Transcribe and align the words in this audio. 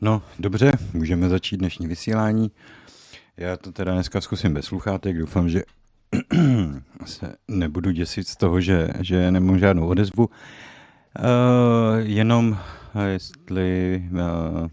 No, 0.00 0.22
dobře, 0.38 0.72
můžeme 0.92 1.28
začít 1.28 1.56
dnešní 1.56 1.86
vysílání. 1.86 2.50
Já 3.36 3.56
to 3.56 3.72
teda 3.72 3.92
dneska 3.92 4.20
zkusím 4.20 4.54
bez 4.54 4.64
sluchátek, 4.64 5.18
doufám, 5.18 5.48
že 5.48 5.62
se 7.04 7.34
nebudu 7.48 7.90
děsit 7.90 8.28
z 8.28 8.36
toho, 8.36 8.60
že, 8.60 8.88
že 9.00 9.30
nemám 9.30 9.58
žádnou 9.58 9.88
odezvu. 9.88 10.26
Uh, 10.26 10.32
jenom, 11.98 12.58
jestli 13.06 14.02
uh, 14.12 14.68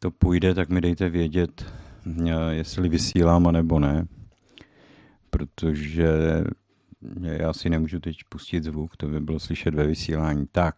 to 0.00 0.10
půjde, 0.10 0.54
tak 0.54 0.68
mi 0.68 0.80
dejte 0.80 1.08
vědět, 1.08 1.72
uh, 2.06 2.48
jestli 2.50 2.88
vysílám, 2.88 3.46
a 3.46 3.50
nebo 3.50 3.80
ne. 3.80 4.06
Protože 5.30 6.08
já 7.22 7.52
si 7.52 7.70
nemůžu 7.70 8.00
teď 8.00 8.16
pustit 8.28 8.64
zvuk, 8.64 8.96
to 8.96 9.08
by 9.08 9.20
bylo 9.20 9.40
slyšet 9.40 9.74
ve 9.74 9.86
vysílání. 9.86 10.46
Tak, 10.52 10.74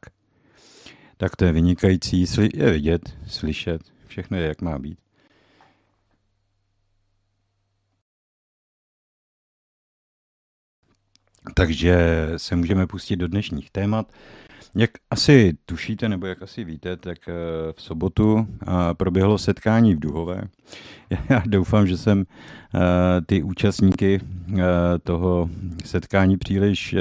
tak 1.16 1.36
to 1.36 1.44
je 1.44 1.52
vynikající, 1.52 2.24
je 2.54 2.70
vidět, 2.70 3.18
slyšet, 3.26 3.82
všechno 4.06 4.36
je, 4.36 4.46
jak 4.46 4.62
má 4.62 4.78
být. 4.78 4.98
Takže 11.54 11.96
se 12.36 12.56
můžeme 12.56 12.86
pustit 12.86 13.16
do 13.16 13.28
dnešních 13.28 13.70
témat. 13.70 14.12
Jak 14.74 14.90
asi 15.10 15.56
tušíte, 15.66 16.08
nebo 16.08 16.26
jak 16.26 16.42
asi 16.42 16.64
víte, 16.64 16.96
tak 16.96 17.18
eh, 17.28 17.32
v 17.72 17.82
sobotu 17.82 18.48
eh, 18.62 18.66
proběhlo 18.94 19.38
setkání 19.38 19.94
v 19.94 20.00
Duhové. 20.00 20.42
Já 21.28 21.42
doufám, 21.46 21.86
že 21.86 21.96
jsem 21.96 22.24
eh, 22.74 22.78
ty 23.26 23.42
účastníky 23.42 24.20
toho 25.02 25.50
setkání 25.84 26.38
příliš 26.38 26.94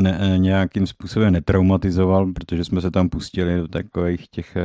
ne, 0.00 0.34
nějakým 0.36 0.86
způsobem 0.86 1.32
netraumatizoval, 1.32 2.32
protože 2.32 2.64
jsme 2.64 2.80
se 2.80 2.90
tam 2.90 3.08
pustili 3.08 3.56
do 3.56 3.68
takových 3.68 4.28
těch, 4.28 4.56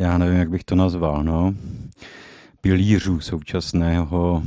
já 0.00 0.18
nevím, 0.18 0.38
jak 0.38 0.50
bych 0.50 0.64
to 0.64 0.74
nazval, 0.74 1.24
no, 1.24 1.54
pilířů 2.60 3.20
současného, 3.20 4.42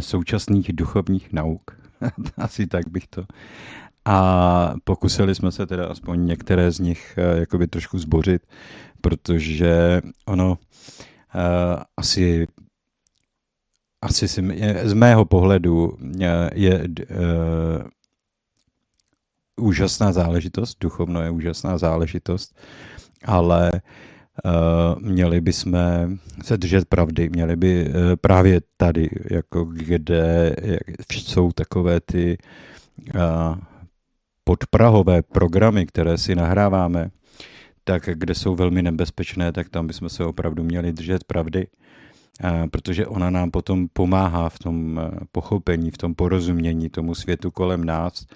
současných 0.00 0.72
duchovních 0.72 1.32
nauk. 1.32 1.70
Asi 2.36 2.66
tak 2.66 2.88
bych 2.88 3.06
to. 3.06 3.24
A 4.04 4.74
pokusili 4.84 5.34
jsme 5.34 5.52
se 5.52 5.66
teda 5.66 5.86
aspoň 5.86 6.26
některé 6.26 6.70
z 6.70 6.78
nich 6.78 7.18
jakoby 7.34 7.66
trošku 7.66 7.98
zbořit, 7.98 8.42
protože 9.00 10.00
ono 10.26 10.58
asi 11.96 12.46
asi 14.04 14.28
si, 14.28 14.40
z 14.84 14.92
mého 14.92 15.24
pohledu 15.24 15.96
je, 16.16 16.50
je 16.54 16.74
uh, 16.78 16.86
úžasná 19.56 20.12
záležitost, 20.12 20.76
duchovno 20.80 21.22
je 21.22 21.30
úžasná 21.30 21.78
záležitost, 21.78 22.60
ale 23.24 23.72
Uh, 24.44 25.02
měli 25.02 25.40
bychom 25.40 25.78
se 26.42 26.56
držet 26.56 26.88
pravdy, 26.88 27.28
měli 27.28 27.56
by 27.56 27.86
uh, 27.86 27.92
právě 28.20 28.60
tady, 28.76 29.08
jako 29.30 29.64
kde 29.64 30.56
jsou 31.12 31.52
takové 31.52 32.00
ty 32.00 32.38
uh, 33.14 33.56
podprahové 34.44 35.22
programy, 35.22 35.86
které 35.86 36.18
si 36.18 36.34
nahráváme, 36.34 37.10
tak 37.84 38.08
kde 38.14 38.34
jsou 38.34 38.54
velmi 38.54 38.82
nebezpečné, 38.82 39.52
tak 39.52 39.68
tam 39.68 39.86
bychom 39.86 40.08
se 40.08 40.24
opravdu 40.24 40.64
měli 40.64 40.92
držet 40.92 41.24
pravdy, 41.24 41.66
protože 42.70 43.06
ona 43.06 43.30
nám 43.30 43.50
potom 43.50 43.88
pomáhá 43.92 44.48
v 44.48 44.58
tom 44.58 45.00
pochopení, 45.32 45.90
v 45.90 45.98
tom 45.98 46.14
porozumění 46.14 46.90
tomu 46.90 47.14
světu 47.14 47.50
kolem 47.50 47.84
nás 47.84 48.26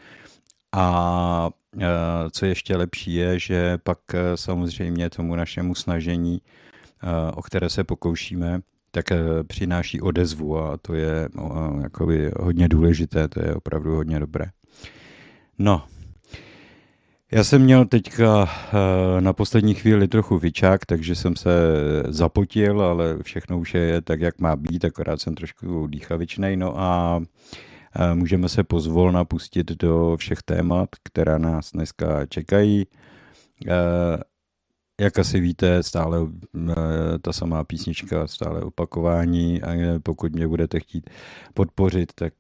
a 0.73 1.51
Eh, 1.77 2.31
co 2.31 2.47
ještě 2.47 2.77
lepší 2.77 3.15
je, 3.15 3.39
že 3.39 3.79
pak 3.79 3.99
eh, 4.15 4.37
samozřejmě 4.37 5.11
tomu 5.11 5.37
našemu 5.37 5.75
snažení, 5.75 6.41
eh, 7.03 7.33
o 7.33 7.43
které 7.43 7.71
se 7.71 7.85
pokoušíme, 7.85 8.61
tak 8.91 9.05
přináší 9.47 10.01
odezvu 10.01 10.59
a 10.59 10.77
to 10.77 10.95
je 10.95 11.29
jakoby 11.83 12.31
hodně 12.41 12.69
důležité, 12.69 13.29
to 13.29 13.45
je 13.45 13.55
opravdu 13.55 13.95
hodně 13.95 14.21
dobré. 14.21 14.45
No, 15.59 15.85
já 17.33 17.45
jsem 17.45 17.63
měl 17.63 17.85
teďka 17.85 18.49
na 19.21 19.33
poslední 19.33 19.75
chvíli 19.75 20.09
trochu 20.09 20.39
vyčák, 20.39 20.87
takže 20.87 21.15
jsem 21.15 21.37
se 21.37 21.51
zapotil, 22.09 22.83
ale 22.83 23.19
všechno 23.23 23.59
už 23.59 23.75
je 23.75 24.03
tak, 24.03 24.21
jak 24.21 24.41
má 24.41 24.57
být, 24.57 24.85
akorát 24.85 25.21
jsem 25.21 25.35
trošku 25.35 25.87
dýchavičnej. 25.87 26.57
No 26.57 26.81
a 26.81 27.21
Můžeme 28.15 28.49
se 28.49 28.65
pozvolna 28.65 29.25
pustit 29.25 29.73
do 29.73 30.17
všech 30.17 30.43
témat, 30.43 30.89
která 31.03 31.39
nás 31.39 31.73
dneska 31.73 32.27
čekají. 32.27 32.87
Jak 35.01 35.19
asi 35.19 35.41
víte, 35.41 35.83
stále 35.83 36.19
ta 37.23 37.33
samá 37.33 37.65
písnička, 37.65 38.27
stále 38.27 38.61
opakování 38.61 39.63
a 39.63 40.01
pokud 40.03 40.33
mě 40.33 40.49
budete 40.49 40.81
chtít 40.81 41.11
podpořit, 41.55 42.13
tak 42.15 42.33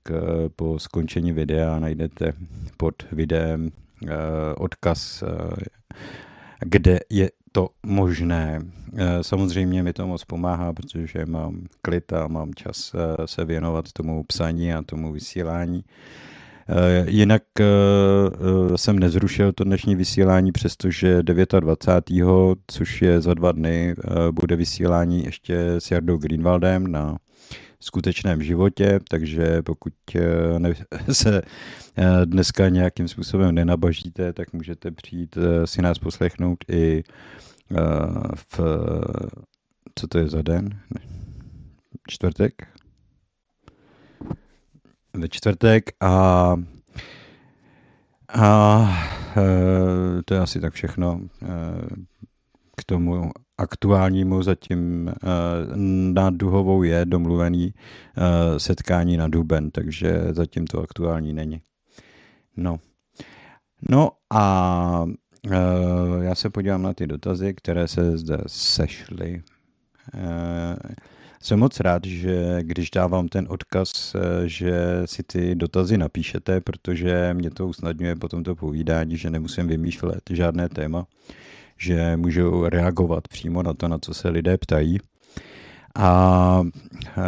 po 0.57 0.78
skončení 0.78 1.33
videa 1.33 1.78
najdete 1.78 2.33
pod 2.76 2.95
videem 3.12 3.71
odkaz, 4.57 5.25
kde 6.61 6.99
je 7.11 7.31
to 7.52 7.69
možné. 7.87 8.61
Eh, 8.97 9.25
samozřejmě 9.25 9.83
mi 9.83 9.93
to 9.93 10.07
moc 10.07 10.25
pomáhá, 10.25 10.73
protože 10.73 11.26
mám 11.26 11.61
klid 11.83 12.12
a 12.12 12.28
mám 12.28 12.55
čas 12.55 12.95
eh, 12.95 13.26
se 13.26 13.45
věnovat 13.45 13.93
tomu 13.93 14.25
psaní 14.25 14.75
a 14.75 14.83
tomu 14.83 15.12
vysílání. 15.12 15.85
Eh, 16.69 17.11
jinak 17.11 17.43
jsem 18.76 18.99
nezrušil 18.99 19.52
to 19.52 19.64
dnešní 19.64 19.97
vysílání, 19.97 20.52
přestože 20.52 21.23
29. 21.23 22.59
což 22.67 23.02
je 23.02 23.21
za 23.21 23.35
dva 23.35 23.52
dny, 23.52 23.95
bude 24.31 24.57
vysílání 24.57 25.25
ještě 25.25 25.75
s 25.78 25.90
Jardou 25.90 26.17
Greenwaldem 26.17 26.87
na 26.87 27.19
skutečném 27.80 28.42
životě, 28.42 29.00
takže 29.11 29.62
pokud 29.62 29.92
ne, 30.58 30.75
se 31.12 31.42
dneska 32.25 32.68
nějakým 32.68 33.08
způsobem 33.08 33.54
nenabažíte, 33.54 34.32
tak 34.32 34.52
můžete 34.52 34.90
přijít 34.90 35.38
si 35.64 35.82
nás 35.82 35.99
poslechnout 35.99 36.58
i 36.68 37.02
v, 38.35 38.61
co 39.94 40.06
to 40.08 40.18
je 40.18 40.28
za 40.28 40.42
den? 40.42 40.80
Čtvrtek? 42.08 42.68
Ve 45.14 45.28
čtvrtek 45.28 45.90
a 46.00 46.54
a 48.35 48.88
to 50.25 50.35
je 50.35 50.40
asi 50.40 50.61
tak 50.61 50.75
všechno 50.75 51.20
k 52.78 52.85
tomu 52.85 53.30
aktuálnímu 53.58 54.42
zatím 54.42 55.08
e, 55.08 55.12
nad 56.12 56.35
Duhovou 56.35 56.82
je 56.82 57.04
domluvený 57.04 57.75
setkání 58.58 59.16
na 59.16 59.28
Duben, 59.28 59.70
takže 59.70 60.23
zatím 60.30 60.66
to 60.66 60.80
aktuální 60.80 61.32
není. 61.32 61.61
No. 62.56 62.80
No 63.88 64.11
a 64.30 65.06
Eh, 65.47 66.25
já 66.25 66.35
se 66.35 66.50
podívám 66.50 66.82
na 66.82 66.94
ty 66.94 67.06
dotazy, 67.06 67.54
které 67.54 67.88
se 67.88 68.18
zde 68.18 68.38
sešly. 68.47 69.42
Eh, 70.14 70.76
jsem 71.42 71.58
moc 71.58 71.80
rád, 71.80 72.04
že 72.04 72.58
když 72.62 72.90
dávám 72.90 73.28
ten 73.28 73.47
odkaz, 73.49 74.14
eh, 74.14 74.49
že 74.49 75.02
si 75.04 75.23
ty 75.23 75.54
dotazy 75.54 75.99
napíšete, 75.99 76.61
protože 76.61 77.35
mě 77.35 77.50
to 77.50 77.66
usnadňuje 77.66 78.16
potom 78.16 78.44
to 78.44 78.56
povídání, 78.56 79.16
že 79.16 79.30
nemusím 79.30 79.68
vymýšlet 79.68 80.23
žádné 80.30 80.68
téma, 80.68 81.06
že 81.78 82.16
můžu 82.16 82.68
reagovat 82.68 83.28
přímo 83.28 83.62
na 83.62 83.75
to, 83.75 83.88
na 83.88 83.99
co 83.99 84.14
se 84.14 84.28
lidé 84.28 84.58
ptají. 84.58 84.99
A 86.00 86.62
eh, 87.18 87.20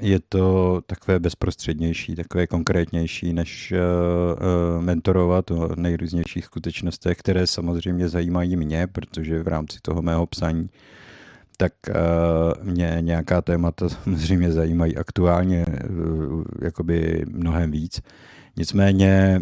je 0.00 0.20
to 0.28 0.80
takové 0.86 1.18
bezprostřednější, 1.18 2.14
takové 2.14 2.46
konkrétnější, 2.46 3.32
než 3.32 3.72
eh, 3.72 3.78
eh, 3.78 4.82
mentorovat 4.82 5.50
o 5.50 5.76
nejrůznějších 5.76 6.44
skutečnostech, 6.44 7.18
které 7.18 7.46
samozřejmě 7.46 8.08
zajímají 8.08 8.56
mě, 8.56 8.86
protože 8.86 9.42
v 9.42 9.48
rámci 9.48 9.78
toho 9.82 10.02
mého 10.02 10.26
psaní 10.26 10.70
tak 11.56 11.72
mě 12.62 12.98
nějaká 13.00 13.42
témata 13.42 13.88
samozřejmě 14.04 14.52
zajímají 14.52 14.96
aktuálně 14.96 15.66
jakoby 16.62 17.24
mnohem 17.28 17.70
víc. 17.70 18.00
Nicméně 18.56 19.40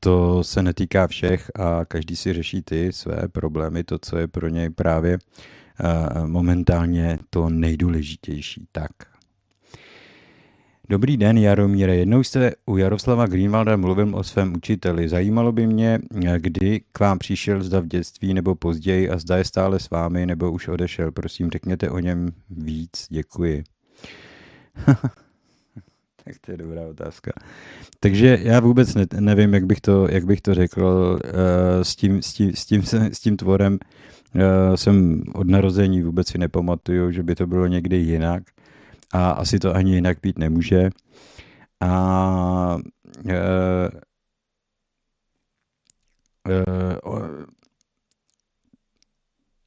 to 0.00 0.44
se 0.44 0.62
netýká 0.62 1.06
všech 1.06 1.50
a 1.54 1.84
každý 1.84 2.16
si 2.16 2.32
řeší 2.32 2.62
ty 2.62 2.92
své 2.92 3.28
problémy, 3.28 3.84
to, 3.84 3.98
co 3.98 4.16
je 4.16 4.28
pro 4.28 4.48
něj 4.48 4.70
právě 4.70 5.18
momentálně 6.26 7.18
to 7.30 7.48
nejdůležitější. 7.48 8.66
Tak. 8.72 8.90
Dobrý 10.88 11.16
den, 11.16 11.38
Jaromíre. 11.38 11.96
Jednou 11.96 12.22
jste 12.22 12.52
u 12.66 12.76
Jaroslava 12.76 13.26
Greenwalda 13.26 13.76
mluvil 13.76 14.16
o 14.16 14.22
svém 14.22 14.54
učiteli. 14.54 15.08
Zajímalo 15.08 15.52
by 15.52 15.66
mě, 15.66 15.98
kdy 16.38 16.80
k 16.92 17.00
vám 17.00 17.18
přišel, 17.18 17.62
zda 17.62 17.80
v 17.80 17.86
dětství 17.86 18.34
nebo 18.34 18.54
později 18.54 19.10
a 19.10 19.18
zda 19.18 19.36
je 19.36 19.44
stále 19.44 19.80
s 19.80 19.90
vámi 19.90 20.26
nebo 20.26 20.52
už 20.52 20.68
odešel. 20.68 21.12
Prosím, 21.12 21.50
řekněte 21.50 21.90
o 21.90 21.98
něm 21.98 22.28
víc. 22.50 23.06
Děkuji. 23.10 23.64
tak 26.24 26.38
to 26.40 26.50
je 26.50 26.56
dobrá 26.56 26.86
otázka. 26.86 27.32
Takže 28.00 28.38
já 28.42 28.60
vůbec 28.60 28.94
ne, 28.94 29.06
nevím, 29.20 29.54
jak 29.54 29.66
bych 29.66 29.80
to, 29.80 30.08
jak 30.10 30.24
bych 30.24 30.40
to 30.40 30.54
řekl 30.54 31.18
uh, 31.24 31.30
s, 31.82 31.96
tím, 31.96 32.22
s, 32.22 32.34
tím, 32.34 32.52
s, 32.54 32.66
tím, 32.66 32.82
s 32.86 33.20
tím 33.20 33.36
tvorem. 33.36 33.78
Uh, 34.34 34.74
jsem 34.74 35.22
od 35.34 35.48
narození 35.48 36.02
vůbec 36.02 36.28
si 36.28 36.38
nepamatuju, 36.38 37.10
že 37.10 37.22
by 37.22 37.34
to 37.34 37.46
bylo 37.46 37.66
někdy 37.66 37.96
jinak 37.96 38.42
a 39.12 39.30
asi 39.30 39.58
to 39.58 39.74
ani 39.74 39.94
jinak 39.94 40.18
být 40.22 40.38
nemůže. 40.38 40.90
A 41.80 42.76
uh, 43.24 43.32
uh, 47.04 47.44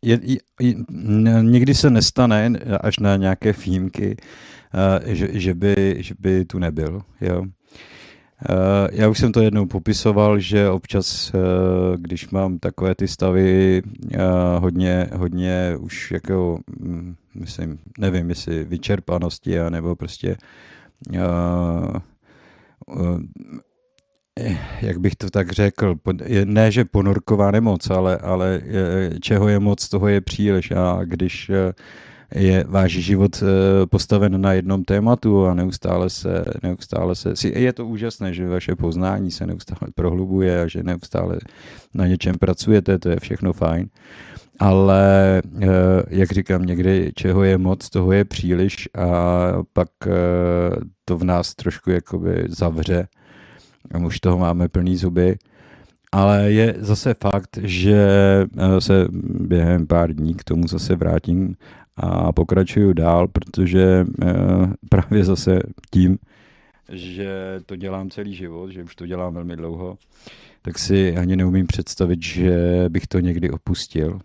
je, 0.01 0.19
je, 0.59 0.75
někdy 1.41 1.75
se 1.75 1.89
nestane, 1.89 2.51
až 2.81 2.99
na 2.99 3.15
nějaké 3.15 3.53
výjimky, 3.53 4.17
že, 5.05 5.29
že, 5.31 5.53
by, 5.53 5.95
že 6.00 6.15
by 6.19 6.45
tu 6.45 6.59
nebyl. 6.59 7.01
Jo. 7.21 7.43
Uh, 8.50 8.88
já 8.91 9.09
už 9.09 9.19
jsem 9.19 9.31
to 9.31 9.41
jednou 9.41 9.65
popisoval, 9.65 10.39
že 10.39 10.69
občas, 10.69 11.33
uh, 11.33 11.41
když 11.97 12.29
mám 12.29 12.59
takové 12.59 12.95
ty 12.95 13.07
stavy 13.07 13.81
hodně, 14.59 15.07
hodně 15.15 15.77
už 15.79 16.12
jako, 16.12 16.59
hm, 16.79 17.15
myslím, 17.36 17.79
nevím, 17.97 18.29
jestli 18.29 18.63
vyčerpanosti, 18.63 19.57
nebo 19.69 19.95
prostě 19.95 20.38
jak 24.81 24.97
bych 24.97 25.15
to 25.15 25.29
tak 25.29 25.51
řekl, 25.51 25.95
ne, 26.45 26.71
že 26.71 26.86
ponorková 26.86 27.51
nemoc, 27.51 27.89
ale, 27.89 28.17
ale 28.17 28.62
čeho 29.21 29.47
je 29.47 29.59
moc, 29.59 29.89
toho 29.89 30.07
je 30.07 30.21
příliš. 30.21 30.71
A 30.71 31.00
když 31.03 31.51
je 32.36 32.65
váš 32.67 32.91
život 32.91 33.43
eh, 33.43 33.86
postaven 33.86 34.41
na 34.41 34.53
jednom 34.53 34.84
tématu 34.84 35.46
a 35.46 35.53
neustále 35.53 36.10
se, 36.10 36.43
neustále 36.63 37.15
se, 37.15 37.34
je 37.43 37.74
to 37.74 37.86
úžasné, 37.86 38.34
že 38.34 38.48
vaše 38.48 38.75
poznání 38.75 39.31
se 39.31 39.48
neustále 39.48 39.91
prohlubuje 39.96 40.62
a 40.62 40.67
že 40.67 40.84
neustále 40.84 41.38
na 41.93 42.07
něčem 42.07 42.36
pracujete, 42.36 43.00
to 43.00 43.10
je 43.10 43.19
všechno 43.19 43.53
fajn. 43.53 43.89
Ale, 44.60 45.41
eh, 45.62 45.67
jak 46.10 46.31
říkám, 46.31 46.65
někdy 46.65 47.12
čeho 47.15 47.43
je 47.43 47.57
moc, 47.57 47.89
toho 47.89 48.12
je 48.12 48.25
příliš 48.25 48.89
a 48.96 49.07
pak 49.74 49.89
eh, 50.07 50.12
to 51.05 51.17
v 51.17 51.24
nás 51.24 51.55
trošku 51.55 51.91
jakoby 51.91 52.46
zavře 52.50 53.07
a 53.93 53.98
už 53.98 54.19
toho 54.19 54.38
máme 54.38 54.67
plný 54.67 54.98
zuby. 54.98 55.38
Ale 56.12 56.51
je 56.51 56.75
zase 56.79 57.15
fakt, 57.22 57.60
že 57.62 58.07
se 58.79 59.07
během 59.39 59.88
pár 59.88 60.13
dní 60.13 60.34
k 60.34 60.43
tomu 60.43 60.67
zase 60.67 60.96
vrátím 60.96 61.55
a 61.98 62.32
pokračuju 62.32 62.94
dál, 62.94 63.27
protože 63.27 64.06
eh, 64.25 64.27
právě 64.89 65.24
zase 65.25 65.60
tím, 65.92 66.18
že 66.92 67.60
to 67.66 67.75
dělám 67.75 68.10
celý 68.10 68.34
život, 68.34 68.72
že 68.72 68.84
už 68.84 68.96
to 68.96 69.06
dělám 69.06 69.34
velmi 69.34 69.56
dlouho, 69.56 69.98
tak 70.62 70.80
si 70.80 71.18
ani 71.18 71.36
neumím 71.36 71.68
představit, 71.68 72.24
že 72.24 72.86
bych 72.89 73.08
to 73.08 73.20
někdy 73.20 73.50
opustil. 73.51 74.20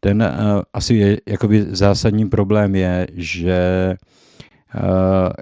Ten 0.00 0.22
uh, 0.22 0.62
asi 0.72 0.94
je, 0.94 1.20
jakoby 1.26 1.62
zásadní 1.62 2.28
problém 2.28 2.74
je, 2.74 3.06
že 3.14 3.94
uh, 4.74 4.80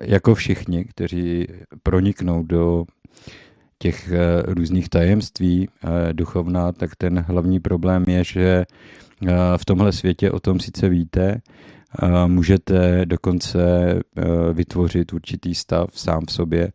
jako 0.01 0.35
všichni, 0.35 0.85
kteří 0.85 1.47
proniknou 1.83 2.43
do 2.43 2.85
těch 3.79 4.11
uh, 4.13 4.55
různých 4.55 4.89
tajemství 4.89 5.69
uh, 5.69 5.91
duchovna, 6.13 6.73
tak 6.73 6.97
ten 6.97 7.19
hlavní 7.19 7.61
problém 7.61 8.05
je, 8.09 8.25
že 8.25 8.65
v 9.57 9.65
tomhle 9.65 9.93
světě 9.93 10.31
o 10.31 10.41
tom 10.41 10.61
sice 10.61 10.89
víte, 10.89 11.41
můžete 12.27 13.07
dokonce 13.07 13.59
vytvořit 14.53 15.12
určitý 15.12 15.55
stav 15.55 15.89
sám 15.93 16.21
v 16.27 16.33
sobě, 16.33 16.73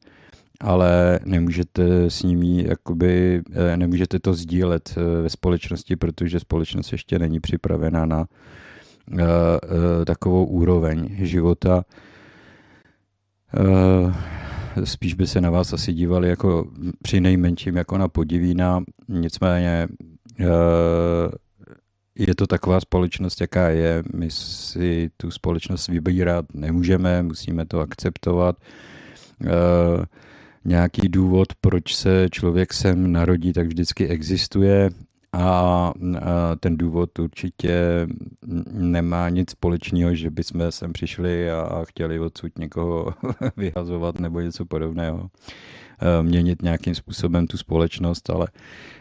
ale 0.61 1.19
nemůžete 1.25 2.09
s 2.09 2.23
nimi, 2.23 2.67
jakoby, 2.67 3.41
nemůžete 3.75 4.19
to 4.19 4.33
sdílet 4.33 4.95
ve 5.21 5.29
společnosti, 5.29 5.95
protože 5.95 6.39
společnost 6.39 6.91
ještě 6.91 7.19
není 7.19 7.39
připravena 7.39 8.05
na 8.05 8.27
takovou 10.05 10.45
úroveň 10.45 11.15
života. 11.25 11.83
Spíš 14.83 15.13
by 15.13 15.27
se 15.27 15.41
na 15.41 15.49
vás 15.49 15.73
asi 15.73 15.93
dívali 15.93 16.29
jako 16.29 16.67
při 17.03 17.21
nejmenším 17.21 17.75
jako 17.75 17.97
na 17.97 18.07
podivína, 18.07 18.83
nicméně 19.09 19.87
je 22.15 22.35
to 22.35 22.47
taková 22.47 22.79
společnost, 22.79 23.41
jaká 23.41 23.69
je. 23.69 24.03
My 24.13 24.31
si 24.31 25.09
tu 25.17 25.31
společnost 25.31 25.87
vybírat 25.87 26.45
nemůžeme, 26.53 27.23
musíme 27.23 27.65
to 27.65 27.79
akceptovat. 27.79 28.55
E, 29.45 29.51
nějaký 30.65 31.09
důvod, 31.09 31.47
proč 31.61 31.95
se 31.95 32.27
člověk 32.31 32.73
sem 32.73 33.11
narodí, 33.11 33.53
tak 33.53 33.67
vždycky 33.67 34.07
existuje 34.07 34.89
a, 35.33 35.93
ten 36.59 36.77
důvod 36.77 37.19
určitě 37.19 38.07
nemá 38.71 39.29
nic 39.29 39.51
společného, 39.51 40.15
že 40.15 40.29
bychom 40.29 40.71
sem 40.71 40.93
přišli 40.93 41.51
a 41.51 41.81
chtěli 41.85 42.19
odsud 42.19 42.59
někoho 42.59 43.13
vyhazovat 43.57 44.19
nebo 44.19 44.39
něco 44.39 44.65
podobného. 44.65 45.29
E, 45.99 46.23
měnit 46.23 46.61
nějakým 46.61 46.95
způsobem 46.95 47.47
tu 47.47 47.57
společnost, 47.57 48.29
ale 48.29 48.47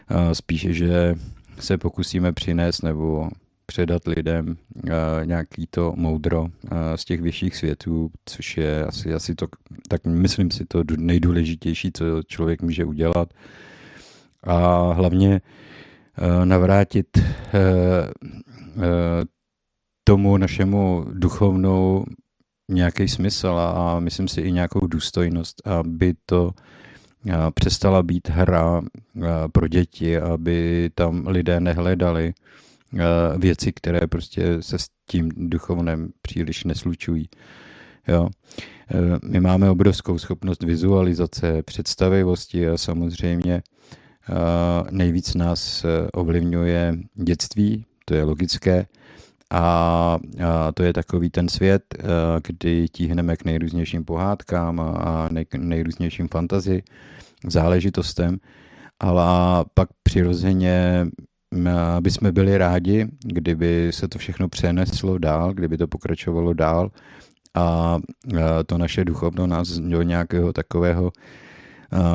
e, 0.09 0.35
spíše, 0.35 0.73
že 0.73 1.15
se 1.59 1.77
pokusíme 1.77 2.33
přinést 2.33 2.81
nebo 2.81 3.29
předat 3.65 4.07
lidem 4.07 4.47
uh, 4.47 4.91
nějaký 5.25 5.67
to 5.69 5.93
moudro 5.95 6.41
uh, 6.41 6.49
z 6.95 7.05
těch 7.05 7.21
vyšších 7.21 7.55
světů, 7.55 8.09
což 8.25 8.57
je 8.57 8.85
asi, 8.85 9.13
asi 9.13 9.35
to, 9.35 9.47
tak 9.89 10.05
myslím 10.05 10.51
si 10.51 10.65
to 10.65 10.83
nejdůležitější, 10.97 11.91
co 11.91 12.23
člověk 12.27 12.61
může 12.61 12.85
udělat. 12.85 13.33
A 14.43 14.91
hlavně 14.93 15.41
uh, 15.41 16.45
navrátit 16.45 17.07
tomu 20.03 20.37
našemu 20.37 21.05
duchovnou 21.13 22.05
nějaký 22.71 23.07
smysl 23.07 23.47
a 23.47 23.99
myslím 23.99 24.27
si 24.27 24.41
i 24.41 24.51
nějakou 24.51 24.87
důstojnost, 24.87 25.67
aby 25.67 26.13
to 26.25 26.51
přestala 27.53 28.03
být 28.03 28.29
hra 28.29 28.81
pro 29.51 29.67
děti, 29.67 30.17
aby 30.17 30.89
tam 30.95 31.27
lidé 31.27 31.59
nehledali 31.59 32.33
věci, 33.37 33.71
které 33.71 34.07
prostě 34.07 34.61
se 34.61 34.79
s 34.79 34.87
tím 35.07 35.31
duchovnem 35.37 36.09
příliš 36.21 36.63
neslučují. 36.63 37.29
Jo. 38.07 38.29
E, 38.93 39.27
my 39.27 39.39
máme 39.39 39.69
obrovskou 39.69 40.17
schopnost 40.17 40.63
vizualizace, 40.63 41.63
představivosti 41.63 42.69
a 42.69 42.77
samozřejmě 42.77 43.63
nejvíc 44.91 45.35
nás 45.35 45.85
e, 45.85 46.11
ovlivňuje 46.11 46.97
dětství, 47.15 47.85
to 48.05 48.13
je 48.13 48.23
logické, 48.23 48.85
a, 49.51 50.17
to 50.73 50.83
je 50.83 50.93
takový 50.93 51.29
ten 51.29 51.49
svět, 51.49 51.83
kdy 52.47 52.87
tíhneme 52.91 53.37
k 53.37 53.45
nejrůznějším 53.45 54.05
pohádkám 54.05 54.79
a 54.79 55.29
nejrůznějším 55.57 56.27
fantazii 56.27 56.83
záležitostem, 57.47 58.37
ale 58.99 59.25
pak 59.73 59.89
přirozeně 60.03 61.07
bychom 61.99 62.31
byli 62.31 62.57
rádi, 62.57 63.07
kdyby 63.25 63.87
se 63.91 64.07
to 64.07 64.19
všechno 64.19 64.49
přeneslo 64.49 65.17
dál, 65.17 65.53
kdyby 65.53 65.77
to 65.77 65.87
pokračovalo 65.87 66.53
dál 66.53 66.91
a 67.53 67.99
to 68.65 68.77
naše 68.77 69.05
duchovno 69.05 69.47
nás 69.47 69.69
do 69.69 70.01
nějakého 70.01 70.53
takového 70.53 71.11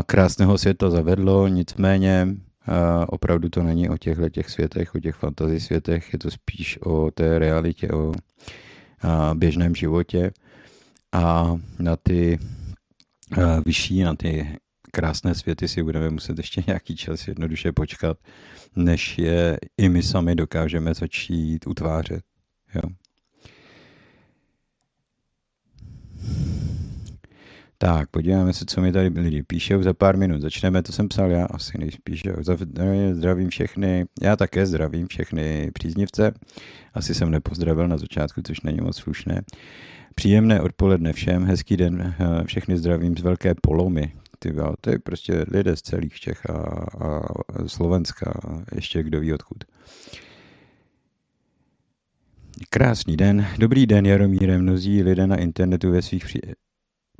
krásného 0.06 0.58
světa 0.58 0.90
zavedlo, 0.90 1.48
nicméně 1.48 2.28
opravdu 3.08 3.48
to 3.48 3.62
není 3.62 3.88
o 3.88 3.98
těchto 3.98 4.28
těch 4.28 4.50
světech, 4.50 4.94
o 4.94 5.00
těch 5.00 5.14
fantasy 5.14 5.60
světech, 5.60 6.12
je 6.12 6.18
to 6.18 6.30
spíš 6.30 6.78
o 6.82 7.10
té 7.10 7.38
realitě, 7.38 7.88
o 7.88 8.12
běžném 9.34 9.74
životě 9.74 10.30
a 11.12 11.56
na 11.78 11.96
ty 11.96 12.38
vyšší, 13.66 14.02
na 14.02 14.14
ty 14.14 14.58
krásné 14.92 15.34
světy 15.34 15.68
si 15.68 15.82
budeme 15.82 16.10
muset 16.10 16.36
ještě 16.38 16.62
nějaký 16.66 16.96
čas 16.96 17.28
jednoduše 17.28 17.72
počkat, 17.72 18.18
než 18.76 19.18
je 19.18 19.58
i 19.78 19.88
my 19.88 20.02
sami 20.02 20.34
dokážeme 20.34 20.94
začít 20.94 21.66
utvářet. 21.66 22.24
Jo. 22.74 22.82
Tak, 27.82 28.10
podíváme 28.10 28.52
se, 28.52 28.64
co 28.64 28.80
mi 28.80 28.92
tady 28.92 29.20
lidi 29.20 29.42
píšou 29.42 29.82
za 29.82 29.94
pár 29.94 30.16
minut. 30.16 30.40
Začneme, 30.40 30.82
to 30.82 30.92
jsem 30.92 31.08
psal 31.08 31.30
já, 31.30 31.46
asi 31.46 31.78
nejspíš. 31.78 32.22
Zdravím 33.12 33.48
všechny, 33.48 34.06
já 34.22 34.36
také 34.36 34.66
zdravím 34.66 35.08
všechny 35.08 35.70
příznivce. 35.74 36.32
Asi 36.94 37.14
jsem 37.14 37.30
nepozdravil 37.30 37.88
na 37.88 37.98
začátku, 37.98 38.42
což 38.42 38.60
není 38.60 38.80
moc 38.80 38.96
slušné. 38.96 39.42
Příjemné 40.14 40.60
odpoledne 40.60 41.12
všem, 41.12 41.44
hezký 41.44 41.76
den, 41.76 42.14
eh, 42.18 42.44
všechny 42.44 42.78
zdravím 42.78 43.16
z 43.16 43.22
Velké 43.22 43.54
Polomy 43.62 44.12
ty, 44.38 44.54
to 44.80 44.90
je 44.90 44.98
prostě 44.98 45.44
lidé 45.48 45.76
z 45.76 45.82
celých 45.82 46.14
Čech 46.14 46.50
a, 46.50 46.54
a 46.98 47.20
Slovenska 47.66 48.40
ještě 48.74 49.02
kdo 49.02 49.20
ví 49.20 49.32
odkud. 49.32 49.64
Krásný 52.70 53.16
den, 53.16 53.46
dobrý 53.58 53.86
den 53.86 54.06
Jaromíre, 54.06 54.58
mnozí 54.58 55.02
lidé 55.02 55.26
na 55.26 55.36
internetu 55.36 55.90
ve 55.90 56.02
svých 56.02 56.24
při... 56.24 56.40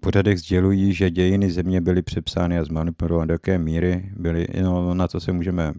pořadech 0.00 0.38
sdělují, 0.38 0.92
že 0.92 1.10
dějiny 1.10 1.50
země 1.50 1.80
byly 1.80 2.02
přepsány 2.02 2.58
a 2.58 2.64
zmanipulovány, 2.64 3.28
do 3.28 3.34
jaké 3.34 3.58
míry 3.58 4.12
byly, 4.16 4.46
no, 4.62 4.94
na 4.94 5.08
to 5.08 5.20
se 5.20 5.32
můžeme 5.32 5.72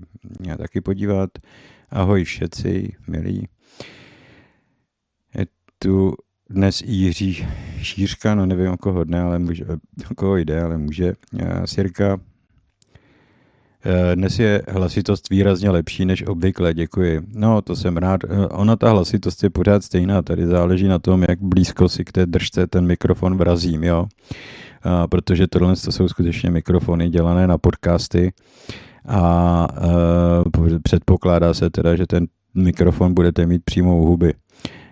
taky 0.58 0.82
podívat. 0.82 1.30
Ahoj 1.90 2.24
všetci, 2.24 2.94
milí. 3.08 3.48
Je 5.38 5.46
tu 5.80 6.14
dnes 6.50 6.82
Jiří 6.82 7.48
Šířka, 7.82 8.36
no 8.36 8.46
nevím 8.46 8.72
o 8.72 8.78
koho 8.78 9.04
dne, 9.04 9.22
ale 9.22 9.40
může, 9.40 9.66
o 10.12 10.16
koho 10.16 10.38
jde, 10.38 10.62
ale 10.62 10.78
může. 10.78 11.14
Sirka, 11.66 12.20
dnes 14.16 14.40
je 14.40 14.62
hlasitost 14.68 15.30
výrazně 15.30 15.70
lepší 15.70 16.06
než 16.06 16.24
obvykle, 16.28 16.74
děkuji. 16.74 17.22
No, 17.36 17.62
to 17.62 17.76
jsem 17.76 17.98
rád. 17.98 18.22
Ona 18.52 18.76
ta 18.76 18.90
hlasitost 18.90 19.44
je 19.44 19.50
pořád 19.50 19.84
stejná, 19.84 20.22
tady 20.22 20.48
záleží 20.48 20.88
na 20.88 21.00
tom, 21.00 21.26
jak 21.30 21.42
blízko 21.42 21.90
si 21.90 22.06
k 22.06 22.12
té 22.12 22.26
držce 22.26 22.68
ten 22.68 22.86
mikrofon 22.86 23.38
vrazím, 23.38 23.84
jo. 23.84 24.06
A, 24.84 25.08
protože 25.08 25.48
tohle 25.48 25.76
to 25.76 25.92
jsou 25.92 26.08
skutečně 26.08 26.52
mikrofony 26.52 27.10
dělané 27.10 27.48
na 27.48 27.58
podcasty 27.58 28.34
a, 29.06 29.20
a 29.20 29.68
předpokládá 30.84 31.54
se 31.54 31.70
teda, 31.70 31.96
že 31.96 32.08
ten 32.08 32.28
mikrofon 32.56 33.14
budete 33.14 33.46
mít 33.46 33.62
přímo 33.66 33.98
u 33.98 34.06
huby. 34.06 34.34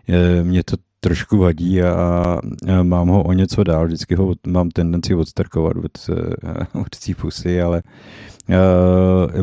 Je, 0.08 0.44
mě 0.44 0.64
to 0.64 0.76
trošku 1.00 1.38
vadí 1.38 1.82
a, 1.82 2.40
mám 2.84 3.08
ho 3.08 3.24
o 3.24 3.34
něco 3.34 3.64
dál, 3.64 3.86
vždycky 3.86 4.16
ho 4.16 4.34
mám 4.48 4.70
tendenci 4.70 5.16
odstrkovat 5.16 5.78
od, 5.78 6.10
od 6.74 7.00
té 7.06 7.16
pusy, 7.16 7.62
ale 7.62 7.84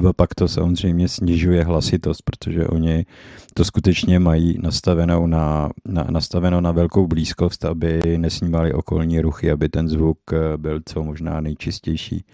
uh, 0.02 0.12
pak 0.16 0.34
to 0.34 0.48
samozřejmě 0.48 1.08
snižuje 1.08 1.64
hlasitost, 1.64 2.22
protože 2.22 2.66
oni 2.66 3.06
to 3.54 3.64
skutečně 3.64 4.18
mají 4.18 4.58
nastavenou 4.62 5.26
na, 5.26 5.70
na, 5.88 6.06
nastaveno 6.10 6.60
na 6.60 6.72
velkou 6.72 7.06
blízkost, 7.06 7.64
aby 7.64 8.00
nesnímali 8.16 8.72
okolní 8.72 9.20
ruchy, 9.20 9.50
aby 9.50 9.68
ten 9.68 9.88
zvuk 9.88 10.18
byl 10.56 10.80
co 10.86 11.02
možná 11.02 11.40
nejčistější. 11.40 12.24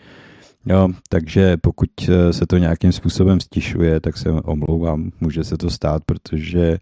Jo, 0.66 0.88
takže 1.08 1.56
pokud 1.56 1.90
se 2.30 2.46
to 2.46 2.58
nějakým 2.58 2.92
způsobem 2.92 3.40
stišuje, 3.40 4.00
tak 4.00 4.16
se 4.16 4.30
omlouvám, 4.30 5.10
může 5.20 5.44
se 5.44 5.56
to 5.56 5.70
stát, 5.70 6.02
protože 6.04 6.70
uh, 6.70 6.76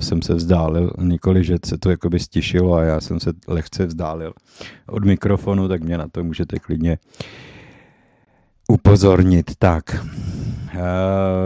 jsem 0.00 0.22
se 0.22 0.34
vzdálil, 0.34 0.90
nikoli, 0.98 1.44
že 1.44 1.56
se 1.64 1.78
to 1.78 1.90
jakoby 1.90 2.18
stišilo 2.18 2.74
a 2.74 2.82
já 2.82 3.00
jsem 3.00 3.20
se 3.20 3.30
lehce 3.48 3.86
vzdálil 3.86 4.32
od 4.86 5.04
mikrofonu, 5.04 5.68
tak 5.68 5.82
mě 5.82 5.98
na 5.98 6.08
to 6.08 6.24
můžete 6.24 6.58
klidně 6.58 6.98
upozornit. 8.68 9.50
Tak, 9.58 10.06
uh, 10.74 10.80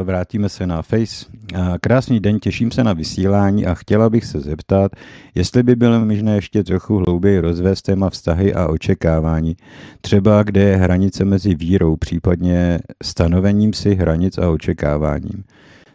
vrátíme 0.03 0.49
se 0.49 0.67
na 0.67 0.83
Face. 0.83 1.27
Uh, 1.55 1.77
krásný 1.81 2.21
den, 2.21 2.39
těším 2.41 2.71
se 2.71 2.85
na 2.85 2.93
vysílání 2.93 3.67
a 3.67 3.75
chtěla 3.75 4.11
bych 4.11 4.25
se 4.25 4.41
zeptat, 4.41 4.93
jestli 5.35 5.63
by 5.63 5.77
bylo 5.77 6.05
možné 6.05 6.35
ještě 6.35 6.65
trochu 6.65 6.97
hlouběji 6.97 7.41
rozvést 7.41 7.83
téma 7.83 8.11
vztahy 8.11 8.55
a 8.55 8.67
očekávání, 8.67 9.57
třeba 10.01 10.43
kde 10.43 10.63
je 10.63 10.77
hranice 10.77 11.25
mezi 11.25 11.55
vírou, 11.55 11.97
případně 11.97 12.79
stanovením 13.03 13.73
si 13.73 13.95
hranic 13.95 14.39
a 14.39 14.51
očekáváním. 14.51 15.45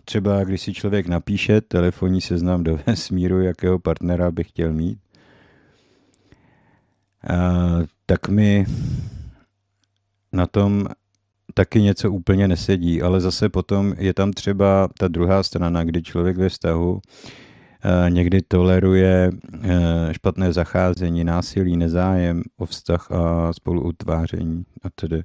Třeba 0.05 0.43
když 0.43 0.61
si 0.61 0.73
člověk 0.73 1.07
napíše 1.07 1.61
telefonní 1.61 2.21
seznam 2.21 2.63
do 2.63 2.79
vesmíru, 2.87 3.41
jakého 3.41 3.79
partnera 3.79 4.31
by 4.31 4.43
chtěl 4.43 4.73
mít, 4.73 4.97
a, 7.29 7.79
tak 8.05 8.29
mi 8.29 8.65
na 10.33 10.47
tom 10.47 10.87
taky 11.53 11.81
něco 11.81 12.11
úplně 12.11 12.47
nesedí, 12.47 13.01
ale 13.01 13.21
zase 13.21 13.49
potom 13.49 13.93
je 13.97 14.13
tam 14.13 14.31
třeba 14.31 14.89
ta 14.99 15.07
druhá 15.07 15.43
strana, 15.43 15.83
kdy 15.83 16.03
člověk 16.03 16.37
ve 16.37 16.49
vztahu 16.49 17.01
někdy 18.09 18.41
toleruje 18.41 19.31
špatné 20.11 20.53
zacházení, 20.53 21.23
násilí, 21.23 21.77
nezájem 21.77 22.43
o 22.57 22.65
vztah 22.65 23.11
a 23.11 23.53
spoluutváření 23.53 24.63
a 24.83 24.89
tedy 24.89 25.23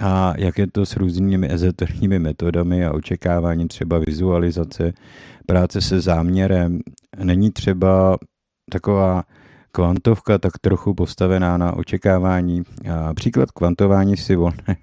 a 0.00 0.34
jak 0.38 0.58
je 0.58 0.66
to 0.66 0.86
s 0.86 0.96
různými 0.96 1.52
ezoterními 1.52 2.18
metodami 2.18 2.84
a 2.84 2.92
očekávání 2.92 3.68
třeba 3.68 3.98
vizualizace, 3.98 4.92
práce 5.46 5.80
se 5.80 6.00
záměrem. 6.00 6.78
Není 7.24 7.50
třeba 7.50 8.18
taková 8.70 9.24
kvantovka 9.72 10.38
tak 10.38 10.52
trochu 10.60 10.94
postavená 10.94 11.58
na 11.58 11.72
očekávání. 11.72 12.62
A 12.92 13.14
příklad 13.14 13.50
kvantování 13.50 14.16
si 14.16 14.36
volné 14.36 14.76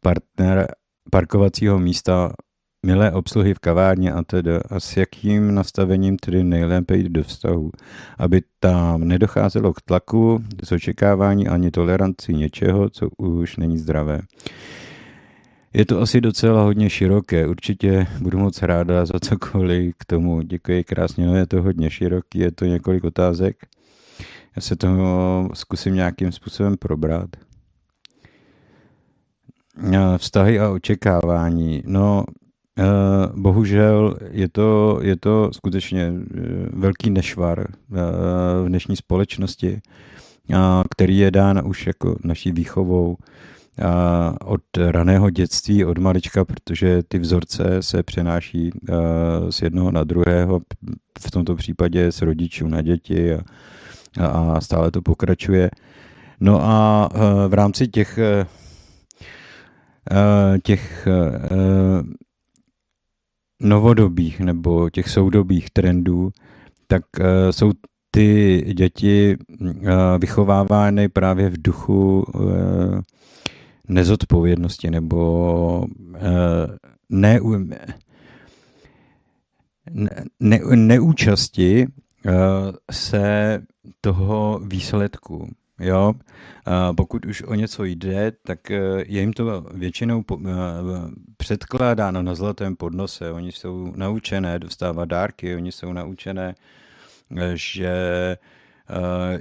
partner 0.00 0.74
parkovacího 1.10 1.78
místa 1.78 2.32
milé 2.86 3.12
obsluhy 3.12 3.54
v 3.54 3.58
kavárně 3.58 4.12
a 4.12 4.22
tedy 4.22 4.50
a 4.70 4.80
s 4.80 4.96
jakým 4.96 5.54
nastavením 5.54 6.16
tedy 6.16 6.44
nejlépe 6.44 6.96
jít 6.96 7.08
do 7.08 7.22
vztahu, 7.22 7.70
aby 8.18 8.42
tam 8.60 9.08
nedocházelo 9.08 9.72
k 9.72 9.80
tlaku, 9.80 10.44
z 10.64 10.72
očekávání 10.72 11.48
ani 11.48 11.70
toleranci 11.70 12.34
něčeho, 12.34 12.90
co 12.90 13.08
už 13.16 13.56
není 13.56 13.78
zdravé. 13.78 14.20
Je 15.74 15.86
to 15.86 16.00
asi 16.00 16.20
docela 16.20 16.62
hodně 16.62 16.90
široké, 16.90 17.46
určitě 17.46 18.06
budu 18.20 18.38
moc 18.38 18.62
ráda 18.62 19.06
za 19.06 19.20
cokoliv 19.20 19.94
k 19.98 20.04
tomu. 20.04 20.42
Děkuji 20.42 20.84
krásně, 20.84 21.26
no 21.26 21.36
je 21.36 21.46
to 21.46 21.62
hodně 21.62 21.90
široký, 21.90 22.38
je 22.38 22.52
to 22.52 22.64
několik 22.64 23.04
otázek. 23.04 23.56
Já 24.56 24.62
se 24.62 24.76
toho 24.76 25.48
zkusím 25.54 25.94
nějakým 25.94 26.32
způsobem 26.32 26.76
probrat. 26.76 27.30
Vztahy 30.16 30.60
a 30.60 30.70
očekávání. 30.70 31.82
No, 31.86 32.24
bohužel 33.34 34.16
je 34.30 34.48
to, 34.48 34.98
je 35.02 35.16
to 35.16 35.50
skutečně 35.52 36.02
eh, 36.02 36.40
velký 36.72 37.10
nešvar 37.10 37.60
eh, 37.60 37.94
v 38.64 38.68
dnešní 38.68 38.96
společnosti, 38.96 39.80
který 40.90 41.18
je 41.18 41.30
dán 41.30 41.62
už 41.66 41.86
jako 41.86 42.16
naší 42.24 42.52
výchovou 42.52 43.16
od 44.44 44.60
raného 44.76 45.30
dětství, 45.30 45.84
od 45.84 45.98
malička, 45.98 46.44
protože 46.44 47.02
ty 47.08 47.18
vzorce 47.18 47.82
se 47.82 48.02
přenáší 48.02 48.70
z 49.50 49.62
jednoho 49.62 49.90
na 49.90 50.04
druhého, 50.04 50.60
v 51.20 51.30
tomto 51.30 51.56
případě 51.56 52.12
z 52.12 52.22
rodičů 52.22 52.68
na 52.68 52.82
děti 52.82 53.34
a, 53.34 53.40
a 54.20 54.60
stále 54.60 54.90
to 54.90 55.02
pokračuje. 55.02 55.70
No 56.40 56.60
a 56.62 57.08
v 57.48 57.54
rámci 57.54 57.88
těch 57.88 58.18
těch 60.62 61.08
novodobých 63.60 64.40
nebo 64.40 64.90
těch 64.90 65.08
soudobých 65.08 65.70
trendů, 65.70 66.30
tak 66.86 67.02
uh, 67.20 67.26
jsou 67.50 67.72
ty 68.10 68.60
děti 68.76 69.36
uh, 69.60 69.70
vychovávány 70.18 71.08
právě 71.08 71.48
v 71.50 71.62
duchu 71.62 72.22
uh, 72.34 73.00
nezodpovědnosti 73.88 74.90
nebo 74.90 75.84
ne, 77.10 77.40
ne, 80.40 80.60
neúčasti 80.74 81.86
se 82.90 83.58
toho 84.00 84.60
výsledku. 84.66 85.48
Jo? 85.80 86.12
A 86.66 86.92
pokud 86.92 87.26
už 87.26 87.42
o 87.42 87.54
něco 87.54 87.84
jde, 87.84 88.32
tak 88.42 88.70
eh, 88.70 88.80
je 89.06 89.20
jim 89.20 89.32
to 89.32 89.66
většinou 89.74 90.24
eh, 90.32 90.50
předkládáno 91.36 92.22
na 92.22 92.34
zlatém 92.34 92.76
podnose. 92.76 93.32
Oni 93.32 93.52
jsou 93.52 93.92
naučené 93.96 94.58
dostávat 94.58 95.04
dárky, 95.04 95.56
oni 95.56 95.72
jsou 95.72 95.92
naučené, 95.92 96.54
eh, 97.36 97.52
že 97.54 97.92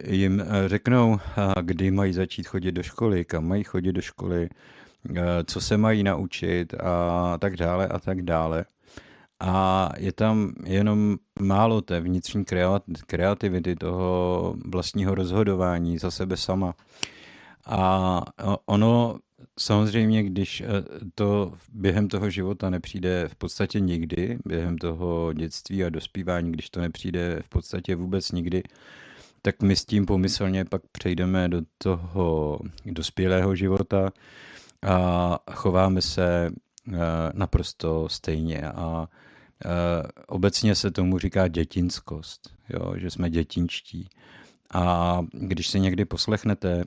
jim 0.08 0.44
řeknou, 0.68 1.20
kdy 1.62 1.92
mají 1.92 2.14
začít 2.14 2.48
chodit 2.48 2.72
do 2.72 2.84
školy, 2.84 3.26
kam 3.26 3.48
mají 3.48 3.64
chodit 3.64 3.92
do 3.92 4.02
školy, 4.02 4.50
co 5.46 5.62
se 5.62 5.78
mají 5.78 6.04
naučit 6.04 6.74
a 6.74 7.38
tak 7.38 7.58
dále 7.58 7.88
a 7.88 8.00
tak 8.00 8.22
dále 8.22 8.66
a 9.40 9.90
je 9.98 10.12
tam 10.12 10.52
jenom 10.66 11.18
málo 11.40 11.82
té 11.82 12.02
vnitřní 12.02 12.46
kreativity, 13.08 13.76
toho 13.76 14.56
vlastního 14.66 15.16
rozhodování 15.16 15.98
za 15.98 16.12
sebe 16.12 16.38
sama. 16.38 16.74
A 17.66 18.22
ono 18.66 19.20
samozřejmě, 19.60 20.24
když 20.24 20.62
e, 20.62 20.66
to 21.16 21.54
během 21.74 22.08
toho 22.08 22.30
života 22.30 22.70
nepřijde 22.70 23.28
v 23.28 23.36
podstatě 23.36 23.80
nikdy, 23.80 24.38
během 24.46 24.78
toho 24.78 25.34
dětství 25.34 25.84
a 25.84 25.90
dospívání, 25.90 26.52
když 26.52 26.70
to 26.70 26.82
nepřijde 26.82 27.40
v 27.46 27.50
podstatě 27.50 27.96
vůbec 27.96 28.32
nikdy, 28.32 28.64
tak 29.42 29.62
my 29.62 29.76
s 29.76 29.86
tím 29.86 30.06
pomyslně 30.06 30.66
pak 30.66 30.82
přejdeme 30.92 31.50
do 31.50 31.62
toho 31.78 32.60
dospělého 32.86 33.56
života 33.56 34.12
a 34.82 35.40
chováme 35.52 36.02
se 36.02 36.46
e, 36.46 36.52
naprosto 37.34 38.10
stejně 38.10 38.62
a 38.62 39.08
obecně 40.28 40.76
se 40.76 40.92
tomu 40.92 41.20
říká 41.20 41.48
dětinskost, 41.48 42.54
jo, 42.70 42.94
že 42.98 43.10
jsme 43.10 43.30
dětinčtí. 43.30 44.10
A 44.74 45.20
když 45.32 45.68
si 45.68 45.80
někdy 45.80 46.06
poslechnete, 46.06 46.84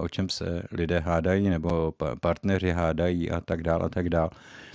o 0.00 0.08
čem 0.08 0.28
se 0.28 0.62
lidé 0.72 1.00
hádají, 1.00 1.48
nebo 1.48 1.94
partneři 2.20 2.70
hádají 2.70 3.30
a 3.30 3.40
tak 3.40 3.62
dále, 3.62 3.84
a 3.84 3.88
tak 3.88 4.08
dále, 4.08 4.30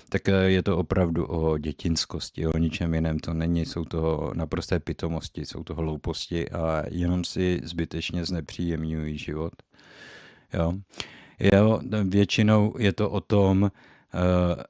tak 0.09 0.21
je 0.27 0.63
to 0.63 0.77
opravdu 0.77 1.25
o 1.25 1.57
dětinskosti, 1.57 2.47
o 2.47 2.57
ničem 2.57 2.93
jiném 2.93 3.19
to 3.19 3.33
není, 3.33 3.65
jsou 3.65 3.85
to 3.85 4.31
naprosté 4.33 4.79
pitomosti, 4.79 5.45
jsou 5.45 5.63
to 5.63 5.75
hlouposti 5.75 6.49
a 6.49 6.83
jenom 6.89 7.23
si 7.23 7.61
zbytečně 7.63 8.25
znepříjemňují 8.25 9.17
život. 9.17 9.53
Jo. 10.53 10.73
Jo, 11.39 11.79
většinou 12.03 12.73
je 12.79 12.93
to 12.93 13.09
o 13.09 13.21
tom, 13.21 13.71
eh, 14.13 14.63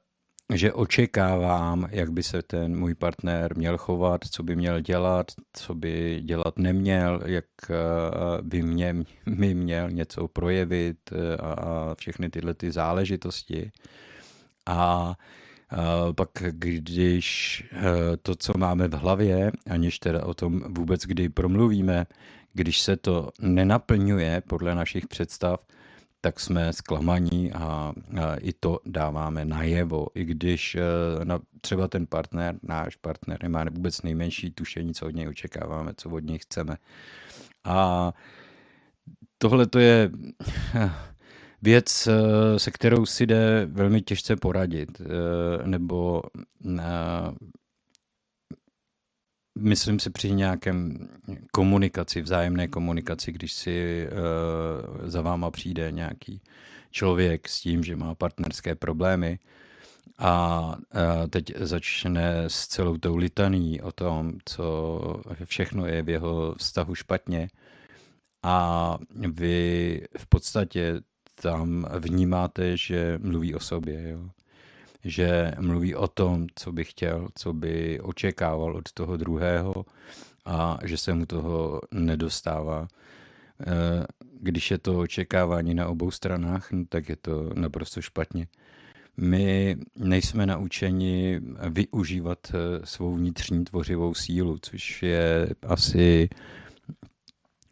že 0.54 0.72
očekávám, 0.72 1.88
jak 1.90 2.12
by 2.12 2.22
se 2.22 2.42
ten 2.42 2.78
můj 2.78 2.94
partner 2.94 3.56
měl 3.56 3.78
chovat, 3.78 4.24
co 4.30 4.42
by 4.42 4.56
měl 4.56 4.80
dělat, 4.80 5.26
co 5.52 5.74
by 5.74 6.20
dělat 6.24 6.58
neměl, 6.58 7.20
jak 7.26 7.44
eh, 7.70 7.74
by 8.42 8.62
mě, 8.62 8.96
mi 9.26 9.54
měl 9.54 9.90
něco 9.90 10.28
projevit 10.28 10.98
eh, 11.12 11.36
a 11.36 11.94
všechny 11.94 12.30
tyhle 12.30 12.54
ty 12.54 12.72
záležitosti. 12.72 13.70
A 14.66 15.14
pak 16.16 16.30
když 16.50 17.64
to, 18.22 18.34
co 18.34 18.52
máme 18.58 18.88
v 18.88 18.92
hlavě, 18.92 19.52
aniž 19.70 19.98
teda 19.98 20.26
o 20.26 20.34
tom 20.34 20.60
vůbec 20.68 21.02
kdy 21.02 21.28
promluvíme, 21.28 22.06
když 22.52 22.80
se 22.80 22.96
to 22.96 23.30
nenaplňuje 23.40 24.42
podle 24.48 24.74
našich 24.74 25.06
představ, 25.06 25.60
tak 26.20 26.40
jsme 26.40 26.72
zklamaní 26.72 27.52
a, 27.52 27.92
i 28.40 28.52
to 28.52 28.78
dáváme 28.86 29.44
najevo, 29.44 30.06
i 30.14 30.24
když 30.24 30.74
e, 30.74 30.80
na, 31.24 31.40
třeba 31.60 31.88
ten 31.88 32.06
partner, 32.06 32.58
náš 32.62 32.96
partner, 32.96 33.42
nemá 33.42 33.64
vůbec 33.64 34.02
nejmenší 34.02 34.50
tušení, 34.50 34.94
co 34.94 35.06
od 35.06 35.14
něj 35.14 35.28
očekáváme, 35.28 35.92
co 35.96 36.10
od 36.10 36.24
něj 36.24 36.38
chceme. 36.38 36.76
A 37.64 38.12
tohle 39.38 39.66
to 39.66 39.78
je 39.78 40.10
e, 40.74 40.90
věc, 41.62 42.06
e, 42.06 42.58
se 42.58 42.70
kterou 42.70 43.06
si 43.06 43.26
jde 43.26 43.66
velmi 43.66 44.02
těžce 44.02 44.36
poradit, 44.36 45.02
nebo 45.64 46.22
myslím 49.58 49.98
si 49.98 50.10
při 50.10 50.32
nějakém 50.32 51.08
komunikaci, 51.52 52.22
vzájemné 52.22 52.68
komunikaci, 52.68 53.32
když 53.32 53.52
si 53.52 54.08
uh, 54.08 55.08
za 55.08 55.22
váma 55.22 55.50
přijde 55.50 55.92
nějaký 55.92 56.40
člověk 56.90 57.48
s 57.48 57.60
tím, 57.60 57.84
že 57.84 57.96
má 57.96 58.14
partnerské 58.14 58.74
problémy 58.74 59.38
a 60.18 60.62
uh, 60.76 61.26
teď 61.30 61.52
začne 61.56 62.44
s 62.44 62.66
celou 62.66 62.96
tou 62.96 63.16
litaní 63.16 63.80
o 63.80 63.92
tom, 63.92 64.32
co 64.44 65.00
všechno 65.44 65.86
je 65.86 66.02
v 66.02 66.08
jeho 66.08 66.54
vztahu 66.58 66.94
špatně 66.94 67.48
a 68.42 68.98
vy 69.14 70.02
v 70.18 70.26
podstatě 70.26 71.00
tam 71.42 71.86
vnímáte, 71.98 72.76
že 72.76 73.18
mluví 73.22 73.54
o 73.54 73.60
sobě. 73.60 74.08
Jo 74.08 74.30
že 75.04 75.52
mluví 75.60 75.94
o 75.94 76.08
tom, 76.08 76.46
co 76.54 76.72
by 76.72 76.84
chtěl, 76.84 77.28
co 77.34 77.52
by 77.52 78.00
očekával 78.00 78.76
od 78.76 78.92
toho 78.92 79.16
druhého 79.16 79.84
a 80.44 80.78
že 80.84 80.96
se 80.96 81.14
mu 81.14 81.26
toho 81.26 81.80
nedostává. 81.92 82.88
Eh, 83.66 84.06
když 84.40 84.70
je 84.70 84.78
to 84.78 84.98
očekávání 84.98 85.74
na 85.74 85.88
obou 85.88 86.10
stranách, 86.10 86.72
no, 86.72 86.84
tak 86.88 87.08
je 87.08 87.16
to 87.16 87.50
naprosto 87.54 88.02
špatně. 88.02 88.46
My 89.16 89.76
nejsme 89.96 90.46
naučeni 90.46 91.40
využívat 91.70 92.38
eh, 92.54 92.86
svou 92.86 93.14
vnitřní 93.14 93.64
tvořivou 93.64 94.14
sílu, 94.14 94.58
což 94.62 95.02
je 95.02 95.48
asi 95.66 96.28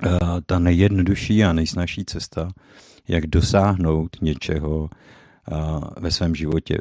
eh, 0.06 0.18
ta 0.46 0.58
nejjednodušší 0.58 1.44
a 1.44 1.52
nejsnažší 1.52 2.04
cesta, 2.04 2.48
jak 3.08 3.26
dosáhnout 3.26 4.16
něčeho, 4.22 4.90
ve 6.00 6.10
svém 6.10 6.34
životě, 6.34 6.78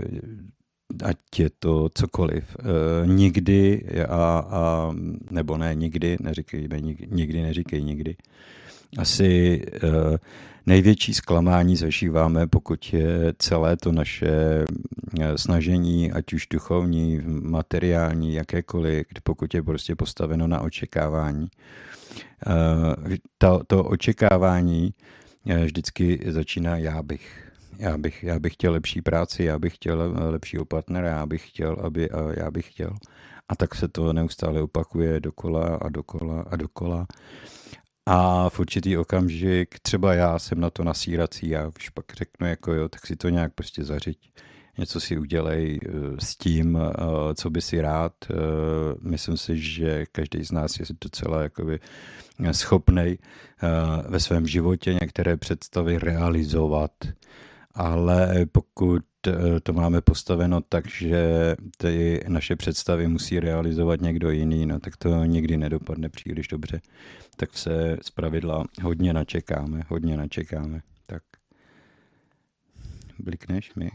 ať 1.03 1.39
je 1.39 1.49
to 1.59 1.89
cokoliv. 1.93 2.57
E, 2.59 3.07
nikdy, 3.07 3.85
a, 4.09 4.39
a, 4.49 4.93
nebo 5.31 5.57
ne 5.57 5.75
nikdy, 5.75 6.17
neříkejme 6.21 6.81
nikdy, 7.11 7.41
neříkej 7.41 7.83
nikdy. 7.83 8.15
Asi 8.97 9.61
e, 9.73 9.79
největší 10.65 11.13
zklamání 11.13 11.75
zažíváme, 11.75 12.47
pokud 12.47 12.93
je 12.93 13.33
celé 13.37 13.77
to 13.77 13.91
naše 13.91 14.65
e, 15.19 15.37
snažení, 15.37 16.11
ať 16.11 16.33
už 16.33 16.47
duchovní, 16.47 17.21
materiální, 17.25 18.33
jakékoliv, 18.33 19.05
pokud 19.23 19.53
je 19.53 19.63
prostě 19.63 19.95
postaveno 19.95 20.47
na 20.47 20.61
očekávání. 20.61 21.47
To, 23.37 23.61
to 23.67 23.83
očekávání 23.83 24.93
vždycky 25.65 26.19
začíná 26.27 26.77
já 26.77 27.03
bych 27.03 27.44
já 27.79 27.97
bych, 27.97 28.23
já 28.23 28.39
bych 28.39 28.53
chtěl 28.53 28.71
lepší 28.71 29.01
práci, 29.01 29.43
já 29.43 29.59
bych 29.59 29.75
chtěl 29.75 30.01
eh, 30.01 30.23
lepšího 30.29 30.65
partnera, 30.65 31.07
já 31.07 31.25
bych 31.25 31.49
chtěl, 31.49 31.77
aby, 31.83 32.09
a 32.09 32.39
já 32.39 32.51
bych 32.51 32.71
chtěl. 32.71 32.95
A 33.49 33.55
tak 33.55 33.75
se 33.75 33.87
to 33.87 34.13
neustále 34.13 34.61
opakuje 34.61 35.19
dokola 35.19 35.75
a 35.75 35.89
dokola 35.89 36.41
a 36.41 36.55
dokola. 36.55 37.07
A 38.05 38.49
v 38.49 38.59
určitý 38.59 38.97
okamžik, 38.97 39.79
třeba 39.79 40.13
já 40.13 40.39
jsem 40.39 40.59
na 40.59 40.69
to 40.69 40.83
nasírací, 40.83 41.49
já 41.49 41.67
už 41.67 41.89
pak 41.89 42.05
řeknu, 42.13 42.47
jako 42.47 42.73
jo, 42.73 42.89
tak 42.89 43.07
si 43.07 43.15
to 43.15 43.29
nějak 43.29 43.53
prostě 43.53 43.83
zařiď. 43.83 44.31
Něco 44.77 44.99
si 44.99 45.17
udělej 45.17 45.79
eh, 45.83 45.89
s 46.19 46.35
tím, 46.35 46.77
eh, 46.77 46.93
co 47.35 47.49
by 47.49 47.61
si 47.61 47.81
rád. 47.81 48.13
Myslím 49.01 49.37
si, 49.37 49.57
že 49.57 50.05
každý 50.11 50.43
z 50.43 50.51
nás 50.51 50.79
je 50.79 50.85
docela 51.01 51.43
jakoby 51.43 51.79
schopnej 52.51 53.17
ve 54.09 54.19
svém 54.19 54.47
životě 54.47 54.93
některé 54.93 55.37
představy 55.37 55.99
realizovat 55.99 56.91
ale 57.75 58.45
pokud 58.51 59.03
eh, 59.27 59.59
to 59.63 59.73
máme 59.73 60.01
postaveno 60.01 60.61
tak, 60.61 60.87
že 60.87 61.55
ty 61.77 62.19
naše 62.27 62.55
představy 62.55 63.07
musí 63.07 63.39
realizovat 63.39 64.01
někdo 64.01 64.31
jiný, 64.31 64.65
no 64.65 64.79
tak 64.79 64.97
to 64.97 65.23
nikdy 65.25 65.57
nedopadne 65.57 66.09
příliš 66.09 66.47
dobře. 66.47 66.81
Tak 67.35 67.57
se 67.57 67.97
z 68.01 68.11
pravidla 68.11 68.63
hodně 68.83 69.13
načekáme, 69.13 69.81
hodně 69.87 70.17
načekáme. 70.17 70.81
Tak 71.05 71.23
blikneš 73.19 73.75
mi? 73.75 73.91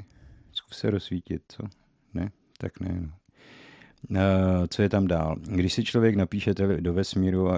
Zkus 0.52 0.78
se 0.78 0.90
rozsvítit, 0.90 1.42
co? 1.48 1.62
Ne? 2.14 2.30
Tak 2.58 2.80
ne. 2.80 3.00
No. 3.00 3.10
Uh, 4.10 4.66
co 4.68 4.82
je 4.82 4.88
tam 4.88 5.06
dál? 5.06 5.36
Když 5.40 5.72
si 5.72 5.84
člověk 5.84 6.16
napíše 6.16 6.54
do 6.80 6.92
vesmíru, 6.92 7.44
uh, 7.44 7.52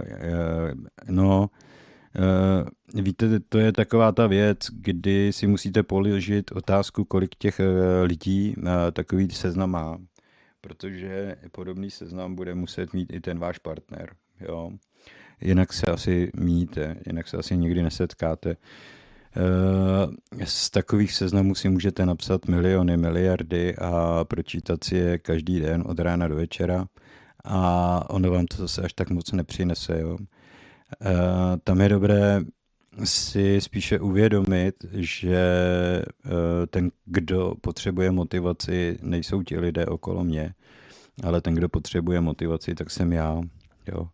no, 1.09 1.51
víte, 2.95 3.41
to 3.41 3.59
je 3.59 3.73
taková 3.73 4.13
ta 4.13 4.27
věc, 4.27 4.59
kdy 4.73 5.33
si 5.33 5.47
musíte 5.47 5.83
položit 5.83 6.53
otázku, 6.53 7.05
kolik 7.05 7.35
těch 7.39 7.61
uh, 7.61 7.67
lidí 8.03 8.55
uh, 8.57 8.65
takový 8.93 9.31
seznam 9.31 9.71
má, 9.71 9.99
protože 10.61 11.37
podobný 11.53 11.91
seznam 11.91 12.35
bude 12.35 12.55
muset 12.55 12.93
mít 12.93 13.13
i 13.13 13.21
ten 13.21 13.39
váš 13.39 13.59
partner. 13.59 14.15
Jo? 14.41 14.71
Jinak 15.41 15.73
se 15.73 15.87
asi 15.87 16.31
míjíte, 16.37 16.97
jinak 17.07 17.29
se 17.29 17.37
asi 17.37 17.57
nikdy 17.57 17.83
nesetkáte. 17.83 18.57
Z 20.45 20.71
takových 20.71 21.13
seznamů 21.13 21.55
si 21.55 21.69
můžete 21.69 22.07
napsat 22.07 22.49
miliony, 22.49 22.97
miliardy 22.97 23.77
a 23.77 24.25
pročítat 24.25 24.85
si 24.85 24.97
je 24.97 25.19
každý 25.19 25.61
den 25.61 25.83
od 25.87 25.99
rána 25.99 26.29
do 26.29 26.37
večera 26.37 26.87
a 27.45 28.11
ono 28.11 28.31
vám 28.31 28.47
to 28.47 28.57
zase 28.57 28.83
až 28.83 28.93
tak 28.93 29.11
moc 29.11 29.33
nepřinese. 29.33 30.01
Jo? 30.01 30.19
Eh, 31.01 31.57
tam 31.65 31.81
je 31.81 31.89
dobré 31.89 32.41
si 33.05 33.61
spíše 33.61 34.01
uvědomit, 34.01 34.75
že 34.93 35.37
eh, 36.25 36.67
ten, 36.67 36.91
kdo 37.05 37.55
potřebuje 37.61 38.11
motivaci, 38.11 38.99
nejsou 39.03 39.43
ti 39.43 39.59
lidé 39.59 39.87
okolo 39.87 40.25
mě, 40.25 40.55
ale 41.23 41.41
ten, 41.41 41.55
kdo 41.55 41.69
potřebuje 41.69 42.21
motivaci, 42.21 42.75
tak 42.75 42.91
jsem 42.91 43.13
já. 43.13 43.41
Jo. 43.89 44.09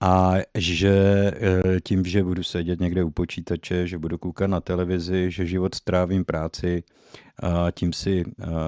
A 0.00 0.34
že 0.54 0.92
eh, 1.34 1.80
tím, 1.80 2.04
že 2.04 2.24
budu 2.24 2.42
sedět 2.42 2.80
někde 2.80 3.04
u 3.04 3.10
počítače, 3.10 3.86
že 3.86 3.98
budu 3.98 4.18
koukat 4.18 4.50
na 4.50 4.60
televizi, 4.60 5.30
že 5.30 5.46
život 5.46 5.74
strávím 5.74 6.24
práci 6.24 6.82
a 7.42 7.70
tím 7.70 7.92
si 7.92 8.24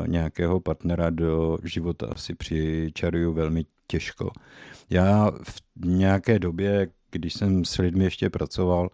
nějakého 0.06 0.60
partnera 0.60 1.10
do 1.10 1.58
života 1.64 2.06
asi 2.10 2.34
přičaruju 2.34 3.32
velmi 3.32 3.64
těžko. 3.86 4.30
Já 4.90 5.30
v 5.76 5.86
nějaké 5.86 6.38
době, 6.38 6.88
když 7.10 7.34
jsem 7.34 7.64
s 7.64 7.78
lidmi 7.78 8.04
ještě 8.04 8.30
pracoval, 8.30 8.90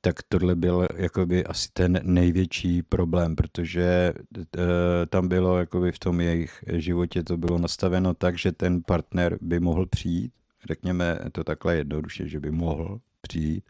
tak 0.00 0.22
tohle 0.28 0.54
byl 0.56 0.86
jakoby 0.96 1.44
asi 1.44 1.68
ten 1.72 2.00
největší 2.02 2.82
problém, 2.82 3.36
protože 3.36 3.82
e, 3.82 4.12
tam 5.06 5.28
bylo 5.28 5.58
jakoby 5.58 5.92
v 5.92 5.98
tom 5.98 6.20
jejich 6.20 6.64
životě 6.72 7.22
to 7.22 7.36
bylo 7.36 7.58
nastaveno 7.58 8.14
tak, 8.14 8.38
že 8.38 8.52
ten 8.52 8.82
partner 8.86 9.38
by 9.40 9.60
mohl 9.60 9.86
přijít, 9.86 10.32
řekněme 10.66 11.18
to 11.32 11.44
takhle 11.44 11.76
jednoduše, 11.76 12.28
že 12.28 12.40
by 12.40 12.50
mohl 12.50 13.00
přijít. 13.20 13.64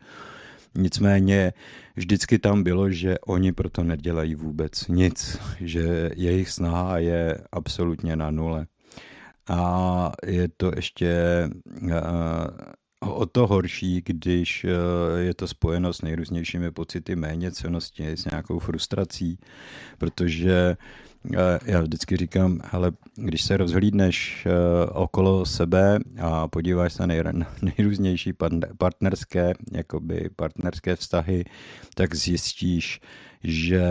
Nicméně 0.74 1.52
vždycky 1.96 2.38
tam 2.38 2.62
bylo, 2.62 2.90
že 2.90 3.18
oni 3.18 3.52
proto 3.52 3.84
nedělají 3.84 4.34
vůbec 4.34 4.88
nic, 4.88 5.38
že 5.60 6.10
jejich 6.16 6.50
snaha 6.50 6.98
je 6.98 7.38
absolutně 7.52 8.16
na 8.16 8.30
nule. 8.30 8.66
A 9.48 10.12
je 10.26 10.48
to 10.56 10.70
ještě 10.76 11.14
o 13.00 13.26
to 13.26 13.46
horší, 13.46 14.02
když 14.04 14.66
je 15.18 15.34
to 15.34 15.48
spojeno 15.48 15.92
s 15.92 16.02
nejrůznějšími 16.02 16.70
pocity 16.70 17.16
méněcenosti, 17.16 18.06
s 18.08 18.24
nějakou 18.24 18.58
frustrací, 18.58 19.38
protože 19.98 20.76
já 21.64 21.80
vždycky 21.80 22.16
říkám, 22.16 22.60
hele, 22.64 22.92
když 23.14 23.42
se 23.42 23.56
rozhlídneš 23.56 24.46
okolo 24.92 25.46
sebe 25.46 25.98
a 26.20 26.48
podíváš 26.48 26.92
se 26.92 27.06
na 27.06 27.14
nejrůznější 27.62 28.32
partnerské, 28.78 29.52
jakoby 29.72 30.30
partnerské 30.36 30.96
vztahy, 30.96 31.44
tak 31.94 32.14
zjistíš, 32.14 33.00
že 33.44 33.82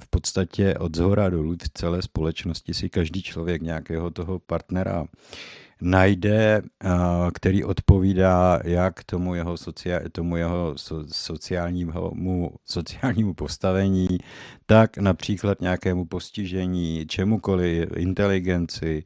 v 0.00 0.10
podstatě 0.10 0.74
od 0.74 0.96
zhora 0.96 1.30
dolů 1.30 1.56
v 1.62 1.68
celé 1.74 2.02
společnosti 2.02 2.74
si 2.74 2.88
každý 2.88 3.22
člověk 3.22 3.62
nějakého 3.62 4.10
toho 4.10 4.38
partnera 4.38 5.06
najde, 5.80 6.62
který 7.34 7.64
odpovídá 7.64 8.60
jak 8.64 9.04
tomu 9.04 9.34
jeho, 9.34 9.56
sociál, 9.56 10.00
tomu 10.12 10.36
jeho 10.36 10.74
sociálnímu, 11.12 12.50
sociálnímu 12.64 13.34
postavení, 13.34 14.08
tak 14.66 14.98
například 14.98 15.60
nějakému 15.60 16.04
postižení, 16.04 17.06
čemukoliv, 17.06 17.88
inteligenci 17.96 19.04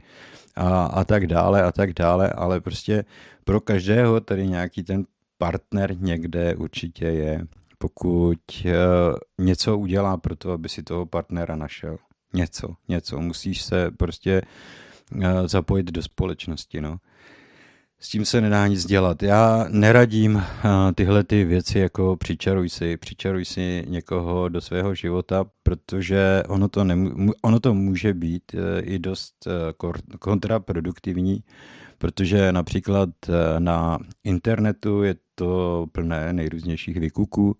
a, 0.56 0.84
a 0.84 1.04
tak 1.04 1.26
dále 1.26 1.62
a 1.62 1.72
tak 1.72 1.92
dále, 1.92 2.30
ale 2.30 2.60
prostě 2.60 3.04
pro 3.44 3.60
každého 3.60 4.20
tady 4.20 4.46
nějaký 4.46 4.82
ten 4.82 5.04
partner 5.38 5.96
někde 5.98 6.54
určitě 6.54 7.04
je 7.04 7.46
pokud 7.78 8.38
uh, 8.64 9.44
něco 9.46 9.78
udělá 9.78 10.16
pro 10.16 10.36
to, 10.36 10.52
aby 10.52 10.68
si 10.68 10.82
toho 10.82 11.06
partnera 11.06 11.56
našel. 11.56 11.96
Něco, 12.34 12.74
něco. 12.88 13.20
Musíš 13.20 13.62
se 13.62 13.90
prostě 13.90 14.42
uh, 14.42 14.48
zapojit 15.46 15.86
do 15.86 16.02
společnosti, 16.02 16.80
no. 16.80 16.96
S 18.00 18.08
tím 18.08 18.24
se 18.24 18.40
nedá 18.40 18.66
nic 18.66 18.86
dělat. 18.86 19.22
Já 19.22 19.66
neradím 19.68 20.34
uh, 20.34 20.42
tyhle 20.94 21.24
ty 21.24 21.44
věci 21.44 21.78
jako 21.78 22.16
přičaruj 22.16 22.68
si, 22.68 22.96
přičaruj 22.96 23.44
si 23.44 23.84
někoho 23.88 24.48
do 24.48 24.60
svého 24.60 24.94
života, 24.94 25.44
protože 25.62 26.42
ono 26.48 26.68
to, 26.68 26.84
nemů- 26.84 27.32
ono 27.42 27.60
to 27.60 27.74
může 27.74 28.14
být 28.14 28.42
uh, 28.54 28.60
i 28.82 28.98
dost 28.98 29.48
kontraproduktivní, 30.18 31.44
protože 31.98 32.52
například 32.52 33.08
na 33.58 33.98
internetu 34.24 35.02
je 35.02 35.14
to 35.34 35.86
plné 35.92 36.32
nejrůznějších 36.32 36.96
vykuků 36.96 37.56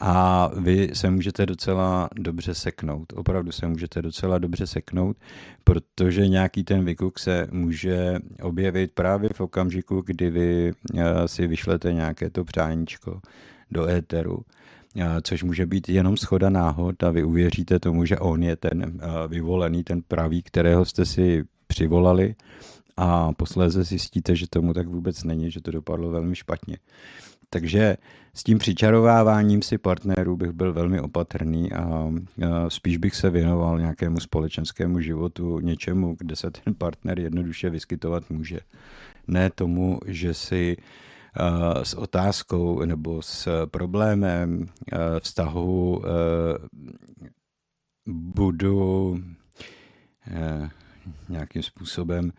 a 0.00 0.50
vy 0.60 0.90
se 0.92 1.10
můžete 1.10 1.46
docela 1.46 2.08
dobře 2.14 2.54
seknout. 2.54 3.12
Opravdu 3.16 3.52
se 3.52 3.66
můžete 3.66 4.02
docela 4.02 4.38
dobře 4.38 4.66
seknout, 4.66 5.16
protože 5.64 6.28
nějaký 6.28 6.64
ten 6.64 6.84
vykuk 6.84 7.18
se 7.18 7.46
může 7.50 8.18
objevit 8.42 8.92
právě 8.92 9.30
v 9.32 9.40
okamžiku, 9.40 10.02
kdy 10.06 10.30
vy 10.30 10.72
eh, 10.94 11.28
si 11.28 11.46
vyšlete 11.46 11.92
nějaké 11.92 12.30
to 12.30 12.44
přáníčko 12.44 13.20
do 13.70 13.88
éteru 13.88 14.40
eh, 14.96 15.04
což 15.22 15.42
může 15.42 15.66
být 15.66 15.88
jenom 15.88 16.16
schoda 16.16 16.50
náhod 16.50 17.02
a 17.02 17.10
vy 17.10 17.24
uvěříte 17.24 17.78
tomu, 17.78 18.04
že 18.04 18.18
on 18.18 18.42
je 18.42 18.56
ten 18.56 18.82
eh, 18.82 19.28
vyvolený, 19.28 19.84
ten 19.84 20.02
pravý, 20.02 20.42
kterého 20.42 20.84
jste 20.84 21.04
si 21.04 21.44
přivolali 21.66 22.34
a 22.96 23.32
posléze 23.32 23.84
zjistíte, 23.84 24.36
že 24.36 24.46
tomu 24.50 24.72
tak 24.72 24.88
vůbec 24.88 25.24
není, 25.24 25.50
že 25.50 25.60
to 25.60 25.70
dopadlo 25.70 26.10
velmi 26.10 26.36
špatně. 26.36 26.76
Takže 27.50 27.96
s 28.34 28.44
tím 28.44 28.58
přičarováváním 28.58 29.62
si 29.62 29.78
partnerů 29.78 30.36
bych 30.36 30.50
byl 30.50 30.72
velmi 30.72 31.00
opatrný 31.00 31.72
a 31.72 32.12
spíš 32.68 32.96
bych 32.96 33.14
se 33.16 33.30
věnoval 33.30 33.78
nějakému 33.78 34.20
společenskému 34.20 35.00
životu, 35.00 35.60
něčemu, 35.60 36.16
kde 36.18 36.36
se 36.36 36.50
ten 36.50 36.74
partner 36.74 37.20
jednoduše 37.20 37.70
vyskytovat 37.70 38.30
může. 38.30 38.60
Ne 39.28 39.50
tomu, 39.50 39.98
že 40.06 40.34
si 40.34 40.76
s 41.82 41.94
otázkou 41.94 42.84
nebo 42.84 43.22
s 43.22 43.66
problémem 43.66 44.66
vztahu 45.22 46.02
budu 48.08 49.18
nějakým 51.28 51.62
způsobem 51.62 52.32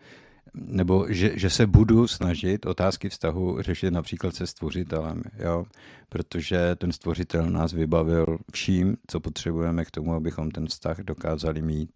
nebo 0.54 1.06
že, 1.08 1.38
že 1.38 1.50
se 1.50 1.66
budu 1.66 2.06
snažit 2.06 2.66
otázky 2.66 3.08
vztahu 3.08 3.62
řešit 3.62 3.90
například 3.90 4.34
se 4.34 4.46
stvořitelem, 4.46 5.22
jo? 5.38 5.66
protože 6.08 6.76
ten 6.76 6.92
stvořitel 6.92 7.50
nás 7.50 7.72
vybavil 7.72 8.38
vším, 8.52 8.96
co 9.06 9.20
potřebujeme 9.20 9.84
k 9.84 9.90
tomu, 9.90 10.14
abychom 10.14 10.50
ten 10.50 10.66
vztah 10.66 10.98
dokázali 10.98 11.62
mít. 11.62 11.90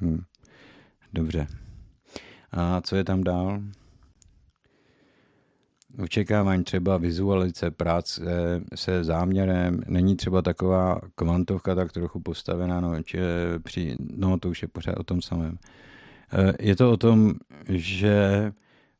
Hm. 0.00 0.22
Dobře. 1.12 1.46
A 2.52 2.80
co 2.80 2.96
je 2.96 3.04
tam 3.04 3.24
dál? 3.24 3.62
Očekávání 5.98 6.64
třeba 6.64 6.96
vizualizace 6.96 7.70
práce 7.70 8.22
se 8.74 9.04
záměrem 9.04 9.80
není 9.86 10.16
třeba 10.16 10.42
taková 10.42 11.00
kvantovka 11.14 11.74
tak 11.74 11.92
trochu 11.92 12.20
postavená, 12.20 12.80
no, 12.80 13.02
či 13.02 13.18
při, 13.62 13.96
no 14.16 14.38
to 14.38 14.48
už 14.48 14.62
je 14.62 14.68
pořád 14.68 14.96
o 14.96 15.02
tom 15.02 15.22
samém. 15.22 15.58
Eh, 16.32 16.52
je 16.60 16.76
to 16.76 16.92
o 16.92 16.96
tom, 16.96 17.34
že 17.68 18.14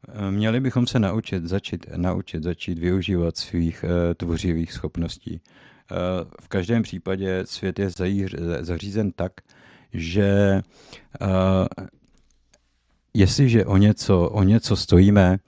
eh, 0.08 0.30
měli 0.30 0.60
bychom 0.60 0.86
se 0.86 0.98
naučit, 0.98 1.44
začít, 1.44 1.86
naučit, 1.96 2.42
začít 2.42 2.78
využívat 2.78 3.36
svých 3.36 3.84
eh, 3.84 4.14
tvořivých 4.14 4.72
schopností. 4.72 5.40
V 6.40 6.48
každém 6.48 6.82
případě 6.82 7.42
svět 7.44 7.78
je 7.78 7.90
zařízen 8.60 9.12
tak, 9.12 9.32
že 9.92 10.60
jestliže 13.14 13.64
o 13.64 13.76
něco, 13.76 14.28
o 14.30 14.42
něco 14.42 14.76
stojíme, 14.76 15.38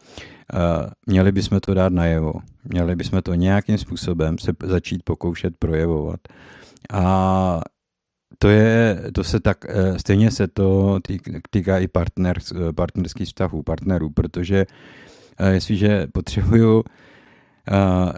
měli 1.06 1.32
bychom 1.32 1.60
to 1.60 1.74
dát 1.74 1.92
najevo. 1.92 2.32
Měli 2.64 2.96
bychom 2.96 3.22
to 3.22 3.34
nějakým 3.34 3.78
způsobem 3.78 4.38
se 4.38 4.52
začít 4.64 5.02
pokoušet 5.02 5.56
projevovat. 5.58 6.20
A 6.92 7.60
to 8.38 8.48
je, 8.48 9.02
to 9.14 9.24
se 9.24 9.40
tak, 9.40 9.58
eh, 9.68 9.98
stejně 9.98 10.30
se 10.30 10.48
to 10.48 10.98
týká 11.50 11.78
i 11.78 11.88
partner, 11.88 12.38
eh, 12.38 12.72
partnerských 12.72 13.26
vztahů, 13.26 13.62
partnerů, 13.62 14.10
protože 14.10 14.66
eh, 15.38 15.52
jestliže 15.52 16.06
potřebuju 16.12 16.84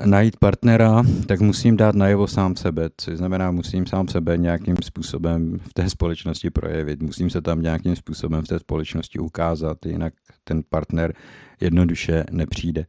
najít 0.04 0.36
partnera, 0.36 1.02
tak 1.26 1.40
musím 1.40 1.76
dát 1.76 1.94
najevo 1.94 2.26
sám 2.26 2.56
sebe, 2.56 2.90
což 2.96 3.16
znamená, 3.16 3.50
musím 3.50 3.86
sám 3.86 4.08
sebe 4.08 4.36
nějakým 4.36 4.76
způsobem 4.82 5.58
v 5.58 5.74
té 5.74 5.90
společnosti 5.90 6.50
projevit, 6.50 7.02
musím 7.02 7.30
se 7.30 7.42
tam 7.42 7.62
nějakým 7.62 7.96
způsobem 7.96 8.42
v 8.42 8.48
té 8.48 8.58
společnosti 8.58 9.18
ukázat, 9.18 9.86
jinak 9.86 10.14
ten 10.44 10.62
partner 10.68 11.14
jednoduše 11.60 12.24
nepřijde. 12.30 12.86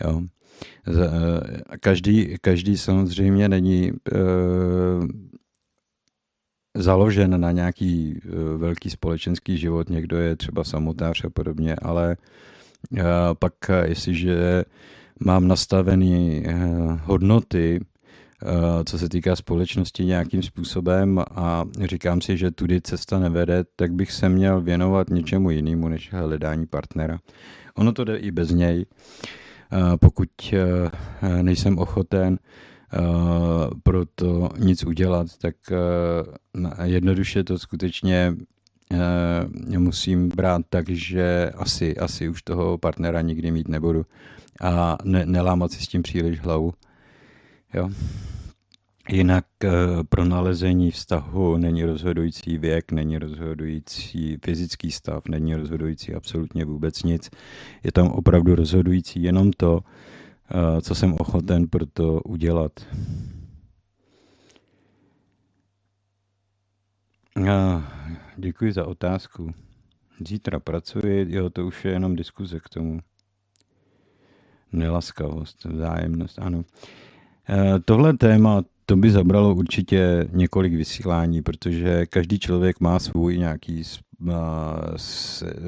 Jo. 0.00 0.22
Každý, 1.80 2.36
každý 2.40 2.76
samozřejmě 2.76 3.48
není 3.48 3.92
založen 6.74 7.40
na 7.40 7.52
nějaký 7.52 8.20
eh, 8.24 8.28
velký 8.56 8.90
společenský 8.90 9.58
život, 9.58 9.90
někdo 9.90 10.18
je 10.18 10.36
třeba 10.36 10.64
samotář 10.64 11.24
a 11.24 11.30
podobně, 11.30 11.76
ale 11.82 12.16
eh, 12.98 13.02
pak 13.38 13.52
eh, 13.68 13.88
jestliže 13.88 14.64
mám 15.24 15.48
nastavené 15.48 16.42
hodnoty, 17.04 17.80
co 18.84 18.98
se 18.98 19.08
týká 19.08 19.36
společnosti 19.36 20.04
nějakým 20.04 20.42
způsobem 20.42 21.18
a 21.34 21.64
říkám 21.84 22.20
si, 22.20 22.36
že 22.36 22.50
tudy 22.50 22.80
cesta 22.80 23.18
nevede, 23.18 23.64
tak 23.76 23.92
bych 23.92 24.12
se 24.12 24.28
měl 24.28 24.60
věnovat 24.60 25.10
něčemu 25.10 25.50
jinému 25.50 25.88
než 25.88 26.12
hledání 26.12 26.66
partnera. 26.66 27.18
Ono 27.74 27.92
to 27.92 28.04
jde 28.04 28.16
i 28.16 28.30
bez 28.30 28.50
něj, 28.50 28.86
pokud 30.00 30.28
nejsem 31.42 31.78
ochoten 31.78 32.38
pro 33.82 34.04
to 34.14 34.48
nic 34.58 34.84
udělat, 34.84 35.26
tak 35.40 35.56
uh, 35.70 36.84
jednoduše 36.84 37.44
to 37.44 37.58
skutečně 37.58 38.34
uh, 38.92 39.78
musím 39.78 40.28
brát 40.28 40.62
tak, 40.68 40.88
že 40.88 41.50
asi, 41.56 41.96
asi 41.96 42.28
už 42.28 42.42
toho 42.42 42.78
partnera 42.78 43.20
nikdy 43.20 43.50
mít 43.50 43.68
nebudu 43.68 44.06
a 44.60 44.98
ne, 45.04 45.26
nelámat 45.26 45.72
si 45.72 45.80
s 45.80 45.88
tím 45.88 46.02
příliš 46.02 46.40
hlavu. 46.40 46.72
Jo. 47.74 47.90
Jinak 49.08 49.44
pro 50.08 50.24
nalezení 50.24 50.90
vztahu 50.90 51.56
není 51.56 51.84
rozhodující 51.84 52.58
věk, 52.58 52.92
není 52.92 53.18
rozhodující 53.18 54.36
fyzický 54.44 54.90
stav, 54.90 55.22
není 55.28 55.54
rozhodující 55.54 56.14
absolutně 56.14 56.64
vůbec 56.64 57.02
nic. 57.02 57.30
Je 57.84 57.92
tam 57.92 58.06
opravdu 58.06 58.54
rozhodující 58.54 59.22
jenom 59.22 59.50
to, 59.52 59.80
co 60.80 60.94
jsem 60.94 61.14
ochoten 61.18 61.68
pro 61.68 61.86
to 61.86 62.20
udělat. 62.20 62.72
Děkuji 68.36 68.72
za 68.72 68.86
otázku. 68.86 69.54
Zítra 70.26 70.60
pracuji, 70.60 71.26
jo, 71.28 71.50
to 71.50 71.66
už 71.66 71.84
je 71.84 71.92
jenom 71.92 72.16
diskuze 72.16 72.60
k 72.60 72.68
tomu. 72.68 73.00
Nelaskavost, 74.72 75.64
vzájemnost, 75.64 76.38
ano. 76.38 76.64
Tohle 77.84 78.16
téma, 78.16 78.62
to 78.86 78.96
by 78.96 79.10
zabralo 79.10 79.54
určitě 79.54 80.28
několik 80.32 80.74
vysílání, 80.74 81.42
protože 81.42 82.06
každý 82.06 82.38
člověk 82.38 82.80
má 82.80 82.98
svůj 82.98 83.38
nějaký, 83.38 83.82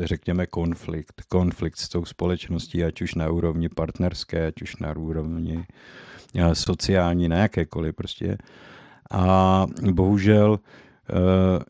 řekněme, 0.02 0.46
konflikt. 0.46 1.22
Konflikt 1.28 1.78
s 1.78 1.88
tou 1.88 2.04
společností, 2.04 2.84
ať 2.84 3.02
už 3.02 3.14
na 3.14 3.30
úrovni 3.30 3.68
partnerské, 3.68 4.46
ať 4.46 4.62
už 4.62 4.76
na 4.76 4.96
úrovni 4.96 5.64
sociální, 6.52 7.28
na 7.28 7.36
jakékoliv 7.36 7.94
prostě. 7.94 8.38
A 9.10 9.66
bohužel 9.92 10.58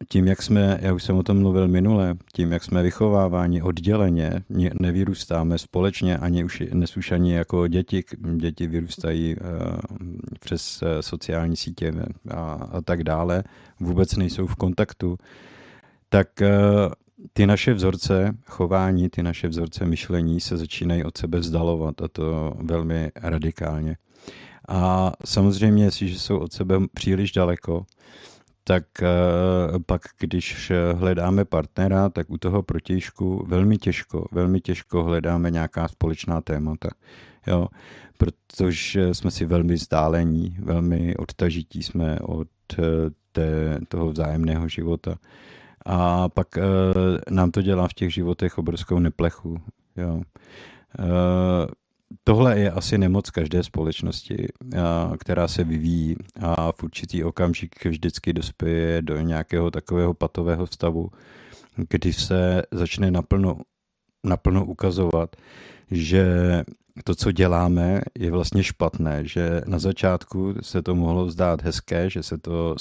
tím, 0.08 0.26
jak 0.26 0.42
jsme, 0.42 0.78
já 0.82 0.92
už 0.92 1.02
jsem 1.02 1.16
o 1.16 1.22
tom 1.22 1.38
mluvil 1.38 1.68
minule, 1.68 2.14
tím, 2.32 2.52
jak 2.52 2.64
jsme 2.64 2.82
vychováváni 2.82 3.62
odděleně, 3.62 4.42
nevyrůstáme 4.80 5.58
společně, 5.58 6.18
ani 6.18 6.44
už 6.44 6.62
nesuš 6.72 7.12
ani 7.12 7.32
jako 7.32 7.68
děti, 7.68 8.04
děti 8.36 8.66
vyrůstají 8.66 9.36
eh, 9.36 9.38
přes 10.40 10.82
eh, 10.82 11.02
sociální 11.02 11.56
sítě 11.56 11.92
a, 12.30 12.68
a 12.72 12.80
tak 12.80 13.04
dále, 13.04 13.44
vůbec 13.80 14.16
nejsou 14.16 14.46
v 14.46 14.56
kontaktu, 14.56 15.18
tak 16.08 16.28
ty 17.32 17.46
naše 17.46 17.74
vzorce 17.74 18.36
chování, 18.46 19.08
ty 19.08 19.22
naše 19.22 19.48
vzorce 19.48 19.86
myšlení 19.86 20.40
se 20.40 20.56
začínají 20.56 21.04
od 21.04 21.18
sebe 21.18 21.38
vzdalovat 21.38 22.02
a 22.02 22.08
to 22.08 22.54
velmi 22.56 23.10
radikálně. 23.16 23.96
A 24.68 25.12
samozřejmě, 25.24 25.84
jestliže 25.84 26.18
jsou 26.18 26.38
od 26.38 26.52
sebe 26.52 26.76
příliš 26.94 27.32
daleko, 27.32 27.86
tak 28.64 28.84
eh, 29.02 29.06
pak, 29.86 30.02
když 30.18 30.72
hledáme 30.94 31.44
partnera, 31.44 32.08
tak 32.08 32.30
u 32.30 32.38
toho 32.38 32.62
protějšku 32.62 33.46
velmi 33.48 33.78
těžko, 33.78 34.28
velmi 34.32 34.60
těžko 34.60 35.02
hledáme 35.02 35.50
nějaká 35.50 35.88
společná 35.88 36.40
témata. 36.40 36.88
Jo, 37.46 37.68
protože 38.18 39.14
jsme 39.14 39.30
si 39.30 39.46
velmi 39.46 39.74
vzdálení, 39.74 40.56
velmi 40.60 41.16
odtažití 41.16 41.82
jsme 41.82 42.18
od 42.20 42.48
eh, 42.78 42.82
té, 43.32 43.78
toho 43.88 44.10
vzájemného 44.10 44.68
života. 44.68 45.16
A 45.86 46.28
pak 46.28 46.48
nám 47.30 47.50
to 47.50 47.62
dělá 47.62 47.88
v 47.88 47.94
těch 47.94 48.14
životech 48.14 48.58
obrovskou 48.58 48.98
neplechu. 48.98 49.60
Jo. 49.96 50.22
Tohle 52.24 52.58
je 52.58 52.70
asi 52.70 52.98
nemoc 52.98 53.30
každé 53.30 53.62
společnosti, 53.62 54.46
která 55.18 55.48
se 55.48 55.64
vyvíjí 55.64 56.16
a 56.40 56.72
v 56.72 56.82
určitý 56.82 57.24
okamžik 57.24 57.84
vždycky 57.84 58.32
dospěje 58.32 59.02
do 59.02 59.20
nějakého 59.20 59.70
takového 59.70 60.14
patového 60.14 60.66
stavu, 60.66 61.10
kdy 61.76 62.12
se 62.12 62.62
začne 62.70 63.10
naplno, 63.10 63.56
naplno 64.24 64.64
ukazovat, 64.64 65.36
že 65.90 66.26
to, 67.04 67.14
co 67.14 67.32
děláme, 67.32 68.00
je 68.18 68.30
vlastně 68.30 68.64
špatné, 68.64 69.26
že 69.26 69.60
na 69.66 69.78
začátku 69.78 70.54
se 70.60 70.82
to 70.82 70.94
mohlo 70.94 71.30
zdát 71.30 71.62
hezké, 71.62 72.10
že 72.10 72.22
se 72.22 72.38
to 72.38 72.76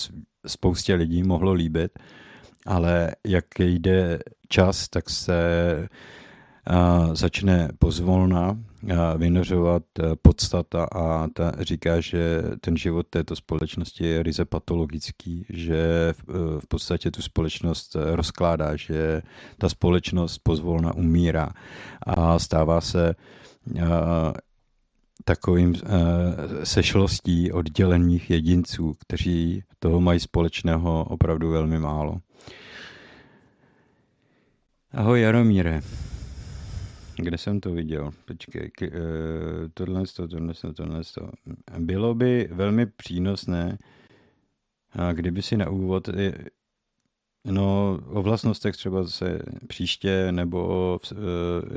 spoustě 0.48 0.94
lidí 0.94 1.24
mohlo 1.24 1.54
líbit, 1.54 2.00
ale 2.66 3.12
jak 3.28 3.46
jde 3.60 4.20
čas, 4.50 4.90
tak 4.90 5.10
se 5.10 5.34
začne 7.14 7.70
pozvolna 7.80 8.58
vynořovat 9.18 9.84
e, 10.00 10.16
podstata 10.22 10.84
a 10.84 11.28
ta 11.28 11.52
říká, 11.60 12.00
že 12.02 12.44
ten 12.62 12.78
život 12.78 13.08
této 13.10 13.36
společnosti 13.36 14.06
je 14.06 14.24
ryze 14.24 14.46
patologický, 14.46 15.46
že 15.50 15.78
e, 15.78 16.14
v 16.60 16.68
podstatě 16.68 17.12
tu 17.12 17.22
společnost 17.22 17.96
rozkládá, 18.12 18.76
že 18.76 19.22
ta 19.58 19.70
společnost 19.70 20.38
pozvolna 20.44 20.96
umírá 20.96 21.50
a 22.08 22.40
stává 22.40 22.82
se 22.82 23.16
takovým 25.26 25.76
sešlostí 26.64 27.52
oddělených 27.52 28.30
jedinců, 28.30 28.96
kteří 29.00 29.64
toho 29.80 30.02
mají 30.02 30.20
společného 30.20 31.04
opravdu 31.04 31.52
velmi 31.52 31.80
málo. 31.80 32.18
Ahoj 34.94 35.22
Jaromíre. 35.22 35.82
Kde 37.24 37.38
jsem 37.38 37.60
to 37.60 37.72
viděl? 37.72 38.12
Počkej, 38.26 38.72
k, 38.72 38.82
uh, 38.82 38.90
tohle, 39.74 40.04
to, 40.16 40.28
tohle, 40.28 40.54
to, 40.54 40.74
tohle. 40.74 41.02
To. 41.16 41.30
Bylo 41.80 42.16
by 42.16 42.50
velmi 42.52 42.86
přínosné, 42.86 43.78
a 44.92 45.14
kdyby 45.14 45.42
si 45.42 45.58
na 45.58 45.70
úvod, 45.70 46.10
no 47.46 48.00
o 48.08 48.22
vlastnostech 48.22 48.76
třeba 48.76 49.08
se 49.08 49.40
příště, 49.68 50.32
nebo 50.32 51.00
uh, 51.12 51.18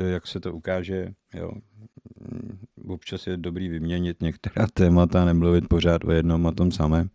jak 0.07 0.27
se 0.27 0.41
to 0.41 0.53
ukáže, 0.53 1.15
jo, 1.35 1.51
občas 2.89 3.27
je 3.27 3.37
dobrý 3.37 3.69
vyměnit 3.69 4.23
některá 4.23 4.67
témata, 4.75 5.25
nemluvit 5.25 5.69
pořád 5.69 6.05
o 6.05 6.13
jednom 6.13 6.47
a 6.47 6.53
tom 6.53 6.73
samém. 6.73 7.11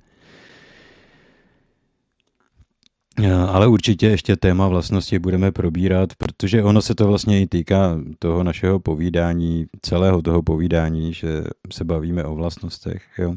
Ale 3.48 3.68
určitě 3.68 4.08
ještě 4.08 4.36
téma 4.36 4.68
vlastnosti 4.68 5.20
budeme 5.20 5.52
probírat, 5.52 6.16
protože 6.16 6.64
ono 6.64 6.82
se 6.82 6.96
to 6.96 7.08
vlastně 7.08 7.42
i 7.42 7.48
týká 7.48 8.00
toho 8.20 8.44
našeho 8.44 8.80
povídání, 8.80 9.66
celého 9.82 10.22
toho 10.22 10.42
povídání, 10.44 11.14
že 11.14 11.44
se 11.72 11.84
bavíme 11.84 12.24
o 12.24 12.36
vlastnostech. 12.36 13.04
Jo? 13.18 13.36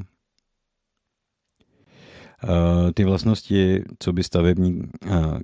Ty 2.94 3.04
vlastnosti, 3.04 3.82
co 3.98 4.12
by 4.12 4.22
stavební 4.22 4.82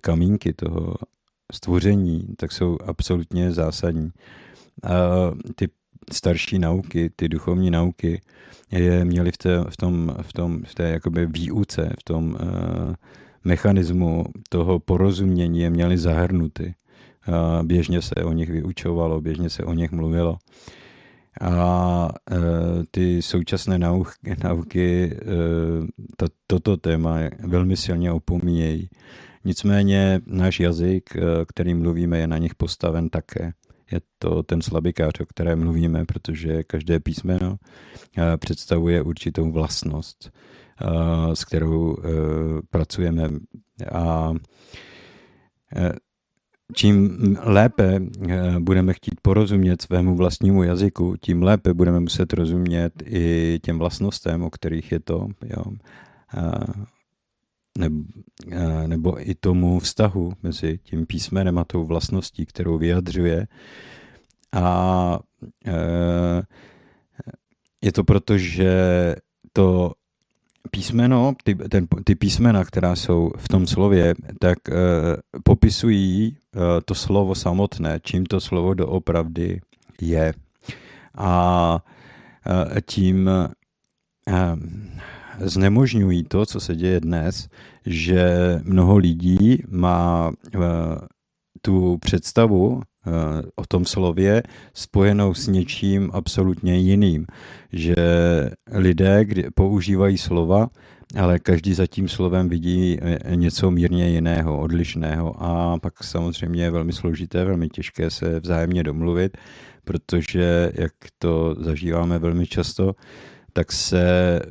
kamínky 0.00 0.52
toho 0.52 0.94
stvoření, 1.52 2.28
tak 2.36 2.52
jsou 2.52 2.78
absolutně 2.86 3.52
zásadní. 3.52 4.10
Ty 5.54 5.68
starší 6.12 6.58
nauky, 6.58 7.10
ty 7.16 7.28
duchovní 7.28 7.70
nauky, 7.70 8.20
je 8.70 9.04
měly 9.04 9.32
v, 9.32 9.38
té, 9.38 9.64
v, 9.68 9.76
tom, 9.76 10.16
v, 10.22 10.32
tom, 10.32 10.62
v 10.64 10.74
té 10.74 10.90
jakoby 10.90 11.26
výuce, 11.26 11.92
v 12.00 12.04
tom 12.04 12.30
uh, 12.30 12.94
mechanismu 13.44 14.24
toho 14.48 14.78
porozumění 14.78 15.60
je 15.60 15.70
měli 15.70 15.98
zahrnuty. 15.98 16.74
Běžně 17.62 18.02
se 18.02 18.14
o 18.14 18.32
nich 18.32 18.50
vyučovalo, 18.50 19.20
běžně 19.20 19.50
se 19.50 19.64
o 19.64 19.72
nich 19.72 19.92
mluvilo. 19.92 20.38
A 21.40 22.08
e, 22.30 22.36
ty 22.90 23.22
současné 23.22 23.78
nauky, 23.78 24.36
nauky 24.44 25.04
e, 25.04 25.16
to, 26.16 26.26
toto 26.46 26.76
téma 26.76 27.18
velmi 27.46 27.76
silně 27.76 28.12
opomíjejí. 28.12 28.88
Nicméně 29.44 30.20
náš 30.26 30.60
jazyk, 30.60 31.16
e, 31.16 31.20
který 31.48 31.74
mluvíme, 31.74 32.18
je 32.18 32.26
na 32.26 32.38
nich 32.38 32.54
postaven 32.54 33.08
také. 33.08 33.52
Je 33.92 34.00
to 34.18 34.42
ten 34.42 34.62
slabikář, 34.62 35.20
o 35.20 35.26
kterém 35.26 35.60
mluvíme, 35.60 36.04
protože 36.04 36.62
každé 36.62 37.00
písmeno 37.00 37.56
představuje 38.36 39.02
určitou 39.02 39.52
vlastnost. 39.52 40.30
Eh, 40.80 41.36
s 41.36 41.44
kterou 41.44 41.96
eh, 41.96 42.08
pracujeme. 42.70 43.28
A 43.92 44.32
eh, 45.76 45.92
čím 46.74 47.18
lépe 47.42 48.00
budeme 48.58 48.94
chtít 48.94 49.20
porozumět 49.22 49.82
svému 49.82 50.16
vlastnímu 50.16 50.62
jazyku, 50.62 51.16
tím 51.20 51.42
lépe 51.42 51.74
budeme 51.74 52.00
muset 52.00 52.32
rozumět 52.32 52.92
i 53.04 53.58
těm 53.62 53.78
vlastnostem, 53.78 54.42
o 54.42 54.50
kterých 54.50 54.92
je 54.92 55.00
to. 55.00 55.28
Jo. 55.44 55.64
Nebo, 57.78 58.04
nebo 58.86 59.28
i 59.30 59.34
tomu 59.34 59.78
vztahu 59.78 60.32
mezi 60.42 60.78
tím 60.82 61.06
písmenem 61.06 61.58
a 61.58 61.64
tou 61.64 61.84
vlastností, 61.84 62.46
kterou 62.46 62.78
vyjadřuje. 62.78 63.46
A 64.52 65.18
je 67.82 67.92
to 67.92 68.04
proto, 68.04 68.38
že 68.38 69.14
to 69.52 69.92
písmeno, 70.70 71.34
ty, 71.44 71.54
ten, 71.54 71.86
ty 72.04 72.14
písmena, 72.14 72.64
která 72.64 72.96
jsou 72.96 73.30
v 73.36 73.48
tom 73.48 73.66
slově, 73.66 74.14
tak 74.38 74.58
uh, 74.68 74.74
popisují 75.44 76.36
uh, 76.56 76.62
to 76.84 76.94
slovo 76.94 77.34
samotné, 77.34 78.00
čím 78.02 78.26
to 78.26 78.40
slovo 78.40 78.74
doopravdy 78.74 79.60
je. 80.00 80.34
A 81.14 81.74
uh, 82.46 82.80
tím 82.86 83.30
uh, 84.28 84.58
znemožňují 85.38 86.24
to, 86.24 86.46
co 86.46 86.60
se 86.60 86.76
děje 86.76 87.00
dnes, 87.00 87.48
že 87.86 88.34
mnoho 88.64 88.96
lidí 88.96 89.62
má 89.68 90.28
uh, 90.28 90.62
tu 91.62 91.98
představu 91.98 92.82
o 93.54 93.66
tom 93.68 93.84
slově 93.84 94.42
spojenou 94.74 95.34
s 95.34 95.48
něčím 95.48 96.10
absolutně 96.12 96.78
jiným. 96.78 97.26
Že 97.72 97.94
lidé 98.72 99.24
kdy 99.24 99.44
používají 99.54 100.18
slova, 100.18 100.68
ale 101.16 101.38
každý 101.38 101.74
za 101.74 101.86
tím 101.86 102.08
slovem 102.08 102.48
vidí 102.48 102.98
e, 103.00 103.36
něco 103.36 103.70
mírně 103.70 104.08
jiného, 104.08 104.60
odlišného 104.60 105.42
a 105.42 105.78
pak 105.78 106.04
samozřejmě 106.04 106.62
je 106.62 106.70
velmi 106.70 106.92
složité, 106.92 107.44
velmi 107.44 107.68
těžké 107.68 108.10
se 108.10 108.40
vzájemně 108.40 108.82
domluvit, 108.82 109.36
protože, 109.84 110.72
jak 110.74 110.92
to 111.18 111.54
zažíváme 111.58 112.18
velmi 112.18 112.46
často, 112.46 112.94
tak 113.52 113.72
se 113.72 114.02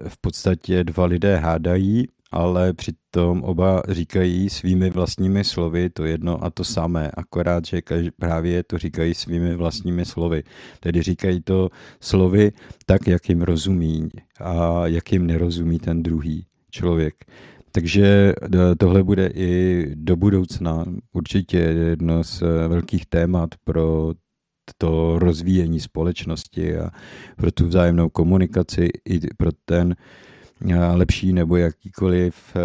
v 0.07 0.17
podstatě 0.21 0.83
dva 0.83 1.05
lidé 1.05 1.37
hádají 1.37 2.07
ale 2.31 2.73
přitom 2.73 3.43
oba 3.43 3.83
říkají 3.89 4.49
svými 4.49 4.89
vlastními 4.89 5.43
slovy 5.43 5.89
to 5.89 6.05
jedno 6.05 6.43
a 6.43 6.49
to 6.49 6.63
samé, 6.63 7.11
akorát, 7.13 7.65
že 7.65 7.81
právě 8.19 8.63
to 8.63 8.77
říkají 8.77 9.13
svými 9.13 9.55
vlastními 9.55 10.05
slovy. 10.05 10.43
Tedy 10.79 11.01
říkají 11.01 11.41
to 11.41 11.69
slovy 12.01 12.51
tak, 12.85 13.07
jak 13.07 13.29
jim 13.29 13.41
rozumí 13.41 14.09
a 14.39 14.87
jak 14.87 15.11
jim 15.11 15.27
nerozumí 15.27 15.79
ten 15.79 16.03
druhý 16.03 16.45
člověk. 16.71 17.15
Takže 17.71 18.05
e, 18.05 18.75
tohle 18.75 19.03
bude 19.03 19.27
i 19.27 19.85
do 19.95 20.15
budoucna 20.15 20.85
určitě 21.13 21.57
jedno 21.57 22.23
z 22.23 22.41
velkých 22.67 23.05
témat 23.05 23.49
pro 23.63 24.13
to 24.77 25.19
rozvíjení 25.19 25.79
společnosti 25.79 26.77
a 26.77 26.89
pro 27.35 27.51
tu 27.51 27.67
vzájemnou 27.67 28.09
komunikaci 28.09 28.89
i 29.09 29.19
pro 29.37 29.51
ten 29.65 29.95
lepší 30.93 31.33
nebo 31.33 31.57
jakýkoliv 31.57 32.55
eh, 32.55 32.59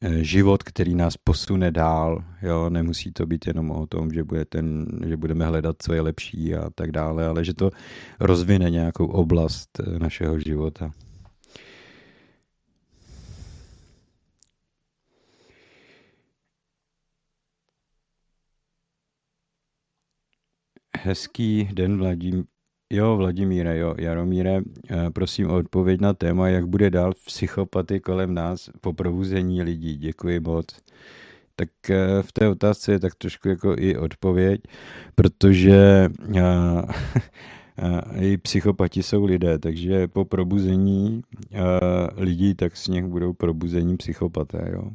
eh, 0.00 0.24
život, 0.24 0.62
který 0.62 0.94
nás 0.94 1.16
posune 1.16 1.70
dál. 1.70 2.24
Jo? 2.42 2.70
Nemusí 2.70 3.12
to 3.12 3.26
být 3.26 3.46
jenom 3.46 3.70
o 3.70 3.86
tom, 3.86 4.10
že, 4.10 4.24
bude 4.24 4.44
ten, 4.44 4.86
že 5.06 5.16
budeme 5.16 5.46
hledat, 5.46 5.76
co 5.78 5.92
je 5.92 6.00
lepší 6.00 6.54
a 6.54 6.70
tak 6.70 6.92
dále, 6.92 7.26
ale 7.26 7.44
že 7.44 7.54
to 7.54 7.70
rozvine 8.20 8.70
nějakou 8.70 9.06
oblast 9.06 9.80
eh, 9.80 9.98
našeho 9.98 10.38
života. 10.40 10.90
Hezký 21.04 21.68
den, 21.72 21.98
Vladím, 21.98 22.44
Jo, 22.92 23.16
Vladimíre, 23.16 23.78
jo, 23.78 23.94
Jaromíre, 23.98 24.60
eh, 24.90 25.10
prosím 25.10 25.50
o 25.50 25.56
odpověď 25.56 26.00
na 26.00 26.14
téma, 26.14 26.48
jak 26.48 26.66
bude 26.66 26.90
dál 26.90 27.12
psychopaty 27.26 28.00
kolem 28.00 28.34
nás 28.34 28.70
po 28.80 28.92
probuzení 28.92 29.62
lidí. 29.62 29.96
Děkuji 29.96 30.40
moc. 30.40 30.66
Tak 31.56 31.68
eh, 31.90 32.22
v 32.22 32.32
té 32.32 32.48
otázce 32.48 32.92
je 32.92 32.98
tak 32.98 33.14
trošku 33.14 33.48
jako 33.48 33.74
i 33.78 33.96
odpověď, 33.96 34.60
protože 35.14 36.08
eh, 36.36 36.82
i 38.20 38.36
psychopati 38.36 39.02
jsou 39.02 39.24
lidé, 39.24 39.58
takže 39.58 40.08
po 40.08 40.24
probuzení 40.24 41.22
lidí, 42.16 42.54
tak 42.54 42.76
z 42.76 42.88
nich 42.88 43.04
budou 43.04 43.32
probuzení 43.32 43.96
psychopaté. 43.96 44.70
Jo. 44.72 44.90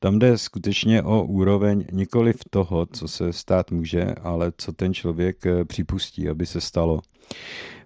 Tam 0.00 0.18
jde 0.18 0.38
skutečně 0.38 1.02
o 1.02 1.24
úroveň 1.24 1.84
nikoli 1.92 2.32
v 2.32 2.44
toho, 2.50 2.86
co 2.86 3.08
se 3.08 3.32
stát 3.32 3.70
může, 3.70 4.04
ale 4.04 4.52
co 4.58 4.72
ten 4.72 4.94
člověk 4.94 5.36
připustí, 5.66 6.28
aby 6.28 6.46
se 6.46 6.60
stalo 6.60 7.00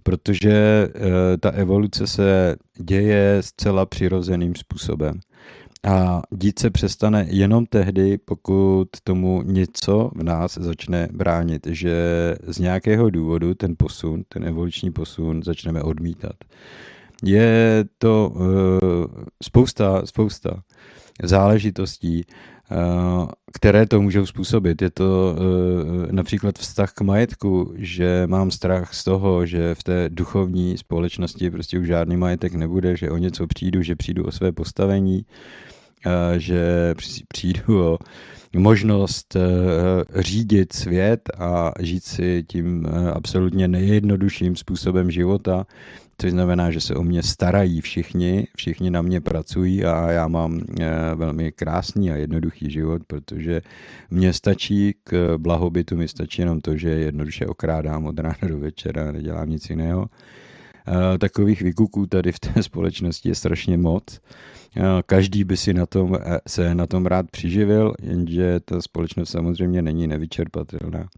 protože 0.02 0.52
eh, 0.52 1.36
ta 1.40 1.50
evoluce 1.50 2.06
se 2.06 2.56
děje 2.78 3.42
zcela 3.42 3.86
přirozeným 3.86 4.54
způsobem. 4.54 5.20
A 5.84 6.22
dít 6.30 6.58
se 6.58 6.70
přestane 6.70 7.26
jenom 7.30 7.66
tehdy, 7.66 8.18
pokud 8.18 8.88
tomu 9.04 9.42
něco 9.42 10.10
v 10.14 10.22
nás 10.22 10.58
začne 10.60 11.08
bránit, 11.12 11.66
že 11.70 11.96
z 12.46 12.58
nějakého 12.58 13.10
důvodu 13.10 13.54
ten 13.54 13.74
posun, 13.78 14.22
ten 14.28 14.44
evoluční 14.44 14.92
posun 14.92 15.42
začneme 15.42 15.82
odmítat. 15.82 16.32
Je 17.24 17.84
to 17.98 18.32
uh, 18.34 18.44
spousta, 19.42 20.06
spousta 20.06 20.62
záležitostí, 21.22 22.24
Eh, 22.72 23.26
které 23.52 23.86
to 23.86 24.02
můžou 24.02 24.26
způsobit. 24.26 24.82
Je 24.82 24.90
to 24.90 25.36
eh, 25.36 26.12
například 26.12 26.58
vztah 26.58 26.92
k 26.92 27.00
majetku, 27.00 27.74
že 27.76 28.26
mám 28.26 28.50
strach 28.50 28.94
z 28.94 29.04
toho, 29.04 29.46
že 29.46 29.74
v 29.74 29.82
té 29.82 30.08
duchovní 30.08 30.78
společnosti 30.78 31.50
prostě 31.50 31.78
už 31.78 31.86
žádný 31.86 32.16
majetek 32.16 32.54
nebude, 32.54 32.96
že 32.96 33.10
o 33.10 33.16
něco 33.16 33.46
přijdu, 33.46 33.82
že 33.82 33.96
přijdu 33.96 34.24
o 34.24 34.32
své 34.32 34.52
postavení, 34.52 35.26
eh, 36.06 36.38
že 36.38 36.94
přijdu 37.28 37.84
o 37.84 37.98
možnost 38.56 39.36
řídit 40.16 40.72
svět 40.72 41.30
a 41.38 41.72
žít 41.80 42.04
si 42.04 42.44
tím 42.48 42.86
absolutně 43.14 43.68
nejjednodušším 43.68 44.56
způsobem 44.56 45.10
života, 45.10 45.66
což 46.22 46.30
znamená, 46.30 46.70
že 46.70 46.80
se 46.80 46.94
o 46.94 47.02
mě 47.02 47.22
starají 47.22 47.80
všichni, 47.80 48.46
všichni 48.56 48.90
na 48.90 49.02
mě 49.02 49.20
pracují 49.20 49.84
a 49.84 50.10
já 50.10 50.28
mám 50.28 50.60
eh, 50.80 50.86
velmi 51.14 51.52
krásný 51.52 52.10
a 52.10 52.16
jednoduchý 52.16 52.70
život, 52.70 53.02
protože 53.06 53.62
mně 54.10 54.32
stačí 54.32 54.94
k 55.04 55.34
blahobytu, 55.38 55.96
mi 55.96 56.08
stačí 56.08 56.42
jenom 56.42 56.60
to, 56.60 56.76
že 56.76 56.88
jednoduše 56.88 57.46
okrádám 57.46 58.06
od 58.06 58.18
rána 58.18 58.48
do 58.48 58.58
večera, 58.58 59.12
nedělám 59.12 59.50
nic 59.50 59.70
jiného. 59.70 60.06
Eh, 60.88 61.18
takových 61.18 61.62
vykuků 61.62 62.06
tady 62.06 62.32
v 62.32 62.40
té 62.40 62.62
společnosti 62.62 63.28
je 63.28 63.34
strašně 63.34 63.76
moc. 63.78 64.20
Eh, 64.76 64.82
každý 65.06 65.44
by 65.44 65.56
si 65.56 65.74
na 65.74 65.86
tom, 65.86 66.18
se 66.46 66.74
na 66.74 66.86
tom 66.86 67.06
rád 67.06 67.30
přiživil, 67.30 67.94
jenže 68.02 68.60
ta 68.60 68.82
společnost 68.82 69.30
samozřejmě 69.30 69.82
není 69.82 70.06
nevyčerpatelná. 70.06 71.08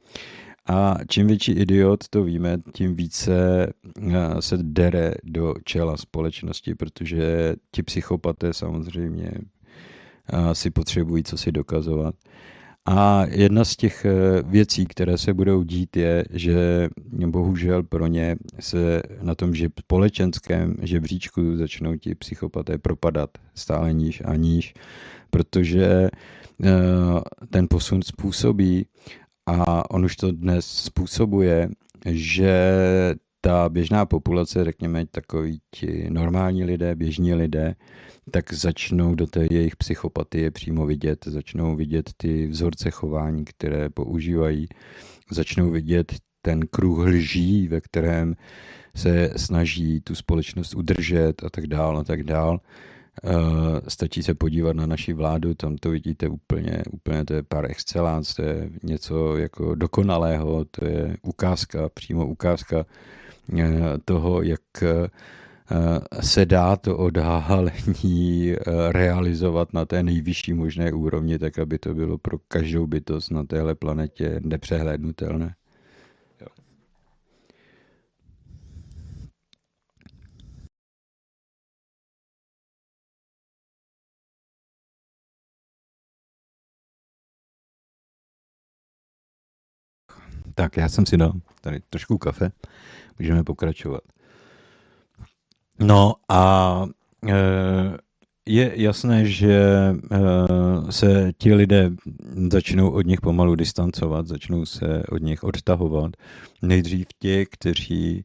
A 0.67 0.97
čím 1.09 1.27
větší 1.27 1.53
idiot, 1.53 2.09
to 2.09 2.25
víme, 2.25 2.59
tím 2.75 2.95
více 2.97 3.67
eh, 3.67 4.43
se 4.43 4.59
dere 4.63 5.15
do 5.25 5.55
čela 5.65 5.97
společnosti, 5.97 6.75
protože 6.75 7.55
ti 7.71 7.83
psychopaté 7.83 8.53
samozřejmě 8.53 9.31
eh, 10.33 10.55
si 10.55 10.71
potřebují 10.71 11.23
co 11.25 11.37
si 11.37 11.53
dokazovat. 11.53 12.15
A 12.87 13.25
jedna 13.27 13.65
z 13.65 13.77
těch 13.77 14.05
eh, 14.05 14.43
věcí, 14.43 14.87
které 14.87 15.19
se 15.19 15.35
budou 15.35 15.63
dít, 15.63 15.97
je, 15.97 16.25
že 16.31 16.89
bohužel 17.27 17.83
pro 17.83 18.07
ně 18.07 18.37
se 18.61 19.03
na 19.23 19.35
tom 19.35 19.55
že 19.55 19.69
společenském 19.81 20.77
žebříčku 20.83 21.57
začnou 21.57 21.97
ti 21.97 22.15
psychopaté 22.15 22.79
propadat 22.79 23.31
stále 23.55 23.93
níž 23.93 24.23
a 24.25 24.35
níž, 24.35 24.75
protože 25.31 26.09
ten 27.51 27.67
posun 27.71 28.03
způsobí, 28.03 28.87
a 29.47 29.91
on 29.91 30.05
už 30.05 30.17
to 30.17 30.33
dnes 30.33 30.67
způsobuje, 30.67 31.69
že 32.07 32.75
ta 33.41 33.69
běžná 33.69 34.07
populace, 34.07 34.65
řekněme 34.65 35.07
takový 35.07 35.61
ti 35.71 36.11
normální 36.11 36.65
lidé, 36.65 36.95
běžní 36.95 37.35
lidé, 37.35 37.75
tak 38.31 38.53
začnou 38.53 39.15
do 39.15 39.27
té 39.27 39.47
jejich 39.51 39.77
psychopatie 39.77 40.51
přímo 40.51 40.87
vidět, 40.87 41.25
začnou 41.27 41.77
vidět 41.77 42.11
ty 42.17 42.47
vzorce 42.47 42.91
chování, 42.91 43.45
které 43.45 43.89
používají, 43.89 44.69
začnou 45.31 45.71
vidět 45.71 46.15
ten 46.43 46.61
kruh 46.67 46.99
lží, 46.99 47.69
ve 47.69 47.81
kterém 47.81 48.35
se 48.97 49.33
snaží 49.37 50.01
tu 50.01 50.15
společnost 50.15 50.75
udržet 50.75 51.45
a 51.45 51.51
tak 51.51 51.67
dál 51.67 51.99
a 51.99 52.05
tak 52.05 52.23
dál. 52.23 52.61
Uh, 53.23 53.33
stačí 53.89 54.23
se 54.23 54.35
podívat 54.35 54.77
na 54.77 54.87
naši 54.87 55.13
vládu, 55.13 55.55
tam 55.55 55.77
to 55.77 55.91
vidíte 55.91 56.29
úplně, 56.29 56.83
úplně 56.93 57.25
to 57.25 57.35
je 57.35 57.43
par 57.43 57.71
excellence, 57.71 58.35
to 58.37 58.43
je 58.43 58.71
něco 58.83 59.37
jako 59.37 59.75
dokonalého, 59.75 60.65
to 60.65 60.85
je 60.85 61.17
ukázka, 61.23 61.89
přímo 61.89 62.27
ukázka 62.27 62.87
uh, 63.53 63.61
toho, 64.05 64.43
jak 64.43 64.61
uh, 64.83 64.89
se 66.21 66.47
dá 66.47 66.77
to 66.77 66.97
odhalení 66.99 68.55
realizovat 68.91 69.73
na 69.73 69.85
té 69.85 70.03
nejvyšší 70.03 70.53
možné 70.53 70.93
úrovni, 70.93 71.39
tak 71.39 71.59
aby 71.59 71.79
to 71.79 71.95
bylo 71.95 72.19
pro 72.19 72.39
každou 72.49 72.87
bytost 72.87 73.31
na 73.31 73.45
téhle 73.45 73.75
planetě 73.75 74.41
nepřehlédnutelné. 74.45 75.55
Tak 90.55 90.77
já 90.77 90.89
jsem 90.89 91.07
si 91.07 91.17
dal 91.17 91.33
tady 91.61 91.81
trošku 91.91 92.19
kafe, 92.19 92.51
můžeme 93.19 93.45
pokračovat. 93.45 94.01
No 95.79 96.15
a 96.29 96.85
e, 97.29 97.35
je 98.47 98.73
jasné, 98.75 99.27
že 99.27 99.55
e, 99.55 99.95
se 100.93 101.33
ti 101.39 101.55
lidé 101.55 101.91
začnou 102.53 102.91
od 102.91 103.07
nich 103.07 103.21
pomalu 103.21 103.55
distancovat, 103.55 104.27
začnou 104.27 104.67
se 104.67 105.03
od 105.11 105.23
nich 105.23 105.45
odtahovat. 105.45 106.13
Nejdřív 106.63 107.07
ti, 107.19 107.47
kteří 107.51 108.17
e, 108.17 108.25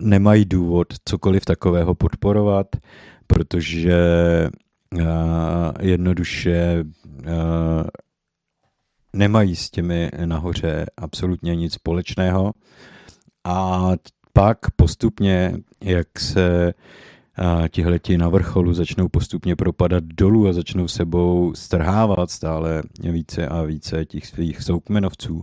nemají 0.00 0.44
důvod 0.44 0.88
cokoliv 1.04 1.44
takového 1.44 1.94
podporovat, 1.94 2.66
protože 3.26 3.98
jednoduše 5.80 6.84
nemají 9.12 9.56
s 9.56 9.70
těmi 9.70 10.10
nahoře 10.24 10.86
absolutně 10.96 11.56
nic 11.56 11.72
společného. 11.72 12.52
A 13.44 13.90
pak 14.32 14.58
postupně, 14.76 15.56
jak 15.80 16.18
se 16.18 16.74
tihleti 17.70 18.18
na 18.18 18.28
vrcholu 18.28 18.74
začnou 18.74 19.08
postupně 19.08 19.56
propadat 19.56 20.04
dolů 20.04 20.48
a 20.48 20.52
začnou 20.52 20.88
sebou 20.88 21.52
strhávat 21.54 22.30
stále 22.30 22.82
více 23.00 23.48
a 23.48 23.62
více 23.62 24.04
těch 24.04 24.26
svých 24.26 24.62
soukmenovců, 24.62 25.42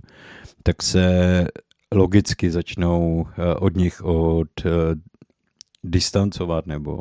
tak 0.64 0.84
se 0.84 1.48
logicky 1.94 2.52
začnou 2.52 3.26
od 3.60 3.76
nich 3.76 4.02
od 4.02 4.48
distancovat 5.84 6.68
nebo 6.68 7.00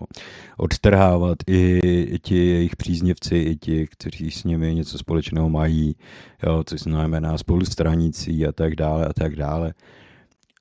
odtrhávat 0.56 1.38
i, 1.46 2.18
ti 2.22 2.36
jejich 2.36 2.76
příznivci, 2.76 3.36
i 3.36 3.56
ti, 3.56 3.86
kteří 3.86 4.30
s 4.30 4.44
nimi 4.44 4.74
něco 4.74 4.98
společného 4.98 5.48
mají, 5.48 5.96
jo, 6.46 6.64
což 6.66 6.80
znamená 6.80 7.38
spolustranící 7.38 8.46
a 8.46 8.52
tak 8.52 8.76
dále 8.76 9.06
a 9.06 9.12
tak 9.12 9.36
dále. 9.36 9.74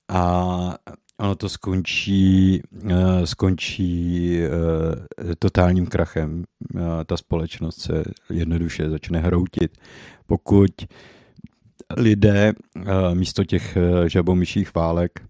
A 0.09 0.76
ono 1.20 1.36
to 1.36 1.49
skončí, 1.49 2.61
uh, 2.84 2.91
skončí 3.24 4.39
uh, 4.39 5.34
totálním 5.39 5.86
krachem. 5.86 6.43
Uh, 6.74 6.82
ta 7.05 7.18
společnost 7.18 7.82
se 7.82 8.03
jednoduše 8.30 8.89
začne 8.89 9.20
hroutit. 9.20 9.78
Pokud 10.28 10.72
lidé 11.97 12.53
místo 13.13 13.43
těch 13.43 13.78
žabomyších 14.07 14.76
válek 14.76 15.22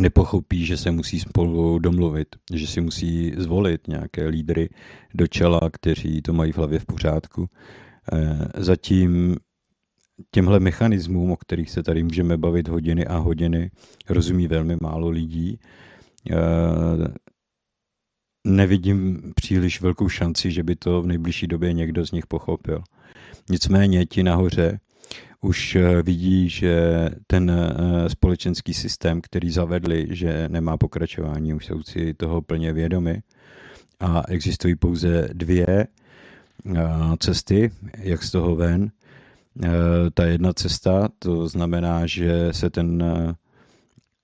nepochopí, 0.00 0.66
že 0.66 0.76
se 0.76 0.90
musí 0.90 1.20
spolu 1.20 1.78
domluvit, 1.78 2.28
že 2.54 2.66
si 2.66 2.80
musí 2.80 3.32
zvolit 3.36 3.88
nějaké 3.88 4.28
lídry 4.28 4.68
do 5.14 5.26
čela, 5.26 5.60
kteří 5.72 6.22
to 6.22 6.32
mají 6.32 6.52
v 6.52 6.56
hlavě 6.56 6.78
v 6.78 6.86
pořádku. 6.86 7.48
Zatím 8.56 9.36
těmhle 10.30 10.60
mechanismům, 10.60 11.30
o 11.30 11.36
kterých 11.36 11.70
se 11.70 11.82
tady 11.82 12.02
můžeme 12.02 12.36
bavit 12.36 12.68
hodiny 12.68 13.06
a 13.06 13.16
hodiny, 13.16 13.70
rozumí 14.08 14.48
velmi 14.48 14.76
málo 14.82 15.08
lidí. 15.08 15.58
Nevidím 18.46 19.32
příliš 19.34 19.80
velkou 19.80 20.08
šanci, 20.08 20.50
že 20.50 20.62
by 20.62 20.76
to 20.76 21.02
v 21.02 21.06
nejbližší 21.06 21.46
době 21.46 21.72
někdo 21.72 22.06
z 22.06 22.12
nich 22.12 22.26
pochopil. 22.26 22.82
Nicméně 23.50 24.06
ti 24.06 24.22
nahoře 24.22 24.80
už 25.40 25.76
eh, 25.76 26.02
vidí, 26.02 26.48
že 26.48 27.08
ten 27.26 27.50
eh, 27.50 28.10
společenský 28.10 28.74
systém, 28.74 29.20
který 29.20 29.50
zavedli, 29.50 30.06
že 30.10 30.48
nemá 30.48 30.76
pokračování, 30.76 31.54
už 31.54 31.66
jsou 31.66 31.82
si 31.82 32.14
toho 32.14 32.42
plně 32.42 32.72
vědomi 32.72 33.22
a 34.00 34.22
existují 34.28 34.76
pouze 34.76 35.28
dvě 35.32 35.66
eh, 35.68 35.86
cesty, 37.18 37.70
jak 37.98 38.22
z 38.22 38.30
toho 38.30 38.56
ven. 38.56 38.90
Ta 40.14 40.24
jedna 40.24 40.52
cesta, 40.52 41.08
to 41.18 41.48
znamená, 41.48 42.06
že 42.06 42.48
se 42.52 42.70
ten 42.70 43.04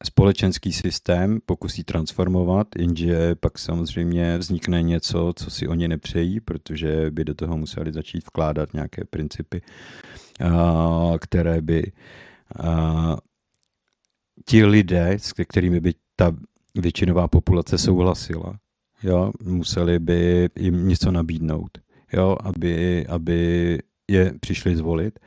společenský 0.05 0.73
systém 0.73 1.39
pokusí 1.47 1.85
transformovat, 1.85 2.67
jenže 2.79 3.35
pak 3.35 3.59
samozřejmě 3.59 4.39
vznikne 4.39 4.83
něco, 4.83 5.33
co 5.37 5.51
si 5.51 5.69
oni 5.69 5.89
nepřejí, 5.89 6.41
protože 6.41 7.11
by 7.11 7.25
do 7.25 7.35
toho 7.35 7.57
museli 7.57 7.93
začít 7.93 8.25
vkládat 8.27 8.75
nějaké 8.75 9.05
principy, 9.05 9.63
které 11.19 11.61
by 11.63 11.93
ti 14.45 14.65
lidé, 14.65 15.13
s 15.19 15.33
kterými 15.33 15.81
by 15.81 15.95
ta 16.17 16.33
většinová 16.75 17.29
populace 17.29 17.79
souhlasila, 17.79 18.59
jo, 19.03 19.33
museli 19.43 19.99
by 19.99 20.49
jim 20.57 20.89
něco 20.89 21.11
nabídnout, 21.11 21.79
jo, 22.13 22.37
aby, 22.41 23.07
aby 23.07 23.79
je 24.09 24.35
přišli 24.41 24.77
zvolit. 24.77 25.19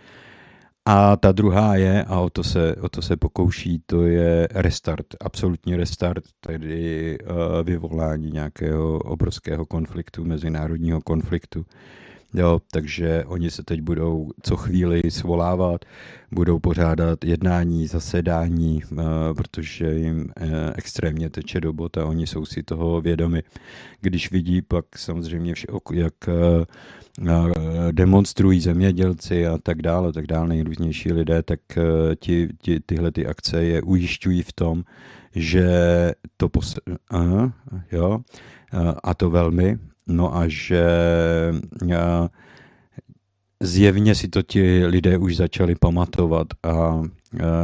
A 0.89 1.15
ta 1.15 1.31
druhá 1.31 1.75
je, 1.75 2.03
a 2.03 2.19
o 2.19 2.29
to 2.29 2.43
se, 2.43 2.75
o 2.75 2.89
to 2.89 3.01
se 3.01 3.17
pokouší, 3.17 3.81
to 3.85 4.03
je 4.03 4.47
restart, 4.51 5.05
absolutní 5.21 5.75
restart, 5.75 6.23
tedy 6.39 7.17
uh, 7.19 7.27
vyvolání 7.63 8.31
nějakého 8.31 8.99
obrovského 8.99 9.65
konfliktu, 9.65 10.23
mezinárodního 10.23 11.01
konfliktu. 11.01 11.65
Jo, 12.37 12.61
takže 12.71 13.23
oni 13.27 13.51
se 13.51 13.63
teď 13.63 13.81
budou 13.81 14.31
co 14.43 14.55
chvíli 14.55 15.01
svolávat, 15.09 15.85
budou 16.31 16.59
pořádat 16.59 17.25
jednání, 17.25 17.87
zasedání, 17.87 18.83
uh, 18.91 18.99
protože 19.35 19.93
jim 19.93 20.19
uh, 20.19 20.47
extrémně 20.75 21.29
teče 21.29 21.61
do 21.61 21.73
bota, 21.73 22.05
oni 22.05 22.27
jsou 22.27 22.45
si 22.45 22.63
toho 22.63 23.01
vědomi. 23.01 23.43
Když 24.01 24.31
vidí 24.31 24.61
pak 24.61 24.85
samozřejmě, 24.97 25.53
vše, 25.53 25.67
jak 25.93 26.13
uh, 26.27 26.63
demonstrují 27.91 28.61
zemědělci 28.61 29.47
a 29.47 29.57
tak 29.57 29.81
dále, 29.81 30.13
tak 30.13 30.27
dále, 30.27 30.47
nejrůznější 30.47 31.13
lidé, 31.13 31.43
tak 31.43 31.59
eh, 31.77 32.15
ti, 32.15 32.49
ti, 32.61 32.79
tyhle 32.79 33.11
ty 33.11 33.27
akce 33.27 33.63
je 33.63 33.81
ujišťují 33.81 34.43
v 34.43 34.53
tom, 34.53 34.83
že 35.35 35.67
to 36.37 36.49
pos... 36.49 36.75
Aha, 37.09 37.53
jo, 37.91 38.19
a 39.03 39.13
to 39.13 39.29
velmi, 39.29 39.77
no 40.07 40.37
a 40.37 40.47
že 40.47 40.85
zjevně 43.63 44.15
si 44.15 44.27
to 44.27 44.41
ti 44.41 44.85
lidé 44.85 45.17
už 45.17 45.35
začali 45.35 45.75
pamatovat 45.75 46.47
a, 46.63 47.01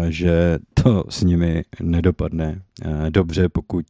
že 0.09 0.59
to 0.73 1.03
s 1.09 1.23
nimi 1.23 1.63
nedopadne 1.81 2.61
dobře, 3.09 3.49
pokud 3.49 3.85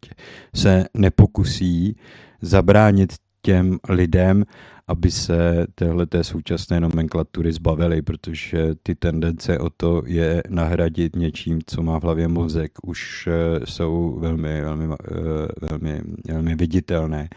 se 0.56 0.86
nepokusí 0.94 1.96
zabránit 2.42 3.14
těm 3.42 3.78
lidem, 3.90 4.44
aby 4.88 5.12
se 5.12 5.68
téhle 5.76 6.06
té 6.06 6.24
současné 6.24 6.80
nomenklatury 6.80 7.54
zbavili, 7.54 8.02
protože 8.02 8.76
ty 8.84 8.96
tendence 8.96 9.60
o 9.60 9.70
to 9.70 10.02
je 10.06 10.44
nahradit 10.50 11.16
něčím, 11.16 11.60
co 11.66 11.84
má 11.84 12.00
v 12.00 12.04
hlavě 12.04 12.28
mozek, 12.28 12.72
už 12.84 13.28
eh, 13.28 13.66
jsou 13.66 14.18
velmi, 14.20 14.62
velmi, 14.62 14.94
eh, 14.94 15.68
velmi, 15.70 16.02
velmi 16.28 16.56
viditelné. 16.56 17.30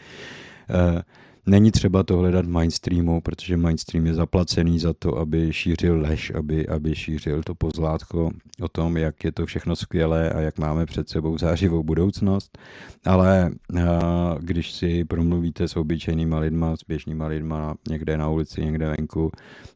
Uh, 0.71 1.01
Není 1.49 1.71
třeba 1.71 2.03
to 2.03 2.17
hledat 2.17 2.47
mainstreamu, 2.47 3.21
protože 3.21 3.57
mainstream 3.57 4.07
je 4.07 4.15
zaplacený 4.15 4.79
za 4.79 4.93
to, 4.93 5.19
aby 5.19 5.53
šířil 5.53 6.01
lež, 6.01 6.33
aby, 6.35 6.69
aby 6.69 6.95
šířil 6.95 7.43
to 7.43 7.55
pozlátko 7.55 8.31
o 8.61 8.69
tom, 8.69 8.97
jak 8.97 9.25
je 9.25 9.33
to 9.33 9.47
všechno 9.47 9.77
skvělé 9.77 10.31
a 10.31 10.41
jak 10.41 10.59
máme 10.59 10.87
před 10.87 11.09
sebou 11.09 11.39
zářivou 11.39 11.83
budoucnost. 11.83 12.59
Ale 13.05 13.51
a, 13.81 14.37
když 14.41 14.73
si 14.73 15.05
promluvíte 15.05 15.69
s 15.69 15.77
obyčejnýma 15.77 16.39
lidma, 16.39 16.77
s 16.77 16.85
běžnýma 16.89 17.27
lidma 17.27 17.75
někde 17.89 18.17
na 18.17 18.29
ulici, 18.29 18.65
někde 18.65 18.95
venku, 18.99 19.31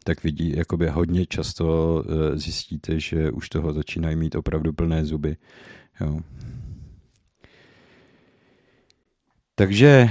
tak 0.04 0.24
vidí, 0.24 0.52
jakoby 0.56 0.88
hodně 0.88 1.26
často 1.26 2.02
e, 2.02 2.38
zjistíte, 2.38 3.00
že 3.00 3.30
už 3.30 3.48
toho 3.48 3.72
začínají 3.72 4.16
mít 4.16 4.34
opravdu 4.34 4.72
plné 4.72 5.04
zuby. 5.04 5.36
Jo. 6.00 6.20
Takže 9.60 10.08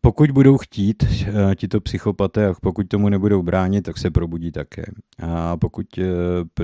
pokud 0.00 0.30
budou 0.30 0.58
chtít 0.58 1.02
uh, 1.02 1.54
tito 1.54 1.80
psychopaté 1.80 2.46
a 2.46 2.54
pokud 2.62 2.88
tomu 2.88 3.08
nebudou 3.08 3.42
bránit, 3.42 3.82
tak 3.82 3.98
se 3.98 4.10
probudí 4.10 4.52
také. 4.52 4.84
A 5.18 5.56
pokud 5.56 5.86
uh, 5.98 6.04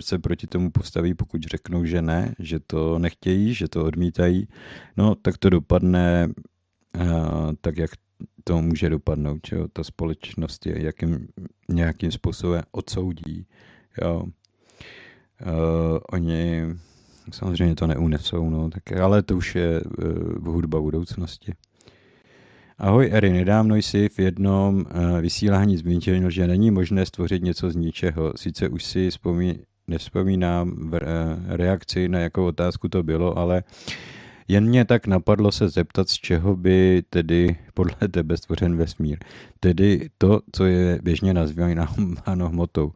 se 0.00 0.18
proti 0.18 0.46
tomu 0.46 0.70
postaví, 0.70 1.14
pokud 1.14 1.42
řeknou, 1.42 1.84
že 1.84 2.02
ne, 2.02 2.34
že 2.38 2.58
to 2.66 2.98
nechtějí, 2.98 3.54
že 3.54 3.68
to 3.68 3.84
odmítají, 3.84 4.48
no 4.96 5.14
tak 5.14 5.38
to 5.38 5.50
dopadne 5.50 6.28
tak, 7.60 7.78
jak 7.78 7.90
to 8.44 8.62
může 8.62 8.90
dopadnout, 8.90 9.40
že 9.48 9.56
jo? 9.56 9.68
ta 9.72 9.84
společnost 9.84 10.66
je 10.66 10.84
jakým, 10.84 11.28
nějakým 11.68 12.10
způsobem 12.10 12.62
odsoudí. 12.72 13.46
Jo? 14.02 14.22
Uh, 14.22 15.98
oni 16.12 16.62
samozřejmě 17.30 17.74
to 17.74 17.86
neunesou, 17.86 18.50
no, 18.50 18.70
tak, 18.70 18.92
ale 18.92 19.22
to 19.22 19.36
už 19.36 19.54
je 19.54 19.80
uh, 19.80 20.54
hudba 20.54 20.80
budoucnosti. 20.80 21.52
Ahoj 22.78 23.08
Eri, 23.12 23.32
nedávno 23.32 23.76
jsi 23.76 24.08
v 24.08 24.18
jednom 24.18 24.76
uh, 24.76 25.20
vysílání 25.20 25.76
zmínil, 25.76 26.30
že 26.30 26.46
není 26.46 26.70
možné 26.70 27.06
stvořit 27.06 27.42
něco 27.42 27.70
z 27.70 27.76
ničeho. 27.76 28.32
Sice 28.36 28.68
už 28.68 28.84
si 28.84 29.10
vzpomí, 29.10 29.58
nevzpomínám 29.86 30.70
v 30.90 30.92
uh, 30.92 30.98
reakci 31.46 32.08
na 32.08 32.18
jakou 32.18 32.46
otázku 32.46 32.88
to 32.88 33.02
bylo, 33.02 33.38
ale 33.38 33.62
jen 34.48 34.68
mě 34.68 34.84
tak 34.84 35.06
napadlo 35.06 35.52
se 35.52 35.68
zeptat, 35.68 36.08
z 36.08 36.14
čeho 36.14 36.56
by 36.56 37.02
tedy 37.10 37.56
podle 37.74 38.08
tebe 38.10 38.36
stvořen 38.36 38.76
vesmír. 38.76 39.18
Tedy 39.60 40.08
to, 40.18 40.40
co 40.52 40.64
je 40.64 40.98
běžně 41.02 41.34
nazýváno 41.34 42.48
hmotou. 42.48 42.86
Uh, 42.86 42.92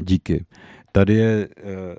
díky. 0.00 0.44
Tady 0.92 1.14
je 1.14 1.48
uh, 1.48 1.70
uh, 1.72 1.94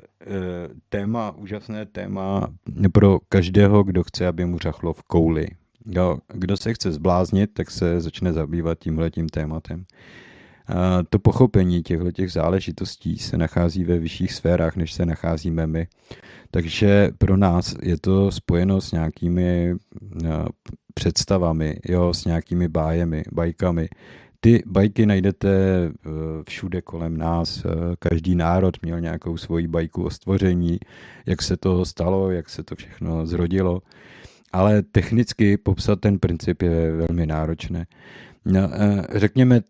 téma, 0.89 1.31
úžasné 1.31 1.85
téma 1.85 2.53
pro 2.91 3.19
každého, 3.29 3.83
kdo 3.83 4.03
chce, 4.03 4.27
aby 4.27 4.45
mu 4.45 4.59
řachlo 4.59 4.93
v 4.93 5.03
kouli. 5.03 5.47
Jo, 5.85 6.17
kdo 6.33 6.57
se 6.57 6.73
chce 6.73 6.91
zbláznit, 6.91 7.49
tak 7.53 7.71
se 7.71 8.01
začne 8.01 8.33
zabývat 8.33 8.79
tímhletím 8.79 9.29
tématem. 9.29 9.85
A 10.67 11.03
to 11.09 11.19
pochopení 11.19 11.83
těchto 11.83 12.11
těch 12.11 12.31
záležitostí 12.31 13.17
se 13.17 13.37
nachází 13.37 13.83
ve 13.83 13.99
vyšších 13.99 14.33
sférách, 14.33 14.75
než 14.75 14.93
se 14.93 15.05
nacházíme 15.05 15.67
my. 15.67 15.87
Takže 16.51 17.09
pro 17.17 17.37
nás 17.37 17.75
je 17.81 17.97
to 17.97 18.31
spojeno 18.31 18.81
s 18.81 18.91
nějakými 18.91 19.75
představami, 20.93 21.79
jo, 21.85 22.13
s 22.13 22.25
nějakými 22.25 22.67
bájemi, 22.67 23.23
bajkami. 23.31 23.89
Ty 24.43 24.63
bajky 24.65 25.05
najdete 25.05 25.49
e, 25.49 25.91
všude 26.49 26.81
kolem 26.81 27.17
nás. 27.17 27.65
E, 27.65 27.69
každý 27.99 28.35
národ 28.35 28.81
měl 28.81 28.99
nějakou 28.99 29.37
svoji 29.37 29.67
bajku 29.67 30.03
o 30.03 30.09
stvoření, 30.09 30.79
jak 31.25 31.41
se 31.41 31.57
to 31.57 31.85
stalo, 31.85 32.31
jak 32.31 32.49
se 32.49 32.63
to 32.63 32.75
všechno 32.75 33.25
zrodilo 33.25 33.81
ale 34.53 34.81
technicky 34.81 35.57
popsat 35.57 35.99
ten 35.99 36.19
princip 36.19 36.61
je 36.61 36.91
velmi 36.91 37.25
náročné. 37.25 37.85
No, 38.45 38.69
eh, 38.73 39.19
řekněme, 39.19 39.61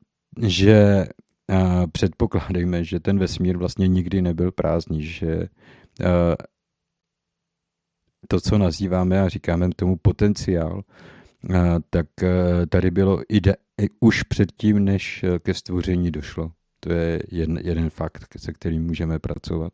že 0.42 1.06
eh, 1.52 1.88
předpokládejme, 1.92 2.84
že 2.84 3.00
ten 3.00 3.20
vesmír 3.20 3.58
vlastně 3.58 3.88
nikdy 3.88 4.22
nebyl 4.22 4.52
prázdný, 4.52 5.04
že 5.04 5.48
eh, 6.02 6.36
to, 8.28 8.40
co 8.40 8.58
nazýváme 8.58 9.22
a 9.22 9.30
říkáme 9.30 9.70
tomu 9.76 9.96
potenciál, 9.96 10.82
tak 11.89 12.08
tady 12.70 12.91
bylo 12.91 13.22
ide, 13.30 13.56
už 14.00 14.24
předtím, 14.24 14.86
než 14.86 15.26
ke 15.39 15.54
stvoření 15.54 16.12
došlo. 16.12 16.52
To 16.80 16.94
je 16.94 17.24
jeden, 17.32 17.60
jeden 17.64 17.89
fakt, 17.89 18.28
se 18.38 18.54
kterým 18.54 18.86
můžeme 18.86 19.20
pracovat. 19.20 19.74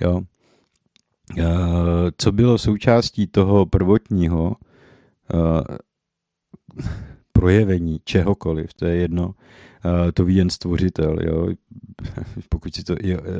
Jo. 0.00 0.20
Co 2.18 2.32
bylo 2.32 2.58
součástí 2.58 3.26
toho 3.26 3.66
prvotního 3.66 4.56
projevení 7.44 8.00
čehokoliv, 8.04 8.74
to 8.74 8.86
je 8.86 8.96
jedno, 8.96 9.34
to 10.14 10.24
ví 10.24 10.36
jen 10.36 10.50
stvořitel, 10.50 11.16
jo. 11.20 11.48
pokud 12.48 12.74
si 12.74 12.84
to 12.84 12.96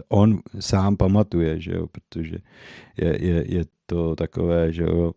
on 0.09 0.41
sám 0.61 0.97
pamatuje, 0.97 1.61
že 1.61 1.73
jo, 1.73 1.87
protože 1.87 2.37
je, 2.97 3.25
je, 3.25 3.45
je 3.49 3.65
to 3.87 4.17
takové, 4.17 4.73
že 4.73 4.83
jo, 4.83 5.13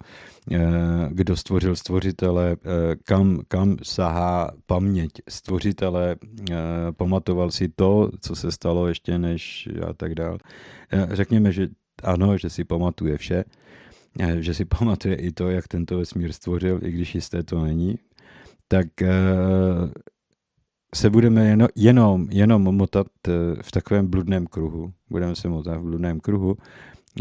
kdo 1.09 1.35
stvořil 1.35 1.75
stvořitele, 1.75 2.57
kam, 3.03 3.39
kam 3.47 3.77
sahá 3.83 4.51
paměť 4.65 5.11
stvořitele, 5.29 6.15
pamatoval 6.97 7.51
si 7.51 7.69
to, 7.69 8.09
co 8.21 8.35
se 8.35 8.51
stalo 8.51 8.87
ještě 8.87 9.17
než 9.17 9.69
a 9.89 9.93
tak 9.93 10.15
dál. 10.15 10.37
Řekněme, 11.11 11.51
že 11.51 11.67
ano, 12.03 12.37
že 12.37 12.49
si 12.49 12.63
pamatuje 12.63 13.17
vše, 13.17 13.43
že 14.39 14.53
si 14.53 14.65
pamatuje 14.79 15.15
i 15.15 15.31
to, 15.31 15.49
jak 15.49 15.67
tento 15.67 15.97
vesmír 15.97 16.33
stvořil, 16.33 16.79
i 16.83 16.91
když 16.91 17.15
jisté 17.15 17.43
to 17.43 17.63
není, 17.63 17.99
tak 18.67 18.87
se 20.95 21.09
budeme 21.09 21.47
jenom, 21.47 21.67
jenom, 21.75 22.27
jenom 22.29 22.61
motat 22.61 23.07
eh, 23.27 23.31
v 23.61 23.71
takovém 23.71 24.07
bludném 24.07 24.47
kruhu. 24.47 24.93
Budeme 25.09 25.35
se 25.35 25.49
motat 25.49 25.77
v 25.77 25.81
bludném 25.83 26.19
kruhu, 26.19 26.57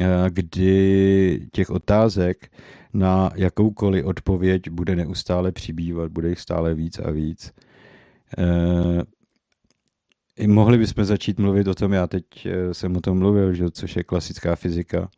eh, 0.01 0.07
kdy 0.29 1.49
těch 1.53 1.71
otázek 1.71 2.53
na 2.95 3.31
jakoukoliv 3.35 4.05
odpověď 4.05 4.71
bude 4.71 4.97
neustále 4.97 5.53
přibývat, 5.53 6.13
bude 6.13 6.29
jich 6.29 6.41
stále 6.41 6.75
víc 6.75 6.99
a 6.99 7.11
víc. 7.11 7.53
Eh, 8.39 9.03
I 10.37 10.47
mohli 10.47 10.79
bychom 10.79 11.05
začít 11.05 11.39
mluvit 11.39 11.67
o 11.67 11.75
tom, 11.75 11.93
já 11.93 12.07
teď 12.07 12.25
jsem 12.73 12.97
o 12.97 13.01
tom 13.01 13.19
mluvil, 13.19 13.55
že, 13.55 13.71
což 13.71 13.97
je 13.97 14.05
klasická 14.05 14.57
fyzika, 14.57 15.09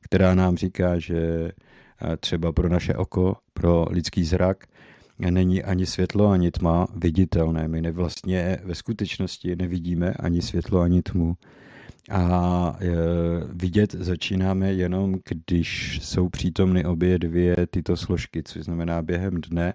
která 0.00 0.34
nám 0.34 0.56
říká, 0.56 0.98
že 0.98 1.50
třeba 2.20 2.52
pro 2.52 2.68
naše 2.68 2.94
oko, 2.94 3.36
pro 3.52 3.86
lidský 3.90 4.24
zrak, 4.24 4.66
není 5.18 5.62
ani 5.62 5.86
světlo, 5.86 6.28
ani 6.28 6.50
tma 6.50 6.86
viditelné. 6.96 7.68
My 7.68 7.92
vlastně 7.92 8.58
ve 8.64 8.74
skutečnosti 8.74 9.56
nevidíme 9.56 10.12
ani 10.12 10.42
světlo, 10.42 10.80
ani 10.80 11.02
tmu. 11.02 11.36
A 12.10 12.76
e, 12.80 12.86
vidět 13.52 13.92
začínáme 13.92 14.72
jenom, 14.72 15.14
když 15.24 15.98
jsou 16.02 16.28
přítomny 16.28 16.84
obě 16.84 17.18
dvě 17.18 17.56
tyto 17.70 17.96
složky, 17.96 18.42
což 18.42 18.62
znamená 18.62 19.02
během 19.02 19.40
dne, 19.40 19.74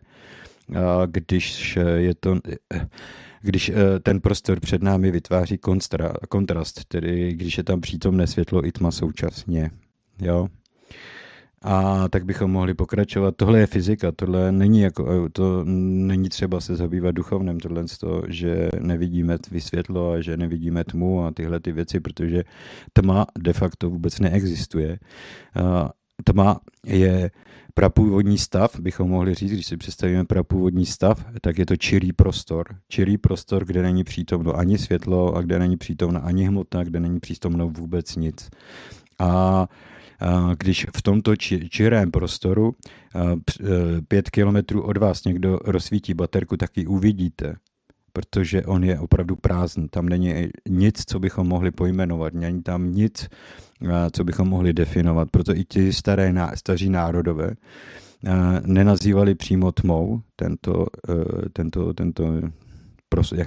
a 0.76 1.06
když 1.06 1.78
je 1.96 2.16
to, 2.16 2.40
když 3.42 3.70
e, 3.70 4.00
ten 4.00 4.22
prostor 4.22 4.60
před 4.60 4.84
námi 4.84 5.12
vytváří 5.12 5.60
kontrast, 6.30 6.86
tedy 6.86 7.34
když 7.34 7.58
je 7.58 7.64
tam 7.64 7.82
přítomné 7.82 8.28
světlo 8.28 8.66
i 8.66 8.72
tma 8.72 8.92
současně. 8.92 9.72
Jo? 10.22 10.48
A 11.62 12.08
tak 12.10 12.26
bychom 12.26 12.52
mohli 12.52 12.74
pokračovat. 12.74 13.36
Tohle 13.38 13.60
je 13.60 13.68
fyzika, 13.68 14.12
tohle 14.12 14.52
není, 14.52 14.82
jako, 14.82 15.30
to 15.30 15.64
není 15.66 16.30
třeba 16.30 16.62
se 16.62 16.76
zabývat 16.76 17.12
duchovnem, 17.12 17.60
tohle 17.60 17.84
to, 18.00 18.22
že 18.28 18.70
nevidíme 18.80 19.38
vysvětlo 19.52 20.12
a 20.12 20.22
že 20.22 20.38
nevidíme 20.38 20.84
tmu 20.84 21.26
a 21.26 21.32
tyhle 21.32 21.60
ty 21.60 21.72
věci, 21.72 22.00
protože 22.00 22.44
tma 22.94 23.26
de 23.40 23.54
facto 23.54 23.90
vůbec 23.90 24.20
neexistuje. 24.20 25.00
Tma 26.24 26.60
je 26.86 27.32
prapůvodní 27.74 28.38
stav, 28.38 28.80
bychom 28.80 29.10
mohli 29.10 29.34
říct, 29.34 29.52
když 29.52 29.66
si 29.66 29.78
představíme 29.78 30.26
prapůvodní 30.26 30.86
stav, 30.86 31.26
tak 31.42 31.58
je 31.58 31.66
to 31.66 31.76
čirý 31.76 32.14
prostor. 32.14 32.68
Čirý 32.88 33.18
prostor, 33.18 33.66
kde 33.66 33.82
není 33.82 34.04
přítomno 34.04 34.56
ani 34.56 34.78
světlo 34.78 35.36
a 35.36 35.42
kde 35.42 35.60
není 35.60 35.78
přítomno 35.78 36.26
ani 36.26 36.44
hmota, 36.44 36.84
kde 36.84 37.00
není 37.00 37.20
přítomno 37.20 37.70
vůbec 37.70 38.16
nic. 38.16 38.50
A 39.20 39.68
když 40.58 40.88
v 40.96 41.02
tomto 41.02 41.36
čirém 41.70 42.12
prostoru 42.12 42.76
e, 42.76 43.22
pět 44.08 44.30
kilometrů 44.30 44.82
od 44.82 44.98
vás 44.98 45.24
někdo 45.24 45.60
rozsvítí 45.66 46.14
baterku, 46.14 46.58
tak 46.58 46.78
ji 46.78 46.86
uvidíte, 46.86 47.56
protože 48.14 48.66
on 48.66 48.84
je 48.84 49.00
opravdu 49.00 49.36
prázdný. 49.36 49.90
Tam 49.90 50.10
není 50.10 50.50
nic, 50.70 51.04
co 51.06 51.20
bychom 51.20 51.48
mohli 51.48 51.72
pojmenovat, 51.72 52.34
není 52.34 52.64
tam 52.64 52.92
nic, 52.92 53.30
co 54.12 54.24
bychom 54.24 54.48
mohli 54.48 54.74
definovat. 54.74 55.32
Proto 55.32 55.56
i 55.56 55.66
ti 55.66 55.94
staré, 55.94 56.34
staří 56.56 56.90
národové 56.90 57.56
nenazývali 58.66 59.36
přímo 59.36 59.72
tmou 59.72 60.22
tento, 60.36 60.86
e, 61.10 61.50
tento, 61.50 61.94
tento 61.94 62.24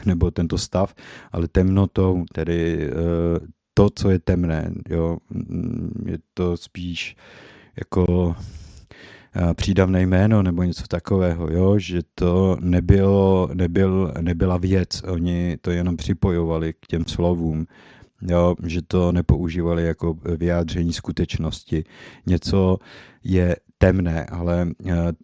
nebo 0.06 0.30
tento 0.30 0.58
stav, 0.58 0.94
ale 1.32 1.48
temnotou, 1.48 2.24
tedy 2.32 2.86
e, 2.86 2.92
to, 3.74 3.90
co 3.94 4.10
je 4.10 4.18
temné. 4.18 4.72
Jo. 4.88 5.18
Je 6.06 6.18
to 6.34 6.56
spíš 6.56 7.16
jako 7.76 8.34
přídavné 9.54 10.02
jméno 10.02 10.42
nebo 10.42 10.62
něco 10.62 10.86
takového, 10.86 11.48
jo, 11.50 11.78
že 11.78 12.00
to 12.14 12.56
nebylo, 12.60 13.48
nebyl, 13.54 14.12
nebyla 14.20 14.56
věc, 14.56 15.02
oni 15.02 15.56
to 15.60 15.70
jenom 15.70 15.96
připojovali 15.96 16.72
k 16.72 16.86
těm 16.86 17.04
slovům, 17.06 17.66
jo, 18.22 18.54
že 18.66 18.82
to 18.82 19.12
nepoužívali 19.12 19.84
jako 19.84 20.14
vyjádření 20.38 20.92
skutečnosti. 20.92 21.84
Něco 22.26 22.78
je 23.24 23.56
temné, 23.78 24.26
ale 24.26 24.68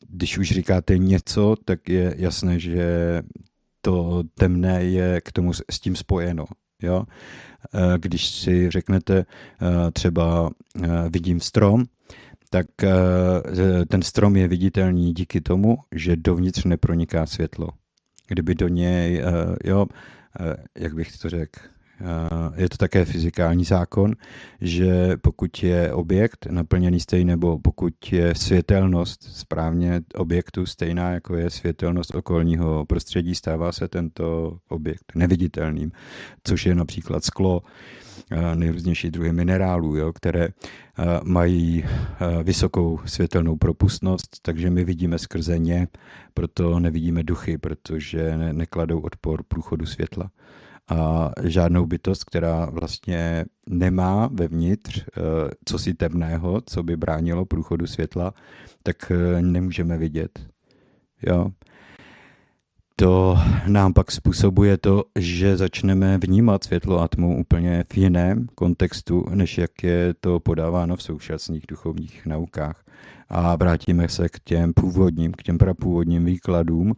když 0.08 0.38
už 0.38 0.48
říkáte 0.48 0.98
něco, 0.98 1.56
tak 1.64 1.88
je 1.88 2.14
jasné, 2.18 2.58
že 2.58 3.22
to 3.80 4.22
temné 4.34 4.84
je 4.84 5.20
k 5.20 5.32
tomu 5.32 5.52
s 5.52 5.80
tím 5.80 5.96
spojeno. 5.96 6.44
Jo? 6.82 7.04
Eh, 7.74 7.98
když 7.98 8.28
si 8.28 8.70
řeknete 8.70 9.18
eh, 9.18 9.90
třeba 9.90 10.50
eh, 10.84 10.88
vidím 11.10 11.40
strom, 11.40 11.84
tak 12.50 12.66
ten 13.88 14.02
strom 14.02 14.36
je 14.36 14.48
viditelný 14.48 15.14
díky 15.14 15.40
tomu, 15.40 15.78
že 15.92 16.16
dovnitř 16.16 16.64
neproniká 16.64 17.26
světlo. 17.26 17.68
Kdyby 18.28 18.54
do 18.54 18.68
něj, 18.68 19.22
jo, 19.64 19.86
jak 20.78 20.94
bych 20.94 21.18
to 21.18 21.28
řekl, 21.28 21.60
je 22.56 22.68
to 22.68 22.76
také 22.76 23.04
fyzikální 23.04 23.64
zákon, 23.64 24.14
že 24.60 25.16
pokud 25.22 25.62
je 25.62 25.92
objekt 25.92 26.46
naplněný 26.50 27.00
stejně, 27.00 27.24
nebo 27.24 27.58
pokud 27.58 28.12
je 28.12 28.34
světelnost 28.34 29.22
správně 29.22 30.00
objektu 30.14 30.66
stejná, 30.66 31.10
jako 31.10 31.36
je 31.36 31.50
světelnost 31.50 32.14
okolního 32.14 32.86
prostředí, 32.86 33.34
stává 33.34 33.72
se 33.72 33.88
tento 33.88 34.58
objekt 34.68 35.12
neviditelným, 35.14 35.92
což 36.44 36.66
je 36.66 36.74
například 36.74 37.24
sklo, 37.24 37.62
nejrůznější 38.54 39.10
druhy 39.10 39.32
minerálů, 39.32 39.96
jo, 39.96 40.12
které 40.12 40.48
mají 41.24 41.84
vysokou 42.42 43.00
světelnou 43.04 43.56
propustnost, 43.56 44.36
takže 44.42 44.70
my 44.70 44.84
vidíme 44.84 45.18
skrze 45.18 45.58
ně, 45.58 45.88
proto 46.34 46.80
nevidíme 46.80 47.22
duchy, 47.22 47.58
protože 47.58 48.36
nekladou 48.52 49.00
odpor 49.00 49.42
průchodu 49.48 49.86
světla 49.86 50.30
a 50.88 51.30
žádnou 51.44 51.86
bytost, 51.86 52.24
která 52.24 52.66
vlastně 52.70 53.44
nemá 53.68 54.28
vevnitř 54.32 54.98
eh, 55.00 55.20
co 55.64 55.78
si 55.78 55.94
temného, 55.94 56.60
co 56.66 56.82
by 56.82 56.96
bránilo 56.96 57.44
průchodu 57.44 57.86
světla, 57.86 58.34
tak 58.82 59.10
eh, 59.10 59.42
nemůžeme 59.42 59.98
vidět. 59.98 60.46
Jo. 61.26 61.50
To 63.00 63.38
nám 63.66 63.92
pak 63.92 64.10
způsobuje 64.10 64.78
to, 64.78 65.04
že 65.18 65.56
začneme 65.56 66.18
vnímat 66.18 66.64
světlo 66.64 67.00
a 67.00 67.08
tmu 67.08 67.40
úplně 67.40 67.84
v 67.92 67.96
jiném 67.96 68.46
kontextu, 68.54 69.24
než 69.34 69.58
jak 69.58 69.82
je 69.82 70.14
to 70.20 70.40
podáváno 70.40 70.96
v 70.96 71.02
současných 71.02 71.64
duchovních 71.68 72.26
naukách. 72.26 72.84
A 73.28 73.56
vrátíme 73.56 74.08
se 74.08 74.28
k 74.28 74.38
těm 74.44 74.72
původním, 74.74 75.32
k 75.32 75.42
těm 75.42 75.58
prapůvodním 75.58 76.24
výkladům, 76.24 76.94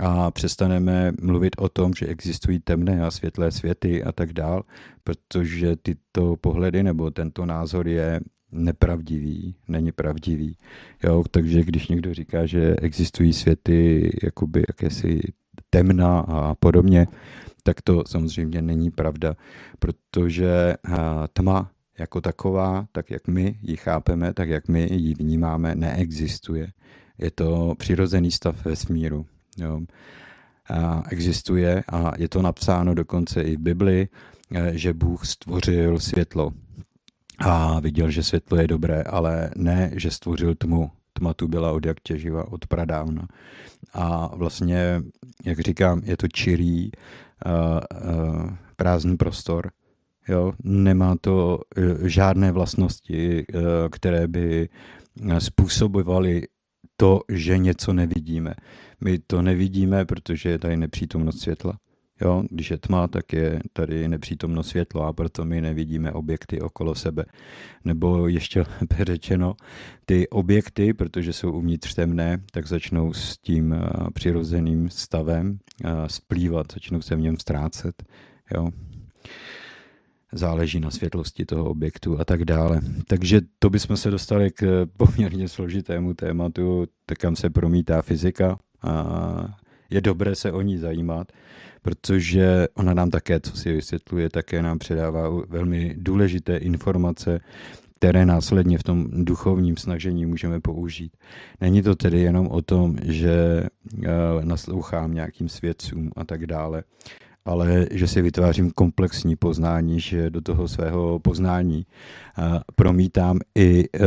a 0.00 0.30
přestaneme 0.30 1.12
mluvit 1.22 1.56
o 1.58 1.68
tom, 1.68 1.92
že 1.94 2.06
existují 2.06 2.60
temné 2.60 3.04
a 3.04 3.10
světlé 3.10 3.50
světy 3.50 4.04
a 4.04 4.12
tak 4.12 4.32
dál, 4.32 4.62
protože 5.04 5.76
tyto 5.76 6.36
pohledy 6.36 6.82
nebo 6.82 7.10
tento 7.10 7.46
názor 7.46 7.88
je 7.88 8.20
nepravdivý, 8.52 9.54
není 9.68 9.92
pravdivý. 9.92 10.56
Jo, 11.04 11.24
takže 11.30 11.64
když 11.64 11.88
někdo 11.88 12.14
říká, 12.14 12.46
že 12.46 12.76
existují 12.76 13.32
světy 13.32 14.10
jakoby 14.22 14.64
jakési 14.68 15.20
temna 15.70 16.20
a 16.20 16.54
podobně, 16.54 17.06
tak 17.62 17.82
to 17.82 18.02
samozřejmě 18.06 18.62
není 18.62 18.90
pravda, 18.90 19.36
protože 19.78 20.74
tma 21.32 21.70
jako 21.98 22.20
taková, 22.20 22.86
tak 22.92 23.10
jak 23.10 23.28
my 23.28 23.58
ji 23.62 23.76
chápeme, 23.76 24.34
tak 24.34 24.48
jak 24.48 24.68
my 24.68 24.88
ji 24.92 25.14
vnímáme, 25.14 25.74
neexistuje. 25.74 26.72
Je 27.18 27.30
to 27.30 27.74
přirozený 27.78 28.30
stav 28.30 28.64
vesmíru. 28.64 29.26
Jo. 29.58 29.80
A 30.70 31.02
existuje 31.10 31.82
a 31.92 32.12
je 32.18 32.28
to 32.28 32.42
napsáno 32.42 32.94
dokonce 32.94 33.42
i 33.42 33.56
v 33.56 33.60
Bibli, 33.60 34.08
eh, 34.54 34.78
že 34.78 34.92
Bůh 34.92 35.26
stvořil 35.26 35.98
světlo. 35.98 36.52
A 37.38 37.80
viděl, 37.80 38.10
že 38.10 38.22
světlo 38.22 38.58
je 38.58 38.66
dobré, 38.66 39.02
ale 39.02 39.50
ne, 39.56 39.90
že 39.94 40.10
stvořil 40.10 40.54
tmu. 40.54 40.90
Tma 41.12 41.34
tu 41.34 41.48
byla 41.48 41.72
od 41.72 41.86
jak 41.86 42.00
těživa, 42.00 42.52
od 42.52 42.66
pradávna. 42.66 43.28
A 43.92 44.36
vlastně, 44.36 45.02
jak 45.44 45.60
říkám, 45.60 46.00
je 46.04 46.16
to 46.16 46.28
čirý, 46.28 46.90
uh, 46.90 47.52
uh, 47.54 48.50
prázdný 48.76 49.16
prostor. 49.16 49.70
Jo? 50.28 50.52
Nemá 50.64 51.16
to 51.20 51.58
uh, 51.76 52.06
žádné 52.06 52.52
vlastnosti, 52.52 53.46
které 53.90 54.28
by 54.28 54.68
způsobovaly 55.38 56.42
to, 56.96 57.20
že 57.28 57.58
něco 57.58 57.92
nevidíme. 57.92 58.54
My 59.00 59.18
to 59.18 59.42
nevidíme, 59.42 60.04
protože 60.04 60.48
je 60.48 60.58
tady 60.58 60.76
nepřítomnost 60.76 61.40
světla. 61.40 61.78
Jo, 62.20 62.42
když 62.50 62.70
je 62.70 62.78
tma, 62.78 63.08
tak 63.08 63.32
je 63.32 63.60
tady 63.72 64.08
nepřítomnost 64.08 64.68
světla 64.68 65.08
a 65.08 65.12
proto 65.12 65.44
my 65.44 65.60
nevidíme 65.60 66.12
objekty 66.12 66.60
okolo 66.60 66.94
sebe. 66.94 67.24
Nebo 67.84 68.28
ještě 68.28 68.64
lépe 68.80 69.04
řečeno, 69.04 69.54
ty 70.06 70.28
objekty, 70.28 70.94
protože 70.94 71.32
jsou 71.32 71.52
uvnitř 71.52 71.94
temné, 71.94 72.42
tak 72.52 72.66
začnou 72.66 73.12
s 73.12 73.38
tím 73.38 73.72
eh, 73.72 73.80
přirozeným 74.14 74.90
stavem 74.90 75.58
eh, 75.84 75.88
splývat, 76.06 76.66
začnou 76.72 77.00
se 77.00 77.16
v 77.16 77.20
něm 77.20 77.36
ztrácet. 77.36 78.02
Jo. 78.54 78.68
Záleží 80.32 80.80
na 80.80 80.90
světlosti 80.90 81.44
toho 81.44 81.64
objektu 81.64 82.20
a 82.20 82.24
tak 82.24 82.44
dále. 82.44 82.80
Takže 83.06 83.40
to 83.58 83.70
bychom 83.70 83.96
se 83.96 84.10
dostali 84.10 84.50
k 84.50 84.86
poměrně 84.96 85.48
složitému 85.48 86.14
tématu, 86.14 86.86
tak 87.06 87.18
kam 87.18 87.36
se 87.36 87.50
promítá 87.50 88.02
fyzika. 88.02 88.58
A 88.82 89.04
je 89.90 90.00
dobré 90.00 90.34
se 90.34 90.52
o 90.52 90.62
ní 90.62 90.78
zajímat 90.78 91.32
protože 91.82 92.68
ona 92.74 92.94
nám 92.94 93.10
také, 93.10 93.40
co 93.40 93.56
si 93.56 93.72
vysvětluje, 93.72 94.30
také 94.30 94.62
nám 94.62 94.78
předává 94.78 95.28
velmi 95.48 95.94
důležité 95.98 96.56
informace, 96.56 97.40
které 97.98 98.26
následně 98.26 98.78
v 98.78 98.82
tom 98.82 99.06
duchovním 99.24 99.76
snažení 99.76 100.26
můžeme 100.26 100.60
použít. 100.60 101.12
Není 101.60 101.82
to 101.82 101.94
tedy 101.96 102.20
jenom 102.20 102.48
o 102.48 102.62
tom, 102.62 102.96
že 103.04 103.62
eh, 104.04 104.08
naslouchám 104.44 105.14
nějakým 105.14 105.48
svědcům 105.48 106.10
a 106.16 106.24
tak 106.24 106.46
dále, 106.46 106.84
ale 107.48 107.86
že 107.90 108.06
si 108.06 108.22
vytvářím 108.22 108.70
komplexní 108.70 109.36
poznání, 109.36 110.00
že 110.00 110.30
do 110.30 110.40
toho 110.40 110.68
svého 110.68 111.18
poznání 111.18 111.86
promítám 112.76 113.38
i 113.54 113.84
e, 113.84 113.98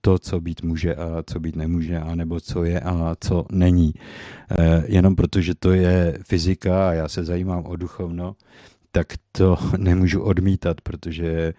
to, 0.00 0.18
co 0.18 0.40
být 0.40 0.62
může 0.62 0.94
a 0.94 1.22
co 1.26 1.40
být 1.40 1.56
nemůže, 1.56 1.98
anebo 1.98 2.40
co 2.40 2.64
je 2.64 2.80
a 2.80 3.16
co 3.20 3.46
není. 3.52 3.94
E, 4.58 4.84
jenom 4.86 5.16
protože 5.16 5.54
to 5.54 5.72
je 5.72 6.18
fyzika 6.26 6.88
a 6.88 6.92
já 6.92 7.08
se 7.08 7.24
zajímám 7.24 7.64
o 7.66 7.76
duchovno, 7.76 8.36
tak 8.92 9.06
to 9.32 9.56
nemůžu 9.76 10.22
odmítat, 10.22 10.80
protože 10.80 11.54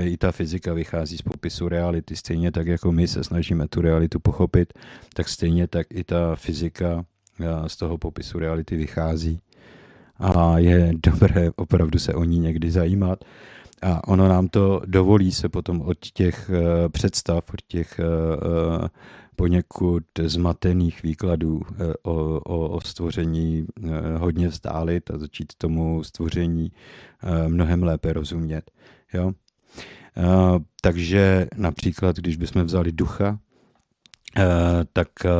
i 0.00 0.16
ta 0.16 0.32
fyzika 0.32 0.74
vychází 0.74 1.16
z 1.18 1.22
popisu 1.22 1.68
reality. 1.68 2.16
Stejně 2.16 2.52
tak, 2.52 2.66
jako 2.66 2.92
my 2.92 3.08
se 3.08 3.24
snažíme 3.24 3.68
tu 3.68 3.80
realitu 3.80 4.20
pochopit, 4.20 4.72
tak 5.14 5.28
stejně 5.28 5.66
tak 5.66 5.86
i 5.90 6.04
ta 6.04 6.36
fyzika 6.36 7.04
z 7.66 7.76
toho 7.76 7.98
popisu 7.98 8.38
reality 8.38 8.76
vychází 8.76 9.40
a 10.16 10.58
je 10.58 10.92
dobré 11.12 11.50
opravdu 11.56 11.98
se 11.98 12.14
o 12.14 12.24
ní 12.24 12.38
někdy 12.38 12.70
zajímat. 12.70 13.24
A 13.82 14.08
ono 14.08 14.28
nám 14.28 14.48
to 14.48 14.80
dovolí 14.86 15.32
se 15.32 15.48
potom 15.48 15.80
od 15.80 15.98
těch 15.98 16.50
uh, 16.50 16.88
představ, 16.88 17.44
od 17.54 17.62
těch 17.68 18.00
uh, 18.00 18.88
poněkud 19.36 20.04
zmatených 20.22 21.02
výkladů 21.02 21.60
o, 22.02 22.40
o, 22.40 22.68
o 22.68 22.80
stvoření 22.80 23.66
hodně 24.18 24.48
vzdálit 24.48 25.10
a 25.10 25.18
začít 25.18 25.52
tomu 25.58 26.04
stvoření 26.04 26.72
mnohem 27.48 27.82
lépe 27.82 28.12
rozumět. 28.12 28.70
Jo? 29.14 29.32
Takže 30.80 31.46
například, 31.56 32.16
když 32.16 32.36
bychom 32.36 32.64
vzali 32.64 32.92
ducha, 32.92 33.38
tak 34.92 35.08
uh, 35.24 35.30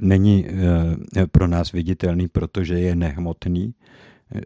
není 0.00 0.44
uh, 0.44 1.26
pro 1.32 1.46
nás 1.46 1.72
viditelný, 1.72 2.28
protože 2.28 2.78
je 2.78 2.96
nehmotný, 2.96 3.74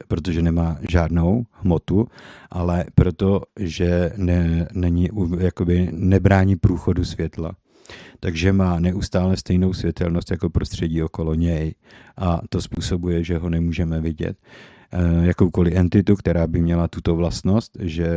protože 0.08 0.42
nemá 0.42 0.78
žádnou 0.88 1.44
hmotu, 1.52 2.06
ale 2.50 2.84
proto, 2.94 3.42
že 3.60 4.12
ne, 4.16 4.68
není, 4.72 5.08
jakoby 5.38 5.88
nebrání 5.92 6.56
průchodu 6.56 7.04
světla. 7.04 7.52
Takže 8.20 8.52
má 8.52 8.80
neustále 8.80 9.36
stejnou 9.36 9.72
světelnost 9.72 10.30
jako 10.30 10.50
prostředí 10.50 11.02
okolo 11.02 11.34
něj 11.34 11.74
a 12.16 12.40
to 12.48 12.60
způsobuje, 12.60 13.24
že 13.24 13.38
ho 13.38 13.50
nemůžeme 13.50 14.00
vidět. 14.00 14.36
Jakoukoliv 15.22 15.74
entitu, 15.76 16.16
která 16.16 16.46
by 16.46 16.60
měla 16.60 16.88
tuto 16.88 17.16
vlastnost, 17.16 17.76
že 17.80 18.08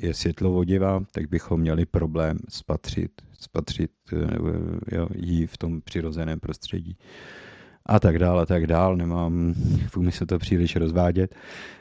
je 0.00 0.14
světlovodivá, 0.14 1.00
tak 1.12 1.28
bychom 1.30 1.60
měli 1.60 1.86
problém 1.86 2.38
spatřit, 2.48 3.10
spatřit 3.40 3.90
e, 4.12 4.96
jo, 4.96 5.08
jí 5.14 5.46
v 5.46 5.58
tom 5.58 5.80
přirozeném 5.80 6.40
prostředí 6.40 6.96
a 7.86 8.00
tak 8.00 8.18
dál 8.18 8.40
a 8.40 8.46
tak 8.46 8.66
dál. 8.66 8.96
Nemám 8.96 9.54
v 9.88 9.96
úmyslu 9.96 10.26
to 10.26 10.38
příliš 10.38 10.76
rozvádět, 10.76 11.34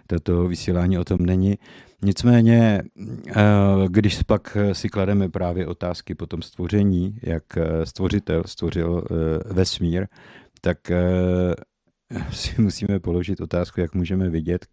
toto 0.07 0.47
vysílání 0.47 0.97
o 0.97 1.03
tom 1.03 1.17
není. 1.19 1.57
Nicméně, 2.01 2.81
eh, 3.27 3.43
když 3.87 4.23
pak 4.23 4.57
si 4.73 4.89
klademe 4.89 5.29
právě 5.29 5.67
otázky 5.67 6.15
po 6.15 6.25
tom 6.25 6.41
stvoření, 6.41 7.19
jak 7.23 7.57
eh, 7.57 7.85
stvořitel 7.85 8.43
stvořil 8.45 9.03
eh, 9.03 9.53
vesmír, 9.53 10.07
tak 10.61 10.77
si 12.31 12.61
musíme 12.61 12.99
položit 12.99 13.41
otázku, 13.41 13.81
jak 13.81 13.95
můžeme 13.95 14.29
vidět 14.29 14.65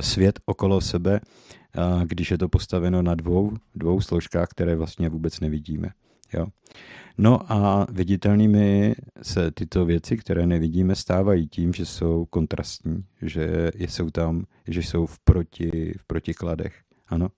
svět 0.00 0.40
okolo 0.44 0.80
sebe, 0.80 1.20
když 2.04 2.30
je 2.30 2.38
to 2.38 2.48
postaveno 2.48 3.02
na 3.02 3.14
dvou, 3.14 3.52
dvou 3.74 4.00
složkách, 4.00 4.48
které 4.48 4.76
vlastně 4.76 5.08
vůbec 5.08 5.40
nevidíme. 5.40 5.88
Jo. 6.32 6.46
No 7.18 7.52
a 7.52 7.86
viditelnými 7.92 8.94
se 9.22 9.50
tyto 9.50 9.84
věci, 9.84 10.16
které 10.16 10.46
nevidíme, 10.46 10.94
stávají 10.94 11.48
tím, 11.48 11.72
že 11.72 11.86
jsou 11.86 12.24
kontrastní, 12.24 13.04
že 13.22 13.70
jsou 13.78 14.10
tam, 14.10 14.44
že 14.68 14.80
jsou 14.80 15.06
v, 15.06 15.18
proti, 15.18 15.94
v 15.98 16.04
protikladech. 16.04 16.74
Ano. 17.08 17.28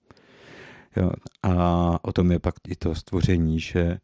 Jo. 0.97 1.11
A 1.43 1.99
o 2.05 2.13
tom 2.13 2.33
je 2.33 2.39
pak 2.39 2.55
i 2.69 2.77
to 2.77 2.95
stvoření, 2.95 3.61
že 3.61 3.99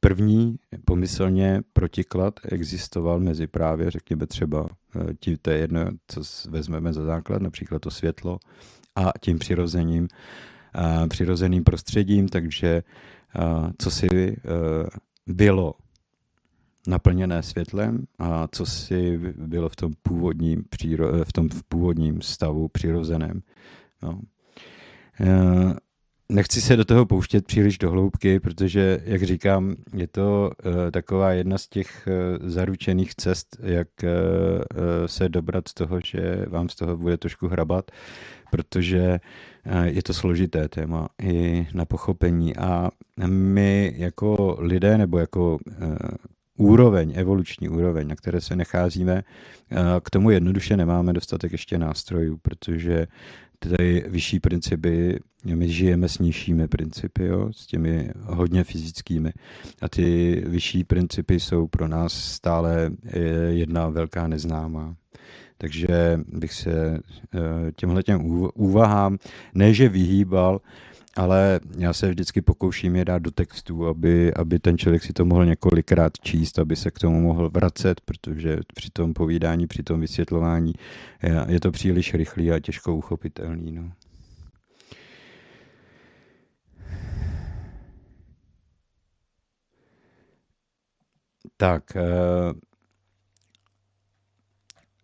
první 0.00 0.56
pomyslně 0.84 1.62
protiklad 1.72 2.34
existoval 2.52 3.20
mezi 3.20 3.46
právě, 3.46 3.90
řekněme 3.90 4.26
třeba, 4.26 4.66
e, 5.10 5.14
tím, 5.20 5.36
to 5.42 5.50
je 5.50 5.58
jedno, 5.58 5.84
co 6.06 6.22
vezmeme 6.50 6.92
za 6.92 7.04
základ, 7.04 7.42
například 7.42 7.78
to 7.78 7.90
světlo, 7.90 8.38
a 8.96 9.12
tím 9.20 9.38
přirozením, 9.38 10.08
a 10.74 11.06
přirozeným 11.06 11.64
prostředím, 11.64 12.28
takže 12.28 12.82
co 13.78 13.90
si 13.90 14.36
bylo 15.26 15.74
naplněné 16.86 17.42
světlem 17.42 18.04
a 18.18 18.48
co 18.52 18.66
si 18.66 19.18
bylo 19.36 19.68
v 19.68 19.76
tom 19.76 19.92
původním, 20.02 20.64
v 21.24 21.32
tom 21.32 21.48
původním 21.68 22.22
stavu 22.22 22.68
přirozeném. 22.68 23.42
No. 24.02 24.20
Eh, 26.30 26.34
nechci 26.34 26.60
se 26.60 26.76
do 26.76 26.84
toho 26.84 27.06
pouštět 27.06 27.46
příliš 27.46 27.78
do 27.78 27.90
hloubky, 27.90 28.40
protože, 28.40 29.00
jak 29.04 29.22
říkám, 29.22 29.76
je 29.94 30.06
to 30.06 30.50
uh, 30.64 30.72
taková 30.90 31.32
jedna 31.32 31.58
z 31.58 31.68
těch 31.68 32.08
uh, 32.08 32.48
zaručených 32.48 33.14
cest, 33.14 33.56
jak 33.62 33.88
uh, 34.02 34.08
se 35.06 35.28
dobrat 35.28 35.68
z 35.68 35.74
toho, 35.74 36.00
že 36.04 36.46
vám 36.48 36.68
z 36.68 36.76
toho 36.76 36.96
bude 36.96 37.16
trošku 37.16 37.48
hrabat, 37.48 37.90
protože 38.50 39.20
je 39.84 40.02
to 40.02 40.14
složité 40.14 40.68
téma 40.68 41.08
i 41.22 41.66
na 41.74 41.84
pochopení. 41.84 42.56
A 42.56 42.90
my 43.26 43.94
jako 43.96 44.56
lidé 44.60 44.98
nebo 44.98 45.18
jako 45.18 45.58
úroveň, 46.58 47.12
evoluční 47.16 47.68
úroveň, 47.68 48.08
na 48.08 48.16
které 48.16 48.40
se 48.40 48.56
nacházíme, 48.56 49.22
k 50.02 50.10
tomu 50.10 50.30
jednoduše 50.30 50.76
nemáme 50.76 51.12
dostatek 51.12 51.52
ještě 51.52 51.78
nástrojů, 51.78 52.36
protože 52.42 53.06
ty 53.58 54.04
vyšší 54.08 54.40
principy, 54.40 55.20
my 55.44 55.68
žijeme 55.68 56.08
s 56.08 56.18
nižšími 56.18 56.68
principy, 56.68 57.24
jo, 57.24 57.52
s 57.52 57.66
těmi 57.66 58.10
hodně 58.22 58.64
fyzickými. 58.64 59.32
A 59.82 59.88
ty 59.88 60.36
vyšší 60.46 60.84
principy 60.84 61.40
jsou 61.40 61.66
pro 61.66 61.88
nás 61.88 62.12
stále 62.12 62.90
jedna 63.48 63.88
velká 63.88 64.28
neznámá. 64.28 64.96
Takže 65.58 66.20
bych 66.26 66.52
se 66.52 66.98
eh, 66.98 67.72
těmhle 67.76 68.02
těm 68.02 68.20
úvahám 68.54 69.18
ne, 69.54 69.74
že 69.74 69.88
vyhýbal, 69.88 70.60
ale 71.18 71.60
já 71.78 71.92
se 71.92 72.08
vždycky 72.08 72.40
pokouším 72.40 72.96
je 72.96 73.04
dát 73.04 73.18
do 73.18 73.30
textu, 73.30 73.86
aby, 73.86 74.34
aby 74.34 74.58
ten 74.58 74.78
člověk 74.78 75.02
si 75.02 75.12
to 75.12 75.24
mohl 75.24 75.46
několikrát 75.46 76.12
číst, 76.20 76.58
aby 76.58 76.76
se 76.76 76.90
k 76.90 76.98
tomu 76.98 77.20
mohl 77.20 77.50
vracet, 77.50 78.00
protože 78.00 78.58
při 78.74 78.90
tom 78.90 79.14
povídání, 79.14 79.66
při 79.66 79.82
tom 79.82 80.00
vysvětlování 80.00 80.72
je, 81.22 81.44
je 81.48 81.60
to 81.60 81.70
příliš 81.70 82.14
rychlý 82.14 82.52
a 82.52 82.60
těžko 82.60 82.96
uchopitelný. 82.96 83.72
No. 83.72 83.92
Tak, 91.56 91.82
uh, 91.96 92.52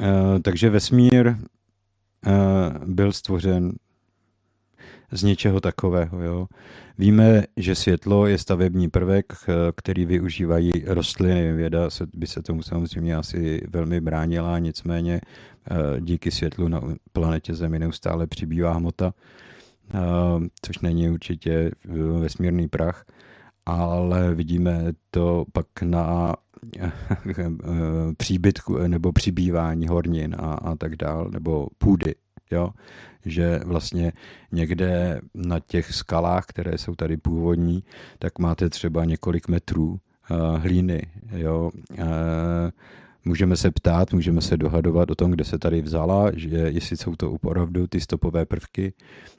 uh, 0.09 0.39
takže 0.43 0.71
vesmír 0.71 1.27
uh, 1.27 2.85
byl 2.85 3.13
stvořen 3.13 3.73
z 5.13 5.23
něčeho 5.23 5.61
takového. 5.61 6.23
Jo. 6.23 6.47
Víme, 6.99 7.43
že 7.57 7.75
světlo 7.75 8.27
je 8.27 8.39
stavební 8.39 8.89
prvek, 8.89 9.33
který 9.77 10.07
využívají 10.07 10.73
rostliny. 10.87 11.53
Věda 11.53 11.89
by 12.15 12.27
se 12.27 12.43
tomu 12.43 12.63
samozřejmě 12.63 13.17
asi 13.17 13.61
velmi 13.69 14.01
bránila, 14.01 14.59
nicméně 14.59 15.21
díky 16.01 16.31
světlu 16.31 16.69
na 16.69 16.81
planetě 17.13 17.55
Zemi 17.55 17.79
neustále 17.79 18.27
přibývá 18.27 18.73
hmota, 18.73 19.15
což 20.63 20.79
není 20.79 21.11
určitě 21.11 21.71
vesmírný 22.21 22.69
prach 22.69 23.05
ale 23.67 24.35
vidíme 24.35 24.93
to 25.11 25.45
pak 25.53 25.67
na 25.83 26.35
příbytku 28.17 28.79
nebo 28.79 29.13
přibývání 29.13 29.87
hornin 29.87 30.37
a, 30.39 30.55
a 30.55 30.77
tak 30.77 30.97
dál, 30.97 31.31
nebo 31.31 31.69
půdy, 31.79 32.15
jo? 32.51 32.71
že 33.27 33.61
vlastně 33.65 34.13
někde 34.53 35.21
na 35.35 35.61
těch 35.61 35.95
skalách, 35.95 36.47
které 36.47 36.79
jsou 36.79 36.95
tady 36.95 37.17
původní, 37.17 37.85
tak 38.19 38.39
máte 38.39 38.71
třeba 38.71 39.05
několik 39.05 39.49
metrů 39.49 39.89
uh, 40.31 40.59
hlíny, 40.59 41.07
jo? 41.33 41.71
Uh, 41.99 42.07
Můžeme 43.27 43.57
se 43.57 43.71
ptát, 43.71 44.13
můžeme 44.13 44.41
se 44.41 44.57
dohadovat 44.57 45.11
o 45.11 45.15
tom, 45.15 45.31
kde 45.31 45.45
se 45.45 45.59
tady 45.59 45.83
vzala, 45.83 46.31
že 46.37 46.57
jestli 46.57 46.97
jsou 46.97 47.17
to 47.17 47.33
opravdu 47.33 47.87
ty 47.87 48.01
stopové 48.01 48.47
prvky, 48.47 48.93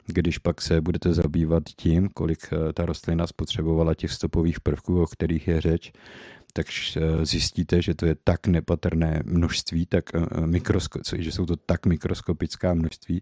když 0.05 0.37
pak 0.37 0.61
se 0.61 0.81
budete 0.81 1.13
zabývat 1.13 1.63
tím, 1.77 2.09
kolik 2.09 2.39
eh, 2.51 2.73
ta 2.73 2.85
rostlina 2.85 3.27
spotřebovala 3.27 3.93
těch 3.93 4.11
stopových 4.11 4.59
prvků, 4.59 5.01
o 5.01 5.05
kterých 5.05 5.47
je 5.47 5.61
řeč, 5.61 5.91
tak 6.55 6.67
eh, 6.71 7.25
zjistíte, 7.25 7.81
že 7.81 7.95
to 7.95 8.05
je 8.05 8.15
tak 8.23 8.47
nepatrné 8.47 9.21
množství, 9.25 9.85
tak 9.85 10.15
eh, 10.15 10.19
mikrosko- 10.47 11.03
že 11.19 11.31
jsou 11.31 11.45
to 11.45 11.55
tak 11.55 11.85
mikroskopická 11.85 12.73
množství, 12.73 13.21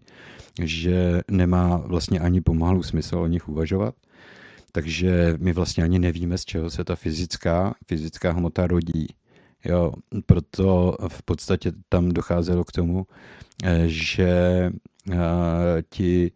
že 0.62 1.22
nemá 1.30 1.76
vlastně 1.76 2.20
ani 2.20 2.40
pomalu 2.40 2.82
smysl 2.82 3.18
o 3.18 3.26
nich 3.26 3.48
uvažovat. 3.48 3.94
Takže 4.72 5.34
my 5.38 5.52
vlastně 5.52 5.84
ani 5.84 5.98
nevíme, 5.98 6.38
z 6.38 6.44
čeho 6.44 6.70
se 6.70 6.84
ta 6.84 6.96
fyzická, 6.96 7.74
fyzická 7.86 8.32
hmota 8.32 8.66
rodí. 8.66 9.06
Jo, 9.64 9.92
proto 10.26 10.96
v 11.08 11.22
podstatě 11.22 11.72
tam 11.88 12.08
docházelo 12.08 12.64
k 12.64 12.72
tomu, 12.72 13.06
eh, 13.64 13.82
že 13.86 14.30
eh, 15.12 15.16
ti 15.90 16.32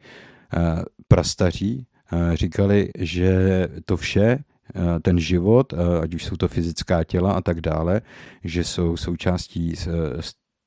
eh, 0.56 0.82
prastaří 1.08 1.86
říkali, 2.34 2.90
že 2.98 3.32
to 3.84 3.96
vše, 3.96 4.38
ten 5.02 5.18
život, 5.18 5.74
ať 6.02 6.14
už 6.14 6.24
jsou 6.24 6.36
to 6.36 6.48
fyzická 6.48 7.04
těla 7.04 7.32
a 7.32 7.40
tak 7.40 7.60
dále, 7.60 8.00
že 8.44 8.64
jsou 8.64 8.96
součástí 8.96 9.74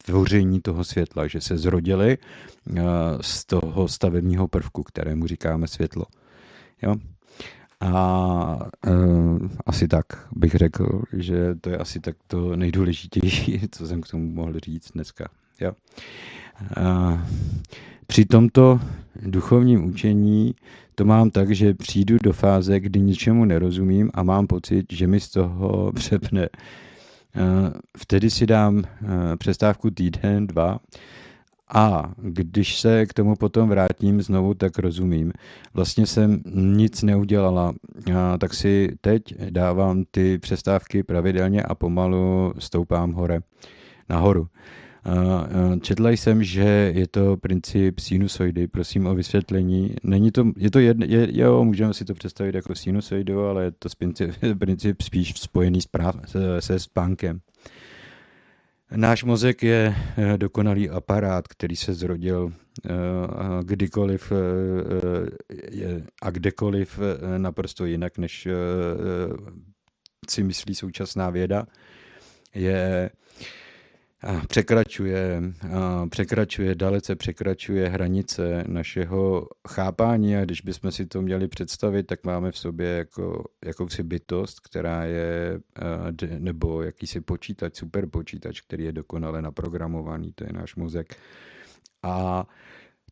stvoření 0.02 0.62
toho 0.62 0.84
světla, 0.84 1.28
že 1.28 1.42
se 1.42 1.58
zrodili 1.58 2.18
z 3.22 3.46
toho 3.46 3.88
stavebního 3.88 4.48
prvku, 4.48 4.84
kterému 4.84 5.28
říkáme 5.28 5.68
světlo. 5.68 6.06
Jo? 6.82 6.96
A 7.82 8.70
uh, 8.88 9.48
asi 9.66 9.88
tak 9.88 10.06
bych 10.32 10.56
řekl, 10.56 11.02
že 11.14 11.56
to 11.62 11.70
je 11.70 11.78
asi 11.78 12.00
tak 12.00 12.16
to 12.28 12.56
nejdůležitější, 12.56 13.62
co 13.72 13.88
jsem 13.88 14.02
k 14.02 14.08
tomu 14.08 14.32
mohl 14.32 14.60
říct 14.60 14.92
dneska. 14.92 15.26
Jo. 15.62 15.72
Uh, 16.78 17.20
při 18.12 18.26
tomto 18.26 18.80
duchovním 19.26 19.86
učení 19.86 20.56
to 20.96 21.06
mám 21.06 21.32
tak, 21.32 21.52
že 21.52 21.74
přijdu 21.74 22.18
do 22.24 22.34
fáze, 22.34 22.80
kdy 22.80 23.00
ničemu 23.00 23.46
nerozumím 23.46 24.12
a 24.14 24.24
mám 24.24 24.48
pocit, 24.48 24.86
že 24.94 25.08
mi 25.08 25.20
z 25.20 25.30
toho 25.30 25.92
přepne. 25.96 26.50
Uh, 26.50 27.74
vtedy 27.98 28.30
si 28.30 28.46
dám 28.46 28.78
uh, 28.78 28.84
přestávku 29.38 29.92
týden, 29.92 30.48
dva 30.48 30.80
a 31.74 32.12
když 32.18 32.80
se 32.80 33.06
k 33.06 33.14
tomu 33.14 33.36
potom 33.36 33.70
vrátím 33.70 34.22
znovu, 34.22 34.54
tak 34.54 34.80
rozumím. 34.80 35.34
Vlastně 35.74 36.06
jsem 36.06 36.42
nic 36.56 37.04
neudělala, 37.04 37.74
tak 38.40 38.54
si 38.54 38.96
teď 39.02 39.24
dávám 39.50 40.04
ty 40.12 40.38
přestávky 40.38 41.04
pravidelně 41.04 41.64
a 41.64 41.76
pomalu 41.76 42.54
stoupám 42.60 43.12
hore, 43.12 43.40
nahoru. 44.10 44.48
Četla 45.82 46.10
jsem, 46.10 46.44
že 46.44 46.92
je 46.96 47.08
to 47.08 47.38
princip 47.38 48.00
sinusoidy, 48.00 48.68
prosím 48.68 49.08
o 49.08 49.16
vysvětlení. 49.16 49.96
Není 50.04 50.32
to, 50.32 50.52
je 50.58 50.72
to 50.72 50.80
jedno, 50.80 51.06
je, 51.10 51.40
jo, 51.40 51.64
můžeme 51.64 51.94
si 51.94 52.06
to 52.06 52.14
představit 52.14 52.56
jako 52.56 52.76
sinusoidu, 52.76 53.46
ale 53.46 53.64
je 53.64 53.72
to 53.72 53.90
princip, 53.98 54.32
princip 54.60 55.02
spíš 55.02 55.40
spojený 55.40 55.82
s 55.82 55.88
práv, 55.88 56.16
se, 56.26 56.62
se 56.62 56.80
spánkem. 56.80 57.42
Náš 58.96 59.24
mozek 59.24 59.64
je 59.64 59.96
eh, 60.18 60.38
dokonalý 60.38 60.90
aparát, 60.90 61.48
který 61.48 61.76
se 61.76 61.94
zrodil 61.94 62.54
eh, 62.54 62.90
kdykoliv 63.64 64.32
eh, 64.32 66.02
a 66.22 66.30
kdekoliv 66.30 67.00
naprosto 67.38 67.86
jinak, 67.86 68.18
než 68.18 68.48
si 70.30 70.44
myslí 70.44 70.76
současná 70.76 71.30
věda. 71.30 71.68
Je 72.56 73.10
překračuje, 74.48 75.42
překračuje, 76.10 76.76
dalece 76.76 77.16
překračuje 77.16 77.90
hranice 77.90 78.64
našeho 78.68 79.48
chápání 79.68 80.38
a 80.38 80.46
když 80.46 80.62
bychom 80.62 80.92
si 80.92 81.06
to 81.06 81.22
měli 81.22 81.48
představit, 81.48 82.04
tak 82.04 82.24
máme 82.24 82.52
v 82.52 82.58
sobě 82.58 82.88
jako, 82.88 83.44
jakousi 83.66 84.04
bytost, 84.04 84.60
která 84.60 85.04
je, 85.04 85.60
nebo 86.40 86.82
jakýsi 86.82 87.22
počítač, 87.22 87.76
superpočítač, 87.76 88.62
který 88.62 88.84
je 88.84 88.92
dokonale 88.92 89.42
naprogramovaný, 89.42 90.32
to 90.36 90.44
je 90.44 90.54
náš 90.54 90.76
mozek. 90.76 91.16
A 92.04 92.48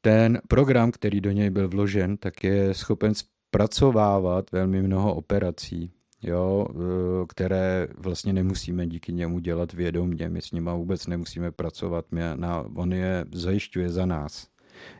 ten 0.02 0.42
program, 0.48 0.92
který 0.92 1.22
do 1.22 1.32
něj 1.32 1.50
byl 1.50 1.70
vložen, 1.70 2.18
tak 2.18 2.44
je 2.44 2.74
schopen 2.74 3.14
zpracovávat 3.16 4.52
velmi 4.52 4.82
mnoho 4.82 5.16
operací 5.16 5.92
jo, 6.22 6.68
eh, 6.70 7.26
které 7.28 7.88
vlastně 7.98 8.34
nemusíme 8.34 8.88
díky 8.88 9.14
němu 9.14 9.40
dělat 9.40 9.74
vědomě, 9.74 10.30
my 10.30 10.42
s 10.42 10.52
nima 10.52 10.74
vůbec 10.74 11.08
nemusíme 11.08 11.52
pracovat, 11.52 12.06
my 12.12 12.22
na, 12.36 12.66
on 12.76 12.94
je 12.94 13.26
zajišťuje 13.32 13.90
za 13.90 14.06
nás. 14.06 14.48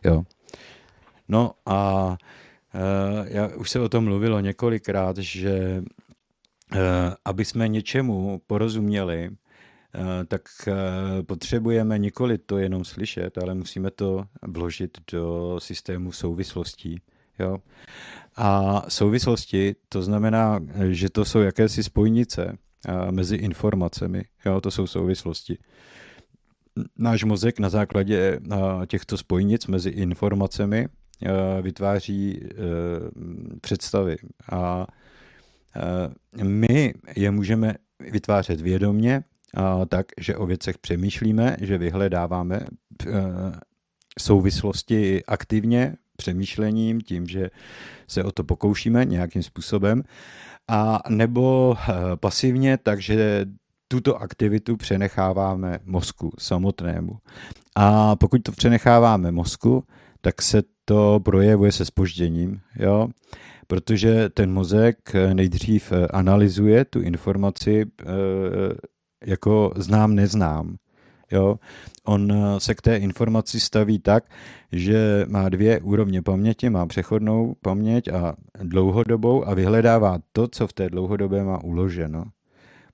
Jo. 0.06 0.24
No 1.28 1.52
a 1.66 2.08
uh, 2.10 3.28
já 3.28 3.48
už 3.48 3.70
se 3.70 3.80
o 3.80 3.90
tom 3.90 4.04
mluvilo 4.04 4.40
několikrát, 4.40 5.18
že 5.18 5.84
uh, 6.76 6.80
aby 7.26 7.46
jsme 7.46 7.68
něčemu 7.68 8.42
porozuměli, 8.48 9.30
tak 10.28 10.42
potřebujeme 11.28 11.98
nikoli 11.98 12.38
to 12.38 12.58
jenom 12.58 12.86
slyšet, 12.86 13.38
ale 13.38 13.56
musíme 13.56 13.92
to 13.92 14.26
vložit 14.42 14.98
do 15.12 15.56
systému 15.60 16.12
souvislostí. 16.12 17.02
Jo. 17.40 17.58
A 18.36 18.82
souvislosti, 18.90 19.76
to 19.90 20.04
znamená, 20.04 20.60
že 20.90 21.10
to 21.10 21.26
jsou 21.26 21.40
jakési 21.40 21.84
spojnice 21.84 22.58
mezi 23.12 23.36
informacemi. 23.36 24.24
Jo, 24.46 24.62
to 24.62 24.72
jsou 24.72 24.88
souvislosti. 24.88 25.58
Náš 26.98 27.24
mozek 27.24 27.60
na 27.60 27.70
základě 27.70 28.40
těchto 28.88 29.18
spojnic 29.18 29.68
mezi 29.68 29.90
informacemi 29.90 30.88
vytváří 31.62 32.40
e, 32.42 32.48
představy. 33.62 34.16
A 34.52 34.88
my 36.44 36.94
je 37.16 37.32
můžeme 37.32 37.74
vytvářet 38.12 38.62
vědomně, 38.62 39.24
tak, 39.90 40.06
že 40.20 40.36
o 40.38 40.46
věcech 40.46 40.78
přemýšlíme, 40.78 41.58
že 41.62 41.78
vyhledáváme 41.78 42.56
e, 42.56 42.66
souvislosti 44.20 45.24
aktivně 45.26 45.96
přemýšlením, 46.20 47.02
tím, 47.02 47.28
že 47.28 47.50
se 48.08 48.24
o 48.24 48.32
to 48.32 48.44
pokoušíme 48.44 49.06
nějakým 49.06 49.44
způsobem, 49.44 50.04
a 50.70 51.00
nebo 51.10 51.76
eh, 51.80 51.94
pasivně, 52.16 52.78
takže 52.78 53.46
tuto 53.88 54.16
aktivitu 54.22 54.78
přenecháváme 54.78 55.80
mozku 55.86 56.32
samotnému. 56.40 57.18
A 57.76 58.16
pokud 58.16 58.44
to 58.44 58.52
přenecháváme 58.52 59.32
mozku, 59.32 59.84
tak 60.22 60.42
se 60.42 60.62
to 60.86 61.20
projevuje 61.20 61.72
se 61.72 61.86
spožděním, 61.86 62.62
jo? 62.76 63.08
protože 63.68 64.30
ten 64.30 64.54
mozek 64.54 65.16
eh, 65.16 65.34
nejdřív 65.34 65.92
eh, 65.92 66.08
analyzuje 66.08 66.86
tu 66.86 67.02
informaci 67.02 67.86
jako 69.26 69.74
znám, 69.76 70.16
neznám. 70.16 70.76
Jo? 71.32 71.60
On 72.04 72.32
eh, 72.32 72.60
se 72.60 72.76
k 72.76 72.82
té 72.82 72.98
informaci 72.98 73.60
staví 73.60 74.00
tak, 74.00 74.24
že 74.72 75.26
má 75.28 75.50
dvě 75.50 75.80
úrovně 75.80 76.22
paměti, 76.22 76.70
má 76.70 76.86
přechodnou 76.86 77.56
paměť 77.62 78.08
a 78.08 78.36
dlouhodobou 78.64 79.48
a 79.48 79.54
vyhledává 79.54 80.20
to, 80.32 80.48
co 80.48 80.68
v 80.68 80.74
té 80.74 80.90
dlouhodobé 80.90 81.44
má 81.44 81.64
uloženo. 81.64 82.24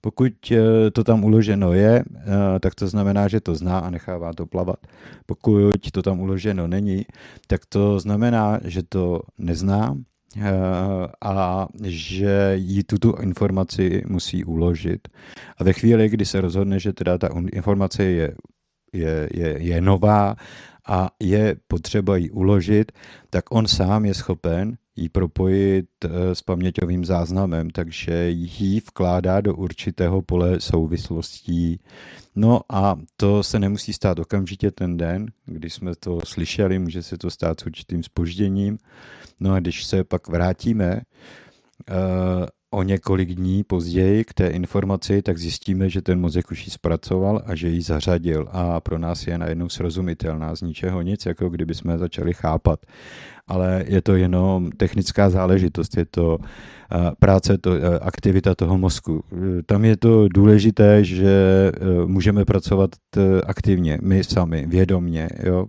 Pokud 0.01 0.33
eh, 0.51 0.91
to 0.91 1.03
tam 1.03 1.23
uloženo 1.23 1.73
je, 1.73 2.03
eh, 2.03 2.59
tak 2.59 2.75
to 2.75 2.87
znamená, 2.87 3.27
že 3.27 3.41
to 3.41 3.55
zná 3.55 3.79
a 3.79 3.89
nechává 3.89 4.33
to 4.33 4.45
plavat. 4.45 4.79
Pokud 5.25 5.91
to 5.91 6.01
tam 6.01 6.19
uloženo 6.19 6.67
není, 6.67 7.05
tak 7.47 7.65
to 7.65 7.99
znamená, 7.99 8.59
že 8.63 8.83
to 8.83 9.21
nezná 9.37 9.97
a 11.21 11.67
že 11.83 12.51
jí 12.55 12.83
tuto 12.83 13.21
informaci 13.21 14.03
musí 14.07 14.43
uložit. 14.43 15.07
A 15.57 15.63
ve 15.63 15.73
chvíli, 15.73 16.09
kdy 16.09 16.25
se 16.25 16.41
rozhodne, 16.41 16.79
že 16.79 16.93
teda 16.93 17.17
ta 17.17 17.29
informace 17.53 18.03
je, 18.03 18.35
je, 18.93 19.29
je, 19.33 19.55
je 19.59 19.81
nová 19.81 20.35
a 20.87 21.09
je 21.19 21.55
potřeba 21.67 22.17
ji 22.17 22.29
uložit, 22.29 22.91
tak 23.29 23.51
on 23.51 23.67
sám 23.67 24.05
je 24.05 24.13
schopen 24.13 24.77
ji 24.95 25.09
propojit 25.09 25.85
eh, 26.05 26.35
s 26.35 26.41
paměťovým 26.41 27.05
záznamem, 27.05 27.69
takže 27.69 28.29
ji 28.29 28.79
vkládá 28.79 29.41
do 29.41 29.55
určitého 29.55 30.21
pole 30.21 30.59
souvislostí. 30.59 31.79
No 32.35 32.61
a 32.69 32.95
to 33.17 33.43
se 33.43 33.59
nemusí 33.59 33.93
stát 33.93 34.19
okamžitě 34.19 34.71
ten 34.71 34.97
den, 34.97 35.25
když 35.45 35.73
jsme 35.73 35.95
to 35.95 36.19
slyšeli, 36.25 36.79
může 36.79 37.03
se 37.03 37.17
to 37.17 37.29
stát 37.29 37.59
s 37.59 37.65
určitým 37.65 38.03
spožděním. 38.03 38.77
No 39.39 39.53
a 39.53 39.59
když 39.59 39.85
se 39.85 40.03
pak 40.03 40.27
vrátíme 40.27 41.01
eh, 41.89 41.93
o 42.75 42.83
několik 42.83 43.29
dní 43.29 43.63
později 43.63 44.23
k 44.23 44.33
té 44.33 44.47
informaci, 44.47 45.21
tak 45.21 45.37
zjistíme, 45.37 45.89
že 45.89 46.01
ten 46.01 46.19
mozek 46.19 46.51
už 46.51 46.65
ji 46.65 46.71
zpracoval 46.71 47.41
a 47.45 47.55
že 47.55 47.69
ji 47.69 47.81
zařadil 47.81 48.47
a 48.51 48.79
pro 48.79 48.99
nás 48.99 49.27
je 49.27 49.37
najednou 49.37 49.69
srozumitelná 49.69 50.55
z 50.55 50.61
ničeho 50.61 51.01
nic, 51.01 51.25
jako 51.25 51.49
kdyby 51.49 51.75
jsme 51.75 51.97
začali 51.97 52.33
chápat. 52.33 52.79
Ale 53.47 53.83
je 53.87 54.01
to 54.01 54.15
jenom 54.15 54.71
technická 54.71 55.29
záležitost, 55.29 55.97
je 55.97 56.05
to 56.05 56.37
eh, 56.41 57.11
práce, 57.19 57.57
to, 57.57 57.73
eh, 57.73 57.99
aktivita 57.99 58.55
toho 58.55 58.77
mozku. 58.77 59.23
Tam 59.65 59.85
je 59.85 59.97
to 59.97 60.27
důležité, 60.27 61.03
že 61.03 61.31
eh, 61.71 62.05
můžeme 62.05 62.45
pracovat 62.45 62.89
aktivně, 63.45 63.97
my 64.01 64.23
sami, 64.23 64.65
vědomně, 64.67 65.29
jo? 65.43 65.65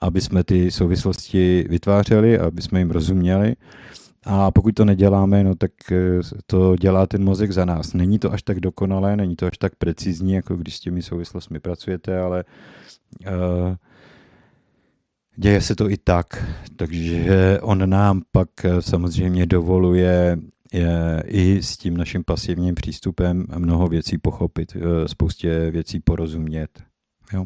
aby 0.00 0.20
jsme 0.20 0.44
ty 0.44 0.70
souvislosti 0.70 1.64
vytvářeli, 1.68 2.38
aby 2.38 2.62
jsme 2.62 2.78
jim 2.78 2.90
rozuměli 2.90 3.54
a 4.28 4.50
pokud 4.50 4.74
to 4.74 4.84
neděláme, 4.84 5.44
no 5.44 5.54
tak 5.54 5.72
eh, 5.92 6.20
to 6.46 6.76
dělá 6.76 7.06
ten 7.06 7.24
mozek 7.24 7.52
za 7.52 7.64
nás. 7.64 7.92
Není 7.92 8.18
to 8.18 8.32
až 8.32 8.42
tak 8.42 8.60
dokonalé, 8.60 9.16
není 9.16 9.36
to 9.36 9.46
až 9.46 9.58
tak 9.58 9.76
precizní, 9.76 10.32
jako 10.32 10.56
když 10.56 10.76
s 10.76 10.80
těmi 10.80 11.02
souvislostmi 11.02 11.60
pracujete, 11.60 12.18
ale 12.18 12.44
uh, 13.20 13.74
děje 15.36 15.60
se 15.60 15.74
to 15.76 15.90
i 15.90 15.96
tak. 15.96 16.44
Takže 16.76 17.26
on 17.62 17.90
nám 17.90 18.22
pak 18.32 18.48
eh, 18.64 18.82
samozřejmě 18.82 19.46
dovoluje 19.46 20.38
je, 20.72 21.22
i 21.26 21.62
s 21.62 21.76
tím 21.76 21.96
naším 21.96 22.24
pasivním 22.24 22.74
přístupem 22.74 23.46
mnoho 23.58 23.88
věcí 23.88 24.18
pochopit, 24.18 24.76
spoustě 25.06 25.70
věcí 25.70 26.00
porozumět. 26.00 26.82
Jo? 27.32 27.44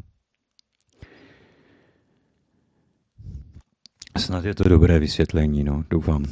Snad 4.18 4.44
je 4.44 4.54
to 4.54 4.68
dobré 4.68 4.98
vysvětlení, 4.98 5.64
no, 5.64 5.84
doufám. 5.90 6.24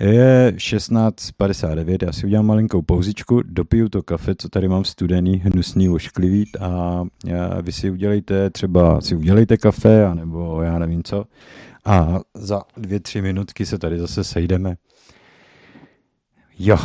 Je 0.00 0.52
16.59, 0.56 1.98
já 2.06 2.12
si 2.12 2.26
udělám 2.26 2.46
malinkou 2.46 2.82
pauzičku, 2.82 3.42
dopiju 3.42 3.88
to 3.88 4.02
kafe, 4.02 4.34
co 4.34 4.48
tady 4.48 4.68
mám 4.68 4.84
studený, 4.84 5.36
hnusný, 5.36 5.88
ošklivý 5.88 6.44
a 6.60 7.02
vy 7.62 7.72
si 7.72 7.90
udělejte 7.90 8.50
třeba, 8.50 9.00
si 9.00 9.16
udělejte 9.16 9.56
kafe, 9.56 10.06
anebo 10.06 10.62
já 10.62 10.78
nevím 10.78 11.02
co. 11.02 11.24
A 11.84 12.20
za 12.34 12.62
dvě, 12.76 13.00
tři 13.00 13.22
minutky 13.22 13.66
se 13.66 13.78
tady 13.78 13.98
zase 13.98 14.24
sejdeme. 14.24 14.76
Jo, 16.58 16.76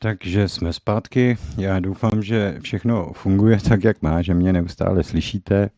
Takže 0.00 0.48
jsme 0.48 0.72
zpátky. 0.72 1.38
Já 1.58 1.80
doufám, 1.80 2.22
že 2.22 2.58
všechno 2.60 3.12
funguje 3.12 3.58
tak, 3.68 3.84
jak 3.84 4.02
má, 4.02 4.22
že 4.22 4.34
mě 4.34 4.52
neustále 4.52 5.04
slyšíte. 5.04 5.70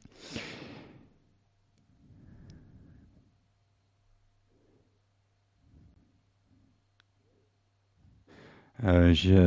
Eh, 8.83 9.15
že 9.15 9.39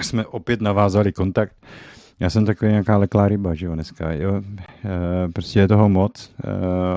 jsme 0.00 0.26
opět 0.26 0.60
navázali 0.60 1.12
kontakt. 1.12 1.56
Já 2.20 2.30
jsem 2.30 2.46
takový 2.46 2.70
nějaká 2.70 2.96
leklá 2.96 3.28
ryba, 3.28 3.54
že 3.54 3.66
jo, 3.66 3.74
dneska, 3.74 4.12
jo. 4.12 4.42
Eh, 4.84 5.28
prostě 5.32 5.60
je 5.60 5.68
toho 5.68 5.88
moc 5.88 6.32
eh, 6.44 6.50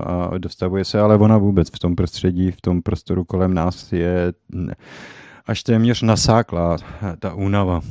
a 0.04 0.38
dostavuje 0.38 0.86
se, 0.86 1.00
ale 1.00 1.18
ona 1.18 1.38
vůbec 1.38 1.70
v 1.70 1.80
tom 1.80 1.96
prostředí, 1.96 2.52
v 2.52 2.62
tom 2.62 2.82
prostoru 2.82 3.24
kolem 3.24 3.54
nás 3.54 3.94
je 3.94 4.34
až 5.48 5.64
téměř 5.64 6.02
nasáklá 6.02 6.78
ta 7.20 7.34
únava. 7.34 7.82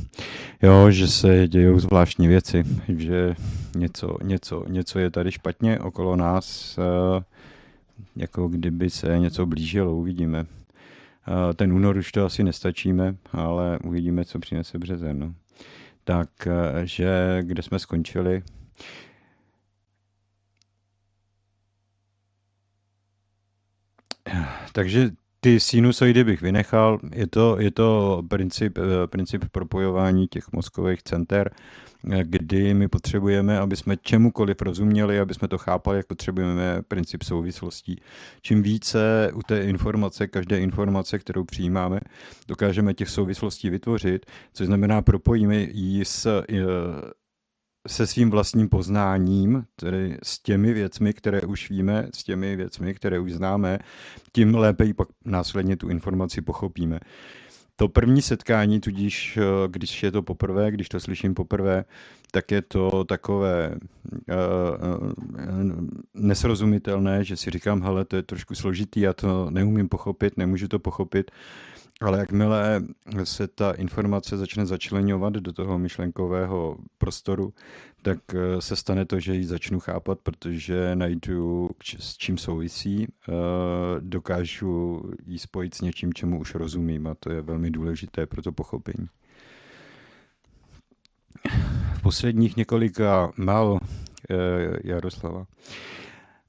Jo, 0.61 0.91
že 0.91 1.07
se 1.07 1.47
dějou 1.47 1.79
zvláštní 1.79 2.27
věci, 2.27 2.63
že 2.97 3.35
něco, 3.75 4.17
něco, 4.23 4.65
něco 4.67 4.99
je 4.99 5.09
tady 5.09 5.31
špatně 5.31 5.79
okolo 5.79 6.15
nás, 6.15 6.79
jako 8.15 8.47
kdyby 8.47 8.89
se 8.89 9.19
něco 9.19 9.45
blížilo, 9.45 9.95
uvidíme. 9.95 10.45
Ten 11.55 11.73
únor 11.73 11.97
už 11.97 12.11
to 12.11 12.25
asi 12.25 12.43
nestačíme, 12.43 13.15
ale 13.31 13.79
uvidíme, 13.83 14.25
co 14.25 14.39
přinese 14.39 14.79
březen. 14.79 15.19
No. 15.19 15.33
Takže 16.03 17.39
kde 17.41 17.63
jsme 17.63 17.79
skončili? 17.79 18.43
Takže 24.71 25.09
ty 25.39 25.59
sinusoidy 25.59 26.23
bych 26.23 26.41
vynechal. 26.41 26.99
Je 27.15 27.27
to, 27.27 27.59
je 27.59 27.71
to 27.71 28.21
princip, 28.29 28.79
princip 29.05 29.45
propojování 29.51 30.27
těch 30.27 30.51
mozkových 30.51 31.03
center 31.03 31.51
kdy 32.23 32.73
my 32.73 32.87
potřebujeme, 32.87 33.59
aby 33.59 33.75
jsme 33.75 33.97
čemukoliv 33.97 34.61
rozuměli, 34.61 35.19
aby 35.19 35.33
jsme 35.33 35.47
to 35.47 35.57
chápali, 35.57 35.97
jak 35.97 36.07
potřebujeme 36.07 36.81
princip 36.87 37.23
souvislostí. 37.23 38.01
Čím 38.41 38.63
více 38.63 39.31
u 39.33 39.41
té 39.41 39.63
informace, 39.63 40.27
každé 40.27 40.59
informace, 40.59 41.19
kterou 41.19 41.43
přijímáme, 41.43 41.99
dokážeme 42.47 42.93
těch 42.93 43.09
souvislostí 43.09 43.69
vytvořit, 43.69 44.25
což 44.53 44.67
znamená 44.67 45.01
propojíme 45.01 45.55
ji 45.55 46.05
s 46.05 46.25
eh, 46.25 46.43
se 47.87 48.07
svým 48.07 48.29
vlastním 48.29 48.69
poznáním, 48.69 49.63
tedy 49.75 50.17
s 50.23 50.39
těmi 50.39 50.73
věcmi, 50.73 51.13
které 51.13 51.41
už 51.41 51.69
víme, 51.69 52.07
s 52.13 52.23
těmi 52.23 52.55
věcmi, 52.55 52.93
které 52.93 53.19
už 53.19 53.33
známe, 53.33 53.79
tím 54.31 54.55
lépe 54.55 54.85
ji 54.85 54.93
pak 54.93 55.07
následně 55.25 55.77
tu 55.77 55.89
informaci 55.89 56.41
pochopíme. 56.41 56.99
To 57.75 57.87
první 57.87 58.21
setkání, 58.21 58.79
tudíž 58.79 59.37
eh, 59.37 59.41
když 59.67 60.03
je 60.03 60.11
to 60.11 60.21
poprvé, 60.21 60.71
když 60.71 60.89
to 60.89 60.99
slyším 60.99 61.33
poprvé, 61.33 61.85
tak 62.31 62.51
je 62.51 62.61
to 62.61 63.03
takové 63.03 63.75
uh, 63.75 65.11
nesrozumitelné, 66.13 67.23
že 67.23 67.37
si 67.37 67.51
říkám, 67.51 67.81
hele, 67.81 68.05
to 68.05 68.15
je 68.15 68.23
trošku 68.23 68.55
složitý, 68.55 69.01
já 69.01 69.13
to 69.13 69.49
neumím 69.49 69.89
pochopit, 69.89 70.37
nemůžu 70.37 70.67
to 70.67 70.79
pochopit, 70.79 71.31
ale 72.01 72.19
jakmile 72.19 72.81
se 73.23 73.47
ta 73.47 73.71
informace 73.71 74.37
začne 74.37 74.65
začlenovat 74.65 75.33
do 75.33 75.53
toho 75.53 75.77
myšlenkového 75.77 76.77
prostoru, 76.97 77.53
tak 78.01 78.19
eh, 78.33 78.61
se 78.61 78.75
stane 78.75 79.05
to, 79.05 79.19
že 79.19 79.35
ji 79.35 79.45
začnu 79.45 79.79
chápat, 79.79 80.19
protože 80.23 80.95
najdu, 80.95 81.69
s 81.99 82.17
čím 82.17 82.37
souvisí, 82.37 83.07
eh, 83.07 83.33
dokážu 83.99 85.03
ji 85.25 85.39
spojit 85.39 85.73
s 85.73 85.81
něčím, 85.81 86.13
čemu 86.13 86.39
už 86.39 86.55
rozumím 86.55 87.07
a 87.07 87.15
to 87.15 87.31
je 87.31 87.41
velmi 87.41 87.71
důležité 87.71 88.25
pro 88.25 88.41
to 88.41 88.51
pochopení. 88.51 89.07
V 91.97 92.01
posledních 92.01 92.57
několika 92.57 93.31
málo 93.37 93.79
eh, 94.29 94.35
Jaroslava. 94.83 95.45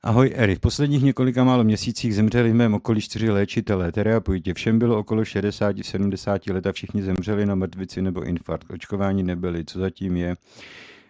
Ahoj 0.03 0.33
Eri, 0.35 0.55
v 0.55 0.61
posledních 0.61 1.03
několika 1.03 1.45
málo 1.45 1.65
měsících 1.65 2.15
zemřeli 2.15 2.51
v 2.51 2.55
mém 2.55 2.75
okolí 2.75 3.01
čtyři 3.01 3.31
léčitelé, 3.31 3.93
terapeuti. 3.93 4.55
Všem 4.55 4.79
bylo 4.79 4.99
okolo 4.99 5.23
60-70 5.23 6.55
let 6.55 6.66
a 6.66 6.73
všichni 6.73 7.03
zemřeli 7.03 7.47
na 7.47 7.55
mrtvici 7.55 8.03
nebo 8.03 8.25
infarkt. 8.25 8.70
Očkování 8.70 9.23
nebyli. 9.23 9.65
Co 9.65 9.79
zatím 9.79 10.16
je? 10.16 10.37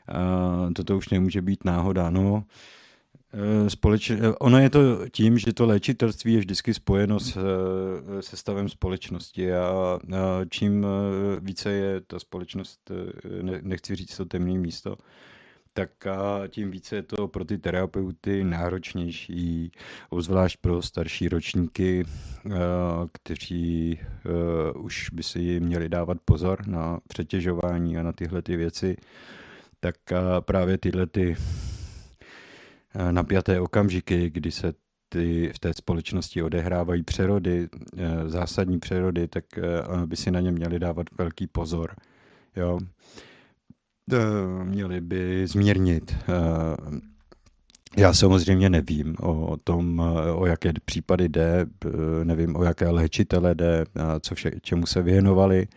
A 0.08 0.70
toto 0.76 0.96
už 0.96 1.08
nemůže 1.08 1.42
být 1.42 1.64
náhoda. 1.64 2.10
No, 2.10 2.44
e, 3.66 3.70
Společ... 3.70 4.10
E, 4.10 4.18
ono 4.40 4.58
je 4.58 4.70
to 4.70 5.08
tím, 5.08 5.38
že 5.38 5.52
to 5.52 5.66
léčitelství 5.66 6.32
je 6.32 6.38
vždycky 6.38 6.74
spojeno 6.74 7.20
s, 7.20 7.36
e, 7.36 8.22
se 8.22 8.36
stavem 8.36 8.68
společnosti 8.68 9.52
a 9.52 9.98
čím 10.50 10.86
více 11.40 11.70
je 11.70 12.00
ta 12.00 12.18
společnost, 12.18 12.90
nechci 13.62 13.96
říct 13.96 14.16
to 14.16 14.24
temné 14.24 14.58
místo, 14.58 14.96
tak 15.78 16.06
a 16.06 16.46
tím 16.48 16.70
více 16.70 16.96
je 16.96 17.02
to 17.02 17.28
pro 17.28 17.44
ty 17.44 17.58
terapeuty 17.58 18.44
náročnější, 18.44 19.72
obzvlášť 20.10 20.58
pro 20.60 20.82
starší 20.82 21.28
ročníky, 21.28 22.04
kteří 23.12 24.00
už 24.74 25.10
by 25.10 25.22
si 25.22 25.60
měli 25.60 25.88
dávat 25.88 26.18
pozor 26.24 26.66
na 26.68 26.98
přetěžování 27.08 27.98
a 27.98 28.02
na 28.02 28.12
tyhle 28.12 28.42
ty 28.42 28.56
věci 28.56 28.96
tak 29.80 29.94
právě 30.40 30.78
tyhle 30.78 31.06
ty 31.06 31.36
napjaté 33.10 33.60
okamžiky, 33.60 34.30
kdy 34.30 34.50
se 34.50 34.72
ty 35.08 35.52
v 35.54 35.58
té 35.58 35.74
společnosti 35.74 36.42
odehrávají 36.42 37.02
přerody, 37.02 37.68
zásadní 38.26 38.78
přerody, 38.78 39.28
tak 39.28 39.44
by 40.06 40.16
si 40.16 40.30
na 40.30 40.40
ně 40.40 40.52
měli 40.52 40.78
dávat 40.78 41.06
velký 41.18 41.46
pozor. 41.46 41.96
Jo. 42.56 42.78
Měli 44.64 45.00
by 45.00 45.46
zmírnit. 45.46 46.16
Já 47.96 48.12
samozřejmě 48.12 48.70
nevím 48.70 49.16
o 49.20 49.56
tom, 49.64 50.02
o 50.34 50.46
jaké 50.46 50.72
případy 50.84 51.28
jde, 51.28 51.66
nevím, 52.24 52.56
o 52.56 52.64
jaké 52.64 52.88
léčitele 52.88 53.54
jde, 53.54 53.84
co 54.20 54.34
vše, 54.34 54.50
čemu 54.62 54.86
se 54.86 55.02
věnovali, 55.02 55.68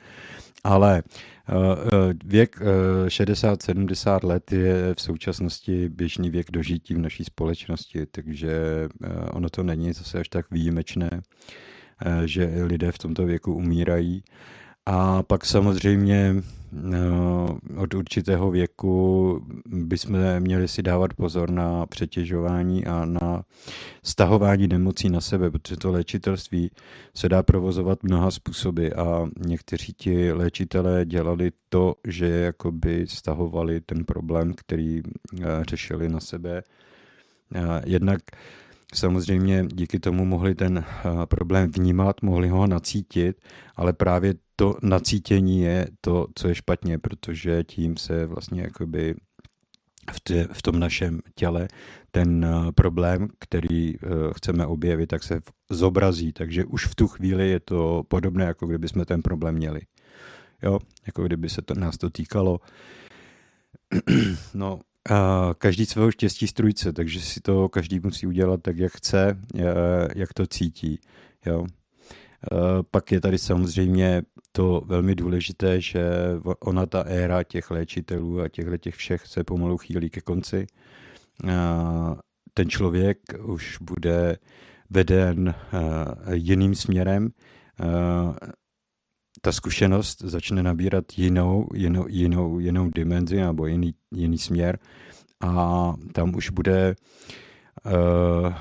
ale 0.64 1.04
Eh, 1.50 1.54
eh, 1.54 2.14
věk 2.26 2.60
60-70 3.08 4.20
eh, 4.24 4.28
let 4.28 4.52
je 4.52 4.96
v 4.98 5.02
současnosti 5.02 5.90
běžný 5.90 6.30
věk 6.30 6.52
dožití 6.52 6.94
v 6.94 6.98
naší 6.98 7.24
společnosti, 7.24 8.06
takže 8.06 8.54
ono 9.32 9.50
to 9.50 9.64
není 9.64 9.94
zase 9.94 10.20
až 10.20 10.30
tak 10.30 10.46
výjimečné, 10.52 11.10
že 12.26 12.64
lidé 12.64 12.92
v 12.92 12.98
tomto 12.98 13.26
věku 13.26 13.54
umírají. 13.54 14.24
A 14.86 15.24
pak 15.24 15.46
samozřejmě 15.46 16.36
od 17.78 17.94
určitého 17.94 18.52
věku 18.52 19.46
bychom 19.68 20.18
měli 20.40 20.68
si 20.68 20.82
dávat 20.84 21.14
pozor 21.14 21.52
na 21.52 21.86
přetěžování 21.86 22.86
a 22.86 23.06
na 23.06 23.44
stahování 24.04 24.68
nemocí 24.68 25.10
na 25.10 25.22
sebe, 25.22 25.52
protože 25.52 25.78
to 25.78 25.92
léčitelství 25.92 26.72
se 27.16 27.30
dá 27.30 27.44
provozovat 27.44 28.04
mnoha 28.04 28.32
způsoby 28.32 28.88
a 28.88 29.28
někteří 29.48 29.94
ti 29.94 30.32
léčitelé 30.32 31.06
dělali 31.06 31.52
to, 31.70 31.96
že 32.08 32.28
jakoby 32.28 33.06
stahovali 33.08 33.82
ten 33.82 34.06
problém, 34.06 34.54
který 34.54 35.02
eh, 35.02 35.46
řešili 35.70 36.10
na 36.10 36.20
sebe. 36.20 36.64
Jednak 37.86 38.22
samozřejmě 38.94 39.66
díky 39.74 40.00
tomu 40.00 40.26
mohli 40.26 40.56
ten 40.56 40.78
eh, 40.78 41.26
problém 41.26 41.72
vnímat, 41.72 42.22
mohli 42.22 42.48
ho 42.50 42.68
nacítit, 42.68 43.38
ale 43.76 43.94
právě 43.94 44.34
to 44.62 44.76
nacítění 44.82 45.62
je 45.62 45.88
to, 46.02 46.28
co 46.36 46.48
je 46.48 46.56
špatně, 46.56 47.00
protože 47.00 47.64
tím 47.64 47.98
se 47.98 48.26
vlastně 48.26 48.62
jakoby 48.62 49.16
v, 50.12 50.20
tě, 50.24 50.48
v 50.54 50.62
tom 50.62 50.80
našem 50.80 51.20
těle 51.36 51.68
ten 52.12 52.46
eh, 52.46 52.72
problém, 52.72 53.28
který 53.40 53.96
eh, 53.96 54.00
chceme 54.36 54.66
objevit, 54.66 55.08
tak 55.08 55.24
se 55.24 55.42
zobrazí. 55.70 56.34
Takže 56.34 56.66
už 56.66 56.86
v 56.86 56.96
tu 56.96 57.08
chvíli 57.08 57.50
je 57.50 57.60
to 57.60 58.04
podobné, 58.08 58.46
jako 58.46 58.68
kdyby 58.68 58.88
jsme 58.90 59.06
ten 59.06 59.22
problém 59.22 59.56
měli. 59.56 59.82
Jo, 60.64 60.80
jako 61.06 61.24
kdyby 61.24 61.50
se 61.50 61.62
to, 61.62 61.74
nás 61.74 61.98
to 61.98 62.10
týkalo. 62.10 62.60
No, 64.54 64.80
a 65.10 65.50
každý 65.58 65.86
svého 65.86 66.12
štěstí 66.12 66.48
strujce, 66.48 66.94
takže 66.94 67.22
si 67.22 67.42
to 67.42 67.70
každý 67.70 68.00
musí 68.04 68.28
udělat 68.28 68.62
tak, 68.62 68.78
jak 68.78 68.92
chce, 68.92 69.40
jak 70.16 70.34
to 70.34 70.48
cítí. 70.48 71.00
Jo. 71.46 71.66
Pak 72.92 73.12
je 73.12 73.22
tady 73.22 73.38
samozřejmě 73.38 74.22
to 74.52 74.82
velmi 74.86 75.16
důležité, 75.16 75.82
že 75.82 76.04
ona 76.60 76.86
ta 76.86 77.02
éra 77.02 77.44
těch 77.44 77.72
léčitelů 77.72 78.42
a 78.42 78.50
těchto 78.50 78.78
těch 78.78 78.96
všech 78.96 79.28
se 79.28 79.44
pomalu 79.44 79.78
chýlí 79.78 80.10
ke 80.10 80.22
konci. 80.22 80.68
Ten 82.54 82.70
člověk 82.70 83.20
už 83.44 83.78
bude 83.82 84.38
veden 84.90 85.56
jiným 86.32 86.76
směrem. 86.76 87.30
Ta 89.42 89.52
zkušenost 89.52 90.22
začne 90.22 90.64
nabírat 90.64 91.06
jinou, 91.18 91.68
jinou, 91.74 92.06
jinou, 92.08 92.60
jinou 92.60 92.90
dimenzi 92.90 93.36
nebo 93.36 93.68
jiný, 93.68 93.94
jiný 94.12 94.38
směr 94.38 94.80
a 95.42 95.94
tam 96.14 96.36
už 96.36 96.50
bude 96.50 96.96
uh, 97.86 98.54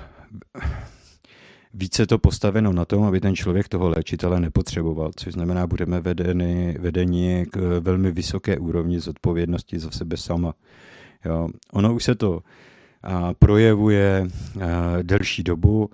více 1.75 2.07
to 2.07 2.19
postaveno 2.19 2.73
na 2.73 2.85
tom, 2.85 3.05
aby 3.05 3.21
ten 3.21 3.37
člověk 3.37 3.69
toho 3.69 3.89
léčitele 3.89 4.41
nepotřeboval, 4.41 5.11
což 5.17 5.33
znamená, 5.33 5.67
budeme 5.67 6.01
vedeni, 6.01 6.77
vedeni 6.79 7.47
k 7.51 7.81
velmi 7.81 8.13
vysoké 8.13 8.59
úrovni 8.59 9.01
zodpovědnosti 9.01 9.79
za 9.79 9.91
sebe 9.91 10.17
sama. 10.17 10.55
Jo. 11.25 11.49
Ono 11.73 11.95
už 11.95 12.05
se 12.05 12.15
to 12.15 12.41
a, 13.03 13.35
projevuje 13.35 14.27
a, 14.27 15.03
delší 15.03 15.43
dobu, 15.43 15.91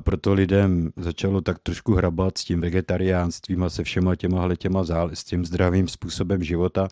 proto 0.00 0.32
lidem 0.34 0.90
začalo 0.96 1.40
tak 1.40 1.58
trošku 1.58 1.94
hrabat 1.94 2.38
s 2.38 2.44
tím 2.44 2.60
vegetariánstvím 2.60 3.62
a 3.62 3.70
se 3.70 3.84
všema 3.84 4.16
těma 4.16 4.56
těma 4.56 4.84
zál, 4.84 5.10
s 5.14 5.24
tím 5.24 5.44
zdravým 5.44 5.88
způsobem 5.88 6.42
života, 6.42 6.88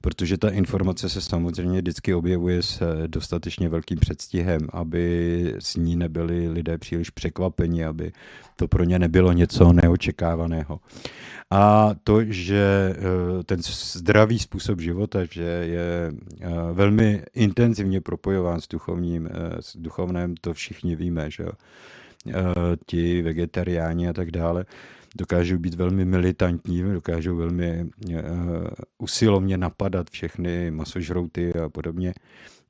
protože 0.00 0.38
ta 0.38 0.50
informace 0.50 1.08
se 1.08 1.20
samozřejmě 1.20 1.80
vždycky 1.80 2.14
objevuje 2.14 2.62
s 2.62 2.82
eh, 2.82 3.08
dostatečně 3.08 3.68
velkým 3.68 3.98
předstihem, 3.98 4.60
aby 4.72 5.54
s 5.58 5.76
ní 5.76 5.96
nebyli 5.96 6.48
lidé 6.48 6.78
příliš 6.78 7.10
překvapeni, 7.10 7.84
aby 7.84 8.12
to 8.56 8.68
pro 8.68 8.84
ně 8.84 8.98
nebylo 8.98 9.32
něco 9.32 9.72
neočekávaného. 9.72 10.80
A 11.50 11.90
to, 12.04 12.24
že 12.24 12.94
eh, 12.96 13.42
ten 13.44 13.62
zdravý 13.62 14.38
způsob 14.38 14.80
života, 14.80 15.24
že 15.24 15.42
je 15.42 16.12
eh, 16.40 16.48
velmi 16.72 17.22
intenzivně 17.34 18.00
propojován 18.00 18.60
s 18.60 18.68
duchovním, 18.68 19.28
s 19.60 19.76
duchovném, 19.76 20.34
to 20.40 20.54
všichni 20.54 20.96
víme, 20.96 21.30
že 21.30 21.42
jo. 21.42 21.52
Ti 22.86 23.22
vegetariáni 23.22 24.08
a 24.08 24.12
tak 24.12 24.30
dále 24.30 24.64
dokážou 25.16 25.58
být 25.58 25.74
velmi 25.74 26.04
militantní, 26.04 26.82
dokážou 26.82 27.36
velmi 27.36 27.90
uh, 28.08 28.16
usilovně 28.98 29.56
napadat 29.56 30.10
všechny 30.10 30.70
masožrouty 30.70 31.54
a 31.54 31.68
podobně 31.68 32.14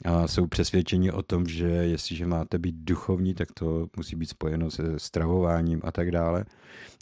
a 0.04 0.28
jsou 0.28 0.46
přesvědčeni 0.46 1.12
o 1.12 1.22
tom, 1.22 1.46
že 1.46 1.66
jestliže 1.66 2.26
máte 2.26 2.58
být 2.58 2.74
duchovní, 2.74 3.34
tak 3.34 3.52
to 3.52 3.86
musí 3.96 4.16
být 4.16 4.26
spojeno 4.26 4.70
se 4.70 4.98
stravováním 4.98 5.80
a 5.84 5.92
tak 5.92 6.10
dále. 6.10 6.44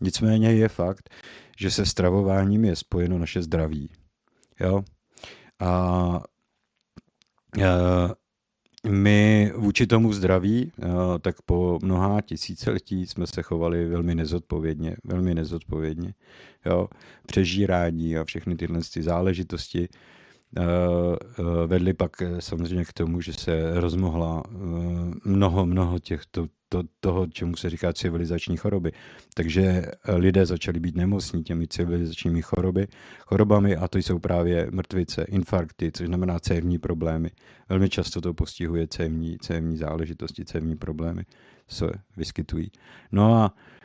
Nicméně 0.02 0.52
je 0.52 0.68
fakt, 0.68 1.10
že 1.58 1.70
se 1.70 1.86
stravováním 1.86 2.64
je 2.64 2.76
spojeno 2.76 3.18
naše 3.18 3.42
zdraví. 3.42 3.90
Jo? 4.60 4.82
A 5.60 6.22
uh, 7.56 7.64
my 8.88 9.52
vůči 9.56 9.86
tomu 9.86 10.12
zdraví, 10.12 10.72
eh, 10.82 10.86
tak 11.20 11.42
po 11.42 11.78
mnoha 11.82 12.20
tisíciletí 12.20 13.06
jsme 13.06 13.26
se 13.26 13.42
chovali 13.42 13.88
velmi 13.88 14.14
nezodpovědně, 14.14 14.96
velmi 15.04 15.34
nezodpovědně. 15.34 16.14
Jo. 16.66 16.88
Přežírání 17.26 18.16
a 18.16 18.24
všechny 18.24 18.56
tyhle 18.56 18.80
ty 18.94 19.02
záležitosti 19.02 19.88
eh, 20.56 20.62
eh, 20.62 21.66
vedly 21.66 21.94
pak 21.94 22.22
samozřejmě 22.38 22.84
k 22.84 22.92
tomu, 22.92 23.20
že 23.20 23.32
se 23.32 23.80
rozmohla 23.80 24.42
mnoho, 25.24 25.66
mnoho 25.66 25.98
těchto 25.98 26.46
to, 26.72 26.82
toho, 27.00 27.26
čemu 27.26 27.56
se 27.56 27.70
říká 27.70 27.92
civilizační 27.92 28.56
choroby. 28.56 28.92
Takže 29.34 29.82
lidé 30.16 30.46
začali 30.46 30.80
být 30.80 30.96
nemocní 30.96 31.42
těmi 31.44 31.68
civilizačními 31.68 32.42
choroby, 32.42 32.86
chorobami 33.20 33.76
a 33.76 33.88
to 33.88 33.98
jsou 33.98 34.18
právě 34.18 34.68
mrtvice, 34.70 35.22
infarkty, 35.28 35.92
což 35.92 36.06
znamená 36.06 36.38
cévní 36.38 36.78
problémy. 36.78 37.30
Velmi 37.68 37.88
často 37.88 38.20
to 38.20 38.34
postihuje 38.34 38.86
cévní, 38.86 39.38
cévní 39.38 39.76
záležitosti, 39.76 40.44
cévní 40.44 40.76
problémy 40.76 41.22
se 41.68 41.86
vyskytují. 42.16 42.70
No 43.12 43.34
a 43.34 43.54
Eh, 43.54 43.79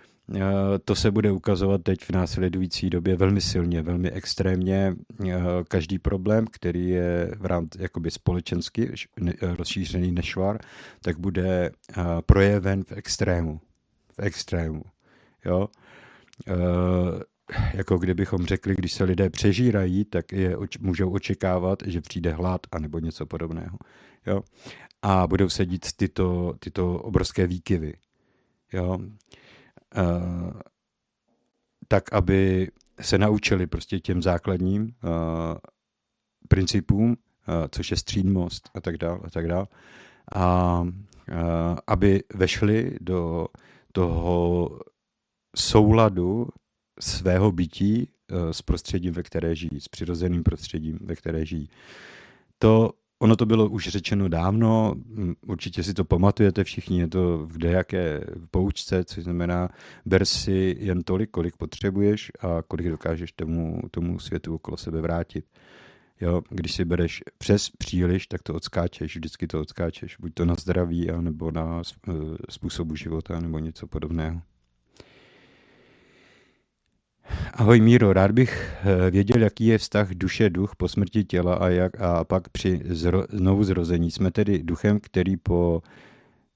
to 0.85 0.95
se 0.95 1.11
bude 1.11 1.31
ukazovat 1.31 1.83
teď 1.83 1.99
v 2.01 2.09
následující 2.09 2.89
době 2.89 3.15
velmi 3.15 3.41
silně, 3.41 3.81
velmi 3.81 4.11
extrémně. 4.11 4.95
Eh, 5.27 5.33
každý 5.67 5.99
problém, 5.99 6.45
který 6.51 6.89
je 6.89 7.31
v 7.37 7.45
rámci 7.45 7.81
jakoby 7.81 8.11
společensky 8.11 8.91
rozšířený 9.41 10.11
nešvar, 10.11 10.57
tak 11.01 11.19
bude 11.19 11.69
eh, 11.69 12.03
projeven 12.25 12.83
v 12.83 12.91
extrému. 12.91 13.59
V 14.11 14.19
extrému. 14.19 14.81
Jo? 15.45 15.67
Jako 17.73 17.97
kdybychom 17.97 18.45
řekli, 18.45 18.75
když 18.75 18.93
se 18.93 19.03
lidé 19.03 19.29
přežírají, 19.29 20.05
tak 20.05 20.31
je 20.31 20.57
můžou 20.79 21.09
očekávat, 21.09 21.83
že 21.85 22.01
přijde 22.01 22.31
hlad 22.31 22.61
a 22.71 22.79
nebo 22.79 22.99
něco 22.99 23.25
podobného. 23.25 23.77
Jo? 24.27 24.41
A 25.01 25.27
budou 25.27 25.49
sedít 25.49 25.85
tyto, 25.95 26.53
tyto 26.59 26.93
obrovské 26.93 27.47
výkyvy. 27.47 27.93
Jo? 28.73 28.99
Eh, 29.95 30.59
tak 31.87 32.13
aby 32.13 32.71
se 33.01 33.17
naučili 33.17 33.67
prostě 33.67 33.99
těm 33.99 34.21
základním 34.21 34.83
uh, 34.83 34.89
principům, 36.47 37.09
uh, 37.09 37.15
což 37.71 37.91
je 37.91 37.97
střídmost 37.97 38.69
a 38.73 38.81
tak 38.81 38.97
dále 38.97 39.19
a 39.23 39.29
tak 39.29 39.47
dále. 39.47 39.67
A 40.35 40.83
aby 41.87 42.23
vešli 42.33 42.97
do 43.01 43.47
toho 43.91 44.69
souladu 45.55 46.47
svého 46.99 47.51
bytí 47.51 48.09
s 48.51 48.61
prostředím, 48.61 49.13
ve 49.13 49.23
které 49.23 49.55
žijí, 49.55 49.81
s 49.81 49.87
přirozeným 49.87 50.43
prostředím, 50.43 50.99
ve 51.01 51.15
které 51.15 51.45
žijí. 51.45 51.69
To 52.59 52.91
Ono 53.25 53.35
to 53.35 53.45
bylo 53.45 53.69
už 53.69 53.87
řečeno 53.87 54.29
dávno, 54.29 54.95
určitě 55.47 55.83
si 55.83 55.93
to 55.93 56.05
pamatujete 56.05 56.63
všichni, 56.63 56.99
je 56.99 57.07
to 57.07 57.37
v 57.37 57.57
dejaké 57.57 58.21
poučce, 58.51 59.03
což 59.03 59.23
znamená, 59.23 59.69
ber 60.05 60.25
si 60.25 60.75
jen 60.79 61.03
tolik, 61.03 61.29
kolik 61.31 61.57
potřebuješ 61.57 62.31
a 62.39 62.61
kolik 62.61 62.89
dokážeš 62.89 63.31
tomu, 63.31 63.81
tomu 63.91 64.19
světu 64.19 64.55
okolo 64.55 64.77
sebe 64.77 65.01
vrátit. 65.01 65.45
Jo, 66.21 66.41
když 66.49 66.73
si 66.73 66.85
bereš 66.85 67.23
přes 67.37 67.69
příliš, 67.69 68.27
tak 68.27 68.43
to 68.43 68.53
odskáčeš, 68.53 69.15
vždycky 69.15 69.47
to 69.47 69.61
odskáčeš, 69.61 70.17
buď 70.19 70.33
to 70.33 70.45
na 70.45 70.55
zdraví, 70.55 71.07
nebo 71.21 71.51
na 71.51 71.81
e, 71.81 72.11
způsobu 72.49 72.95
života, 72.95 73.39
nebo 73.39 73.59
něco 73.59 73.87
podobného. 73.87 74.41
Ahoj 77.53 77.81
Míro, 77.81 78.13
rád 78.13 78.31
bych 78.31 78.73
eh, 78.83 79.11
věděl, 79.11 79.41
jaký 79.41 79.65
je 79.65 79.77
vztah 79.77 80.09
duše-duch 80.09 80.75
po 80.75 80.87
smrti 80.87 81.23
těla 81.23 81.55
a, 81.55 81.69
jak, 81.69 82.01
a 82.01 82.23
pak 82.23 82.49
při 82.49 82.81
zro, 82.85 83.23
znovu 83.29 83.63
zrození. 83.63 84.11
Jsme 84.11 84.31
tedy 84.31 84.63
duchem, 84.63 84.99
který 84.99 85.37
po 85.37 85.81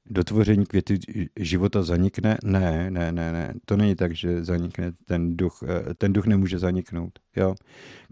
dotvoření 0.06 0.66
květu 0.66 0.94
života 1.40 1.84
zanikne? 1.84 2.38
Ne, 2.44 2.92
ne, 2.92 3.12
ne, 3.12 3.32
ne. 3.32 3.54
To 3.66 3.78
není 3.78 3.96
tak, 3.96 4.16
že 4.16 4.44
zanikne 4.44 4.92
ten 5.06 5.38
duch. 5.38 5.60
Eh, 5.64 5.94
ten 5.94 6.14
duch 6.14 6.26
nemůže 6.26 6.60
zaniknout. 6.60 7.20
Jo? 7.36 7.56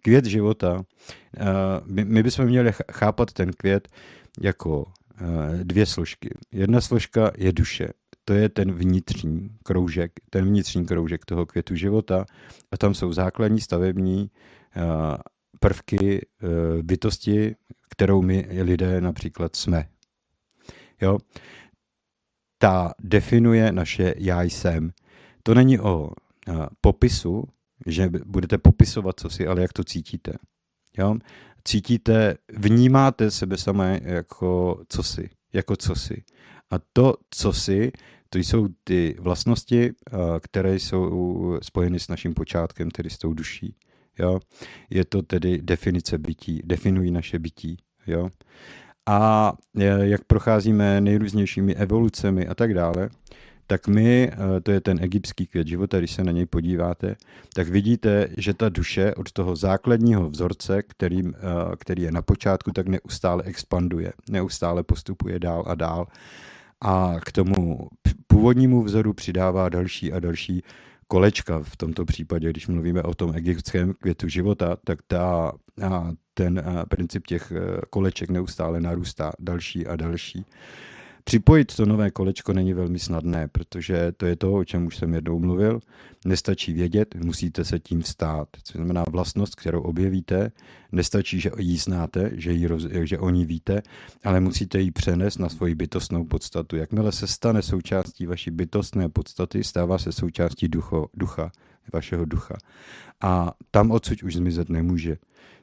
Květ 0.03 0.25
života, 0.25 0.83
eh, 1.37 1.45
my, 1.85 2.05
my 2.05 2.23
bychom 2.23 2.45
měli 2.45 2.71
chápat 2.91 3.33
ten 3.33 3.51
květ 3.51 3.87
jako 4.41 4.85
dvě 5.63 5.85
složky. 5.85 6.29
Jedna 6.51 6.81
složka 6.81 7.31
je 7.37 7.51
duše 7.53 7.87
to 8.27 8.33
je 8.33 8.49
ten 8.49 8.71
vnitřní 8.71 9.49
kroužek, 9.63 10.11
ten 10.29 10.45
vnitřní 10.45 10.85
kroužek 10.85 11.25
toho 11.25 11.45
květu 11.45 11.75
života 11.75 12.25
a 12.71 12.77
tam 12.77 12.93
jsou 12.93 13.13
základní 13.13 13.61
stavební 13.61 14.31
eh, 14.75 14.81
prvky 15.59 16.21
eh, 16.21 16.83
bytosti, 16.83 17.55
kterou 17.89 18.21
my 18.21 18.47
lidé 18.61 19.01
například 19.01 19.55
jsme. 19.55 19.89
Jo? 21.01 21.17
Ta 22.57 22.93
definuje 22.99 23.71
naše 23.71 24.13
já 24.17 24.43
jsem. 24.43 24.91
To 25.43 25.53
není 25.53 25.79
o 25.79 26.09
eh, 26.47 26.53
popisu, 26.81 27.43
že 27.85 28.09
budete 28.25 28.57
popisovat 28.57 29.19
co 29.19 29.29
si, 29.29 29.47
ale 29.47 29.61
jak 29.61 29.73
to 29.73 29.83
cítíte. 29.83 30.33
Jo? 30.97 31.15
Cítíte, 31.63 32.35
vnímáte 32.57 33.31
sebe 33.31 33.57
samé 33.57 33.99
jako 34.03 34.81
co 34.89 35.03
si, 35.03 35.29
jako 35.53 35.75
co 35.75 35.95
si. 35.95 36.23
A 36.71 36.75
to, 36.93 37.13
co 37.29 37.53
si, 37.53 37.91
to 38.29 38.39
jsou 38.39 38.67
ty 38.83 39.15
vlastnosti, 39.19 39.89
eh, 39.89 40.17
které 40.41 40.75
jsou 40.75 41.57
spojeny 41.61 41.99
s 41.99 42.07
naším 42.07 42.33
počátkem, 42.33 42.91
tedy 42.91 43.09
s 43.09 43.17
tou 43.17 43.33
duší. 43.33 43.75
Jo? 44.19 44.39
Je 44.89 45.05
to 45.05 45.21
tedy 45.21 45.59
definice 45.61 46.17
bytí, 46.17 46.61
definují 46.65 47.11
naše 47.11 47.39
bytí. 47.39 47.77
Jo? 48.07 48.29
A 49.05 49.53
eh, 49.79 50.07
jak 50.07 50.23
procházíme 50.23 51.01
nejrůznějšími 51.01 51.75
evolucemi 51.75 52.47
a 52.47 52.55
tak 52.55 52.73
dále, 52.73 53.09
tak 53.67 53.87
my, 53.87 54.31
eh, 54.31 54.61
to 54.61 54.71
je 54.71 54.81
ten 54.81 54.97
egyptský 55.01 55.47
květ 55.47 55.67
života, 55.67 55.97
když 55.97 56.11
se 56.11 56.23
na 56.23 56.31
něj 56.31 56.45
podíváte, 56.45 57.15
tak 57.53 57.67
vidíte, 57.67 58.27
že 58.37 58.53
ta 58.53 58.69
duše 58.69 59.13
od 59.13 59.31
toho 59.31 59.55
základního 59.55 60.29
vzorce, 60.29 60.83
který, 60.83 61.21
který 61.77 62.03
je 62.03 62.11
na 62.11 62.21
počátku, 62.21 62.71
tak 62.71 62.87
neustále 62.87 63.43
expanduje, 63.43 64.13
neustále 64.29 64.83
postupuje 64.83 65.39
dál 65.39 65.63
a 65.67 65.75
dál 65.75 66.07
a 66.81 67.15
k 67.25 67.31
tomu 67.31 67.87
původnímu 68.27 68.83
vzoru 68.83 69.13
přidává 69.13 69.69
další 69.69 70.13
a 70.13 70.19
další 70.19 70.63
kolečka. 71.07 71.59
V 71.63 71.77
tomto 71.77 72.05
případě, 72.05 72.49
když 72.49 72.67
mluvíme 72.67 73.03
o 73.03 73.13
tom 73.13 73.35
egyptském 73.35 73.93
květu 73.93 74.27
života, 74.27 74.77
tak 74.85 74.99
ta, 75.07 75.51
ten 76.33 76.63
princip 76.89 77.27
těch 77.27 77.51
e, 77.51 77.81
koleček 77.89 78.29
neustále 78.29 78.81
narůstá 78.81 79.31
další 79.39 79.87
a 79.87 79.95
další. 79.95 80.45
Připojit 81.27 81.75
to 81.75 81.85
nové 81.85 82.11
kolečko 82.11 82.53
není 82.53 82.73
velmi 82.73 82.99
snadné, 82.99 83.47
protože 83.47 84.11
to 84.17 84.25
je 84.25 84.35
to, 84.35 84.53
o 84.53 84.63
čem 84.63 84.85
už 84.85 84.97
jsem 84.97 85.13
jednou 85.13 85.39
mluvil. 85.39 85.79
Nestačí 86.25 86.73
vědět, 86.73 87.15
musíte 87.15 87.65
se 87.65 87.79
tím 87.79 88.03
stát. 88.03 88.47
Co 88.63 88.77
znamená 88.77 89.03
vlastnost, 89.11 89.55
kterou 89.55 89.81
objevíte, 89.81 90.51
nestačí, 90.91 91.39
že 91.39 91.51
ji 91.57 91.77
znáte, 91.77 92.31
že, 92.33 92.51
ji 92.51 92.67
roz, 92.67 92.87
že 93.03 93.19
o 93.19 93.29
ní 93.29 93.45
víte, 93.45 93.81
ale 94.23 94.39
musíte 94.39 94.79
ji 94.79 94.91
přenést 94.91 95.37
na 95.37 95.49
svoji 95.49 95.75
bytostnou 95.75 96.23
podstatu. 96.23 96.75
Jakmile 96.75 97.11
se 97.11 97.27
stane 97.27 97.61
součástí 97.61 98.25
vaší 98.25 98.51
bytostné 98.51 99.09
podstaty, 99.09 99.63
stává 99.63 99.97
se 99.97 100.11
součástí 100.11 100.67
ducho, 100.67 101.07
ducha, 101.13 101.51
vašeho 101.93 102.25
ducha. 102.25 102.55
A 103.21 103.51
tam 103.71 103.91
odsud 103.91 104.23
už 104.23 104.35
zmizet 104.35 104.69
nemůže 104.69 105.17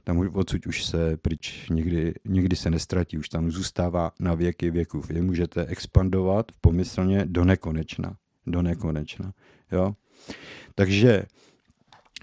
tam 0.05 0.31
odsud 0.33 0.67
už 0.67 0.85
se 0.85 1.17
pryč 1.17 1.69
nikdy, 1.71 2.15
nikdy 2.25 2.57
se 2.57 2.71
nestratí, 2.71 3.19
už 3.19 3.29
tam 3.29 3.51
zůstává 3.51 4.13
na 4.21 4.35
věky 4.35 4.71
věků. 4.71 5.03
Vy 5.09 5.23
můžete 5.23 5.67
expandovat 5.67 6.53
pomyslně 6.61 7.27
do 7.27 7.45
nekonečna. 7.45 8.17
Do 8.47 8.63
nekonečna. 8.63 9.33
Jo? 9.73 9.95
Takže 10.75 11.23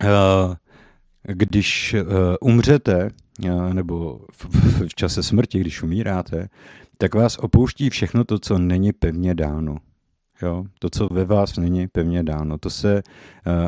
eh, 0.01 0.55
když 1.23 1.93
eh, 1.93 2.03
umřete, 2.41 3.09
eh, 3.45 3.73
nebo 3.73 4.25
v 4.87 4.95
čase 4.95 5.23
smrti, 5.23 5.59
když 5.59 5.83
umíráte, 5.83 6.49
tak 6.97 7.15
vás 7.15 7.37
opouští 7.37 7.89
všechno 7.89 8.23
to, 8.23 8.39
co 8.39 8.57
není 8.57 8.93
pevně 8.93 9.35
dáno. 9.35 9.77
Jo? 10.41 10.65
To, 10.79 10.89
co 10.89 11.07
ve 11.11 11.25
vás 11.25 11.57
není 11.57 11.87
pevně 11.87 12.23
dáno, 12.23 12.57
to 12.57 12.69
se 12.69 13.01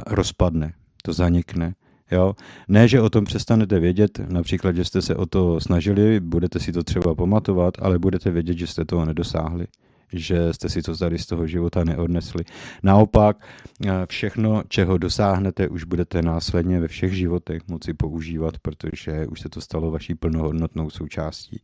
rozpadne, 0.07 0.73
to 1.03 1.14
zanikne. 1.14 1.73
Jo? 2.14 2.34
Ne, 2.68 2.88
že 2.88 3.02
o 3.02 3.10
tom 3.10 3.26
přestanete 3.26 3.80
vědět, 3.80 4.19
například, 4.30 4.76
že 4.76 4.85
jste 4.85 5.02
se 5.02 5.15
o 5.15 5.26
to 5.26 5.60
snažili, 5.60 6.19
budete 6.19 6.60
si 6.60 6.72
to 6.72 6.84
třeba 6.84 7.15
pamatovat, 7.15 7.73
ale 7.80 7.99
budete 7.99 8.31
vědět, 8.31 8.57
že 8.57 8.68
jste 8.68 8.85
toho 8.85 9.06
nedosáhli 9.06 9.68
že 10.14 10.53
jste 10.53 10.69
si 10.69 10.81
to 10.81 10.98
tady 10.98 11.18
z 11.18 11.26
toho 11.26 11.48
života 11.48 11.84
neodnesli. 11.84 12.44
Naopak, 12.84 13.38
eh, 13.85 13.91
všechno, 14.10 14.64
čeho 14.68 14.98
dosáhnete, 14.98 15.68
už 15.68 15.84
budete 15.84 16.22
následně 16.22 16.80
ve 16.80 16.88
všech 16.88 17.14
životech 17.14 17.61
moci 17.68 17.94
používat, 17.94 18.57
protože 18.57 19.27
už 19.27 19.41
se 19.41 19.49
to 19.49 19.61
stalo 19.61 19.91
vaší 19.91 20.15
plnohodnotnou 20.15 20.90
součástí. 20.90 21.61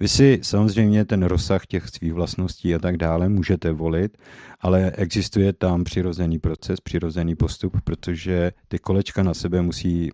Vy 0.00 0.08
si 0.08 0.40
samozřejmě 0.42 1.04
ten 1.04 1.22
rozsah 1.22 1.66
těch 1.66 1.88
svých 1.88 2.12
vlastností 2.12 2.74
a 2.74 2.78
tak 2.78 2.96
dále 2.96 3.28
můžete 3.28 3.72
volit, 3.72 4.18
ale 4.60 4.90
existuje 4.90 5.52
tam 5.52 5.84
přirozený 5.84 6.38
proces, 6.38 6.80
přirozený 6.80 7.34
postup, 7.34 7.80
protože 7.84 8.52
ty 8.68 8.78
kolečka 8.78 9.22
na 9.22 9.34
sebe 9.34 9.62
musí, 9.62 10.10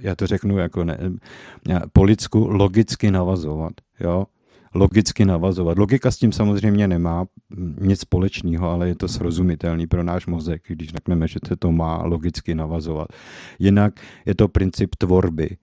já 0.00 0.16
to 0.16 0.26
řeknu 0.26 0.58
jako 0.58 0.84
ne, 0.84 0.98
po 1.92 2.04
lidsku, 2.04 2.46
logicky 2.48 3.10
navazovat. 3.10 3.72
Jo? 4.00 4.26
Logicky 4.74 5.24
navazovat. 5.24 5.78
Logika 5.78 6.10
s 6.10 6.16
tím 6.16 6.32
samozřejmě 6.32 6.88
nemá 6.88 7.26
nic 7.80 8.00
společného, 8.00 8.70
ale 8.70 8.88
je 8.88 8.94
to 8.94 9.08
srozumitelný 9.08 9.86
pro 9.86 10.02
náš 10.02 10.26
mozek, 10.26 10.62
když 10.68 10.88
řekneme, 10.88 11.28
že 11.28 11.38
se 11.48 11.56
to 11.56 11.72
má 11.72 12.02
logicky 12.02 12.54
navazovat. 12.54 13.08
Jinak 13.58 14.00
je 14.26 14.34
to 14.34 14.48
princip 14.48 14.94
tvorby. 14.98 15.56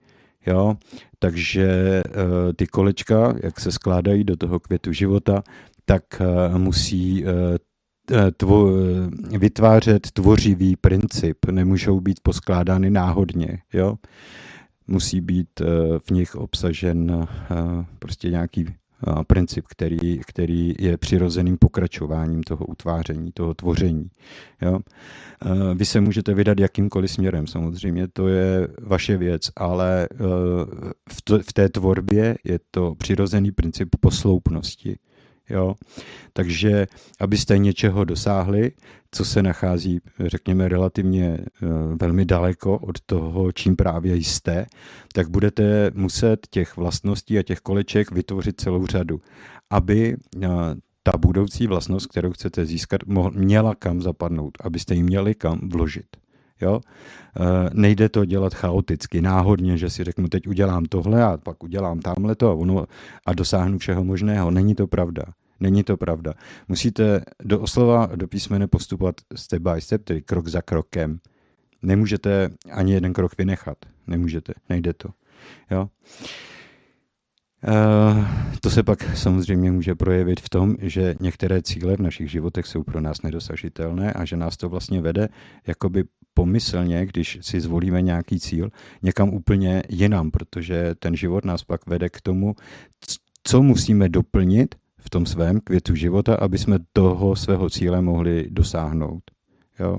Jo? 0.46 0.76
Takže 1.18 1.66
eh, 2.06 2.52
ty 2.56 2.66
kolečka, 2.66 3.34
jak 3.42 3.60
se 3.60 3.72
skládají 3.72 4.24
do 4.24 4.36
toho 4.36 4.60
květu 4.60 4.92
života, 4.92 5.42
tak 5.84 6.02
eh, 6.20 6.58
musí 6.58 7.24
eh, 7.24 7.58
tvo, 8.36 8.70
vytvářet 9.38 10.10
tvořivý 10.10 10.76
princip, 10.76 11.46
nemůžou 11.50 12.00
být 12.00 12.20
poskládány 12.22 12.90
náhodně. 12.90 13.58
Jo? 13.72 13.96
Musí 14.86 15.20
být 15.20 15.60
v 15.98 16.10
nich 16.10 16.34
obsažen 16.34 17.28
prostě 17.98 18.30
nějaký 18.30 18.66
princip, 19.26 19.64
který, 19.68 20.18
který 20.26 20.74
je 20.78 20.96
přirozeným 20.96 21.56
pokračováním 21.58 22.42
toho 22.42 22.66
utváření, 22.66 23.32
toho 23.32 23.54
tvoření. 23.54 24.10
Jo? 24.62 24.78
Vy 25.74 25.84
se 25.84 26.00
můžete 26.00 26.34
vydat 26.34 26.60
jakýmkoliv 26.60 27.10
směrem, 27.10 27.46
samozřejmě 27.46 28.08
to 28.08 28.28
je 28.28 28.68
vaše 28.82 29.16
věc, 29.16 29.50
ale 29.56 30.08
v, 31.12 31.22
to, 31.24 31.38
v 31.38 31.52
té 31.52 31.68
tvorbě 31.68 32.36
je 32.44 32.58
to 32.70 32.94
přirozený 32.94 33.52
princip 33.52 33.88
posloupnosti. 34.00 34.98
Jo? 35.50 35.74
Takže 36.32 36.86
abyste 37.20 37.58
něčeho 37.58 38.04
dosáhli, 38.04 38.72
co 39.10 39.24
se 39.24 39.42
nachází, 39.42 40.00
řekněme, 40.20 40.68
relativně 40.68 41.38
eh, 41.38 41.66
velmi 42.00 42.24
daleko 42.24 42.78
od 42.78 43.00
toho, 43.00 43.52
čím 43.52 43.76
právě 43.76 44.16
jste, 44.16 44.66
tak 45.12 45.28
budete 45.28 45.90
muset 45.94 46.46
těch 46.50 46.76
vlastností 46.76 47.38
a 47.38 47.42
těch 47.42 47.60
koleček 47.60 48.10
vytvořit 48.10 48.60
celou 48.60 48.86
řadu, 48.86 49.20
aby 49.70 50.16
eh, 50.42 50.48
ta 51.02 51.18
budoucí 51.18 51.66
vlastnost, 51.66 52.06
kterou 52.06 52.32
chcete 52.32 52.66
získat, 52.66 53.00
měla 53.30 53.74
kam 53.74 54.02
zapadnout, 54.02 54.58
abyste 54.60 54.94
ji 54.94 55.02
měli 55.02 55.34
kam 55.34 55.68
vložit. 55.68 56.06
Jo? 56.60 56.80
Eh, 57.40 57.70
nejde 57.72 58.08
to 58.08 58.24
dělat 58.24 58.54
chaoticky, 58.54 59.20
náhodně, 59.20 59.78
že 59.78 59.90
si 59.90 60.04
řeknu, 60.04 60.28
teď 60.28 60.48
udělám 60.48 60.84
tohle 60.84 61.24
a 61.24 61.36
pak 61.36 61.64
udělám 61.64 62.00
tamhle 62.00 62.34
to 62.34 62.50
a, 62.50 62.54
ono, 62.54 62.86
a 63.26 63.32
dosáhnu 63.32 63.78
všeho 63.78 64.04
možného. 64.04 64.50
Není 64.50 64.74
to 64.74 64.86
pravda. 64.86 65.22
Není 65.60 65.84
to 65.84 65.96
pravda. 65.96 66.34
Musíte 66.68 67.24
do 67.42 67.60
oslova, 67.60 68.06
do 68.14 68.28
písmene 68.28 68.66
postupovat 68.66 69.14
step 69.34 69.62
by 69.62 69.80
step, 69.80 70.04
tedy 70.04 70.22
krok 70.22 70.48
za 70.48 70.62
krokem. 70.62 71.18
Nemůžete 71.82 72.50
ani 72.72 72.92
jeden 72.92 73.12
krok 73.12 73.38
vynechat. 73.38 73.78
Nemůžete, 74.06 74.52
nejde 74.68 74.92
to. 74.92 75.08
Jo? 75.70 75.88
Uh, 77.66 78.24
to 78.60 78.70
se 78.70 78.82
pak 78.82 79.16
samozřejmě 79.16 79.72
může 79.72 79.94
projevit 79.94 80.40
v 80.40 80.48
tom, 80.48 80.76
že 80.80 81.14
některé 81.20 81.62
cíle 81.62 81.96
v 81.96 82.00
našich 82.00 82.30
životech 82.30 82.66
jsou 82.66 82.82
pro 82.82 83.00
nás 83.00 83.22
nedosažitelné 83.22 84.12
a 84.12 84.24
že 84.24 84.36
nás 84.36 84.56
to 84.56 84.68
vlastně 84.68 85.00
vede 85.00 85.28
jakoby 85.66 86.04
pomyslně, 86.34 87.06
když 87.06 87.38
si 87.40 87.60
zvolíme 87.60 88.02
nějaký 88.02 88.40
cíl, 88.40 88.70
někam 89.02 89.28
úplně 89.28 89.82
jinam, 89.88 90.30
protože 90.30 90.94
ten 90.98 91.16
život 91.16 91.44
nás 91.44 91.64
pak 91.64 91.86
vede 91.86 92.08
k 92.08 92.20
tomu, 92.20 92.54
co 93.42 93.62
musíme 93.62 94.08
doplnit, 94.08 94.74
v 94.98 95.10
tom 95.10 95.26
svém 95.26 95.60
květu 95.60 95.94
života, 95.94 96.34
aby 96.34 96.58
jsme 96.58 96.78
toho 96.92 97.36
svého 97.36 97.70
cíle 97.70 98.02
mohli 98.02 98.46
dosáhnout. 98.50 99.22
Jo? 99.80 99.98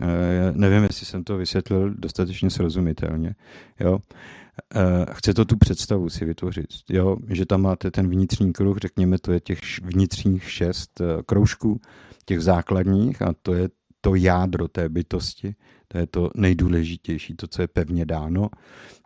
E, 0.00 0.52
nevím, 0.52 0.82
jestli 0.82 1.06
jsem 1.06 1.24
to 1.24 1.36
vysvětlil 1.36 1.94
dostatečně 1.94 2.50
srozumitelně. 2.50 3.34
Jo? 3.80 3.98
E, 3.98 4.45
chce 5.12 5.34
to 5.34 5.44
tu 5.44 5.56
představu 5.56 6.08
si 6.08 6.24
vytvořit, 6.24 6.66
jo? 6.90 7.16
že 7.28 7.46
tam 7.46 7.62
máte 7.62 7.90
ten 7.90 8.08
vnitřní 8.08 8.52
kruh, 8.52 8.78
řekněme, 8.78 9.18
to 9.18 9.32
je 9.32 9.40
těch 9.40 9.60
vnitřních 9.82 10.50
šest 10.50 11.00
e, 11.00 11.22
kroužků, 11.26 11.80
těch 12.24 12.40
základních 12.40 13.22
a 13.22 13.34
to 13.42 13.54
je 13.54 13.68
to 14.00 14.14
jádro 14.14 14.68
té 14.68 14.88
bytosti, 14.88 15.54
to 15.88 15.98
je 15.98 16.06
to 16.06 16.30
nejdůležitější, 16.34 17.34
to, 17.34 17.46
co 17.46 17.62
je 17.62 17.68
pevně 17.68 18.06
dáno. 18.06 18.48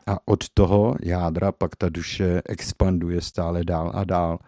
A 0.06 0.28
od 0.28 0.48
toho 0.55 0.97
jádra 1.02 1.52
pak 1.52 1.77
ta 1.77 1.89
duše 1.89 2.43
expanduje 2.48 3.20
stále 3.20 3.64
dál 3.64 3.93
a 3.94 4.05
dál. 4.05 4.39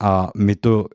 A 0.00 0.30
my 0.36 0.56
to, 0.56 0.86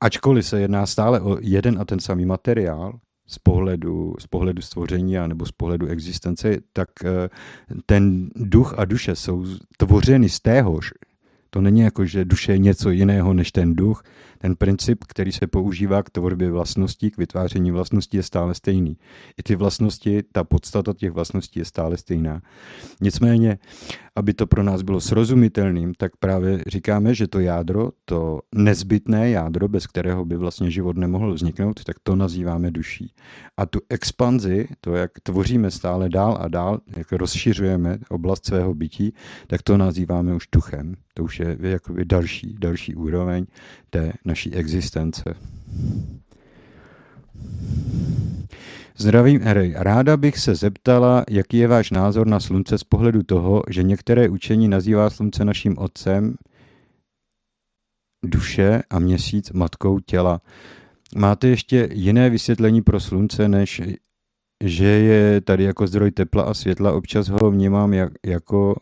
ačkoliv 0.00 0.46
se 0.46 0.60
jedná 0.60 0.86
stále 0.86 1.20
o 1.20 1.38
jeden 1.40 1.78
a 1.80 1.84
ten 1.84 2.00
samý 2.00 2.24
materiál, 2.24 2.98
z 3.28 3.38
pohledu, 3.38 4.14
z 4.18 4.26
pohledu 4.26 4.62
stvoření 4.62 5.18
a 5.18 5.26
nebo 5.26 5.46
z 5.46 5.52
pohledu 5.52 5.86
existence, 5.86 6.56
tak 6.72 6.88
eh, 7.04 7.28
ten 7.86 8.30
duch 8.36 8.74
a 8.78 8.84
duše 8.84 9.16
jsou 9.16 9.46
tvořeny 9.76 10.28
z 10.28 10.40
téhož. 10.40 10.92
To 11.50 11.60
není 11.60 11.80
jako, 11.80 12.06
že 12.06 12.24
duše 12.24 12.52
je 12.52 12.58
něco 12.58 12.90
jiného 12.90 13.34
než 13.34 13.52
ten 13.52 13.74
duch, 13.74 14.02
ten 14.38 14.56
princip, 14.56 15.04
který 15.08 15.32
se 15.32 15.46
používá 15.46 16.02
k 16.02 16.10
tvorbě 16.10 16.50
vlastností, 16.50 17.10
k 17.10 17.18
vytváření 17.18 17.70
vlastností, 17.70 18.16
je 18.16 18.22
stále 18.22 18.54
stejný. 18.54 18.96
I 19.38 19.42
ty 19.42 19.56
vlastnosti, 19.56 20.22
ta 20.32 20.44
podstata 20.44 20.92
těch 20.92 21.10
vlastností 21.10 21.58
je 21.58 21.64
stále 21.64 21.96
stejná. 21.96 22.42
Nicméně, 23.00 23.58
aby 24.16 24.34
to 24.34 24.46
pro 24.46 24.62
nás 24.62 24.82
bylo 24.82 25.00
srozumitelným, 25.00 25.94
tak 25.94 26.16
právě 26.16 26.62
říkáme, 26.66 27.14
že 27.14 27.26
to 27.26 27.40
jádro, 27.40 27.90
to 28.04 28.40
nezbytné 28.54 29.30
jádro, 29.30 29.68
bez 29.68 29.86
kterého 29.86 30.24
by 30.24 30.36
vlastně 30.36 30.70
život 30.70 30.96
nemohl 30.96 31.34
vzniknout, 31.34 31.84
tak 31.84 31.96
to 32.02 32.16
nazýváme 32.16 32.70
duší. 32.70 33.12
A 33.56 33.66
tu 33.66 33.80
expanzi, 33.88 34.68
to, 34.80 34.94
jak 34.94 35.10
tvoříme 35.22 35.70
stále 35.70 36.08
dál 36.08 36.38
a 36.40 36.48
dál, 36.48 36.80
jak 36.96 37.12
rozšiřujeme 37.12 37.98
oblast 38.08 38.46
svého 38.46 38.74
bytí, 38.74 39.14
tak 39.46 39.62
to 39.62 39.76
nazýváme 39.76 40.34
už 40.34 40.48
duchem. 40.52 40.94
To 41.18 41.24
už 41.24 41.40
je 41.40 41.56
jakoby 41.60 42.04
další, 42.04 42.56
další 42.58 42.94
úroveň 42.94 43.46
té 43.90 44.12
naší 44.24 44.54
existence. 44.54 45.24
Zdravím, 48.96 49.40
Erej. 49.42 49.74
Ráda 49.76 50.16
bych 50.16 50.38
se 50.38 50.54
zeptala, 50.54 51.24
jaký 51.30 51.56
je 51.56 51.68
váš 51.68 51.90
názor 51.90 52.26
na 52.26 52.40
slunce 52.40 52.78
z 52.78 52.84
pohledu 52.84 53.22
toho, 53.22 53.62
že 53.68 53.82
některé 53.82 54.28
učení 54.28 54.68
nazývá 54.68 55.10
slunce 55.10 55.44
naším 55.44 55.78
otcem, 55.78 56.34
duše 58.24 58.82
a 58.90 58.98
měsíc 58.98 59.52
matkou 59.52 59.98
těla. 60.00 60.40
Máte 61.16 61.48
ještě 61.48 61.88
jiné 61.92 62.30
vysvětlení 62.30 62.82
pro 62.82 63.00
slunce, 63.00 63.48
než 63.48 63.82
že 64.64 64.86
je 64.86 65.40
tady 65.40 65.64
jako 65.64 65.86
zdroj 65.86 66.10
tepla 66.10 66.42
a 66.42 66.54
světla? 66.54 66.92
Občas 66.92 67.28
ho 67.28 67.50
vnímám 67.50 67.92
jak, 67.92 68.12
jako 68.26 68.76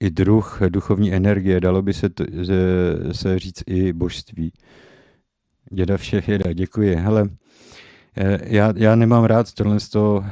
i 0.00 0.10
druh 0.10 0.60
duchovní 0.68 1.12
energie, 1.14 1.60
dalo 1.60 1.82
by 1.82 1.94
se, 1.94 2.08
to, 2.08 2.24
se 3.12 3.38
říct 3.38 3.62
i 3.66 3.92
božství. 3.92 4.52
Děda 5.72 5.96
všech 5.96 6.28
jeda, 6.28 6.52
děkuji. 6.52 6.94
Hele, 6.94 7.28
eh, 8.16 8.38
já, 8.44 8.72
já 8.76 8.96
nemám 8.96 9.24
rád 9.24 9.52
tohle 9.52 9.80
z 9.80 9.88
toho 9.88 10.24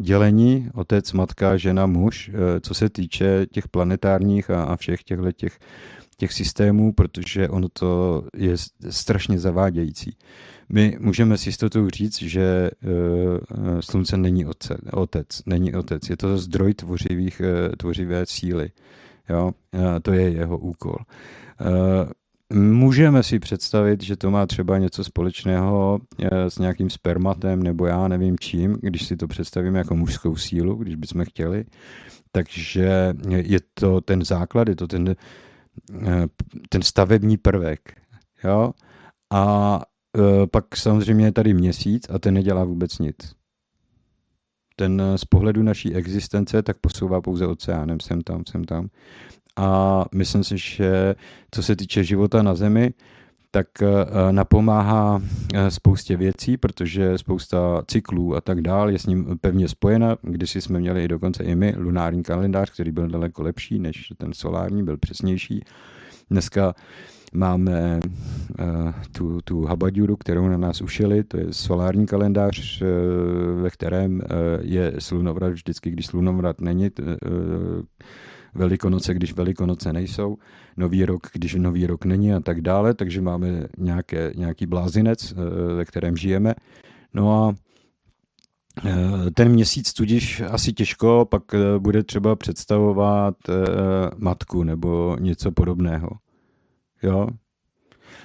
dělení 0.00 0.70
otec, 0.74 1.12
matka, 1.12 1.56
žena, 1.56 1.86
muž, 1.86 2.30
co 2.60 2.74
se 2.74 2.90
týče 2.90 3.46
těch 3.52 3.68
planetárních 3.68 4.50
a, 4.50 4.64
a 4.64 4.76
všech 4.76 5.02
těchto 5.02 5.32
těch, 5.32 5.58
těch 6.16 6.32
systémů, 6.32 6.92
protože 6.92 7.48
ono 7.48 7.68
to 7.68 8.22
je 8.36 8.56
strašně 8.90 9.38
zavádějící. 9.38 10.16
My 10.68 10.96
můžeme 11.00 11.38
s 11.38 11.46
jistotou 11.46 11.88
říct, 11.90 12.22
že 12.22 12.70
uh, 12.84 13.80
slunce 13.80 14.16
není 14.16 14.44
otec, 14.92 15.42
není 15.46 15.74
otec. 15.74 16.10
Je 16.10 16.16
to 16.16 16.38
zdroj 16.38 16.74
tvořivých, 16.74 17.40
uh, 17.40 17.74
tvořivé 17.76 18.26
síly. 18.26 18.70
Jo? 19.28 19.52
To 20.02 20.12
je 20.12 20.30
jeho 20.30 20.58
úkol. 20.58 20.96
Můžeme 22.52 23.22
si 23.22 23.38
představit, 23.38 24.02
že 24.02 24.16
to 24.16 24.30
má 24.30 24.46
třeba 24.46 24.78
něco 24.78 25.04
společného 25.04 26.00
s 26.48 26.58
nějakým 26.58 26.90
spermatem 26.90 27.62
nebo 27.62 27.86
já 27.86 28.08
nevím 28.08 28.38
čím, 28.38 28.78
když 28.80 29.06
si 29.06 29.16
to 29.16 29.28
představíme 29.28 29.78
jako 29.78 29.96
mužskou 29.96 30.36
sílu, 30.36 30.74
když 30.74 30.94
bychom 30.94 31.24
chtěli. 31.24 31.64
Takže 32.32 33.14
je 33.28 33.58
to 33.74 34.00
ten 34.00 34.24
základ, 34.24 34.68
je 34.68 34.76
to 34.76 34.86
ten, 34.86 35.16
ten 36.68 36.82
stavební 36.82 37.36
prvek. 37.36 37.80
Jo? 38.44 38.72
A 39.30 39.82
Eh, 39.82 39.95
pak 40.50 40.76
samozřejmě 40.76 41.24
je 41.24 41.32
tady 41.32 41.54
měsíc 41.54 42.06
a 42.10 42.18
ten 42.18 42.34
nedělá 42.34 42.64
vůbec 42.64 42.98
nic. 42.98 43.16
Ten 44.76 45.00
eh, 45.00 45.18
z 45.18 45.24
pohledu 45.24 45.62
naší 45.62 45.94
existence 45.94 46.62
tak 46.62 46.76
posouvá 46.78 47.20
pouze 47.20 47.46
oceánem, 47.46 48.00
sem 48.00 48.20
tam, 48.20 48.42
sem 48.50 48.64
tam. 48.64 48.88
A 49.56 50.04
myslím 50.14 50.44
si, 50.44 50.58
že 50.58 51.14
co 51.50 51.62
se 51.62 51.76
týče 51.76 52.04
života 52.04 52.42
na 52.42 52.54
Zemi, 52.54 52.92
tak 53.50 53.66
eh, 53.82 53.86
napomáhá 54.32 55.22
spoustě 55.68 56.16
věcí, 56.16 56.56
protože 56.56 57.18
spousta 57.18 57.82
cyklů 57.86 58.36
a 58.36 58.40
tak 58.40 58.60
dál 58.60 58.90
je 58.90 58.98
s 58.98 59.06
ním 59.06 59.38
pevně 59.40 59.68
spojena. 59.68 60.16
Když 60.22 60.54
jsme 60.54 60.80
měli 60.80 61.04
i 61.04 61.08
dokonce 61.08 61.44
i 61.44 61.54
my 61.54 61.74
lunární 61.76 62.22
kalendář, 62.22 62.70
který 62.70 62.92
byl 62.92 63.08
daleko 63.08 63.42
lepší 63.42 63.78
než 63.78 64.12
ten 64.18 64.32
solární, 64.32 64.84
byl 64.84 64.96
přesnější. 64.96 65.64
Dneska 66.30 66.74
Máme 67.34 68.00
uh, 68.00 68.92
tu, 69.12 69.40
tu 69.44 69.64
habadjuru, 69.64 70.16
kterou 70.16 70.48
na 70.48 70.56
nás 70.56 70.80
ušili, 70.80 71.24
to 71.24 71.38
je 71.38 71.46
solární 71.50 72.06
kalendář, 72.06 72.82
uh, 72.82 72.88
ve 73.62 73.70
kterém 73.70 74.14
uh, 74.14 74.20
je 74.60 74.92
slunovrat 74.98 75.52
vždycky, 75.52 75.90
když 75.90 76.06
slunovrat 76.06 76.60
není, 76.60 76.90
Velikonoce, 78.54 79.14
když 79.14 79.34
Velikonoce 79.34 79.92
nejsou, 79.92 80.36
Nový 80.76 81.04
rok, 81.04 81.26
když 81.32 81.54
Nový 81.54 81.86
rok 81.86 82.04
není 82.04 82.34
a 82.34 82.40
tak 82.40 82.60
dále, 82.60 82.94
takže 82.94 83.20
máme 83.20 83.66
nějaké, 83.78 84.32
nějaký 84.36 84.66
blázinec, 84.66 85.34
ve 85.76 85.84
kterém 85.84 86.16
žijeme. 86.16 86.54
No 87.14 87.44
a 87.44 87.54
ten 89.34 89.48
měsíc 89.48 89.92
tudíž 89.92 90.42
asi 90.50 90.72
těžko 90.72 91.26
pak 91.30 91.42
bude 91.78 92.02
třeba 92.02 92.36
představovat 92.36 93.34
matku 94.16 94.62
nebo 94.62 95.16
něco 95.20 95.52
podobného. 95.52 96.08
Jo? 97.06 97.28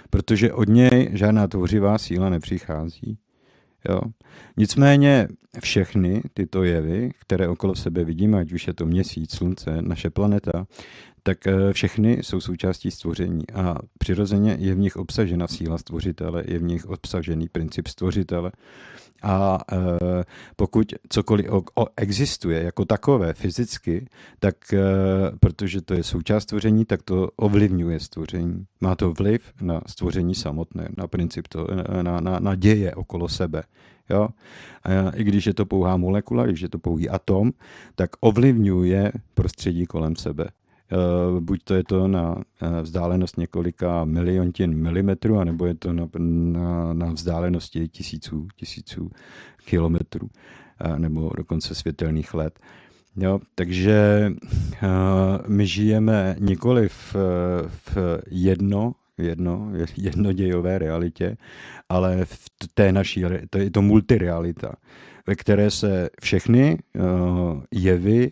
Protože 0.10 0.53
od 0.53 0.70
něj 0.70 1.10
žádná 1.14 1.48
tvořivá 1.48 1.98
síla 1.98 2.30
nepřichází. 2.30 3.18
Jo? 3.90 4.02
Nicméně 4.58 5.28
všechny 5.62 6.22
tyto 6.34 6.64
jevy, 6.64 7.12
které 7.20 7.48
okolo 7.48 7.76
sebe 7.76 8.03
vidíme, 8.03 8.40
ať 8.40 8.52
už 8.52 8.68
je 8.68 8.74
to 8.74 8.86
měsíc, 8.86 9.36
slunce, 9.36 9.82
naše 9.82 10.10
planeta, 10.10 10.68
tak 11.24 11.48
eh, 11.48 11.74
všechny 11.74 12.12
jsou 12.22 12.41
součástí 12.41 12.91
stvoření 12.91 13.44
a 13.53 13.76
přirozeně 13.98 14.58
je 14.60 14.76
v 14.76 14.80
nich 14.80 14.95
obsažena 14.95 15.48
síla 15.48 15.78
stvořitele, 15.78 16.44
je 16.48 16.60
v 16.60 16.64
nich 16.64 16.86
obsažený 16.86 17.49
princip 17.49 17.88
stvořitele 17.88 18.52
a 19.22 19.57
e, 19.72 19.77
pokud 20.56 20.93
cokoliv 21.10 21.48
existuje 21.98 22.64
jako 22.64 22.85
takové 22.85 23.34
fyzicky, 23.34 24.06
tak 24.39 24.73
e, 24.73 24.81
protože 25.39 25.81
to 25.81 25.93
je 25.93 26.03
součást 26.03 26.43
stvoření, 26.43 26.85
tak 26.85 27.03
to 27.03 27.30
ovlivňuje 27.35 27.99
stvoření. 27.99 28.65
Má 28.81 28.95
to 28.95 29.14
vliv 29.14 29.41
na 29.61 29.81
stvoření 29.88 30.35
samotné, 30.35 30.89
na 30.98 31.07
princip, 31.07 31.48
to, 31.48 31.68
na, 32.02 32.19
na, 32.19 32.39
na 32.39 32.56
děje 32.56 32.95
okolo 32.95 33.30
sebe. 33.30 33.64
Jo? 34.10 34.30
A 34.84 35.15
i 35.15 35.23
když 35.23 35.45
je 35.45 35.53
to 35.53 35.65
pouhá 35.65 35.98
molekula, 35.98 36.45
když 36.45 36.61
je 36.61 36.69
to 36.69 36.80
pouhý 36.80 37.10
atom, 37.10 37.52
tak 37.95 38.10
ovlivňuje 38.19 39.11
prostředí 39.34 39.85
kolem 39.85 40.15
sebe. 40.15 40.48
Eh, 40.94 41.40
buď 41.40 41.64
to 41.64 41.74
je 41.74 41.84
to 41.84 42.08
na 42.08 42.44
eh, 42.62 42.82
vzdálenost 42.82 43.38
několika 43.38 44.06
miliontin 44.06 44.76
milimetrů, 44.76 45.40
anebo 45.40 45.66
je 45.66 45.76
to 45.76 45.94
na, 45.94 46.08
na, 46.18 46.94
na 46.94 47.06
vzdálenosti 47.06 47.88
tisíců, 47.88 48.48
tisíců 48.56 49.12
kilometrů, 49.66 50.30
eh, 50.80 51.00
nebo 51.00 51.32
dokonce 51.38 51.76
světelných 51.76 52.34
let. 52.34 52.60
Jo, 53.16 53.40
takže 53.56 54.32
my 55.48 55.68
žijeme 55.68 56.36
nikoli 56.40 56.90
v, 56.90 57.16
v 57.68 57.98
jedno, 58.28 58.96
jedno, 59.18 59.72
jednodějové 59.98 60.78
realitě, 60.80 61.38
ale 61.90 62.26
v 62.26 62.50
té 62.74 62.92
naší, 62.92 63.24
to 63.50 63.58
je 63.58 63.72
to 63.72 63.82
multirealita, 63.82 64.74
ve 65.28 65.36
které 65.36 65.72
se 65.72 66.10
všechny 66.22 66.78
jevy 67.72 68.32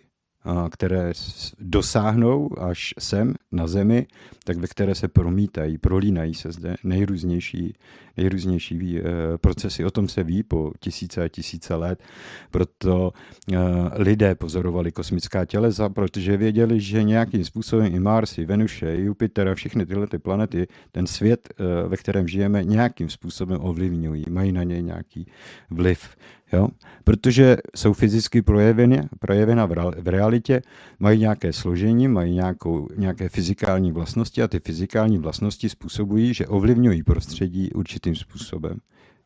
které 0.71 1.11
dosáhnou 1.59 2.49
až 2.59 2.93
sem 2.99 3.33
na 3.51 3.67
Zemi, 3.67 4.07
tak 4.43 4.57
ve 4.57 4.67
které 4.67 4.95
se 4.95 5.07
promítají, 5.07 5.77
prolínají 5.77 6.33
se 6.33 6.51
zde 6.51 6.75
nejrůznější, 6.83 7.75
nejrůznější 8.17 8.99
eh, 8.99 9.03
procesy. 9.37 9.85
O 9.85 9.91
tom 9.91 10.07
se 10.07 10.23
ví 10.23 10.43
po 10.43 10.71
tisíce 10.79 11.23
a 11.23 11.27
tisíce 11.27 11.75
let. 11.75 12.03
Proto 12.51 13.11
eh, 13.53 13.57
lidé 13.95 14.35
pozorovali 14.35 14.91
kosmická 14.91 15.45
tělesa, 15.45 15.89
protože 15.89 16.37
věděli, 16.37 16.79
že 16.79 17.03
nějakým 17.03 17.45
způsobem 17.45 17.95
i 17.95 17.99
Mars, 17.99 18.37
i 18.37 18.45
Venuše, 18.45 18.95
i 18.95 19.01
Jupiter 19.01 19.47
a 19.47 19.55
všechny 19.55 19.85
tyhle 19.85 20.07
ty 20.07 20.17
planety, 20.17 20.67
ten 20.91 21.07
svět, 21.07 21.49
eh, 21.51 21.87
ve 21.87 21.97
kterém 21.97 22.27
žijeme, 22.27 22.63
nějakým 22.63 23.09
způsobem 23.09 23.59
ovlivňují, 23.61 24.25
mají 24.29 24.51
na 24.51 24.63
něj 24.63 24.81
nějaký 24.81 25.31
vliv. 25.69 26.15
Jo? 26.53 26.67
Protože 27.03 27.57
jsou 27.75 27.93
fyzicky 27.93 28.41
projeveny, 28.41 29.09
projevena 29.19 29.65
v 29.97 30.07
realitě, 30.07 30.61
mají 30.99 31.19
nějaké 31.19 31.53
složení, 31.53 32.07
mají 32.07 32.33
nějakou, 32.33 32.87
nějaké 32.97 33.29
fyzikální 33.29 33.91
vlastnosti 33.91 34.43
a 34.43 34.47
ty 34.47 34.59
fyzikální 34.59 35.17
vlastnosti 35.17 35.69
způsobují, 35.69 36.33
že 36.33 36.47
ovlivňují 36.47 37.03
prostředí 37.03 37.71
určitým 37.71 38.15
způsobem. 38.15 38.77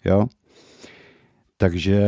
Jo? 0.06 0.28
Takže 1.58 2.00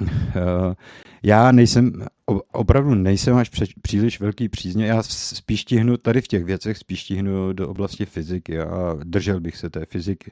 uh, 0.00 0.74
já 1.22 1.52
nejsem, 1.52 2.06
opravdu 2.52 2.94
nejsem 2.94 3.36
až 3.36 3.50
příliš 3.82 4.20
velký 4.20 4.48
přízně, 4.48 4.86
já 4.86 5.02
spíš 5.02 5.64
tihnu 5.64 5.96
tady 5.96 6.20
v 6.20 6.28
těch 6.28 6.44
věcech, 6.44 6.78
spíš 6.78 7.04
tihnu 7.04 7.52
do 7.52 7.68
oblasti 7.68 8.06
fyziky 8.06 8.60
a 8.60 8.96
držel 9.04 9.40
bych 9.40 9.56
se 9.56 9.70
té 9.70 9.86
fyziky. 9.86 10.30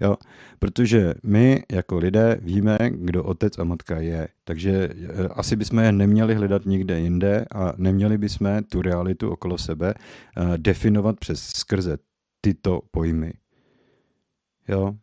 Jo? 0.00 0.16
Protože 0.58 1.14
my 1.22 1.62
jako 1.72 1.98
lidé 1.98 2.38
víme, 2.42 2.78
kdo 2.90 3.24
otec 3.24 3.58
a 3.58 3.64
matka 3.64 4.00
je, 4.00 4.28
takže 4.44 4.88
eh, 4.94 5.28
asi 5.28 5.56
bychom 5.56 5.78
je 5.78 5.92
neměli 5.92 6.34
hledat 6.34 6.66
nikde 6.66 7.00
jinde 7.00 7.44
a 7.54 7.72
neměli 7.76 8.18
bychom 8.18 8.62
tu 8.64 8.82
realitu 8.82 9.30
okolo 9.30 9.58
sebe 9.58 9.94
uh, 9.94 10.56
definovat 10.56 11.20
přes 11.20 11.42
skrze 11.42 11.98
tyto 12.40 12.80
pojmy. 12.90 13.32
Jo? 14.68 14.94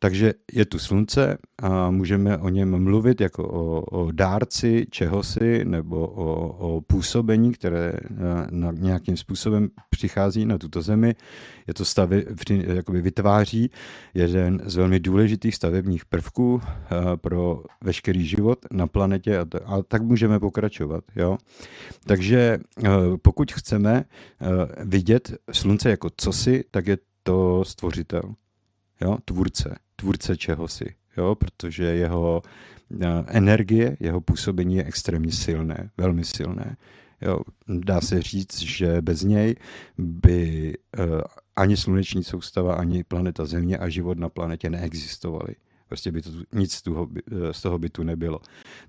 Takže 0.00 0.34
je 0.52 0.64
tu 0.64 0.78
slunce 0.78 1.38
a 1.62 1.90
můžeme 1.90 2.38
o 2.38 2.48
něm 2.48 2.82
mluvit 2.84 3.20
jako 3.20 3.48
o, 3.48 3.80
o 3.80 4.12
dárci 4.12 4.86
čehosi 4.90 5.64
nebo 5.64 6.08
o, 6.08 6.48
o 6.58 6.80
působení, 6.80 7.52
které 7.52 7.92
na, 8.10 8.46
na 8.50 8.72
nějakým 8.72 9.16
způsobem 9.16 9.68
přichází 9.90 10.46
na 10.46 10.58
tuto 10.58 10.82
zemi. 10.82 11.14
Je 11.66 11.74
to 11.74 11.84
stavy, 11.84 12.26
jakoby 12.50 13.02
vytváří 13.02 13.70
jeden 14.14 14.62
z 14.64 14.76
velmi 14.76 15.00
důležitých 15.00 15.54
stavebních 15.54 16.04
prvků 16.04 16.60
eh, 16.64 17.16
pro 17.16 17.62
veškerý 17.84 18.26
život 18.26 18.58
na 18.70 18.86
planetě 18.86 19.38
a, 19.38 19.44
to, 19.44 19.70
a 19.70 19.82
tak 19.82 20.02
můžeme 20.02 20.40
pokračovat. 20.40 21.04
Jo? 21.16 21.38
Takže 22.06 22.58
eh, 22.84 22.90
pokud 23.22 23.52
chceme 23.52 24.04
eh, 24.04 24.46
vidět 24.84 25.32
slunce 25.52 25.90
jako 25.90 26.08
cosi, 26.16 26.64
tak 26.70 26.86
je 26.86 26.98
to 27.22 27.64
stvořitel, 27.64 28.34
jo? 29.00 29.18
tvůrce 29.24 29.78
tvůrce 30.00 30.36
čehosi, 30.36 30.94
jo, 31.16 31.34
protože 31.34 31.84
jeho 31.84 32.42
eh, 33.00 33.06
energie, 33.26 33.96
jeho 34.00 34.20
působení 34.20 34.76
je 34.76 34.84
extrémně 34.84 35.32
silné, 35.32 35.90
velmi 35.96 36.24
silné. 36.24 36.76
Jo, 37.20 37.40
dá 37.68 38.00
se 38.00 38.22
říct, 38.22 38.58
že 38.58 39.02
bez 39.02 39.22
něj 39.22 39.54
by 39.98 40.74
uh, 40.98 41.20
ani 41.56 41.76
sluneční 41.76 42.24
soustava, 42.24 42.74
ani 42.74 43.04
planeta 43.04 43.44
Země 43.44 43.78
a 43.78 43.88
život 43.88 44.18
na 44.18 44.28
planetě 44.28 44.70
neexistovaly. 44.70 45.54
Prostě 45.88 46.12
by 46.12 46.22
to 46.22 46.30
nic 46.52 46.72
z 46.72 46.82
toho, 46.82 47.08
z 47.52 47.62
toho 47.62 47.78
by 47.78 47.90
tu 47.90 48.02
nebylo. 48.02 48.40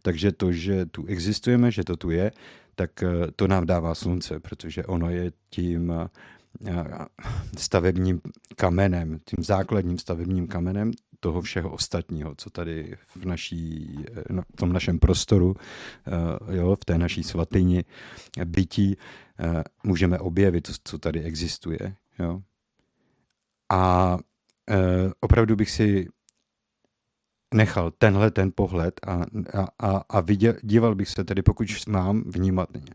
Takže 0.02 0.31
to, 0.31 0.52
že 0.52 0.86
tu 0.86 1.06
existujeme, 1.06 1.72
že 1.72 1.84
to 1.84 1.98
tu 1.98 2.11
je, 2.11 2.31
tak 2.76 3.03
to 3.36 3.48
nám 3.48 3.65
dává 3.65 3.95
slunce, 3.95 4.40
protože 4.40 4.86
ono 4.86 5.10
je 5.10 5.31
tím 5.49 5.94
stavebním 7.57 8.21
kamenem, 8.55 9.19
tím 9.26 9.43
základním 9.43 9.97
stavebním 9.97 10.47
kamenem 10.47 10.91
toho 11.19 11.41
všeho 11.41 11.71
ostatního, 11.71 12.35
co 12.38 12.49
tady 12.49 12.97
v, 13.07 13.26
naší, 13.26 13.95
no, 14.30 14.41
v 14.41 14.55
tom 14.55 14.73
našem 14.73 14.99
prostoru, 14.99 15.55
eh, 16.51 16.55
jo, 16.55 16.76
v 16.76 16.85
té 16.85 16.97
naší 16.97 17.23
svatyni 17.23 17.84
bytí 18.45 18.97
eh, 19.39 19.63
můžeme 19.84 20.19
objevit, 20.19 20.67
co 20.84 20.97
tady 20.97 21.21
existuje. 21.23 21.95
Jo. 22.19 22.41
A 23.71 24.17
eh, 24.69 24.76
opravdu 25.19 25.55
bych 25.55 25.71
si 25.71 26.07
nechal 27.53 27.91
tenhle 27.91 28.31
ten 28.31 28.51
pohled 28.55 28.99
a, 29.07 29.21
a, 29.80 30.03
a 30.09 30.19
viděl, 30.21 30.53
díval 30.63 30.95
bych 30.95 31.09
se 31.09 31.23
tedy, 31.23 31.41
pokud 31.41 31.67
mám 31.88 32.23
vnímat 32.26 32.69
Eh, 32.71 32.81
eh, 32.81 32.93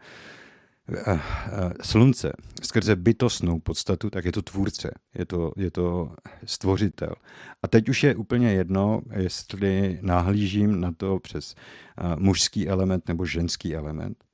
slunce 1.83 2.33
skrze 2.63 2.97
bytostnou 2.97 3.61
podstatu, 3.61 4.11
tak 4.11 4.25
je 4.25 4.33
to 4.33 4.43
tvůrce, 4.43 4.91
je 5.15 5.27
to, 5.27 5.53
je 5.57 5.71
to 5.71 6.15
stvořitel. 6.45 7.15
A 7.63 7.69
teď 7.69 7.89
už 7.89 8.03
je 8.03 8.17
úplně 8.17 8.53
jedno, 8.53 9.03
jestli 9.17 9.99
nahlížím 10.03 10.81
na 10.81 10.93
to 10.93 11.19
přes 11.19 11.55
eh, 11.55 12.03
mužský 12.19 12.69
element 12.69 13.09
nebo 13.09 13.27
ženský 13.27 13.75
element. 13.75 14.25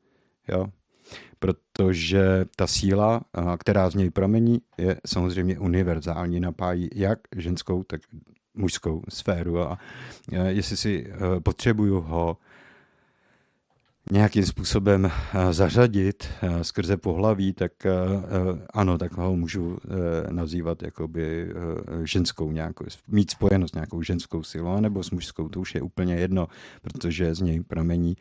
Jo? 0.48 0.66
Protože 1.38 2.44
ta 2.56 2.66
síla, 2.66 3.20
která 3.58 3.90
z 3.90 3.94
něj 3.94 4.10
pramení, 4.10 4.60
je 4.78 4.96
samozřejmě 5.06 5.58
univerzální, 5.58 6.40
napájí 6.40 6.88
jak 6.94 7.18
ženskou, 7.36 7.82
tak 7.82 8.00
mužskou 8.54 9.02
sféru. 9.08 9.60
A 9.60 9.78
jestli 10.48 10.76
si 10.76 11.12
potřebuju 11.42 12.00
ho 12.00 12.36
nějakým 14.10 14.46
způsobem 14.46 15.06
eh, 15.06 15.52
zařadit 15.52 16.28
eh, 16.42 16.64
skrze 16.64 16.96
pohlaví, 16.96 17.52
tak 17.52 17.86
eh, 17.86 17.90
ano, 18.74 18.98
tak 18.98 19.12
ho 19.12 19.36
můžu 19.36 19.78
nazývat 20.30 20.82
jakoby 20.82 21.54
ženskou 22.04 22.52
nějakou, 22.52 22.84
mít 23.08 23.30
spojenost 23.30 23.74
nějakou 23.74 24.02
ženskou 24.02 24.42
silou, 24.42 24.80
nebo 24.80 25.02
s 25.02 25.10
mužskou, 25.10 25.48
to 25.48 25.60
už 25.60 25.74
je 25.74 25.82
úplně 25.82 26.14
jedno, 26.14 26.48
protože 26.82 27.34
z 27.34 27.40
něj 27.40 27.60
pramení 27.60 28.16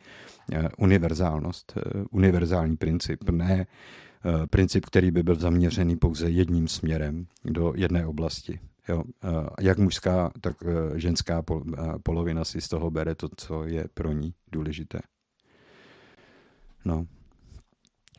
univerzálnost, 0.78 1.78
univerzální 2.10 2.76
princip, 2.76 3.30
ne 3.30 3.66
princip, 4.50 4.86
který 4.86 5.10
by 5.10 5.22
byl 5.22 5.34
zaměřený 5.34 5.96
pouze 5.96 6.30
jedním 6.30 6.68
směrem 6.68 7.26
do 7.44 7.72
jedné 7.76 8.06
oblasti. 8.06 8.60
Jo, 8.88 9.02
jak 9.60 9.78
mužská, 9.78 10.30
tak 10.40 10.56
ženská 10.94 11.42
polovina 12.02 12.44
si 12.44 12.60
z 12.60 12.68
toho 12.68 12.90
bere 12.90 13.14
to, 13.14 13.28
co 13.36 13.64
je 13.64 13.84
pro 13.94 14.12
ní 14.12 14.34
důležité. 14.52 14.98
No. 16.84 17.06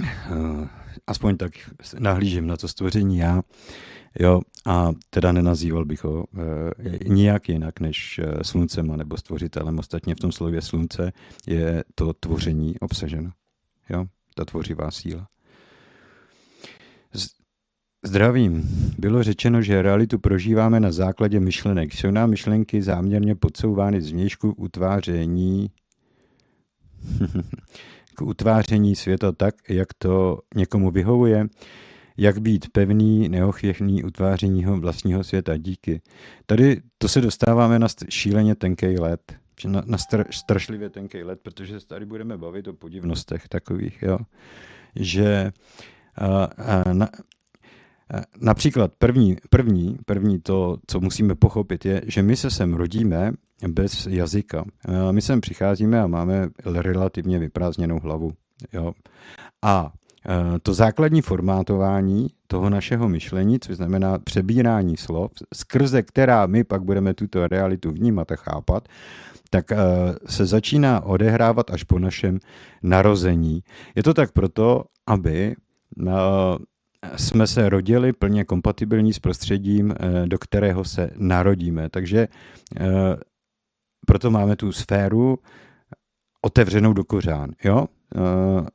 Eh, 0.03 0.67
aspoň 1.07 1.37
tak 1.37 1.51
nahlížím 1.99 2.47
na 2.47 2.57
to 2.57 2.67
stvoření 2.67 3.17
já. 3.17 3.41
Jo, 4.19 4.41
a 4.65 4.91
teda 5.09 5.31
nenazýval 5.31 5.85
bych 5.85 6.03
ho 6.03 6.23
e, 6.23 7.13
nijak 7.13 7.49
jinak 7.49 7.79
než 7.79 8.19
eh, 8.19 8.43
sluncem 8.43 8.97
nebo 8.97 9.17
stvořitelem. 9.17 9.79
Ostatně 9.79 10.15
v 10.15 10.19
tom 10.19 10.31
slově 10.31 10.61
slunce 10.61 11.11
je 11.47 11.83
to 11.95 12.13
tvoření 12.13 12.79
obsaženo. 12.79 13.31
Jo, 13.89 14.05
ta 14.35 14.45
tvořivá 14.45 14.91
síla. 14.91 15.27
Zdravím. 18.05 18.69
Bylo 18.97 19.23
řečeno, 19.23 19.61
že 19.61 19.81
realitu 19.81 20.19
prožíváme 20.19 20.79
na 20.79 20.91
základě 20.91 21.39
myšlenek. 21.39 21.93
Jsou 21.93 22.11
nám 22.11 22.29
myšlenky 22.29 22.81
záměrně 22.81 23.35
podsouvány 23.35 24.01
z 24.01 24.11
vnějšku 24.11 24.51
utváření 24.51 25.69
utváření 28.21 28.95
světa 28.95 29.31
tak, 29.31 29.55
jak 29.69 29.93
to 29.93 30.39
někomu 30.55 30.91
vyhovuje, 30.91 31.47
jak 32.17 32.39
být 32.39 32.69
pevný, 32.71 33.29
neochvěchný 33.29 34.03
utváření 34.03 34.65
vlastního 34.65 35.23
světa. 35.23 35.57
Díky. 35.57 36.01
Tady 36.45 36.81
to 36.97 37.07
se 37.07 37.21
dostáváme 37.21 37.79
na 37.79 37.87
šíleně 38.09 38.55
tenký 38.55 38.99
let, 38.99 39.35
na, 39.65 39.83
na 39.85 39.97
str, 39.97 40.25
strašlivě 40.31 40.89
tenký 40.89 41.23
let, 41.23 41.39
protože 41.43 41.79
se 41.79 41.87
tady 41.87 42.05
budeme 42.05 42.37
bavit 42.37 42.67
o 42.67 42.73
podivnostech 42.73 43.47
takových, 43.47 44.01
jo. 44.01 44.17
že 44.95 45.51
a, 46.15 46.43
a, 46.43 46.93
na, 46.93 47.09
Například 48.41 48.91
první, 48.97 49.37
první, 49.49 49.97
první 50.05 50.39
to, 50.39 50.77
co 50.87 50.99
musíme 50.99 51.35
pochopit, 51.35 51.85
je, 51.85 52.01
že 52.07 52.23
my 52.23 52.35
se 52.35 52.49
sem 52.49 52.73
rodíme 52.73 53.31
bez 53.67 54.07
jazyka. 54.07 54.65
My 55.11 55.21
sem 55.21 55.41
přicházíme 55.41 56.01
a 56.01 56.07
máme 56.07 56.49
relativně 56.65 57.39
vyprázdněnou 57.39 57.99
hlavu. 57.99 58.31
Jo. 58.73 58.93
A 59.61 59.91
to 60.61 60.73
základní 60.73 61.21
formátování 61.21 62.27
toho 62.47 62.69
našeho 62.69 63.09
myšlení, 63.09 63.59
což 63.59 63.75
znamená 63.75 64.19
přebírání 64.19 64.97
slov, 64.97 65.31
skrze 65.53 66.01
která 66.03 66.45
my 66.45 66.63
pak 66.63 66.83
budeme 66.83 67.13
tuto 67.13 67.47
realitu 67.47 67.91
vnímat 67.91 68.31
a 68.31 68.35
chápat, 68.35 68.87
tak 69.49 69.65
se 70.25 70.45
začíná 70.45 71.03
odehrávat 71.03 71.71
až 71.71 71.83
po 71.83 71.99
našem 71.99 72.39
narození. 72.83 73.63
Je 73.95 74.03
to 74.03 74.13
tak 74.13 74.31
proto, 74.31 74.83
aby 75.07 75.55
jsme 77.15 77.47
se 77.47 77.69
rodili 77.69 78.13
plně 78.13 78.45
kompatibilní 78.45 79.13
s 79.13 79.19
prostředím, 79.19 79.91
eh, 79.91 80.27
do 80.27 80.39
kterého 80.39 80.83
se 80.83 81.09
narodíme. 81.17 81.89
Takže 81.89 82.27
eh, 82.79 82.85
proto 84.05 84.31
máme 84.31 84.55
tu 84.55 84.71
sféru 84.71 85.39
otevřenou 86.41 86.93
do 86.93 87.03
kořán. 87.03 87.51
Jo? 87.63 87.85
Eh, 88.15 88.67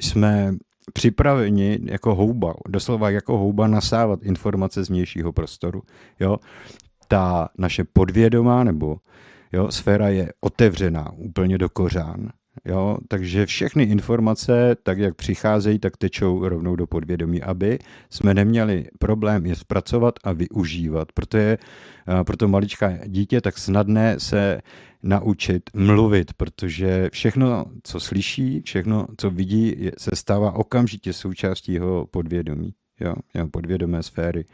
jsme 0.00 0.54
připraveni 0.92 1.78
jako 1.82 2.14
houba, 2.14 2.54
doslova 2.68 3.10
jako 3.10 3.38
houba 3.38 3.66
nasávat 3.66 4.22
informace 4.22 4.84
z 4.84 4.88
vnějšího 4.88 5.32
prostoru. 5.32 5.82
Jo? 6.20 6.36
Ta 7.08 7.48
naše 7.58 7.84
podvědomá 7.84 8.64
nebo 8.64 8.96
jo, 9.52 9.70
sféra 9.70 10.08
je 10.08 10.32
otevřená 10.40 11.12
úplně 11.12 11.58
do 11.58 11.68
kořán. 11.68 12.32
Jo, 12.64 12.98
takže 13.08 13.46
všechny 13.46 13.82
informace, 13.82 14.76
tak 14.82 14.98
jak 14.98 15.14
přicházejí, 15.14 15.78
tak 15.78 15.96
tečou 15.96 16.48
rovnou 16.48 16.76
do 16.76 16.86
podvědomí, 16.86 17.42
aby 17.42 17.78
jsme 18.10 18.34
neměli 18.34 18.86
problém 18.98 19.46
je 19.46 19.56
zpracovat 19.56 20.14
a 20.24 20.32
využívat. 20.32 21.12
Proto 21.12 21.36
je 21.36 21.58
pro 22.26 22.36
to 22.36 22.48
maličká 22.48 23.06
dítě 23.06 23.40
tak 23.40 23.58
snadné 23.58 24.20
se 24.20 24.60
naučit 25.02 25.62
mluvit, 25.74 26.34
protože 26.34 27.10
všechno, 27.12 27.64
co 27.82 28.00
slyší, 28.00 28.62
všechno, 28.64 29.06
co 29.16 29.30
vidí, 29.30 29.90
se 29.98 30.10
stává 30.14 30.52
okamžitě 30.52 31.12
součástí 31.12 31.72
jeho 31.72 32.06
podvědomí 32.06 32.74
jo, 33.04 33.14
jo, 33.34 33.48
podvědomé 33.48 34.02
sféry. 34.02 34.44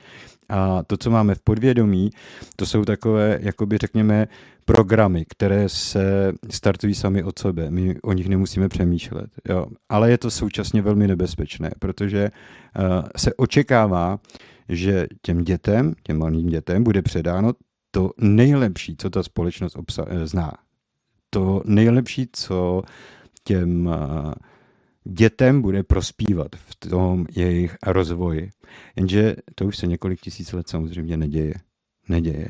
A 0.49 0.83
to, 0.83 0.97
co 0.97 1.11
máme 1.11 1.35
v 1.35 1.41
podvědomí, 1.41 2.11
to 2.57 2.67
jsou 2.67 2.85
takové, 2.85 3.39
jakoby 3.43 3.79
řekněme, 3.79 4.29
programy, 4.65 5.25
které 5.29 5.69
se 5.69 6.33
startují 6.51 6.95
sami 6.95 7.23
od 7.23 7.39
sebe. 7.39 7.71
My 7.71 8.01
o 8.03 8.13
nich 8.13 8.29
nemusíme 8.29 8.69
přemýšlet. 8.69 9.31
Jo. 9.49 9.67
Ale 9.89 10.11
je 10.11 10.19
to 10.19 10.31
současně 10.31 10.83
velmi 10.83 11.09
nebezpečné, 11.09 11.71
protože 11.79 12.31
uh, 12.31 13.09
se 13.17 13.35
očekává, 13.35 14.19
že 14.69 15.07
těm 15.23 15.45
dětem, 15.45 15.95
těm 16.03 16.19
malým 16.19 16.47
dětem, 16.47 16.85
bude 16.85 17.03
předáno 17.03 17.53
to 17.91 18.11
nejlepší, 18.21 18.97
co 18.97 19.11
ta 19.11 19.23
společnost 19.23 19.77
obsa- 19.77 20.07
eh, 20.09 20.27
zná. 20.27 20.53
To 21.31 21.63
nejlepší, 21.65 22.29
co 22.33 22.83
těm 23.45 23.87
uh, 23.87 24.33
dětem 25.09 25.63
bude 25.63 25.83
prospívat 25.83 26.57
v 26.57 26.75
tom 26.77 27.27
jejich 27.37 27.77
rozvoji. 27.87 28.51
Jenže 28.97 29.37
to 29.55 29.65
už 29.65 29.77
se 29.77 29.87
několik 29.87 30.21
tisíc 30.21 30.53
let 30.53 30.69
samozřejmě 30.69 31.17
neděje. 31.17 31.55
Neděje. 32.09 32.49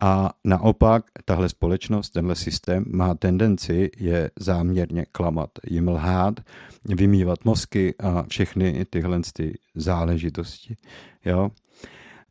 A 0.00 0.30
naopak 0.44 1.04
tahle 1.24 1.48
společnost, 1.48 2.10
tenhle 2.10 2.36
systém 2.36 2.84
má 2.86 3.14
tendenci 3.14 3.90
je 3.98 4.30
záměrně 4.40 5.06
klamat, 5.12 5.50
jim 5.70 5.88
lhát, 5.88 6.40
vymývat 6.84 7.44
mozky 7.44 7.94
a 7.98 8.22
všechny 8.28 8.84
tyhle 8.90 9.20
ty 9.32 9.58
záležitosti. 9.74 10.76
Jo? 11.24 11.50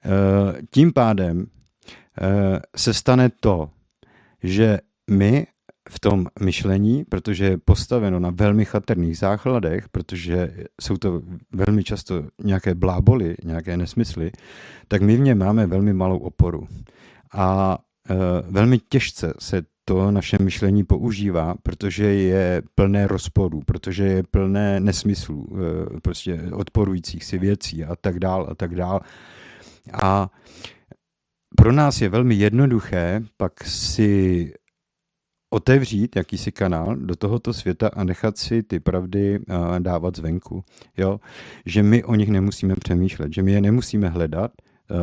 E, 0.05 0.61
tím 0.71 0.93
pádem 0.93 1.45
e, 1.45 1.45
se 2.75 2.93
stane 2.93 3.29
to, 3.39 3.69
že 4.43 4.79
my 5.09 5.47
v 5.94 5.99
tom 5.99 6.26
myšlení, 6.40 7.03
protože 7.10 7.45
je 7.45 7.57
postaveno 7.57 8.20
na 8.20 8.30
velmi 8.30 8.65
chatrných 8.65 9.18
základech, 9.18 9.90
protože 9.90 10.53
jsou 10.82 10.98
to 10.98 11.22
velmi 11.52 11.84
často 11.84 12.24
nějaké 12.44 12.76
bláboli, 12.76 13.36
nějaké 13.44 13.78
nesmysly, 13.78 14.32
tak 14.88 15.02
my 15.02 15.18
v 15.18 15.20
něm 15.20 15.38
máme 15.38 15.68
velmi 15.68 15.94
malou 15.94 16.18
oporu. 16.18 16.68
A 17.34 17.78
e, 18.10 18.15
velmi 18.52 18.80
těžce 18.90 19.34
se 19.40 19.61
to 19.86 20.11
naše 20.11 20.38
myšlení 20.41 20.84
používá, 20.84 21.56
protože 21.64 22.06
je 22.06 22.61
plné 22.76 23.07
rozporů, 23.07 23.61
protože 23.65 24.03
je 24.03 24.24
plné 24.24 24.80
nesmyslů, 24.80 25.48
e, 25.48 25.99
prostě 26.02 26.41
odporujících 26.53 27.24
si 27.24 27.38
věcí 27.38 27.84
a 27.84 27.95
tak 27.95 28.20
dál 28.20 28.48
a 28.52 28.56
tak 28.56 28.76
dál. 28.76 29.02
A 30.03 30.30
pro 31.57 31.72
nás 31.72 32.02
je 32.02 32.10
velmi 32.10 32.36
jednoduché 32.36 33.24
pak 33.38 33.64
si 33.64 34.53
otevřít 35.53 36.15
jakýsi 36.15 36.51
kanál 36.51 36.95
do 36.95 37.15
tohoto 37.15 37.53
světa 37.53 37.88
a 37.93 38.03
nechat 38.03 38.38
si 38.38 38.63
ty 38.63 38.80
pravdy 38.80 39.39
dávat 39.80 40.15
zvenku. 40.15 40.63
Jo? 40.97 41.19
Že 41.65 41.84
my 41.84 42.03
o 42.03 42.15
nich 42.15 42.30
nemusíme 42.30 42.75
přemýšlet, 42.75 43.34
že 43.34 43.43
my 43.43 43.51
je 43.51 43.61
nemusíme 43.61 44.09
hledat 44.09 44.51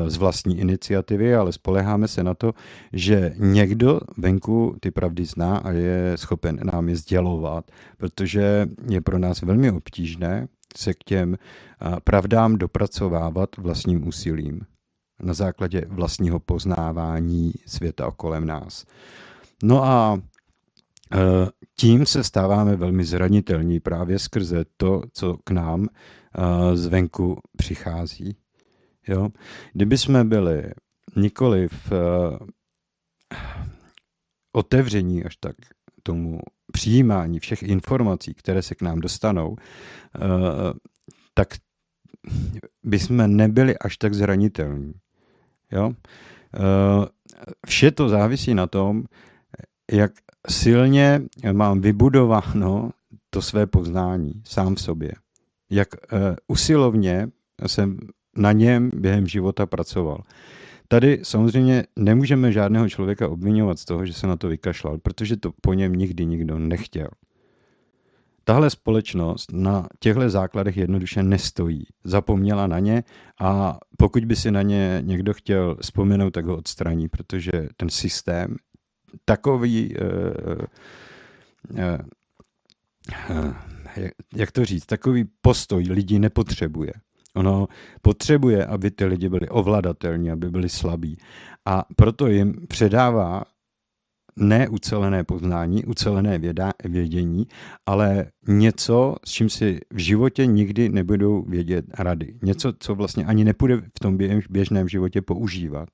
z 0.07 0.17
vlastní 0.17 0.59
iniciativy, 0.59 1.35
ale 1.35 1.53
spoleháme 1.53 2.09
se 2.09 2.23
na 2.23 2.35
to, 2.35 2.53
že 2.93 3.35
někdo 3.39 4.01
venku 4.17 4.77
ty 4.81 4.91
pravdy 4.91 5.25
zná 5.25 5.57
a 5.57 5.71
je 5.71 6.13
schopen 6.17 6.61
nám 6.73 6.89
je 6.89 6.97
sdělovat, 6.97 7.71
protože 7.97 8.67
je 8.89 9.01
pro 9.01 9.19
nás 9.19 9.43
velmi 9.43 9.71
obtížné 9.71 10.49
se 10.77 10.95
k 10.95 11.05
těm 11.05 11.37
pravdám 12.05 12.59
dopracovávat 12.59 13.57
vlastním 13.57 14.09
úsilím 14.09 14.61
na 15.23 15.35
základě 15.35 15.85
vlastního 15.89 16.41
poznávání 16.41 17.53
světa 17.67 18.07
okolem 18.07 18.47
nás. 18.47 18.85
No 19.63 19.85
a 19.85 20.21
tím 21.77 22.07
se 22.07 22.25
stáváme 22.25 22.77
velmi 22.77 23.05
zranitelní 23.05 23.81
právě 23.81 24.19
skrze 24.19 24.65
to, 24.77 25.03
co 25.13 25.37
k 25.45 25.51
nám 25.51 25.87
e, 25.89 26.77
zvenku 26.77 27.39
přichází. 27.57 28.37
Jo? 29.09 29.29
Kdyby 29.73 29.99
jsme 29.99 30.25
byli 30.25 30.71
nikoli 31.17 31.69
v 31.69 31.93
e, 31.93 31.99
otevření 34.53 35.25
až 35.25 35.37
tak 35.37 35.57
tomu 36.03 36.41
přijímání 36.73 37.41
všech 37.41 37.63
informací, 37.63 38.35
které 38.35 38.63
se 38.63 38.75
k 38.75 38.83
nám 38.83 39.01
dostanou, 39.01 39.57
tak 41.35 41.49
bychom 42.83 43.37
nebyli 43.37 43.79
až 43.79 43.97
tak 43.97 44.15
zranitelní. 44.15 44.93
Jo? 45.73 45.93
Eh, 46.55 47.07
vše 47.67 47.91
to 47.91 48.09
závisí 48.09 48.55
na 48.55 48.67
tom, 48.67 49.05
jak 49.93 50.13
silně 50.49 51.23
mám 51.53 51.81
vybudováno 51.81 52.91
to 53.31 53.43
své 53.43 53.67
poznání 53.67 54.33
sám 54.45 54.75
v 54.75 54.81
sobě. 54.81 55.13
Jak 55.71 55.89
eh, 55.95 56.37
usilovně 56.49 57.29
jsem 57.67 57.99
na 58.37 58.53
něm 58.53 58.91
během 58.95 59.27
života 59.27 59.67
pracoval. 59.67 60.23
Tady 60.89 61.21
samozřejmě 61.23 61.85
nemůžeme 61.97 62.53
žádného 62.53 62.89
člověka 62.89 63.29
obvinovat 63.29 63.79
z 63.79 63.85
toho, 63.85 64.07
že 64.07 64.13
se 64.13 64.27
na 64.27 64.37
to 64.37 64.49
vykašlal, 64.49 64.99
protože 64.99 65.37
to 65.37 65.53
po 65.61 65.75
něm 65.75 65.93
nikdy 65.93 66.27
nikdo 66.27 66.59
nechtěl. 66.59 67.09
Tahle 68.45 68.71
společnost 68.71 69.53
na 69.53 69.89
těchto 69.99 70.31
základech 70.31 70.77
jednoduše 70.77 71.23
nestojí. 71.23 71.87
Zapomněla 72.05 72.67
na 72.67 72.79
ně 72.79 73.05
a 73.41 73.79
pokud 73.97 74.25
by 74.25 74.37
si 74.37 74.51
na 74.51 74.63
ně 74.63 75.03
někdo 75.05 75.35
chtěl 75.35 75.77
vzpomenout, 75.81 76.31
tak 76.31 76.47
ho 76.47 76.57
odstraní, 76.57 77.09
protože 77.09 77.51
ten 77.77 77.89
systém 77.91 78.57
takový, 79.25 79.95
uh, 79.97 80.65
uh, 81.71 83.55
jak 84.37 84.53
to 84.53 84.65
říct, 84.65 84.87
takový 84.87 85.25
postoj 85.41 85.85
lidí 85.91 86.19
nepotřebuje. 86.19 86.93
Ono 87.35 87.69
potřebuje, 88.03 88.67
aby 88.67 88.91
ty 88.91 89.05
lidi 89.05 89.29
byli 89.29 89.49
ovladatelní, 89.49 90.31
aby 90.31 90.51
byli 90.51 90.69
slabí. 90.69 91.17
A 91.67 91.85
proto 91.97 92.27
jim 92.27 92.67
předává 92.69 93.43
ne 94.37 94.69
ucelené 94.69 95.25
poznání, 95.25 95.85
ucelené 95.85 96.39
věda, 96.39 96.73
vědění, 96.85 97.47
ale 97.87 98.27
něco, 98.49 99.17
s 99.25 99.31
čím 99.31 99.49
si 99.49 99.81
v 99.93 99.99
životě 99.99 100.47
nikdy 100.47 100.89
nebudou 100.89 101.43
vědět 101.43 101.85
rady. 101.99 102.39
Něco, 102.43 102.73
co 102.79 102.95
vlastně 102.95 103.25
ani 103.25 103.45
nepůjde 103.45 103.77
v 103.77 104.01
tom 104.01 104.19
běžném 104.51 104.89
životě 104.89 105.23
používat. 105.23 105.89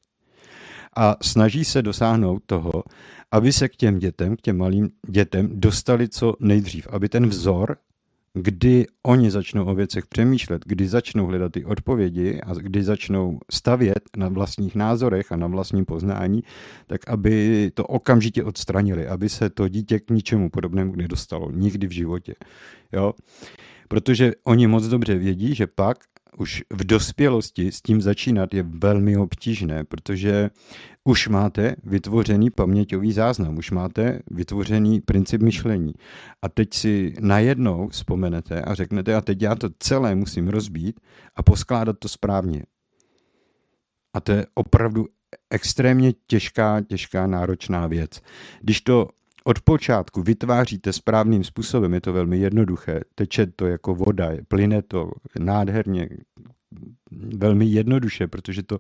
A 0.97 1.17
snaží 1.23 1.65
se 1.65 1.83
dosáhnout 1.83 2.43
toho, 2.47 2.85
aby 3.33 3.53
se 3.53 3.69
k 3.69 3.77
těm 3.77 3.99
dětem, 3.99 4.37
k 4.37 4.41
těm 4.41 4.57
malým 4.57 4.91
dětem 5.09 5.49
dostali 5.53 6.09
co 6.09 6.35
nejdřív, 6.41 6.89
aby 6.91 7.09
ten 7.09 7.27
vzor 7.27 7.77
kdy 8.43 8.87
oni 9.03 9.31
začnou 9.31 9.65
o 9.65 9.75
věcech 9.75 10.07
přemýšlet, 10.07 10.63
kdy 10.67 10.89
začnou 10.89 11.27
hledat 11.27 11.53
ty 11.53 11.65
odpovědi 11.65 12.41
a 12.41 12.55
kdy 12.55 12.85
začnou 12.85 13.39
stavět 13.51 14.01
na 14.17 14.29
vlastních 14.29 14.75
názorech 14.75 15.33
a 15.33 15.37
na 15.37 15.47
vlastním 15.47 15.85
poznání, 15.85 16.43
tak 16.87 17.09
aby 17.09 17.71
to 17.75 17.87
okamžitě 17.87 18.45
odstranili, 18.45 19.09
aby 19.09 19.29
se 19.29 19.51
to 19.51 19.69
dítě 19.69 20.01
k 20.01 20.11
ničemu 20.11 20.51
podobnému 20.51 20.97
nedostalo 20.97 21.51
nikdy 21.51 21.87
v 21.87 21.91
životě. 21.91 22.35
Jo? 22.93 23.13
Protože 23.89 24.33
oni 24.45 24.67
moc 24.67 24.87
dobře 24.87 25.15
vědí, 25.15 25.55
že 25.55 25.67
pak 25.67 25.99
už 26.39 26.63
v 26.73 26.85
dospělosti 26.85 27.73
s 27.73 27.83
tím 27.83 28.03
začínat 28.03 28.55
je 28.55 28.63
velmi 28.63 29.17
obtížné, 29.17 29.85
protože 29.85 30.51
už 31.05 31.29
máte 31.29 31.77
vytvořený 31.85 32.51
paměťový 32.51 33.13
záznam, 33.13 33.59
už 33.59 33.71
máte 33.71 34.21
vytvořený 34.31 35.01
princip 35.01 35.43
myšlení. 35.43 35.93
A 36.43 36.49
teď 36.49 36.75
si 36.75 37.15
najednou 37.21 37.89
vzpomenete 37.89 38.63
a 38.63 38.75
řeknete, 38.75 39.15
a 39.15 39.21
teď 39.21 39.43
já 39.43 39.55
to 39.55 39.69
celé 39.79 40.15
musím 40.15 40.49
rozbít 40.49 41.01
a 41.37 41.43
poskládat 41.43 41.97
to 41.99 42.09
správně. 42.09 42.63
A 44.15 44.21
to 44.21 44.33
je 44.33 44.47
opravdu 44.55 45.07
extrémně 45.51 46.13
těžká, 46.27 46.81
těžká, 46.81 47.27
náročná 47.27 47.87
věc. 47.87 48.21
Když 48.61 48.81
to 48.81 49.09
od 49.47 49.61
počátku 49.61 50.23
vytváříte 50.23 50.93
správným 50.93 51.45
způsobem, 51.45 51.95
je 51.95 52.01
to 52.01 52.13
velmi 52.13 52.39
jednoduché, 52.39 53.01
teče 53.15 53.47
to 53.47 53.67
jako 53.67 53.95
voda, 53.95 54.31
plyne 54.49 54.83
to 54.83 55.11
nádherně, 55.39 56.09
velmi 57.37 57.67
jednoduše, 57.67 58.27
protože 58.27 58.63
to 58.63 58.79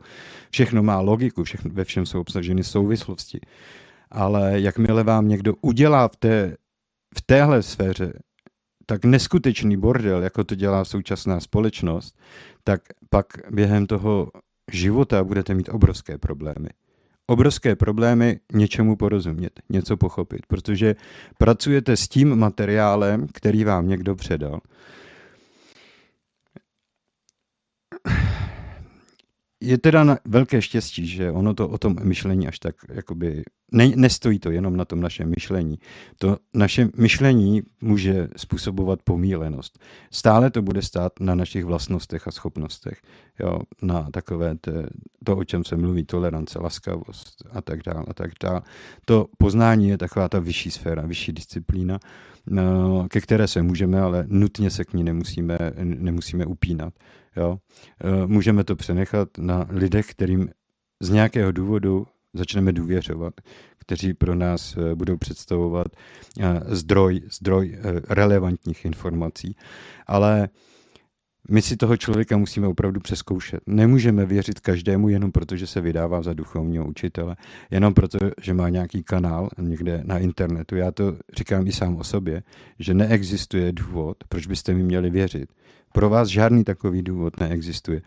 všechno 0.50 0.82
má 0.82 1.00
logiku, 1.00 1.44
všechno, 1.44 1.70
ve 1.74 1.84
všem 1.84 2.06
jsou 2.06 2.20
obsaženy 2.20 2.64
souvislosti. 2.64 3.40
Ale 4.10 4.60
jakmile 4.60 5.04
vám 5.04 5.28
někdo 5.28 5.54
udělá 5.60 6.08
v, 6.08 6.16
té, 6.16 6.56
v 7.16 7.22
téhle 7.26 7.62
sféře 7.62 8.12
tak 8.86 9.04
neskutečný 9.04 9.76
bordel, 9.76 10.22
jako 10.22 10.44
to 10.44 10.54
dělá 10.54 10.84
současná 10.84 11.40
společnost, 11.40 12.18
tak 12.64 12.80
pak 13.10 13.26
během 13.50 13.86
toho 13.86 14.30
života 14.72 15.24
budete 15.24 15.54
mít 15.54 15.68
obrovské 15.68 16.18
problémy 16.18 16.68
obrovské 17.26 17.76
problémy 17.76 18.40
něčemu 18.52 18.96
porozumět, 18.96 19.60
něco 19.68 19.96
pochopit, 19.96 20.40
protože 20.48 20.94
pracujete 21.38 21.96
s 21.96 22.08
tím 22.08 22.36
materiálem, 22.36 23.26
který 23.32 23.64
vám 23.64 23.88
někdo 23.88 24.14
předal. 24.14 24.60
Je 29.66 29.78
teda 29.78 30.18
velké 30.24 30.62
štěstí, 30.62 31.06
že 31.06 31.30
ono 31.30 31.54
to 31.54 31.68
o 31.68 31.78
tom 31.78 31.96
myšlení 32.02 32.48
až 32.48 32.58
tak 32.58 32.74
jakoby 32.88 33.42
ne, 33.72 33.88
nestojí 33.96 34.38
to 34.38 34.50
jenom 34.50 34.76
na 34.76 34.84
tom 34.84 35.00
našem 35.00 35.30
myšlení. 35.30 35.78
To 36.18 36.36
naše 36.54 36.88
myšlení 36.96 37.62
může 37.80 38.28
způsobovat 38.36 39.02
pomílenost. 39.02 39.78
Stále 40.10 40.50
to 40.50 40.62
bude 40.62 40.82
stát 40.82 41.12
na 41.20 41.34
našich 41.34 41.64
vlastnostech 41.64 42.28
a 42.28 42.30
schopnostech. 42.30 43.00
Jo, 43.40 43.58
na 43.82 44.08
takové 44.10 44.54
te, 44.54 44.88
to, 45.24 45.36
o 45.36 45.44
čem 45.44 45.64
se 45.64 45.76
mluví, 45.76 46.04
tolerance, 46.04 46.58
laskavost 46.58 47.42
a 47.52 47.62
tak 47.62 47.80
dále. 47.86 48.04
A 48.08 48.14
tak 48.14 48.30
dále. 48.42 48.62
To 49.04 49.26
poznání 49.38 49.88
je 49.88 49.98
taková 49.98 50.28
ta 50.28 50.38
vyšší 50.38 50.70
sféra, 50.70 51.06
vyšší 51.06 51.32
disciplína, 51.32 51.98
no, 52.46 53.06
ke 53.10 53.20
které 53.20 53.48
se 53.48 53.62
můžeme, 53.62 54.00
ale 54.00 54.24
nutně 54.28 54.70
se 54.70 54.84
k 54.84 54.94
ní 54.94 55.04
nemusíme, 55.04 55.58
nemusíme 55.82 56.46
upínat. 56.46 56.94
Jo? 57.36 57.58
E, 58.04 58.26
můžeme 58.26 58.64
to 58.64 58.76
přenechat 58.76 59.28
na 59.38 59.66
lidech, 59.70 60.06
kterým 60.06 60.48
z 61.00 61.10
nějakého 61.10 61.52
důvodu 61.52 62.06
začneme 62.34 62.72
důvěřovat, 62.72 63.34
kteří 63.78 64.14
pro 64.14 64.34
nás 64.34 64.76
eh, 64.76 64.94
budou 64.94 65.16
představovat 65.16 65.86
eh, 66.40 66.60
zdroj, 66.66 67.20
zdroj 67.32 67.78
eh, 67.78 68.00
relevantních 68.14 68.84
informací. 68.84 69.56
Ale 70.06 70.48
my 71.50 71.62
si 71.62 71.76
toho 71.76 71.96
člověka 71.96 72.36
musíme 72.36 72.66
opravdu 72.66 73.00
přeskoušet. 73.00 73.60
Nemůžeme 73.66 74.26
věřit 74.26 74.60
každému 74.60 75.08
jenom 75.08 75.32
proto, 75.32 75.56
že 75.56 75.66
se 75.66 75.80
vydává 75.80 76.22
za 76.22 76.34
duchovního 76.34 76.86
učitele, 76.86 77.36
jenom 77.70 77.94
proto, 77.94 78.18
že 78.42 78.54
má 78.54 78.68
nějaký 78.68 79.02
kanál 79.02 79.48
někde 79.58 80.02
na 80.04 80.18
internetu. 80.18 80.76
Já 80.76 80.90
to 80.90 81.16
říkám 81.36 81.66
i 81.66 81.72
sám 81.72 81.96
o 81.96 82.04
sobě, 82.04 82.42
že 82.78 82.94
neexistuje 82.94 83.72
důvod, 83.72 84.16
proč 84.28 84.46
byste 84.46 84.74
mi 84.74 84.82
měli 84.82 85.10
věřit. 85.10 85.48
Pro 85.92 86.10
vás 86.10 86.28
žádný 86.28 86.64
takový 86.64 87.02
důvod 87.02 87.40
neexistuje. 87.40 88.02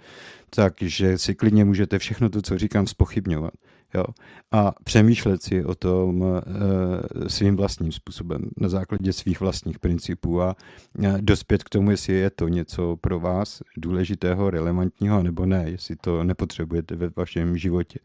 Takže 0.50 1.18
si 1.18 1.36
klidně 1.36 1.66
můžete 1.66 2.00
všechno 2.00 2.30
to, 2.30 2.42
co 2.42 2.58
říkám, 2.58 2.88
spochybňovat. 2.88 3.54
Jo? 3.94 4.04
A 4.52 4.74
přemýšlet 4.84 5.44
si 5.44 5.66
o 5.66 5.76
tom 5.76 6.24
e, 6.24 7.30
svým 7.30 7.56
vlastním 7.56 7.92
způsobem, 7.92 8.42
na 8.58 8.70
základě 8.70 9.14
svých 9.14 9.40
vlastních 9.40 9.80
principů 9.80 10.42
a 10.42 10.56
e, 11.04 11.18
dospět 11.22 11.64
k 11.64 11.70
tomu, 11.70 11.92
jestli 11.92 12.14
je 12.14 12.30
to 12.30 12.48
něco 12.48 12.98
pro 13.02 13.20
vás 13.20 13.62
důležitého, 13.78 14.50
relevantního, 14.50 15.24
nebo 15.24 15.46
ne, 15.46 15.64
jestli 15.68 15.96
to 15.96 16.24
nepotřebujete 16.24 16.96
ve 16.96 17.10
vašem 17.16 17.58
životě. 17.58 18.00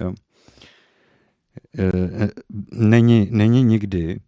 Jo? 0.00 0.14
E, 1.78 1.90
není, 2.72 3.28
není 3.30 3.64
nikdy 3.64 4.20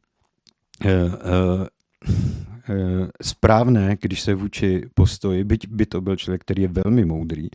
správné, 3.22 3.96
když 4.00 4.22
se 4.22 4.34
vůči 4.34 4.82
postoji, 4.94 5.44
byť 5.44 5.68
by 5.68 5.86
to 5.86 6.00
byl 6.00 6.16
člověk, 6.16 6.40
který 6.40 6.62
je 6.62 6.68
velmi 6.84 7.04
moudrý, 7.04 7.48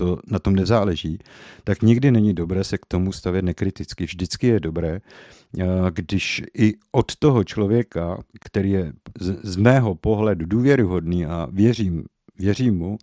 to 0.00 0.18
na 0.26 0.38
tom 0.38 0.56
nezáleží, 0.56 1.18
tak 1.64 1.82
nikdy 1.82 2.10
není 2.10 2.34
dobré 2.34 2.64
se 2.64 2.78
k 2.78 2.86
tomu 2.88 3.12
stavět 3.12 3.44
nekriticky. 3.44 4.04
Vždycky 4.04 4.46
je 4.46 4.60
dobré, 4.60 5.00
eh, 5.00 5.64
když 5.92 6.42
i 6.56 6.74
od 6.92 7.16
toho 7.16 7.44
člověka, 7.44 8.24
který 8.40 8.70
je 8.70 8.92
z 9.42 9.56
mého 9.56 9.94
pohledu 9.94 10.46
důvěryhodný 10.46 11.26
a 11.26 11.48
věřím, 11.52 12.04
věřím 12.38 12.78
mu, 12.78 12.98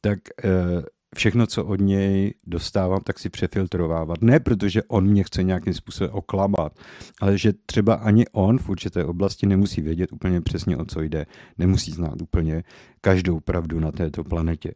tak 0.00 0.18
eh, 0.44 0.82
všechno, 1.16 1.46
co 1.46 1.64
od 1.64 1.80
něj 1.80 2.34
dostávám, 2.46 3.00
tak 3.00 3.18
si 3.18 3.30
přefiltrovávat. 3.30 4.22
Ne 4.22 4.40
protože 4.40 4.82
on 4.82 5.06
mě 5.06 5.24
chce 5.24 5.42
nějakým 5.42 5.74
způsobem 5.74 6.14
oklamat, 6.14 6.72
ale 7.20 7.38
že 7.38 7.52
třeba 7.66 7.94
ani 7.94 8.24
on 8.32 8.58
v 8.58 8.68
určité 8.68 9.04
oblasti 9.04 9.46
nemusí 9.46 9.82
vědět 9.82 10.12
úplně 10.12 10.40
přesně, 10.40 10.76
o 10.76 10.84
co 10.84 11.00
jde. 11.02 11.26
Nemusí 11.58 11.90
znát 11.90 12.22
úplně 12.22 12.62
každou 13.00 13.40
pravdu 13.40 13.80
na 13.80 13.92
této 13.92 14.24
planetě. 14.24 14.72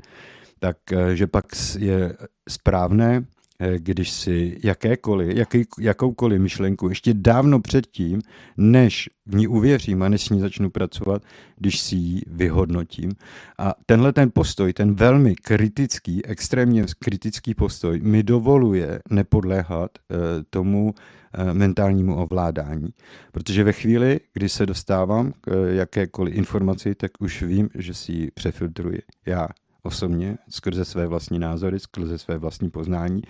Takže 0.60 1.26
pak 1.26 1.44
je 1.78 2.16
správné 2.48 3.24
Eh, 3.62 3.78
když 3.78 4.10
si 4.10 4.58
jakékoliv, 4.64 5.36
jaký, 5.36 5.64
jakoukoliv 5.80 6.40
myšlenku 6.40 6.88
ještě 6.88 7.14
dávno 7.14 7.60
předtím, 7.60 8.20
než 8.56 9.10
v 9.26 9.34
ní 9.34 9.48
uvěřím 9.48 10.02
a 10.02 10.08
než 10.08 10.22
s 10.22 10.30
ní 10.30 10.40
začnu 10.40 10.70
pracovat, 10.70 11.22
když 11.56 11.80
si 11.80 11.96
ji 11.96 12.22
vyhodnotím. 12.26 13.12
A 13.58 13.74
tenhle 13.86 14.12
ten 14.12 14.30
postoj, 14.34 14.72
ten 14.72 14.94
velmi 14.94 15.34
kritický, 15.34 16.24
extrémně 16.26 16.84
kritický 16.98 17.54
postoj, 17.54 18.00
mi 18.00 18.22
dovoluje 18.22 19.00
nepodléhat 19.10 19.90
eh, 19.98 20.16
tomu 20.50 20.94
eh, 21.34 21.54
mentálnímu 21.54 22.16
ovládání. 22.16 22.88
Protože 23.32 23.64
ve 23.64 23.72
chvíli, 23.72 24.20
kdy 24.32 24.48
se 24.48 24.66
dostávám 24.66 25.32
k 25.40 25.68
jakékoliv 25.70 26.34
informaci, 26.34 26.94
tak 26.94 27.10
už 27.20 27.42
vím, 27.42 27.68
že 27.74 27.94
si 27.94 28.12
ji 28.12 28.30
přefiltruji 28.30 29.02
já 29.26 29.48
osobně, 29.82 30.38
skrze 30.48 30.84
své 30.84 31.06
vlastní 31.06 31.38
názory, 31.38 31.80
skrze 31.80 32.18
své 32.18 32.38
vlastní 32.38 32.70
poznání 32.70 33.22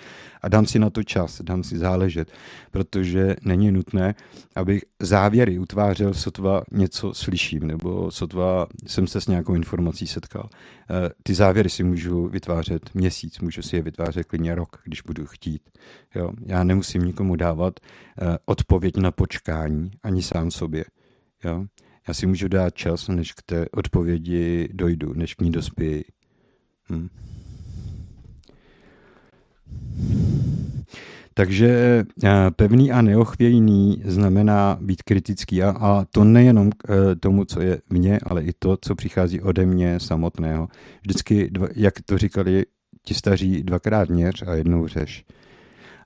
a 0.43 0.49
dám 0.49 0.67
si 0.67 0.79
na 0.79 0.91
to 0.91 1.03
čas, 1.03 1.43
dám 1.43 1.63
si 1.63 1.79
záležet, 1.79 2.33
protože 2.71 3.37
není 3.43 3.71
nutné, 3.71 4.15
abych 4.57 4.85
závěry 5.01 5.59
utvářel, 5.59 6.15
sotva 6.15 6.63
něco 6.73 7.15
slyším, 7.15 7.67
nebo 7.67 8.11
sotva 8.11 8.67
jsem 8.87 9.07
se 9.07 9.21
s 9.21 9.27
nějakou 9.27 9.55
informací 9.55 10.07
setkal. 10.07 10.49
Eh, 10.91 11.11
ty 11.23 11.35
závěry 11.35 11.71
si 11.71 11.85
můžu 11.85 12.29
vytvářet 12.29 12.95
měsíc, 12.95 13.41
můžu 13.41 13.63
si 13.63 13.77
je 13.77 13.83
vytvářet 13.83 14.25
klidně 14.25 14.55
rok, 14.55 14.81
když 14.85 15.03
budu 15.03 15.27
chtít. 15.27 15.63
Jo? 16.15 16.31
Já 16.47 16.65
nemusím 16.65 17.03
nikomu 17.03 17.37
dávat 17.37 17.81
eh, 17.81 18.39
odpověď 18.45 18.97
na 18.97 19.11
počkání, 19.11 19.91
ani 20.03 20.23
sám 20.23 20.51
sobě. 20.51 20.85
Jo? 21.45 21.65
Já 22.09 22.15
si 22.15 22.27
můžu 22.27 22.49
dát 22.49 22.75
čas, 22.75 23.09
než 23.09 23.33
k 23.33 23.43
té 23.43 23.69
odpovědi 23.69 24.69
dojdu, 24.73 25.13
než 25.15 25.35
k 25.35 25.41
ní 25.41 25.53
dospěji. 25.53 26.05
Hmm. 26.91 27.09
Takže 31.35 32.05
eh, 32.25 32.51
pevný 32.57 32.93
a 32.93 33.03
neochvějný 33.03 34.03
znamená 34.05 34.79
být 34.81 35.03
kritický 35.03 35.63
a, 35.63 35.71
a 35.71 36.05
to 36.05 36.25
nejenom 36.25 36.71
k 36.71 36.75
eh, 36.91 37.17
tomu, 37.17 37.45
co 37.45 37.61
je 37.61 37.79
mně, 37.91 38.19
ale 38.23 38.43
i 38.43 38.53
to, 38.59 38.77
co 38.81 38.95
přichází 38.95 39.41
ode 39.41 39.67
mě 39.67 40.01
samotného. 40.01 40.69
Vždycky, 41.03 41.51
jak 41.75 41.95
to 42.05 42.19
říkali 42.19 42.67
ti 43.03 43.15
staří, 43.15 43.63
dvakrát 43.63 44.09
měř 44.09 44.43
a 44.43 44.55
jednou 44.55 44.87
řeš. 44.87 45.25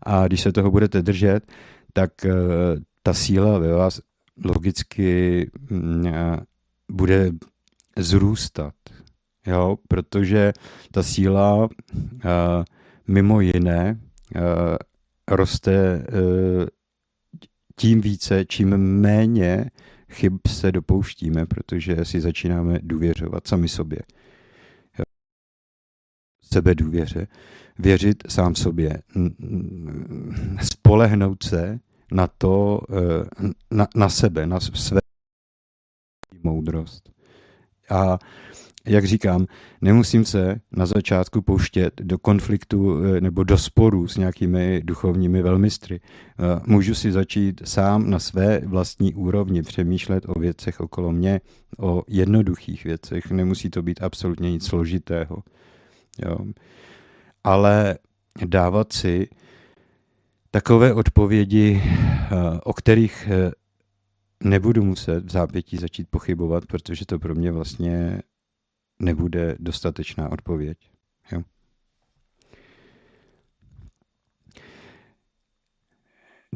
A 0.02 0.26
když 0.26 0.40
se 0.40 0.52
toho 0.52 0.70
budete 0.70 1.02
držet, 1.02 1.52
tak 1.92 2.24
eh, 2.24 2.30
ta 3.02 3.14
síla 3.14 3.58
ve 3.58 3.72
vás 3.72 4.00
logicky 4.44 5.50
mm, 5.70 6.06
bude 6.92 7.30
zrůstat 7.98 8.74
jo, 9.46 9.76
protože 9.88 10.52
ta 10.92 11.02
síla 11.02 11.54
uh, 11.64 11.68
mimo 13.06 13.40
jiné 13.40 14.00
uh, 14.36 14.40
roste 15.30 16.06
uh, 16.12 16.66
tím 17.76 18.00
více, 18.00 18.44
čím 18.44 18.76
méně 18.76 19.70
chyb 20.10 20.36
se 20.48 20.72
dopouštíme, 20.72 21.46
protože 21.46 22.04
si 22.04 22.20
začínáme 22.20 22.78
důvěřovat 22.82 23.46
sami 23.46 23.68
sobě. 23.68 23.98
Sebe 26.42 26.74
důvěře. 26.74 27.26
Věřit 27.78 28.22
sám 28.28 28.54
sobě. 28.54 29.02
Spolehnout 30.62 31.42
se 31.42 31.80
na 32.12 32.26
to, 32.26 32.80
na, 33.70 33.88
na 33.96 34.08
sebe, 34.08 34.46
na 34.46 34.60
své 34.60 35.00
moudrost. 36.42 37.13
A 37.90 38.18
jak 38.86 39.04
říkám, 39.04 39.46
nemusím 39.80 40.24
se 40.24 40.60
na 40.72 40.86
začátku 40.86 41.42
pouštět 41.42 42.00
do 42.00 42.18
konfliktu 42.18 43.04
eh, 43.04 43.20
nebo 43.20 43.44
do 43.44 43.58
sporů 43.58 44.08
s 44.08 44.16
nějakými 44.16 44.82
duchovními 44.84 45.42
velmistry. 45.42 46.00
Eh, 46.00 46.60
můžu 46.66 46.94
si 46.94 47.12
začít 47.12 47.62
sám 47.64 48.10
na 48.10 48.18
své 48.18 48.60
vlastní 48.60 49.14
úrovni 49.14 49.62
přemýšlet 49.62 50.24
o 50.26 50.40
věcech 50.40 50.80
okolo 50.80 51.12
mě, 51.12 51.40
o 51.78 52.02
jednoduchých 52.08 52.84
věcech. 52.84 53.30
Nemusí 53.30 53.70
to 53.70 53.82
být 53.82 54.02
absolutně 54.02 54.50
nic 54.50 54.66
složitého. 54.66 55.36
Jo. 56.26 56.36
Ale 57.44 57.98
dávat 58.44 58.92
si 58.92 59.28
takové 60.50 60.94
odpovědi, 60.94 61.82
eh, 61.84 62.30
o 62.64 62.72
kterých 62.72 63.28
nebudu 64.44 64.84
muset 64.84 65.24
v 65.24 65.30
zápětí 65.30 65.76
začít 65.76 66.08
pochybovat, 66.10 66.66
protože 66.66 67.06
to 67.06 67.18
pro 67.18 67.34
mě 67.34 67.52
vlastně 67.52 68.22
nebude 68.98 69.56
dostatečná 69.58 70.32
odpověď. 70.32 70.78
Jo? 71.32 71.42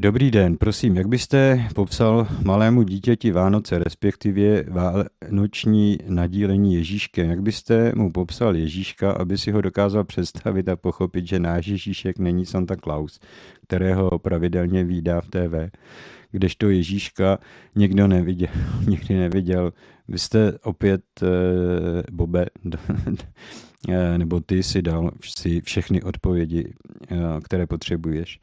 Dobrý 0.01 0.31
den, 0.31 0.57
prosím, 0.57 0.97
jak 0.97 1.09
byste 1.09 1.69
popsal 1.75 2.27
malému 2.45 2.83
dítěti 2.83 3.31
Vánoce, 3.31 3.79
respektive 3.79 4.63
vánoční 4.63 5.99
nadílení 6.09 6.75
Ježíškem? 6.75 7.31
Jak 7.31 7.43
byste 7.43 7.93
mu 7.97 8.13
popsal 8.13 8.57
Ježíška, 8.57 9.13
aby 9.13 9.39
si 9.39 9.51
ho 9.51 9.61
dokázal 9.61 10.05
představit 10.05 10.69
a 10.69 10.77
pochopit, 10.77 11.27
že 11.27 11.39
náš 11.39 11.67
Ježíšek 11.67 12.19
není 12.19 12.47
Santa 12.47 12.77
Claus, 12.77 13.21
kterého 13.63 14.19
pravidelně 14.19 14.85
výdá 14.85 15.21
v 15.21 15.29
TV? 15.29 15.79
Kdežto 16.31 16.71
Ježíška 16.71 17.39
někdo 17.75 18.07
neviděl, 18.07 18.49
nikdy 18.89 19.15
neviděl. 19.15 19.73
Vy 20.09 20.19
jste 20.19 20.59
opět, 20.59 21.03
eh, 21.23 22.03
Bobe, 22.13 22.47
eh, 23.89 24.19
nebo 24.19 24.41
ty 24.41 24.63
si 24.63 24.83
dal 24.83 25.11
si 25.25 25.61
všechny 25.61 26.03
odpovědi, 26.03 26.75
eh, 27.11 27.17
které 27.45 27.67
potřebuješ. 27.67 28.41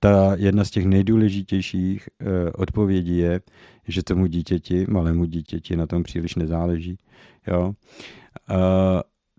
Ta 0.00 0.34
jedna 0.36 0.64
z 0.64 0.70
těch 0.70 0.86
nejdůležitějších 0.86 2.08
odpovědí 2.54 3.18
je, 3.18 3.40
že 3.88 4.02
tomu 4.02 4.26
dítěti, 4.26 4.86
malému 4.88 5.24
dítěti 5.24 5.76
na 5.76 5.86
tom 5.86 6.02
příliš 6.02 6.34
nezáleží. 6.34 6.98
Jo? 7.46 7.74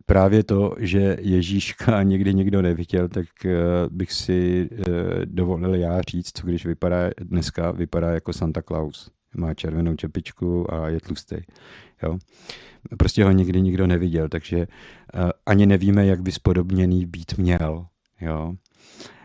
Právě 0.09 0.43
to, 0.43 0.75
že 0.79 1.17
Ježíška 1.21 2.03
někdy 2.03 2.33
nikdo 2.33 2.61
neviděl, 2.61 3.07
tak 3.07 3.25
uh, 3.45 3.51
bych 3.89 4.11
si 4.11 4.69
uh, 4.71 4.85
dovolil 5.25 5.75
já 5.75 6.01
říct, 6.01 6.31
co 6.37 6.47
když 6.47 6.65
vypadá 6.65 6.97
dneska 7.21 7.71
vypadá 7.71 8.11
jako 8.11 8.33
Santa 8.33 8.61
Claus. 8.61 9.11
Má 9.35 9.53
červenou 9.53 9.95
čepičku 9.95 10.73
a 10.73 10.89
je 10.89 10.99
tlustý. 10.99 11.35
Jo? 12.03 12.17
Prostě 12.97 13.23
ho 13.23 13.31
nikdy 13.31 13.61
nikdo 13.61 13.87
neviděl, 13.87 14.29
takže 14.29 14.57
uh, 14.57 15.29
ani 15.45 15.65
nevíme, 15.65 16.05
jak 16.05 16.21
by 16.21 16.31
spodobněný 16.31 17.05
být 17.05 17.37
měl. 17.37 17.85
Jo? 18.21 18.53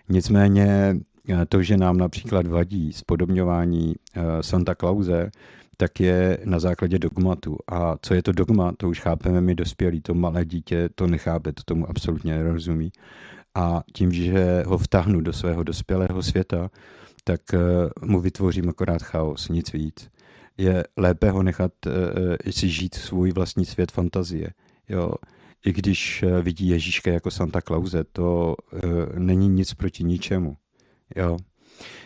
Nicméně 0.08 0.96
to, 1.48 1.62
že 1.62 1.76
nám 1.76 1.96
například 1.96 2.46
vadí 2.46 2.92
spodobňování 2.92 3.94
Santa 4.40 4.74
Clause, 4.74 5.30
tak 5.76 6.00
je 6.00 6.38
na 6.44 6.58
základě 6.58 6.98
dogmatu. 6.98 7.56
A 7.66 7.96
co 8.02 8.14
je 8.14 8.22
to 8.22 8.32
dogma, 8.32 8.72
to 8.76 8.88
už 8.88 9.00
chápeme 9.00 9.40
my 9.40 9.54
dospělí, 9.54 10.00
to 10.00 10.14
malé 10.14 10.44
dítě 10.44 10.88
to 10.94 11.06
nechápe, 11.06 11.52
to 11.52 11.62
tomu 11.64 11.90
absolutně 11.90 12.34
nerozumí. 12.34 12.92
A 13.54 13.82
tím, 13.92 14.12
že 14.12 14.62
ho 14.66 14.78
vtáhnu 14.78 15.20
do 15.20 15.32
svého 15.32 15.62
dospělého 15.62 16.22
světa, 16.22 16.70
tak 17.24 17.40
eh, 17.54 17.58
mu 18.06 18.20
vytvořím 18.20 18.68
akorát 18.68 19.02
chaos, 19.02 19.48
nic 19.48 19.72
víc. 19.72 20.10
Je 20.58 20.84
lépe 20.96 21.30
ho 21.30 21.42
nechat 21.42 21.72
uh, 21.86 21.92
si 22.50 22.68
žít 22.68 22.94
svůj 22.94 23.30
vlastní 23.30 23.64
svět 23.64 23.92
fantazie. 23.92 24.50
Jo. 24.88 25.14
I 25.66 25.72
když 25.72 26.24
vidí 26.42 26.68
Ježíška 26.68 27.10
jako 27.10 27.30
Santa 27.30 27.60
Clause, 27.60 28.04
to 28.04 28.54
není 29.18 29.48
nic 29.48 29.74
proti 29.74 30.04
ničemu. 30.04 30.56
Jo. 31.16 31.36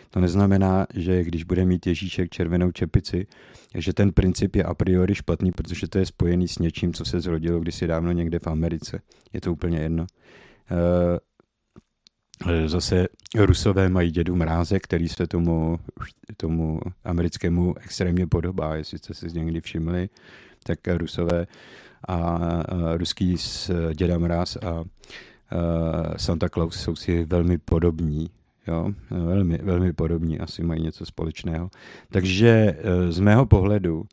To 0.09 0.19
neznamená, 0.19 0.87
že 0.93 1.23
když 1.23 1.43
bude 1.43 1.65
mít 1.65 1.87
Ježíšek 1.87 2.29
červenou 2.29 2.71
čepici, 2.71 3.27
že 3.75 3.93
ten 3.93 4.11
princip 4.11 4.55
je 4.55 4.63
a 4.63 4.73
priori 4.73 5.15
špatný, 5.15 5.51
protože 5.51 5.87
to 5.87 5.97
je 5.99 6.05
spojený 6.05 6.47
s 6.47 6.59
něčím, 6.59 6.93
co 6.93 7.05
se 7.05 7.21
zrodilo 7.21 7.59
kdysi 7.59 7.87
dávno 7.87 8.11
někde 8.11 8.39
v 8.39 8.47
Americe. 8.47 9.01
Je 9.33 9.41
to 9.41 9.51
úplně 9.51 9.79
jedno. 9.79 10.05
Eh, 10.71 11.19
zase 12.65 13.07
Rusové 13.35 13.89
mají 13.89 14.11
dědu 14.11 14.35
Mráze, 14.35 14.79
který 14.79 15.09
se 15.09 15.27
tomu, 15.27 15.79
tomu 16.37 16.79
americkému 17.03 17.77
extrémně 17.77 18.27
podobá, 18.27 18.75
jestli 18.75 18.97
jste 18.97 19.13
si 19.13 19.27
někdy 19.33 19.61
všimli, 19.61 20.09
tak 20.63 20.79
Rusové 20.87 21.47
a, 22.07 22.39
ruský 22.97 23.37
s 23.37 23.71
děda 23.93 24.17
Mráz 24.17 24.57
a 24.57 24.83
Santa 26.17 26.49
Claus 26.49 26.81
jsou 26.81 26.95
si 26.95 27.25
velmi 27.25 27.57
podobní. 27.57 28.29
Jo, 28.69 28.91
velmi, 29.09 29.57
velmi 29.63 29.93
podobní, 29.93 30.39
asi 30.39 30.63
mají 30.63 30.83
něco 30.83 31.05
společného. 31.05 31.69
Takže 32.11 32.77
z 33.09 33.19
mého 33.19 33.45
pohledu 33.45 34.05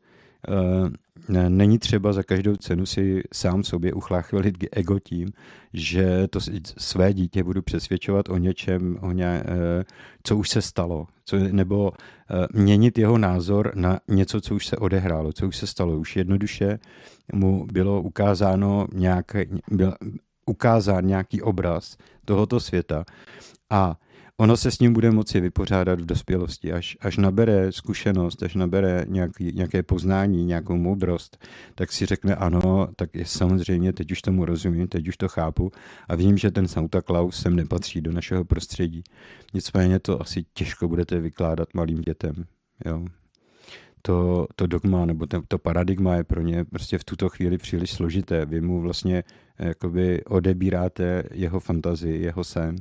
není 1.49 1.79
třeba 1.79 2.13
za 2.13 2.23
každou 2.23 2.55
cenu 2.55 2.85
si 2.85 3.23
sám 3.33 3.63
sobě 3.63 3.93
uchláchvilit 3.93 4.55
ego 4.71 4.99
tím, 4.99 5.27
že 5.73 6.27
to 6.27 6.39
své 6.77 7.13
dítě 7.13 7.43
budu 7.43 7.61
přesvědčovat 7.61 8.29
o 8.29 8.37
něčem, 8.37 8.97
o 9.01 9.11
ně, 9.11 9.25
eh, 9.25 9.83
co 10.23 10.37
už 10.37 10.49
se 10.49 10.61
stalo, 10.61 11.07
co, 11.25 11.37
nebo 11.37 11.91
eh, 11.91 12.47
měnit 12.53 12.97
jeho 12.97 13.17
názor 13.17 13.71
na 13.75 13.99
něco, 14.07 14.41
co 14.41 14.55
už 14.55 14.67
se 14.67 14.77
odehrálo, 14.77 15.33
co 15.33 15.47
už 15.47 15.57
se 15.57 15.67
stalo. 15.67 15.97
Už 15.97 16.15
jednoduše 16.15 16.79
mu 17.33 17.65
bylo 17.65 18.01
ukázáno 18.01 18.87
nějaké, 18.93 19.45
byl 19.71 19.93
ukázán 20.45 21.05
nějaký 21.05 21.41
obraz 21.41 21.97
tohoto 22.25 22.59
světa 22.59 23.05
a 23.69 23.99
ono 24.39 24.57
se 24.57 24.71
s 24.71 24.79
ním 24.79 24.93
bude 24.93 25.11
moci 25.11 25.39
vypořádat 25.39 26.01
v 26.01 26.05
dospělosti, 26.05 26.73
až, 26.73 26.97
až 27.01 27.17
nabere 27.17 27.71
zkušenost, 27.71 28.43
až 28.43 28.55
nabere 28.55 29.05
nějaký, 29.07 29.51
nějaké 29.51 29.83
poznání, 29.83 30.45
nějakou 30.45 30.75
moudrost, 30.75 31.45
tak 31.75 31.91
si 31.91 32.05
řekne 32.05 32.35
ano, 32.35 32.87
tak 32.95 33.15
je 33.15 33.25
samozřejmě, 33.25 33.93
teď 33.93 34.11
už 34.11 34.21
tomu 34.21 34.45
rozumím, 34.45 34.87
teď 34.87 35.07
už 35.07 35.17
to 35.17 35.27
chápu 35.27 35.71
a 36.07 36.15
vím, 36.15 36.37
že 36.37 36.51
ten 36.51 36.67
Santa 36.67 37.01
Claus 37.01 37.41
sem 37.41 37.55
nepatří 37.55 38.01
do 38.01 38.11
našeho 38.11 38.45
prostředí. 38.45 39.03
Nicméně 39.53 39.99
to 39.99 40.21
asi 40.21 40.45
těžko 40.53 40.87
budete 40.87 41.19
vykládat 41.19 41.73
malým 41.73 42.01
dětem. 42.01 42.33
Jo. 42.85 43.05
To, 44.01 44.47
to 44.55 44.67
dogma 44.67 45.05
nebo 45.05 45.25
to, 45.25 45.41
to 45.47 45.57
paradigma 45.57 46.15
je 46.15 46.23
pro 46.23 46.41
ně 46.41 46.65
prostě 46.65 46.97
v 46.97 47.03
tuto 47.03 47.29
chvíli 47.29 47.57
příliš 47.57 47.91
složité. 47.91 48.45
Vy 48.45 48.61
mu 48.61 48.81
vlastně 48.81 49.23
jakoby 49.59 50.23
odebíráte 50.25 51.23
jeho 51.33 51.59
fantazii, 51.59 52.23
jeho 52.23 52.43
sen 52.43 52.75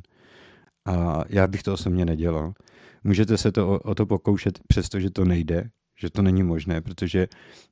a 0.86 1.24
já 1.28 1.46
bych 1.46 1.62
to 1.62 1.72
osobně 1.72 2.04
nedělal. 2.04 2.52
Můžete 3.04 3.38
se 3.38 3.52
to 3.52 3.68
o, 3.68 3.78
o 3.78 3.94
to 3.94 4.06
pokoušet, 4.06 4.58
přestože 4.66 5.10
to 5.10 5.24
nejde, 5.24 5.70
že 5.98 6.10
to 6.10 6.22
není 6.22 6.42
možné, 6.42 6.80
protože 6.80 7.26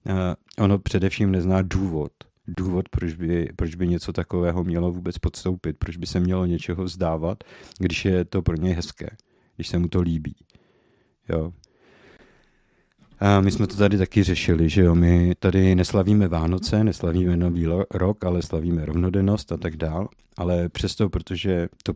uh, 0.07 0.15
ono 0.59 0.79
především 0.79 1.31
nezná 1.31 1.63
důvod. 1.63 2.13
Důvod, 2.47 2.89
proč 2.89 3.15
by, 3.15 3.49
proč 3.57 3.75
by 3.75 3.89
něco 3.89 4.13
takového 4.13 4.65
mělo 4.65 4.93
vůbec 4.93 5.19
podstoupit, 5.19 5.77
proč 5.79 5.97
by 5.97 6.07
se 6.07 6.21
mělo 6.21 6.47
něčeho 6.47 6.85
vzdávat, 6.85 7.45
když 7.79 8.05
je 8.05 8.25
to 8.25 8.43
pro 8.43 8.57
něj 8.57 8.75
hezké, 8.75 9.09
když 9.57 9.69
se 9.69 9.79
mu 9.79 9.89
to 9.89 10.01
líbí. 10.01 10.37
Jo. 11.29 11.53
A 13.19 13.41
my 13.41 13.51
jsme 13.51 13.67
to 13.67 13.77
tady 13.77 13.99
taky 13.99 14.23
řešili, 14.23 14.69
že 14.69 14.83
jo, 14.83 14.95
my 14.95 15.35
tady 15.39 15.75
neslavíme 15.75 16.29
Vánoce, 16.29 16.85
neslavíme 16.85 17.37
Nový 17.37 17.67
rok, 17.91 18.25
ale 18.25 18.43
slavíme 18.43 18.85
rovnodennost 18.85 19.53
a 19.53 19.57
tak 19.57 19.77
dál, 19.77 20.09
ale 20.37 20.69
přesto, 20.69 21.09
protože 21.09 21.69
to 21.83 21.93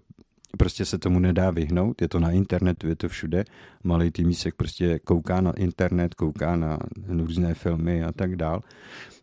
prostě 0.58 0.84
se 0.84 0.98
tomu 0.98 1.18
nedá 1.18 1.50
vyhnout, 1.50 2.02
je 2.02 2.08
to 2.08 2.20
na 2.20 2.30
internetu, 2.30 2.88
je 2.88 2.96
to 2.96 3.08
všude. 3.08 3.44
Malý 3.84 4.10
týmísek 4.10 4.54
prostě 4.54 4.98
kouká 4.98 5.40
na 5.40 5.52
internet, 5.52 6.14
kouká 6.14 6.56
na 6.56 6.78
různé 7.08 7.54
filmy 7.54 8.04
a 8.04 8.12
tak 8.12 8.36
dál. 8.36 8.60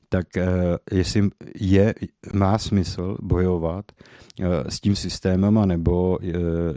Tak 0.10 0.28
uh, 0.38 0.44
jestli 0.92 1.30
je, 1.60 1.94
má 2.34 2.58
smysl 2.58 3.18
bojovat 3.22 3.86
uh, 4.40 4.46
s 4.70 4.82
tím 4.82 4.96
systémem, 4.96 5.62
nebo 5.66 6.18
uh, 6.18 6.26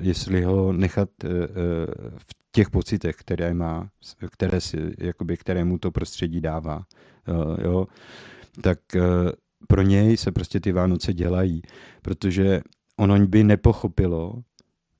jestli 0.00 0.42
ho 0.42 0.72
nechat 0.72 1.08
v 2.16 2.34
těch 2.52 2.70
pocitech, 2.70 3.16
které 3.16 3.54
má, 3.54 3.88
které, 4.32 4.60
si, 4.60 4.76
jakoby, 4.98 5.36
které 5.36 5.64
mu 5.64 5.78
to 5.78 5.90
prostředí 5.90 6.40
dává. 6.40 6.82
Jo, 7.64 7.86
tak 8.62 8.78
pro 9.68 9.82
něj 9.82 10.16
se 10.16 10.32
prostě 10.32 10.60
ty 10.60 10.72
Vánoce 10.72 11.12
dělají, 11.12 11.62
protože 12.02 12.60
ono 12.96 13.26
by 13.26 13.44
nepochopilo, 13.44 14.34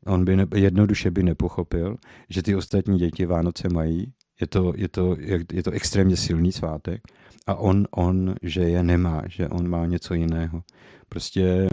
on 0.08 0.24
by 0.24 0.36
ne, 0.36 0.46
jednoduše 0.54 1.10
by 1.10 1.22
nepochopil, 1.22 1.96
že 2.28 2.42
ty 2.42 2.54
ostatní 2.54 2.98
děti 2.98 3.26
Vánoce 3.26 3.68
mají, 3.68 4.12
je 4.40 4.46
to, 4.46 4.72
je 4.76 4.88
to, 4.88 5.16
je 5.52 5.62
to 5.62 5.70
extrémně 5.70 6.16
silný 6.16 6.52
svátek 6.52 7.02
a 7.46 7.54
on, 7.54 7.86
on, 7.90 8.34
že 8.42 8.60
je 8.60 8.82
nemá, 8.82 9.22
že 9.28 9.48
on 9.48 9.68
má 9.68 9.86
něco 9.86 10.14
jiného. 10.14 10.62
Prostě 11.08 11.68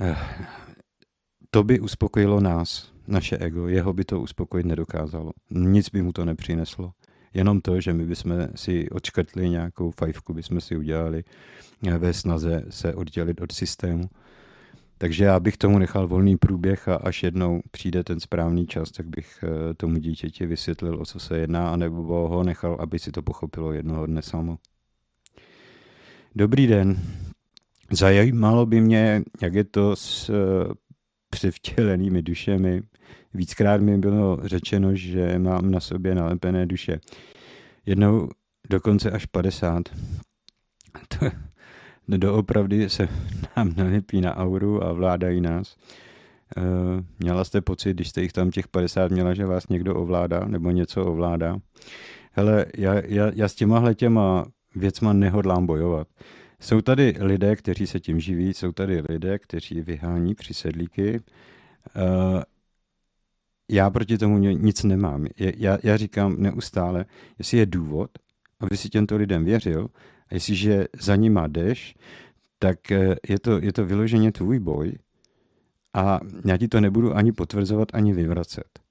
eh, 0.00 0.16
to 1.50 1.64
by 1.64 1.80
uspokojilo 1.80 2.40
nás, 2.40 2.92
naše 3.06 3.36
ego, 3.38 3.68
jeho 3.68 3.92
by 3.92 4.04
to 4.04 4.20
uspokojit 4.20 4.66
nedokázalo. 4.66 5.32
Nic 5.50 5.90
by 5.90 6.02
mu 6.02 6.12
to 6.12 6.24
nepřineslo. 6.24 6.92
Jenom 7.34 7.60
to, 7.60 7.80
že 7.80 7.92
my 7.92 8.04
bychom 8.04 8.32
si 8.54 8.90
odškrtli 8.90 9.50
nějakou 9.50 9.90
fajfku, 9.90 10.34
bychom 10.34 10.60
si 10.60 10.76
udělali 10.76 11.24
eh, 11.86 11.98
ve 11.98 12.12
snaze 12.12 12.64
se 12.70 12.94
oddělit 12.94 13.40
od 13.40 13.52
systému. 13.52 14.04
Takže 14.98 15.24
já 15.24 15.40
bych 15.40 15.56
tomu 15.56 15.78
nechal 15.78 16.08
volný 16.08 16.36
průběh 16.36 16.88
a 16.88 16.94
až 16.94 17.22
jednou 17.22 17.60
přijde 17.70 18.04
ten 18.04 18.20
správný 18.20 18.66
čas, 18.66 18.90
tak 18.90 19.06
bych 19.06 19.44
eh, 19.44 19.74
tomu 19.74 19.98
dítěti 19.98 20.46
vysvětlil, 20.46 21.00
o 21.00 21.04
co 21.04 21.20
se 21.20 21.38
jedná, 21.38 21.70
anebo 21.70 22.28
ho 22.28 22.42
nechal, 22.42 22.76
aby 22.80 22.98
si 22.98 23.12
to 23.12 23.22
pochopilo 23.22 23.72
jednoho 23.72 24.06
dne 24.06 24.22
samo. 24.22 24.58
Dobrý 26.34 26.66
den. 26.66 26.98
Zajímalo 27.90 28.66
by 28.66 28.80
mě, 28.80 29.22
jak 29.42 29.54
je 29.54 29.64
to 29.64 29.96
s 29.96 30.28
eh, 30.28 30.74
převtělenými 31.30 32.22
dušemi. 32.22 32.82
Víckrát 33.34 33.80
mi 33.80 33.98
bylo 33.98 34.38
řečeno, 34.42 34.94
že 34.94 35.38
mám 35.38 35.70
na 35.70 35.80
sobě 35.80 36.14
nalepené 36.14 36.66
duše. 36.66 37.00
Jednou 37.86 38.28
dokonce 38.70 39.10
až 39.10 39.26
50. 39.26 39.82
To, 41.08 41.26
doopravdy 42.08 42.90
se 42.90 43.08
nám 43.56 43.72
nalepí 43.76 44.20
na 44.20 44.36
auru 44.36 44.84
a 44.84 44.92
vládají 44.92 45.40
nás. 45.40 45.76
E, 46.56 46.62
měla 47.18 47.44
jste 47.44 47.60
pocit, 47.60 47.94
když 47.94 48.08
jste 48.08 48.22
jich 48.22 48.32
tam 48.32 48.50
těch 48.50 48.68
50 48.68 49.10
měla, 49.10 49.34
že 49.34 49.46
vás 49.46 49.68
někdo 49.68 49.94
ovládá 49.94 50.44
nebo 50.44 50.70
něco 50.70 51.04
ovládá? 51.04 51.56
Hele, 52.32 52.66
já, 52.76 52.94
já, 52.94 53.30
já 53.34 53.48
s 53.48 53.54
těma 53.54 53.94
těma 53.94 54.46
věcma 54.74 55.12
nehodlám 55.12 55.66
bojovat. 55.66 56.08
Jsou 56.60 56.80
tady 56.80 57.14
lidé, 57.20 57.56
kteří 57.56 57.86
se 57.86 58.00
tím 58.00 58.20
živí, 58.20 58.54
jsou 58.54 58.72
tady 58.72 59.02
lidé, 59.08 59.38
kteří 59.38 59.80
vyhání 59.80 60.34
přisedlíky. 60.34 61.20
Uh, 61.96 62.42
já 63.70 63.90
proti 63.90 64.18
tomu 64.18 64.38
nic 64.38 64.82
nemám. 64.82 65.26
Já, 65.38 65.78
já 65.82 65.96
říkám 65.96 66.36
neustále, 66.38 67.04
jestli 67.38 67.58
je 67.58 67.66
důvod, 67.66 68.10
aby 68.60 68.76
si 68.76 68.88
těmto 68.88 69.16
lidem 69.16 69.44
věřil, 69.44 69.88
a 70.30 70.34
jestliže 70.34 70.86
za 71.00 71.16
nima 71.16 71.46
jdeš, 71.46 71.94
tak 72.58 72.90
eh, 72.90 73.16
je 73.28 73.38
to, 73.38 73.58
je 73.58 73.72
to 73.72 73.86
vyloženě 73.86 74.32
tvůj 74.32 74.58
boj 74.58 74.92
a 75.94 76.20
já 76.44 76.56
ti 76.56 76.68
to 76.68 76.80
nebudu 76.80 77.16
ani 77.16 77.32
potvrzovat, 77.32 77.88
ani 77.92 78.12
vyvracet. 78.12 78.86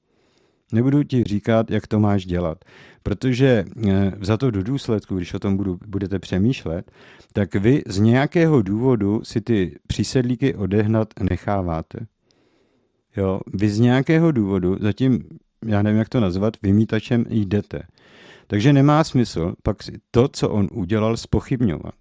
Nebudu 0.74 1.04
ti 1.04 1.24
říkat, 1.24 1.72
jak 1.72 1.88
to 1.88 2.00
máš 2.00 2.26
dělat, 2.26 2.66
protože 3.04 3.66
eh, 3.88 4.12
za 4.22 4.38
to 4.38 4.52
do 4.52 4.64
důsledku, 4.64 5.16
když 5.16 5.34
o 5.34 5.40
tom 5.40 5.58
budu, 5.58 5.80
budete 5.88 6.20
přemýšlet, 6.20 6.92
tak 7.34 7.56
vy 7.56 7.84
z 7.88 8.00
nějakého 8.00 8.62
důvodu 8.62 9.22
si 9.24 9.42
ty 9.42 9.80
přísedlíky 9.88 10.56
odehnat 10.56 11.14
necháváte. 11.20 12.08
Jo, 13.18 13.40
vy 13.54 13.70
z 13.70 13.80
nějakého 13.80 14.32
důvodu 14.32 14.78
zatím, 14.82 15.24
já 15.66 15.82
nevím, 15.82 16.00
jak 16.00 16.10
to 16.10 16.20
nazvat, 16.20 16.54
vymítačem 16.64 17.26
jdete. 17.30 17.82
Takže 18.48 18.74
nemá 18.74 19.04
smysl 19.04 19.54
pak 19.64 19.78
to, 20.12 20.28
co 20.28 20.50
on 20.50 20.68
udělal, 20.72 21.18
spochybňovat. 21.18 21.94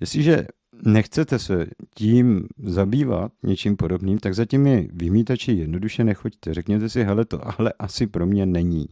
Jestliže 0.00 0.46
nechcete 0.84 1.38
se 1.38 1.66
tím 1.94 2.48
zabývat 2.58 3.32
něčím 3.42 3.76
podobným, 3.76 4.18
tak 4.18 4.34
za 4.34 4.44
těmi 4.44 4.88
vymítači 4.92 5.52
jednoduše 5.52 6.04
nechoďte. 6.04 6.54
Řekněte 6.54 6.88
si, 6.88 7.04
hele, 7.04 7.24
to 7.24 7.60
ale 7.60 7.72
asi 7.78 8.06
pro 8.06 8.26
mě 8.26 8.46
není. 8.46 8.86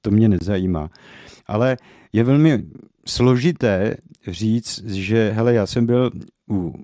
To 0.00 0.10
mě 0.10 0.28
nezajímá. 0.28 0.90
Ale 1.46 1.76
je 2.12 2.24
velmi 2.24 2.64
složité 3.06 3.96
říct, 4.28 4.84
že 4.84 5.30
hele, 5.34 5.54
já 5.54 5.66
jsem 5.66 5.86
byl 5.86 6.10
u, 6.50 6.74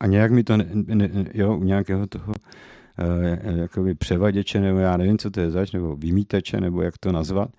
a 0.00 0.06
nějak 0.06 0.32
mi 0.32 0.44
to, 0.44 0.56
ne, 0.56 0.66
ne, 0.74 1.10
jo, 1.34 1.56
u 1.56 1.64
nějakého 1.64 2.06
toho 2.06 2.32
uh, 2.32 3.58
jakoby 3.58 3.94
převaděče, 3.94 4.60
nebo 4.60 4.78
já 4.78 4.96
nevím, 4.96 5.18
co 5.18 5.30
to 5.30 5.40
je 5.40 5.50
zač, 5.50 5.72
nebo 5.72 5.96
vymítače, 5.96 6.60
nebo 6.60 6.82
jak 6.82 6.98
to 6.98 7.12
nazvat, 7.12 7.50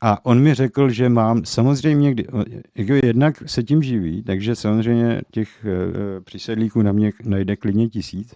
a 0.00 0.26
on 0.26 0.40
mi 0.42 0.54
řekl, 0.54 0.90
že 0.90 1.08
mám 1.08 1.44
samozřejmě, 1.44 2.14
jako 2.76 2.92
jednak 3.06 3.42
se 3.46 3.62
tím 3.62 3.82
živí, 3.82 4.22
takže 4.22 4.56
samozřejmě 4.56 5.20
těch 5.30 5.64
e, 5.64 6.20
přísedlíků 6.20 6.82
na 6.82 6.92
mě 6.92 7.12
najde 7.24 7.56
klidně 7.56 7.88
tisíc. 7.88 8.34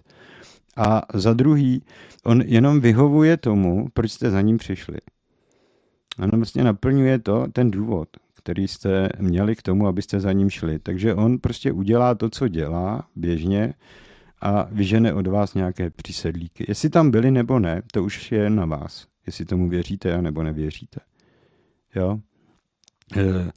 A 0.77 1.01
za 1.13 1.33
druhý, 1.33 1.83
on 2.23 2.41
jenom 2.41 2.81
vyhovuje 2.81 3.37
tomu, 3.37 3.87
proč 3.93 4.11
jste 4.11 4.31
za 4.31 4.41
ním 4.41 4.57
přišli. 4.57 4.97
On 6.19 6.29
vlastně 6.29 6.63
naplňuje 6.63 7.19
to, 7.19 7.47
ten 7.53 7.71
důvod, 7.71 8.09
který 8.33 8.67
jste 8.67 9.09
měli 9.19 9.55
k 9.55 9.61
tomu, 9.61 9.87
abyste 9.87 10.19
za 10.19 10.31
ním 10.31 10.49
šli. 10.49 10.79
Takže 10.79 11.15
on 11.15 11.39
prostě 11.39 11.71
udělá 11.71 12.15
to, 12.15 12.29
co 12.29 12.47
dělá 12.47 13.07
běžně 13.15 13.73
a 14.41 14.67
vyžene 14.71 15.13
od 15.13 15.27
vás 15.27 15.53
nějaké 15.53 15.89
přísedlíky. 15.89 16.65
Jestli 16.67 16.89
tam 16.89 17.11
byli 17.11 17.31
nebo 17.31 17.59
ne, 17.59 17.81
to 17.93 18.03
už 18.03 18.31
je 18.31 18.49
na 18.49 18.65
vás. 18.65 19.07
Jestli 19.25 19.45
tomu 19.45 19.69
věříte 19.69 20.13
a 20.13 20.21
nebo 20.21 20.43
nevěříte. 20.43 20.99
Jo? 21.95 22.19
E, 23.17 23.51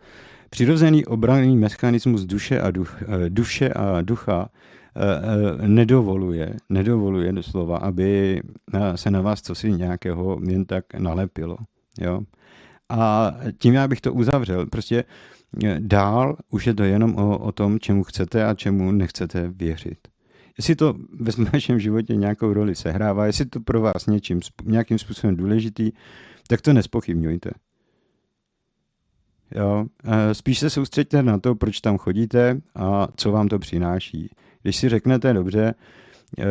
Přirozený 0.51 1.07
obranný 1.07 1.57
mechanismus 1.57 2.25
duše 2.25 2.61
a, 2.61 2.71
duch, 2.71 3.03
duše 3.29 3.69
a 3.69 4.03
ducha 4.03 4.49
nedovoluje, 5.67 6.57
nedovoluje 6.69 7.33
doslova, 7.33 7.79
aby 7.79 8.43
se 8.95 9.11
na 9.11 9.21
vás 9.21 9.43
cosi 9.43 9.73
nějakého 9.73 10.41
jen 10.49 10.65
tak 10.65 10.95
nalepilo. 10.95 11.57
Jo? 12.01 12.21
A 12.89 13.33
tím 13.59 13.75
já 13.75 13.89
bych 13.89 14.01
to 14.01 14.13
uzavřel. 14.13 14.67
Prostě 14.67 15.05
dál 15.79 16.37
už 16.51 16.67
je 16.67 16.75
to 16.75 16.83
jenom 16.83 17.17
o, 17.17 17.39
o 17.39 17.53
tom, 17.53 17.81
čemu 17.81 18.05
chcete 18.05 18.45
a 18.45 18.55
čemu 18.55 18.93
nechcete 18.93 19.49
věřit. 19.49 19.99
Jestli 20.59 20.77
to 20.77 20.95
ve 21.21 21.45
vašem 21.53 21.81
životě 21.81 22.17
nějakou 22.17 22.53
roli 22.53 22.75
sehrává, 22.75 23.27
jestli 23.27 23.45
to 23.45 23.61
pro 23.61 23.81
vás 23.81 24.07
něčím, 24.07 24.41
nějakým 24.65 24.99
způsobem 24.99 25.37
důležitý, 25.37 25.93
tak 26.49 26.61
to 26.61 26.73
nespochybňujte. 26.73 27.51
Jo? 29.55 29.87
Spíš 30.33 30.59
se 30.59 30.71
soustřeďte 30.71 31.23
na 31.23 31.39
to, 31.39 31.55
proč 31.55 31.81
tam 31.81 31.99
chodíte 31.99 32.61
a 32.75 33.09
co 33.17 33.33
vám 33.33 33.49
to 33.49 33.59
přináší. 33.59 34.31
Když 34.63 34.77
si 34.77 34.89
řeknete, 34.89 35.33
dobře, 35.33 35.75
eh, 36.39 36.45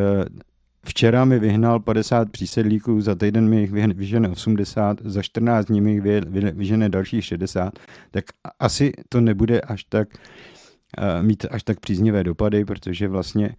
včera 0.85 1.25
mi 1.25 1.39
vyhnal 1.39 1.79
50 1.79 2.31
přísedlíků, 2.31 3.01
za 3.01 3.15
týden 3.15 3.49
mi 3.49 3.61
jich 3.61 3.71
vyžene 3.71 4.29
80, 4.29 5.01
za 5.05 5.21
14 5.21 5.65
dní 5.65 5.81
mi 5.81 5.91
jich 5.91 6.01
vyžene 6.53 6.89
dalších 6.89 7.25
60, 7.25 7.79
tak 8.11 8.25
asi 8.59 8.91
to 9.09 9.21
nebude 9.21 9.61
až 9.61 9.83
tak 9.83 10.07
eh, 10.97 11.23
mít 11.23 11.45
až 11.51 11.63
tak 11.63 11.79
příznivé 11.79 12.23
dopady, 12.23 12.65
protože 12.65 13.07
vlastně 13.07 13.55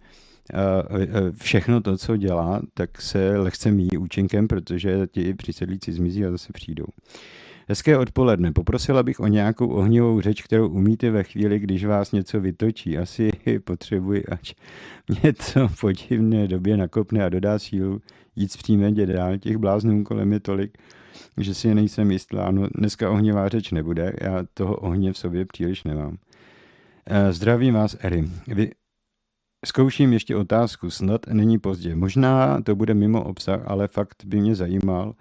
eh, 0.53 1.31
všechno 1.37 1.81
to, 1.81 1.97
co 1.97 2.17
dělá, 2.17 2.61
tak 2.73 3.01
se 3.01 3.37
lehce 3.37 3.71
míjí 3.71 3.97
účinkem, 3.97 4.47
protože 4.47 5.07
ti 5.11 5.33
přísedlíci 5.33 5.91
zmizí 5.91 6.25
a 6.25 6.31
zase 6.31 6.53
přijdou. 6.53 6.85
Hezké 7.67 7.97
odpoledne. 7.97 8.51
Poprosila 8.51 9.03
bych 9.03 9.19
o 9.19 9.27
nějakou 9.27 9.67
ohnivou 9.67 10.21
řeč, 10.21 10.41
kterou 10.41 10.69
umíte 10.69 11.11
ve 11.11 11.23
chvíli, 11.23 11.59
když 11.59 11.85
vás 11.85 12.11
něco 12.11 12.41
vytočí. 12.41 12.97
Asi 12.97 13.31
potřebuji, 13.63 14.25
ať 14.25 14.55
mě 15.07 15.33
to 15.33 15.67
v 15.67 15.79
podivné 15.79 16.47
době 16.47 16.77
nakopne 16.77 17.25
a 17.25 17.29
dodá 17.29 17.59
sílu 17.59 18.01
jít 18.35 18.51
zpříjmeně 18.51 19.05
dál. 19.05 19.37
Těch 19.37 19.57
bláznů 19.57 20.03
kolem 20.03 20.33
je 20.33 20.39
tolik, 20.39 20.77
že 21.37 21.53
si 21.53 21.75
nejsem 21.75 22.11
jistá. 22.11 22.51
No, 22.51 22.67
dneska 22.75 23.11
ohnivá 23.11 23.49
řeč 23.49 23.71
nebude, 23.71 24.13
já 24.21 24.43
toho 24.53 24.75
ohně 24.75 25.13
v 25.13 25.17
sobě 25.17 25.45
příliš 25.45 25.83
nemám. 25.83 26.17
Eh, 27.07 27.33
zdravím 27.33 27.73
vás, 27.73 27.97
Eri. 27.99 28.29
Vy 28.47 28.71
Zkouším 29.65 30.13
ještě 30.13 30.35
otázku, 30.35 30.89
snad 30.89 31.27
není 31.27 31.59
pozdě. 31.59 31.95
Možná 31.95 32.61
to 32.61 32.75
bude 32.75 32.93
mimo 32.93 33.23
obsah, 33.23 33.61
ale 33.65 33.87
fakt 33.87 34.25
by 34.25 34.39
mě 34.39 34.55
zajímal, 34.55 35.13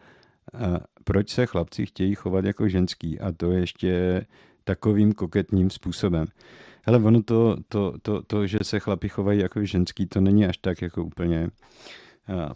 proč 1.05 1.31
se 1.31 1.47
chlapci 1.47 1.87
chtějí 1.87 2.15
chovat 2.15 2.45
jako 2.45 2.69
ženský 2.69 3.21
a 3.21 3.33
to 3.33 3.53
ještě 3.53 4.27
takovým 4.65 5.13
koketním 5.13 5.71
způsobem. 5.71 6.27
Hele, 6.87 6.99
ono 6.99 7.23
to, 7.23 7.57
to, 7.69 7.95
to, 8.03 8.23
to, 8.23 8.47
že 8.47 8.59
se 8.63 8.81
chlapi 8.81 9.09
chovají 9.09 9.41
jako 9.41 9.65
ženský, 9.65 10.07
to 10.07 10.21
není 10.21 10.47
až 10.47 10.59
tak 10.59 10.83
jako 10.83 11.05
úplně 11.05 11.49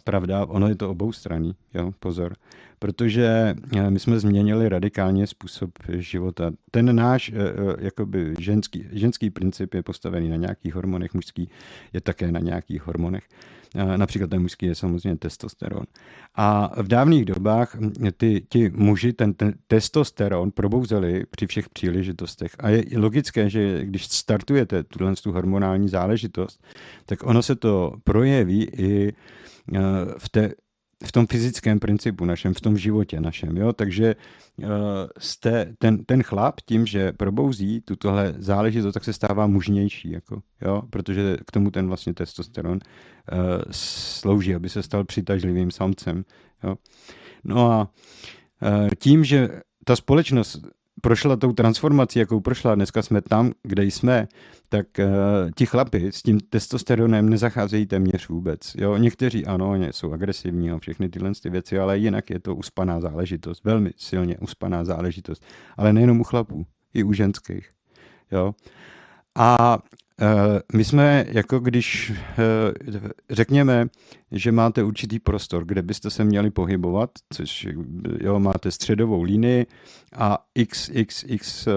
pravda. 0.03 0.45
Ono 0.45 0.67
je 0.67 0.75
to 0.75 0.89
obou 0.89 1.11
strany, 1.11 1.53
jo, 1.73 1.91
pozor. 1.99 2.35
Protože 2.79 3.55
my 3.89 3.99
jsme 3.99 4.19
změnili 4.19 4.69
radikálně 4.69 5.27
způsob 5.27 5.69
života. 5.89 6.51
Ten 6.71 6.95
náš 6.95 7.31
jakoby 7.79 8.33
ženský, 8.39 8.85
ženský 8.91 9.29
princip 9.29 9.73
je 9.73 9.83
postavený 9.83 10.29
na 10.29 10.35
nějakých 10.35 10.75
hormonech, 10.75 11.13
mužský 11.13 11.49
je 11.93 12.01
také 12.01 12.31
na 12.31 12.39
nějakých 12.39 12.87
hormonech. 12.87 13.23
Například 13.95 14.29
ten 14.29 14.41
mužský 14.41 14.65
je 14.65 14.75
samozřejmě 14.75 15.17
testosteron. 15.17 15.83
A 16.35 16.71
v 16.81 16.87
dávných 16.87 17.25
dobách 17.25 17.77
ty, 18.17 18.45
ti 18.49 18.69
muži 18.69 19.13
ten, 19.13 19.33
ten 19.33 19.53
testosteron 19.67 20.51
probouzeli 20.51 21.25
při 21.31 21.47
všech 21.47 21.69
příležitostech. 21.69 22.51
A 22.59 22.69
je 22.69 22.99
logické, 22.99 23.49
že 23.49 23.85
když 23.85 24.05
startujete 24.07 24.83
tuhle 24.83 25.15
tu 25.15 25.31
hormonální 25.31 25.89
záležitost, 25.89 26.63
tak 27.05 27.23
ono 27.23 27.43
se 27.43 27.55
to 27.55 27.93
projeví 28.03 28.63
i 28.63 29.13
v 30.17 30.29
té 30.29 30.51
v 31.05 31.11
tom 31.11 31.27
fyzickém 31.27 31.79
principu 31.79 32.25
našem, 32.25 32.53
v 32.53 32.61
tom 32.61 32.77
životě 32.77 33.21
našem. 33.21 33.57
Jo? 33.57 33.73
Takže 33.73 34.15
uh, 34.57 34.67
jste, 35.17 35.73
ten, 35.77 36.05
ten 36.05 36.23
chlap 36.23 36.61
tím, 36.65 36.85
že 36.85 37.11
probouzí 37.11 37.81
tutohle 37.81 38.33
záležitost, 38.37 38.93
tak 38.93 39.03
se 39.03 39.13
stává 39.13 39.47
mužnější, 39.47 40.11
jako, 40.11 40.41
jo? 40.61 40.81
protože 40.89 41.37
k 41.47 41.51
tomu 41.51 41.71
ten 41.71 41.87
vlastně 41.87 42.13
testosteron 42.13 42.79
uh, 43.31 43.39
slouží, 43.71 44.55
aby 44.55 44.69
se 44.69 44.83
stal 44.83 45.03
přitažlivým 45.03 45.71
samcem. 45.71 46.25
Jo? 46.63 46.75
No 47.43 47.71
a 47.71 47.91
uh, 48.61 48.89
tím, 48.99 49.23
že 49.23 49.49
ta 49.85 49.95
společnost 49.95 50.61
prošla 51.01 51.35
tou 51.35 51.53
transformací, 51.53 52.19
jakou 52.19 52.39
prošla, 52.39 52.75
dneska 52.75 53.01
jsme 53.01 53.21
tam, 53.21 53.51
kde 53.63 53.83
jsme, 53.83 54.27
tak 54.69 54.87
uh, 54.99 55.05
ti 55.55 55.65
chlapi 55.65 56.11
s 56.11 56.23
tím 56.23 56.39
testosteronem 56.39 57.29
nezacházejí 57.29 57.85
téměř 57.85 58.29
vůbec. 58.29 58.75
Jo, 58.77 58.97
někteří 58.97 59.45
ano, 59.45 59.69
oni 59.69 59.87
jsou 59.91 60.13
agresivní 60.13 60.71
a 60.71 60.79
všechny 60.79 61.09
tyhle 61.09 61.31
ty 61.43 61.49
věci, 61.49 61.79
ale 61.79 61.97
jinak 61.97 62.29
je 62.29 62.39
to 62.39 62.55
uspaná 62.55 62.99
záležitost, 62.99 63.63
velmi 63.63 63.91
silně 63.97 64.37
uspaná 64.37 64.83
záležitost. 64.83 65.45
Ale 65.77 65.93
nejenom 65.93 66.21
u 66.21 66.23
chlapů, 66.23 66.65
i 66.93 67.03
u 67.03 67.13
ženských. 67.13 67.69
Jo. 68.31 68.53
A 69.37 69.79
Eh, 70.21 70.59
my 70.73 70.83
jsme, 70.83 71.25
jako 71.31 71.59
když 71.59 72.11
eh, 72.11 72.35
řekněme, 73.29 73.87
že 74.31 74.51
máte 74.51 74.83
určitý 74.83 75.19
prostor, 75.19 75.65
kde 75.65 75.81
byste 75.81 76.09
se 76.09 76.23
měli 76.23 76.51
pohybovat, 76.51 77.09
což 77.33 77.67
jo, 78.21 78.39
máte 78.39 78.71
středovou 78.71 79.21
linii 79.21 79.65
a 80.15 80.45
x, 80.55 80.89
x, 80.93 81.25
x 81.27 81.67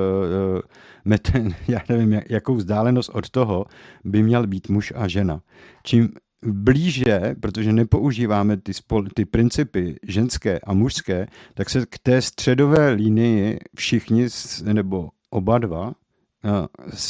metr, 1.04 1.42
já 1.68 1.80
nevím, 1.88 2.20
jakou 2.28 2.54
vzdálenost 2.54 3.10
od 3.14 3.30
toho 3.30 3.64
by 4.04 4.22
měl 4.22 4.46
být 4.46 4.68
muž 4.68 4.92
a 4.96 5.08
žena. 5.08 5.40
Čím 5.84 6.08
blíže, 6.46 7.34
protože 7.40 7.72
nepoužíváme 7.72 8.56
ty, 8.56 8.74
spol, 8.74 9.04
ty 9.14 9.24
principy 9.24 9.96
ženské 10.08 10.58
a 10.58 10.74
mužské, 10.74 11.26
tak 11.54 11.70
se 11.70 11.86
k 11.86 11.98
té 11.98 12.22
středové 12.22 12.90
linii 12.90 13.58
všichni, 13.76 14.26
nebo 14.64 15.08
oba 15.30 15.58
dva, 15.58 15.92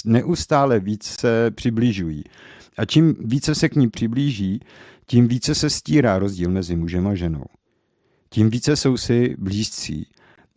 neustále 0.04 0.80
více 0.80 1.50
přibližují. 1.50 2.24
A 2.78 2.84
čím 2.84 3.14
více 3.24 3.54
se 3.54 3.68
k 3.68 3.76
ní 3.76 3.90
přiblíží, 3.90 4.60
tím 5.06 5.28
více 5.28 5.54
se 5.54 5.70
stírá 5.70 6.18
rozdíl 6.18 6.50
mezi 6.50 6.76
mužem 6.76 7.06
a 7.06 7.14
ženou. 7.14 7.44
Tím 8.30 8.50
více 8.50 8.76
jsou 8.76 8.96
si 8.96 9.36
blízcí. 9.38 10.06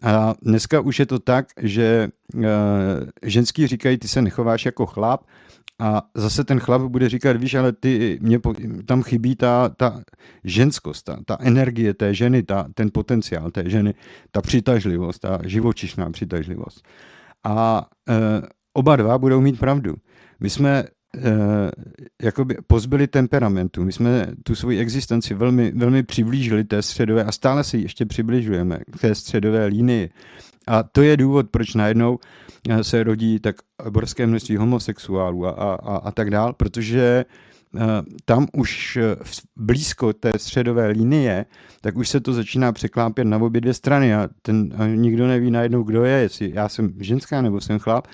A 0.01 0.35
dneska 0.41 0.79
už 0.79 0.99
je 0.99 1.05
to 1.05 1.19
tak, 1.19 1.47
že 1.61 2.09
uh, 2.35 2.43
ženský 3.23 3.67
říkají, 3.67 3.97
ty 3.97 4.07
se 4.07 4.21
nechováš 4.21 4.65
jako 4.65 4.85
chlap, 4.85 5.21
a 5.79 6.01
zase 6.15 6.43
ten 6.43 6.59
chlap 6.59 6.81
bude 6.81 7.09
říkat, 7.09 7.37
víš, 7.37 7.53
ale 7.53 7.71
ty, 7.71 8.19
mě 8.21 8.39
tam 8.85 9.03
chybí 9.03 9.35
ta, 9.35 9.69
ta 9.69 10.03
ženskost, 10.43 11.05
ta, 11.05 11.19
ta 11.25 11.37
energie 11.39 11.93
té 11.93 12.13
ženy, 12.13 12.43
ta, 12.43 12.67
ten 12.73 12.89
potenciál 12.93 13.51
té 13.51 13.69
ženy, 13.69 13.93
ta 14.31 14.41
přitažlivost, 14.41 15.19
ta 15.19 15.39
živočišná 15.43 16.09
přitažlivost. 16.11 16.87
A 17.43 17.87
uh, 18.09 18.15
oba 18.75 18.95
dva 18.95 19.17
budou 19.17 19.41
mít 19.41 19.59
pravdu. 19.59 19.95
My 20.39 20.49
jsme 20.49 20.83
eh, 20.83 21.21
jakoby 22.23 22.57
pozbyli 22.67 23.07
temperamentu. 23.07 23.83
My 23.83 23.91
jsme 23.91 24.27
tu 24.43 24.55
svoji 24.55 24.79
existenci 24.79 25.33
velmi, 25.33 25.71
velmi 25.75 26.03
přiblížili 26.03 26.63
té 26.63 26.81
středové 26.81 27.23
a 27.23 27.31
stále 27.31 27.63
si 27.63 27.77
ještě 27.77 28.05
přibližujeme 28.05 28.79
k 28.91 28.99
té 28.99 29.15
středové 29.15 29.65
línii. 29.65 30.09
A 30.67 30.83
to 30.83 31.01
je 31.01 31.17
důvod, 31.17 31.49
proč 31.51 31.73
najednou 31.73 32.19
eh, 32.69 32.83
se 32.83 33.03
rodí 33.03 33.39
tak 33.39 33.55
borské 33.89 34.27
množství 34.27 34.57
homosexuálů 34.57 35.45
a, 35.47 35.51
a, 35.51 35.97
a 35.97 36.11
tak 36.11 36.29
dál, 36.29 36.53
protože 36.53 37.25
eh, 37.75 37.81
tam 38.25 38.47
už 38.53 38.99
blízko 39.55 40.13
té 40.13 40.39
středové 40.39 40.87
linie, 40.87 41.45
tak 41.81 41.97
už 41.97 42.09
se 42.09 42.19
to 42.19 42.33
začíná 42.33 42.71
překlápět 42.71 43.25
na 43.25 43.37
obě 43.37 43.61
dvě 43.61 43.73
strany 43.73 44.15
a, 44.15 44.29
ten, 44.41 44.73
a 44.77 44.87
nikdo 44.87 45.27
neví 45.27 45.51
najednou, 45.51 45.83
kdo 45.83 46.05
je, 46.05 46.17
jestli 46.21 46.51
já 46.53 46.69
jsem 46.69 46.93
ženská 46.99 47.41
nebo 47.41 47.61
jsem 47.61 47.79
chlap 47.79 48.07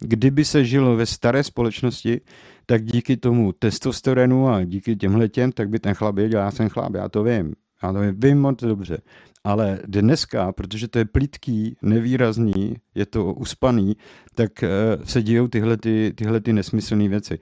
kdyby 0.00 0.44
se 0.44 0.64
žilo 0.64 0.96
ve 0.96 1.06
staré 1.06 1.44
společnosti, 1.44 2.20
tak 2.66 2.84
díky 2.84 3.16
tomu 3.16 3.52
testosteronu 3.52 4.48
a 4.48 4.64
díky 4.64 4.96
těmhle 4.96 5.28
těm, 5.28 5.52
tak 5.52 5.68
by 5.68 5.78
ten 5.78 5.94
chlap 5.94 6.14
věděl, 6.14 6.40
já 6.40 6.50
jsem 6.50 6.68
chlap, 6.68 6.94
já 6.94 7.08
to 7.08 7.22
vím. 7.22 7.54
Já 7.82 7.92
to 7.92 7.98
vím 8.12 8.40
moc 8.40 8.60
dobře. 8.60 8.98
Ale 9.44 9.78
dneska, 9.86 10.52
protože 10.52 10.88
to 10.88 10.98
je 10.98 11.04
plitký, 11.04 11.76
nevýrazný, 11.82 12.76
je 12.94 13.06
to 13.06 13.34
uspaný, 13.34 13.96
tak 14.34 14.62
eh, 14.62 14.68
se 15.04 15.22
dějou 15.22 15.48
tyhle, 15.48 15.76
ty, 15.76 16.12
tyhle 16.16 16.40
ty 16.40 16.52
nesmyslné 16.52 17.08
věci. 17.08 17.38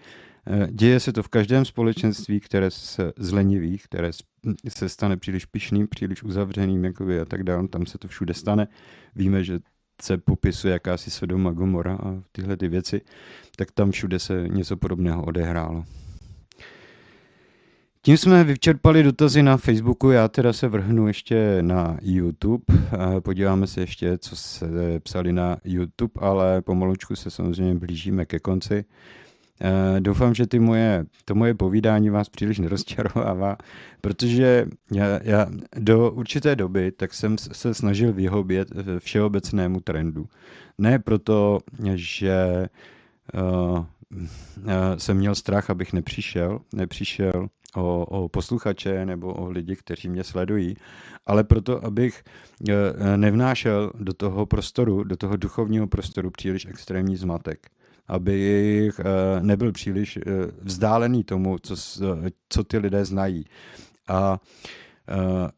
Eh, 0.47 0.69
děje 0.71 1.01
se 1.01 1.13
to 1.13 1.23
v 1.23 1.29
každém 1.29 1.65
společenství, 1.65 2.41
které 2.41 2.71
se 2.71 3.13
zlenivý, 3.17 3.79
které 3.79 4.11
se 4.69 4.89
stane 4.89 5.17
příliš 5.17 5.45
pišným, 5.45 5.89
příliš 5.89 6.23
uzavřeným 6.23 6.85
jakoby, 6.85 7.21
a 7.21 7.25
tak 7.25 7.43
dále. 7.43 7.69
Tam 7.69 7.87
se 7.87 7.99
to 7.99 8.09
všude 8.09 8.35
stane. 8.35 8.69
Víme, 9.15 9.45
že 9.45 9.59
se 10.03 10.19
popisuje 10.19 10.73
jakási 10.73 11.11
Sodoma 11.11 11.53
Gomora 11.53 11.95
a 11.95 12.23
tyhle 12.33 12.57
ty 12.57 12.69
věci, 12.69 13.01
tak 13.57 13.71
tam 13.71 13.91
všude 13.91 14.19
se 14.19 14.49
něco 14.49 14.77
podobného 14.77 15.25
odehrálo. 15.25 15.85
tím 18.03 18.17
jsme 18.17 18.45
vyčerpali 18.45 19.03
dotazy 19.03 19.43
na 19.43 19.57
Facebooku, 19.57 20.11
já 20.11 20.29
teda 20.29 20.53
se 20.53 20.69
vrhnu 20.69 21.07
ještě 21.07 21.59
na 21.63 21.99
YouTube, 22.03 22.65
podíváme 23.21 23.67
se 23.67 23.81
ještě, 23.81 24.19
co 24.19 24.37
se 24.37 24.67
psali 25.03 25.33
na 25.33 25.57
YouTube, 25.65 26.13
ale 26.17 26.63
pomalučku 26.63 27.17
se 27.17 27.31
samozřejmě 27.31 27.75
blížíme 27.75 28.25
ke 28.25 28.39
konci. 28.39 28.85
Eh, 29.61 30.01
doufám, 30.01 30.35
že 30.35 30.47
ty 30.47 30.59
moje, 30.59 31.05
to 31.25 31.35
moje 31.35 31.55
povídání 31.55 32.11
vás 32.11 32.29
příliš 32.29 32.59
nerozčarovává, 32.59 33.57
protože 34.01 34.67
já, 34.93 35.21
já 35.23 35.47
do 35.77 36.11
určité 36.11 36.57
doby 36.57 36.93
tak 36.93 37.15
jsem 37.15 37.39
se 37.39 37.75
snažil 37.75 38.13
vyhobět 38.13 38.69
všeobecnému 38.99 39.81
trendu. 39.81 40.27
Ne 40.79 40.99
proto, 40.99 41.59
že 41.95 42.69
uh, 43.35 43.85
jsem 44.97 45.17
měl 45.17 45.35
strach, 45.35 45.71
abych 45.71 45.93
nepřišel, 45.93 46.61
nepřišel 46.75 47.49
o, 47.77 48.05
o 48.07 48.29
posluchače 48.29 49.07
nebo 49.07 49.35
o 49.35 49.51
lidi, 49.51 49.77
kteří 49.77 50.09
mě 50.09 50.25
sledují, 50.25 50.77
ale 51.27 51.45
proto, 51.45 51.85
abych 51.85 52.25
nevnášel 53.17 53.93
do 53.95 54.13
toho 54.13 54.47
prostoru, 54.47 55.05
do 55.05 55.17
toho 55.17 55.37
duchovního 55.37 55.87
prostoru 55.87 56.31
příliš 56.31 56.67
extrémní 56.67 57.17
zmatek 57.17 57.71
abych 58.09 59.01
eh, 59.01 59.05
nebyl 59.41 59.73
příliš 59.73 60.17
eh, 60.17 60.21
vzdálený 60.61 61.25
tomu, 61.25 61.59
co, 61.59 61.77
co 62.49 62.65
ty 62.65 62.79
lidé 62.79 63.05
znají. 63.05 63.45
A 64.09 64.41
eh, 65.09 65.51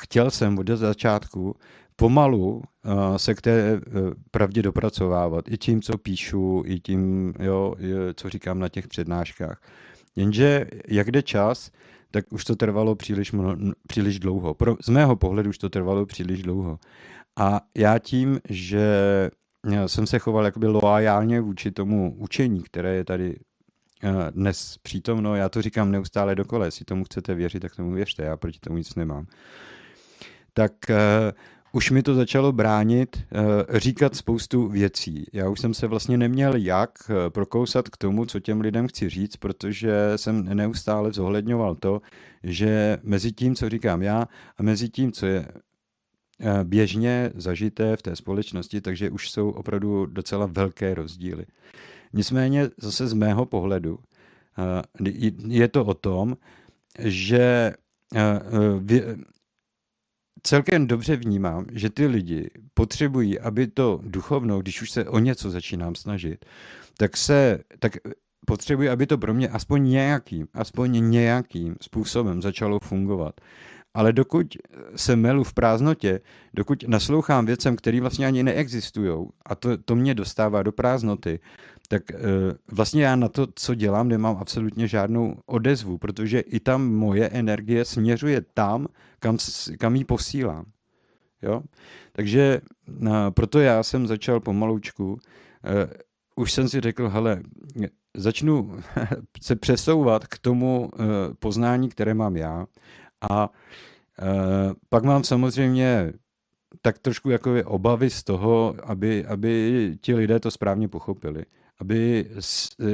chtěl 0.00 0.30
jsem 0.30 0.58
od 0.58 0.68
začátku 0.68 1.56
pomalu 1.96 2.62
se 3.16 3.34
k 3.34 3.40
té 3.40 3.80
pravdě 4.30 4.62
dopracovávat. 4.62 5.48
I 5.48 5.58
tím, 5.58 5.82
co 5.82 5.98
píšu, 5.98 6.62
i 6.66 6.80
tím, 6.80 7.34
jo, 7.40 7.74
co 8.14 8.28
říkám 8.28 8.58
na 8.58 8.68
těch 8.68 8.88
přednáškách. 8.88 9.62
Jenže 10.16 10.66
jak 10.88 11.10
jde 11.10 11.22
čas, 11.22 11.70
tak 12.10 12.32
už 12.32 12.44
to 12.44 12.56
trvalo 12.56 12.94
příliš, 12.94 13.32
příliš 13.86 14.18
dlouho. 14.18 14.54
Pro, 14.54 14.76
z 14.82 14.88
mého 14.88 15.16
pohledu 15.16 15.50
už 15.50 15.58
to 15.58 15.68
trvalo 15.68 16.06
příliš 16.06 16.42
dlouho. 16.42 16.78
A 17.36 17.60
já 17.76 17.98
tím, 17.98 18.40
že 18.48 18.86
jsem 19.86 20.06
se 20.06 20.18
choval 20.18 20.44
jakoby 20.44 20.66
loajálně 20.66 21.40
vůči 21.40 21.70
tomu 21.70 22.14
učení, 22.18 22.62
které 22.62 22.94
je 22.94 23.04
tady 23.04 23.38
eh, 24.04 24.30
dnes 24.30 24.78
přítomno. 24.82 25.34
Já 25.34 25.48
to 25.48 25.62
říkám 25.62 25.90
neustále 25.90 26.34
dokola, 26.34 26.64
jestli 26.64 26.84
tomu 26.84 27.04
chcete 27.04 27.34
věřit, 27.34 27.60
tak 27.60 27.76
tomu 27.76 27.92
věřte, 27.92 28.22
já 28.22 28.36
proti 28.36 28.58
tomu 28.58 28.76
nic 28.76 28.94
nemám. 28.94 29.26
Tak 30.52 30.72
uh, 30.90 30.96
už 31.72 31.90
mi 31.90 32.02
to 32.02 32.14
začalo 32.14 32.52
bránit 32.52 33.24
říkat 33.70 34.16
spoustu 34.16 34.68
věcí. 34.68 35.24
Já 35.32 35.48
už 35.48 35.60
jsem 35.60 35.74
se 35.74 35.86
vlastně 35.86 36.18
neměl 36.18 36.56
jak 36.56 36.90
prokousat 37.28 37.88
k 37.88 37.96
tomu, 37.96 38.26
co 38.26 38.40
těm 38.40 38.60
lidem 38.60 38.88
chci 38.88 39.08
říct, 39.08 39.36
protože 39.36 40.12
jsem 40.16 40.44
neustále 40.44 41.12
zohledňoval 41.12 41.74
to, 41.74 42.00
že 42.42 42.98
mezi 43.02 43.32
tím, 43.32 43.54
co 43.54 43.68
říkám 43.68 44.02
já, 44.02 44.28
a 44.56 44.62
mezi 44.62 44.88
tím, 44.88 45.12
co 45.12 45.26
je 45.26 45.46
Eh, 45.48 45.67
běžně 46.64 47.30
zažité 47.34 47.96
v 47.96 48.02
té 48.02 48.16
společnosti, 48.16 48.80
takže 48.80 49.10
už 49.10 49.30
jsou 49.30 49.50
opravdu 49.50 50.06
docela 50.06 50.46
velké 50.46 50.94
rozdíly. 50.94 51.46
Nicméně 52.12 52.70
zase 52.76 53.06
z 53.06 53.12
mého 53.12 53.46
pohledu 53.46 53.98
eh, 54.58 55.10
je 55.48 55.68
to 55.68 55.84
o 55.84 55.94
tom, 55.94 56.36
že 56.98 57.74
eh, 58.14 58.40
celkem 60.42 60.86
dobře 60.86 61.16
vnímám, 61.16 61.66
že 61.72 61.90
ty 61.90 62.06
lidi 62.06 62.50
potřebují, 62.74 63.40
aby 63.40 63.66
to 63.66 64.00
duchovno, 64.02 64.60
když 64.60 64.82
už 64.82 64.90
se 64.90 65.04
o 65.04 65.18
něco 65.18 65.50
začínám 65.50 65.94
snažit, 65.94 66.44
tak 66.96 67.16
se, 67.16 67.58
tak 67.78 67.92
potřebují, 68.46 68.88
aby 68.88 69.06
to 69.06 69.18
pro 69.18 69.34
mě 69.34 69.48
aspoň 69.48 69.88
nějakým, 69.88 70.48
aspoň 70.54 71.10
nějakým 71.10 71.76
způsobem 71.80 72.42
začalo 72.42 72.80
fungovat. 72.80 73.40
Ale 73.98 74.12
dokud 74.12 74.56
se 74.96 75.16
melu 75.16 75.44
v 75.44 75.54
prázdnotě, 75.54 76.20
dokud 76.54 76.84
naslouchám 76.86 77.46
věcem, 77.46 77.76
které 77.76 78.00
vlastně 78.00 78.26
ani 78.26 78.42
neexistují, 78.42 79.26
a 79.46 79.54
to, 79.54 79.78
to 79.78 79.96
mě 79.96 80.14
dostává 80.14 80.62
do 80.62 80.72
prázdnoty, 80.72 81.40
tak 81.88 82.10
e, 82.10 82.16
vlastně 82.72 83.04
já 83.04 83.16
na 83.16 83.28
to, 83.28 83.46
co 83.54 83.74
dělám, 83.74 84.08
nemám 84.08 84.36
absolutně 84.40 84.88
žádnou 84.88 85.36
odezvu, 85.46 85.98
protože 85.98 86.40
i 86.40 86.60
tam 86.60 86.94
moje 86.94 87.28
energie 87.28 87.84
směřuje 87.84 88.42
tam, 88.54 88.86
kam, 89.18 89.38
kam 89.78 89.96
ji 89.96 90.04
posílám. 90.04 90.64
Jo? 91.42 91.62
Takže 92.12 92.60
na, 92.98 93.30
proto 93.30 93.60
já 93.60 93.82
jsem 93.82 94.06
začal 94.06 94.40
pomaloučku. 94.40 95.18
E, 95.64 95.88
už 96.36 96.52
jsem 96.52 96.68
si 96.68 96.80
řekl, 96.80 97.08
hele, 97.08 97.42
začnu 98.16 98.78
se 99.42 99.56
přesouvat 99.56 100.26
k 100.26 100.38
tomu 100.38 100.90
e, 100.94 101.04
poznání, 101.34 101.88
které 101.88 102.14
mám 102.14 102.36
já 102.36 102.66
a 103.30 103.50
e, 104.22 104.26
pak 104.88 105.04
mám 105.04 105.24
samozřejmě 105.24 106.12
tak 106.82 106.98
trošku 106.98 107.30
jako 107.30 107.50
obavy 107.64 108.10
z 108.10 108.24
toho, 108.24 108.74
aby, 108.82 109.26
aby 109.26 109.96
ti 110.00 110.14
lidé 110.14 110.40
to 110.40 110.50
správně 110.50 110.88
pochopili. 110.88 111.44
Aby 111.78 112.30
s, 112.38 112.70
e, 112.80 112.84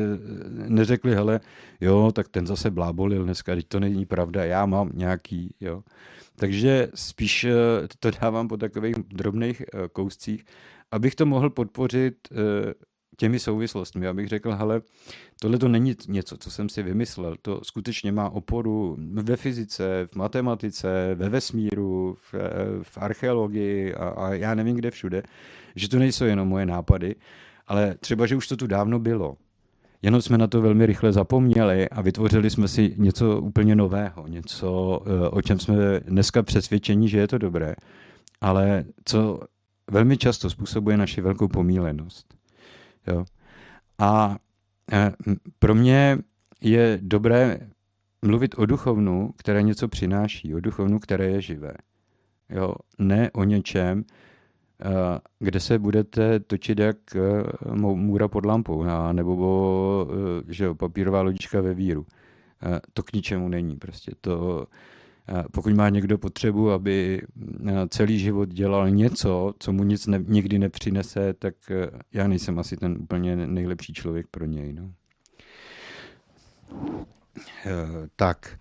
neřekli, 0.69 1.15
hele, 1.15 1.41
jo, 1.81 2.13
tak 2.13 2.29
ten 2.29 2.47
zase 2.47 2.71
blábolil 2.71 3.25
dneska, 3.25 3.55
teď 3.55 3.69
to 3.69 3.81
není 3.81 4.07
pravda, 4.07 4.45
já 4.45 4.67
mám 4.67 4.91
nějaký, 4.95 5.55
jo. 5.61 5.83
Takže 6.37 6.89
spíš 6.95 7.45
e, 7.45 7.55
to 7.99 8.11
dávám 8.11 8.49
po 8.49 8.57
takových 8.57 8.95
drobných 8.97 9.63
kouscích, 9.93 10.45
abych 10.91 11.15
to 11.15 11.27
mohl 11.27 11.51
podpořit 11.51 12.29
těmi 13.17 13.39
souvislostmi. 13.39 14.07
Abych 14.07 14.29
řekl, 14.29 14.53
hele, 14.53 14.83
tohle 15.45 15.59
to 15.59 15.69
není 15.69 15.95
něco, 16.09 16.37
co 16.37 16.51
jsem 16.51 16.69
si 16.69 16.83
vymyslel. 16.83 17.37
To 17.43 17.61
skutečně 17.63 18.13
má 18.13 18.31
oporu 18.31 18.97
ve 19.13 19.37
fyzice, 19.37 20.09
v 20.13 20.17
matematice, 20.17 21.15
ve 21.15 21.29
vesmíru, 21.29 22.17
v, 22.21 22.35
v 22.83 22.99
archeologii 22.99 23.95
a, 23.95 24.09
a 24.09 24.33
já 24.33 24.55
nevím 24.55 24.77
kde 24.77 24.91
všude. 24.91 25.23
Že 25.77 25.89
to 25.89 25.99
nejsou 25.99 26.25
jenom 26.25 26.49
moje 26.49 26.67
nápady, 26.67 27.15
ale 27.67 27.95
třeba, 28.01 28.27
že 28.27 28.37
už 28.37 28.49
to 28.49 28.57
tu 28.57 28.67
dávno 28.67 28.99
bylo. 28.99 29.37
Jenom 30.03 30.23
jsme 30.23 30.39
na 30.39 30.47
to 30.47 30.63
velmi 30.63 30.87
rychle 30.87 31.13
zapomněli 31.13 31.89
a 31.89 32.03
vytvořili 32.03 32.51
jsme 32.51 32.69
si 32.69 32.95
něco 32.99 33.41
úplně 33.41 33.77
nového, 33.77 34.27
něco, 34.29 35.01
eh, 35.07 35.29
o 35.29 35.43
čem 35.43 35.59
jsme 35.59 36.01
dneska 36.01 36.43
přesvědčeni, 36.43 37.09
že 37.09 37.19
je 37.19 37.29
to 37.29 37.39
dobré, 37.39 37.75
ale 38.41 38.85
co 39.05 39.41
velmi 39.91 40.17
často 40.17 40.51
způsobuje 40.51 40.97
naši 40.97 41.21
velkou 41.21 41.49
pomílenost. 41.49 42.35
Jo. 43.07 43.25
A 43.99 44.37
pro 45.59 45.75
mě 45.75 46.19
je 46.61 46.99
dobré 47.03 47.59
mluvit 48.23 48.55
o 48.59 48.67
duchovnu, 48.67 49.33
které 49.37 49.63
něco 49.63 49.89
přináší, 49.89 50.55
o 50.55 50.61
duchovnu, 50.61 50.99
které 50.99 51.27
je 51.27 51.41
živé. 51.41 51.75
Jo. 52.51 52.75
Ne 52.99 53.31
o 53.31 53.45
něčem, 53.45 54.05
e, 54.81 54.91
kde 55.39 55.61
se 55.61 55.79
budete 55.79 56.41
točit 56.41 56.79
jak 56.79 57.17
e, 57.17 57.21
můra 57.77 58.29
pod 58.29 58.47
lampou, 58.47 58.85
nebo 59.13 60.07
že 60.49 60.65
jo, 60.65 60.75
papírová 60.75 61.23
lodička 61.23 61.61
ve 61.61 61.75
víru. 61.75 62.07
To 62.93 63.03
k 63.03 63.13
ničemu 63.13 63.49
není. 63.49 63.77
Prostě 63.77 64.13
to, 64.21 64.67
pokud 65.53 65.73
má 65.73 65.89
někdo 65.89 66.19
potřebu, 66.19 66.71
aby 66.71 67.23
celý 67.89 68.19
život 68.19 68.49
dělal 68.49 68.91
něco, 68.91 69.55
co 69.59 69.73
mu 69.73 69.85
nic 69.85 70.07
ne, 70.07 70.25
nikdy 70.27 70.59
nepřinese, 70.59 71.35
tak 71.35 71.55
já 72.13 72.27
nejsem 72.29 72.59
asi 72.59 72.77
ten 72.77 72.97
úplně 73.01 73.37
nejlepší 73.37 73.93
člověk 73.93 74.27
pro 74.27 74.45
něj. 74.45 74.73
No. 74.73 74.93
Tak. 78.17 78.59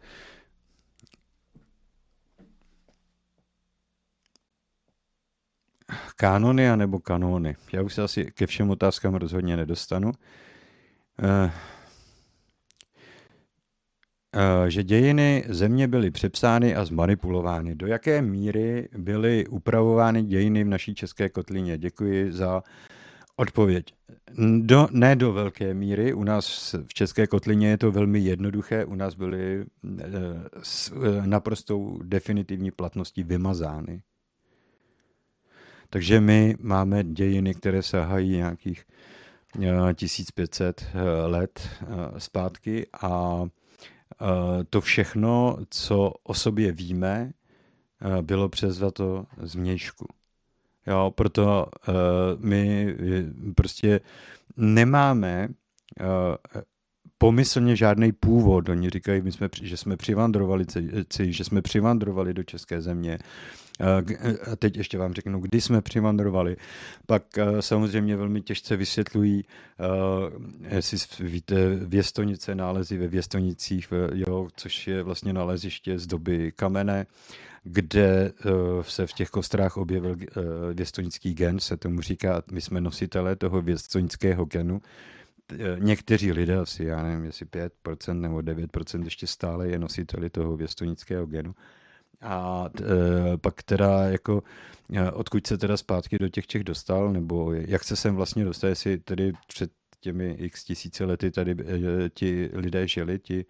Kanony 6.15 6.77
nebo 6.77 6.99
kanóny. 6.99 7.56
Já 7.73 7.81
už 7.81 7.94
se 7.94 8.03
asi 8.03 8.26
ke 8.26 8.48
všem 8.48 8.69
otázkám 8.69 9.15
rozhodně 9.15 9.57
nedostanu. 9.57 10.11
Eh, 14.35 14.69
že 14.72 14.84
dějiny 14.84 15.43
země 15.49 15.88
byly 15.88 16.11
přepsány 16.11 16.76
a 16.76 16.85
zmanipulovány. 16.85 17.76
Do 17.76 17.88
jaké 17.88 18.22
míry 18.22 18.89
byly 18.97 19.47
upravovány 19.47 20.23
dějiny 20.23 20.64
v 20.64 20.68
naší 20.68 20.95
české 20.95 21.30
kotlině? 21.30 21.77
Děkuji 21.77 22.31
za 22.31 22.64
odpověď. 23.35 23.93
Do, 24.60 24.88
ne 24.91 25.15
do 25.15 25.34
velké 25.34 25.73
míry. 25.73 26.14
U 26.14 26.23
nás 26.23 26.76
v 26.88 26.93
české 26.93 27.27
kotlině 27.27 27.69
je 27.69 27.77
to 27.77 27.91
velmi 27.91 28.19
jednoduché. 28.19 28.85
U 28.85 28.95
nás 28.95 29.15
byly 29.15 29.61
eh, 29.61 30.03
s 30.64 30.91
eh, 30.91 31.27
naprostou 31.27 31.99
definitivní 32.03 32.72
platností 32.72 33.23
vymazány. 33.23 34.01
Takže 35.89 36.22
my 36.22 36.55
máme 36.60 37.03
dějiny, 37.03 37.53
které 37.53 37.84
sahají 37.84 38.30
nějakých 38.30 38.85
1500 39.95 40.85
let 41.27 41.69
zpátky 42.18 42.88
a 43.01 43.43
to 44.69 44.81
všechno, 44.81 45.57
co 45.69 46.14
o 46.23 46.34
sobě 46.34 46.72
víme, 46.72 47.31
eh, 48.02 48.22
bylo 48.22 48.49
převzato 48.49 49.26
z 49.38 49.56
mějšku. 49.56 50.07
Jo, 50.88 51.11
proto 51.15 51.65
uh, 51.88 51.94
my 52.45 52.95
prostě 53.56 53.99
nemáme 54.57 55.48
pomyslně 57.18 57.76
žádný 57.76 58.11
původ. 58.11 58.69
Oni 58.69 58.90
říkají, 58.90 59.22
my 59.22 59.31
jsme, 59.31 59.49
že 59.61 59.77
jsme 59.77 59.98
přivandrovali, 59.98 60.65
že 61.19 61.44
jsme 61.44 61.61
přivandrovali 61.61 62.34
do 62.34 62.44
české 62.44 62.81
země. 62.81 63.19
A 64.51 64.55
teď 64.55 64.77
ještě 64.77 64.97
vám 64.97 65.13
řeknu, 65.13 65.39
kdy 65.39 65.61
jsme 65.61 65.81
přivandrovali. 65.81 66.57
Pak 67.05 67.23
samozřejmě 67.59 68.15
velmi 68.15 68.41
těžce 68.41 68.75
vysvětlují, 68.75 69.45
jestli 70.69 71.25
víte, 71.27 71.75
Věstonice, 71.75 72.55
nálezy 72.55 72.97
ve 72.97 73.07
Věstonicích, 73.07 73.93
jo, 74.13 74.47
což 74.55 74.87
je 74.87 75.03
vlastně 75.03 75.33
naleziště 75.33 75.99
z 75.99 76.07
doby 76.07 76.51
kamene, 76.55 77.05
kde 77.63 78.31
se 78.81 79.07
v 79.07 79.13
těch 79.13 79.29
kostrách 79.29 79.77
objevil 79.77 80.17
věstonický 80.73 81.33
gen, 81.33 81.59
se 81.59 81.77
tomu 81.77 82.01
říká, 82.01 82.43
my 82.51 82.61
jsme 82.61 82.81
nositelé 82.81 83.35
toho 83.35 83.61
věstonického 83.61 84.45
genu, 84.45 84.81
někteří 85.79 86.31
lidé, 86.31 86.57
asi 86.57 86.83
já 86.83 87.03
nevím, 87.03 87.25
jestli 87.25 87.45
5% 87.45 88.19
nebo 88.19 88.37
9% 88.37 89.03
ještě 89.03 89.27
stále 89.27 89.67
je 89.67 89.79
nositeli 89.79 90.29
toho 90.29 90.57
věstonického 90.57 91.25
genu. 91.25 91.55
A 92.22 92.65
e, 93.34 93.38
pak 93.38 93.64
teda 93.64 94.03
jako, 94.03 94.44
e, 94.94 95.11
odkud 95.11 95.48
se 95.48 95.57
teda 95.57 95.77
zpátky 95.77 96.18
do 96.19 96.30
těch 96.30 96.48
Čech 96.48 96.64
dostal, 96.64 97.14
nebo 97.14 97.53
jak 97.53 97.84
se 97.84 97.95
sem 97.95 98.15
vlastně 98.15 98.45
dostal, 98.45 98.69
jestli 98.69 98.98
tedy 98.98 99.34
před 99.48 99.72
těmi 100.03 100.35
x 100.40 100.64
tisíce 100.64 101.06
lety 101.06 101.31
tady 101.31 101.52
e, 101.52 102.10
ti 102.10 102.49
lidé 102.53 102.88
žili, 102.88 103.19
ti 103.19 103.40
e, 103.40 103.45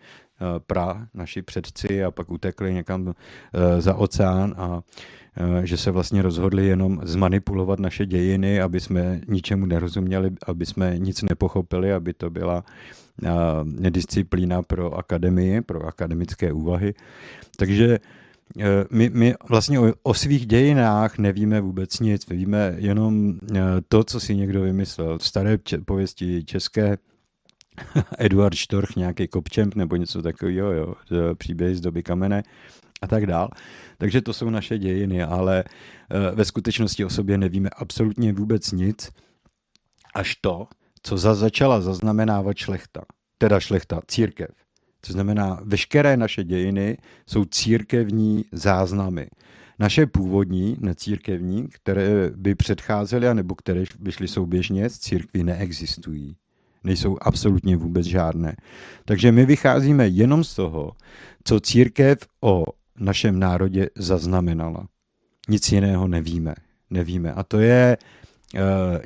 pra, 0.60 1.08
naši 1.14 1.42
předci 1.42 2.04
a 2.04 2.12
pak 2.12 2.32
utekli 2.32 2.74
někam 2.74 3.14
e, 3.54 3.82
za 3.82 3.96
oceán 3.96 4.56
a 4.58 4.82
že 5.64 5.78
se 5.78 5.92
vlastně 5.92 6.22
rozhodli 6.22 6.68
jenom 6.68 7.02
zmanipulovat 7.04 7.80
naše 7.80 8.06
dějiny, 8.06 8.62
aby 8.62 8.80
jsme 8.80 9.22
ničemu 9.28 9.66
nerozuměli, 9.66 10.32
aby 10.48 10.66
jsme 10.66 11.00
nic 11.00 11.22
nepochopili, 11.22 11.94
aby 11.94 12.14
to 12.14 12.30
byla 12.30 12.64
disciplína 13.90 14.62
pro 14.62 14.94
akademii, 14.94 15.62
pro 15.62 15.86
akademické 15.86 16.54
úvahy. 16.54 16.94
Takže 17.58 18.00
my, 18.92 19.10
my 19.10 19.36
vlastně 19.50 19.80
o, 19.80 19.94
o 20.04 20.14
svých 20.14 20.46
dějinách 20.46 21.18
nevíme 21.18 21.62
vůbec 21.62 22.00
nic, 22.00 22.30
víme 22.30 22.76
jenom 22.78 23.34
eh, 23.56 23.60
to, 23.88 24.04
co 24.04 24.20
si 24.20 24.36
někdo 24.36 24.62
vymyslel. 24.62 25.20
Staré 25.20 25.58
pověsti 25.86 26.44
české, 26.44 26.98
Eduard 28.18 28.56
Štorch, 28.56 28.96
nějaký 28.96 29.28
kopčemp 29.28 29.76
nebo 29.76 29.96
něco 29.96 30.22
takového, 30.22 30.72
jo, 30.72 30.96
příběhy 31.38 31.76
z 31.76 31.82
doby 31.82 32.04
kamene 32.04 32.44
a 33.02 33.08
tak 33.08 33.26
dál. 33.26 33.50
Takže 33.98 34.22
to 34.22 34.34
jsou 34.34 34.50
naše 34.50 34.78
dějiny, 34.78 35.24
ale 35.24 35.64
eh, 35.64 36.36
ve 36.36 36.46
skutečnosti 36.46 37.06
o 37.06 37.10
sobě 37.10 37.38
nevíme 37.38 37.70
absolutně 37.70 38.34
vůbec 38.34 38.72
nic, 38.72 39.12
až 40.16 40.36
to, 40.36 40.68
co 41.04 41.18
za 41.18 41.34
začala 41.34 41.82
zaznamenávat 41.82 42.58
šlechta, 42.58 43.02
teda 43.38 43.60
šlechta, 43.60 44.02
církev. 44.08 44.63
To 45.08 45.14
znamená, 45.14 45.60
veškeré 45.64 46.18
naše 46.18 46.44
dějiny 46.44 46.98
jsou 47.28 47.46
církevní 47.46 48.46
záznamy. 48.52 49.28
Naše 49.80 50.06
původní, 50.06 50.78
necírkevní, 50.80 51.68
které 51.68 52.30
by 52.36 52.56
předcházely, 52.56 53.36
nebo 53.36 53.56
které 53.56 53.84
by 54.00 54.12
šly 54.12 54.28
souběžně 54.28 54.90
z 54.90 55.00
církví, 55.00 55.44
neexistují. 55.44 56.36
Nejsou 56.84 57.18
absolutně 57.22 57.78
vůbec 57.78 58.06
žádné. 58.06 58.56
Takže 59.06 59.32
my 59.32 59.46
vycházíme 59.46 60.08
jenom 60.08 60.44
z 60.44 60.56
toho, 60.56 60.92
co 61.44 61.60
církev 61.60 62.18
o 62.42 62.66
našem 63.00 63.40
národě 63.40 63.90
zaznamenala. 63.96 64.88
Nic 65.50 65.72
jiného 65.72 66.08
nevíme. 66.08 66.56
Nevíme. 66.90 67.34
A 67.34 67.44
to 67.44 67.60
je 67.60 67.98
uh, 68.54 68.60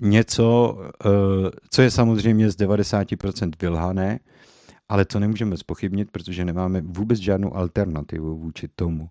něco, 0.09 0.77
uh, 1.05 1.11
co 1.69 1.81
je 1.81 1.91
samozřejmě 1.91 2.51
z 2.51 2.57
90% 2.57 3.51
vylhané, 3.61 4.19
ale 4.89 5.05
to 5.05 5.19
nemůžeme 5.19 5.57
spochybnit, 5.57 6.11
protože 6.11 6.45
nemáme 6.45 6.81
vůbec 6.81 7.19
žádnou 7.19 7.55
alternativu 7.55 8.37
vůči 8.37 8.67
tomu. 8.75 9.09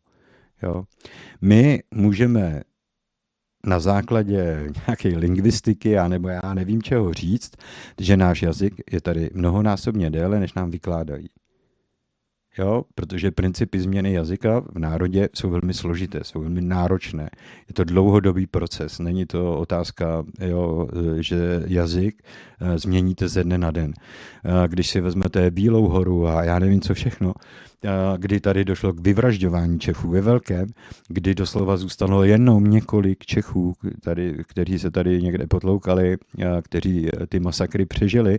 Jo? 0.62 0.84
My 1.40 1.82
můžeme 1.94 2.62
na 3.66 3.80
základě 3.80 4.72
nějaké 4.86 5.08
lingvistiky, 5.08 5.96
nebo 6.08 6.28
já 6.28 6.54
nevím 6.54 6.82
čeho 6.82 7.12
říct, 7.12 7.52
že 8.00 8.16
náš 8.16 8.42
jazyk 8.42 8.74
je 8.92 9.00
tady 9.00 9.30
mnohonásobně 9.34 10.10
déle, 10.10 10.40
než 10.40 10.54
nám 10.54 10.70
vykládají 10.70 11.28
jo, 12.58 12.84
protože 12.94 13.30
principy 13.30 13.80
změny 13.80 14.12
jazyka 14.12 14.60
v 14.60 14.78
národě 14.78 15.28
jsou 15.34 15.50
velmi 15.50 15.74
složité, 15.74 16.24
jsou 16.24 16.40
velmi 16.40 16.60
náročné. 16.60 17.30
Je 17.68 17.74
to 17.74 17.84
dlouhodobý 17.84 18.46
proces, 18.46 18.98
není 18.98 19.26
to 19.26 19.58
otázka, 19.58 20.24
jo, 20.40 20.88
že 21.20 21.62
jazyk 21.66 22.22
eh, 22.60 22.78
změníte 22.78 23.28
ze 23.28 23.44
dne 23.44 23.58
na 23.58 23.70
den. 23.70 23.92
Eh, 24.44 24.68
když 24.68 24.90
si 24.90 25.00
vezmete 25.00 25.50
Bílou 25.50 25.88
horu 25.88 26.26
a 26.26 26.44
já 26.44 26.58
nevím 26.58 26.80
co 26.80 26.94
všechno, 26.94 27.34
eh, 27.84 27.88
kdy 28.16 28.40
tady 28.40 28.64
došlo 28.64 28.92
k 28.92 29.00
vyvražďování 29.00 29.78
Čechů 29.78 30.08
ve 30.10 30.20
velkém, 30.20 30.66
kdy 31.08 31.34
doslova 31.34 31.76
zůstalo 31.76 32.24
jenom 32.24 32.64
několik 32.64 33.26
Čechů, 33.26 33.74
tady, 34.00 34.36
kteří 34.46 34.78
se 34.78 34.90
tady 34.90 35.22
někde 35.22 35.46
potloukali, 35.46 36.16
kteří 36.62 37.08
ty 37.28 37.40
masakry 37.40 37.86
přežili, 37.86 38.38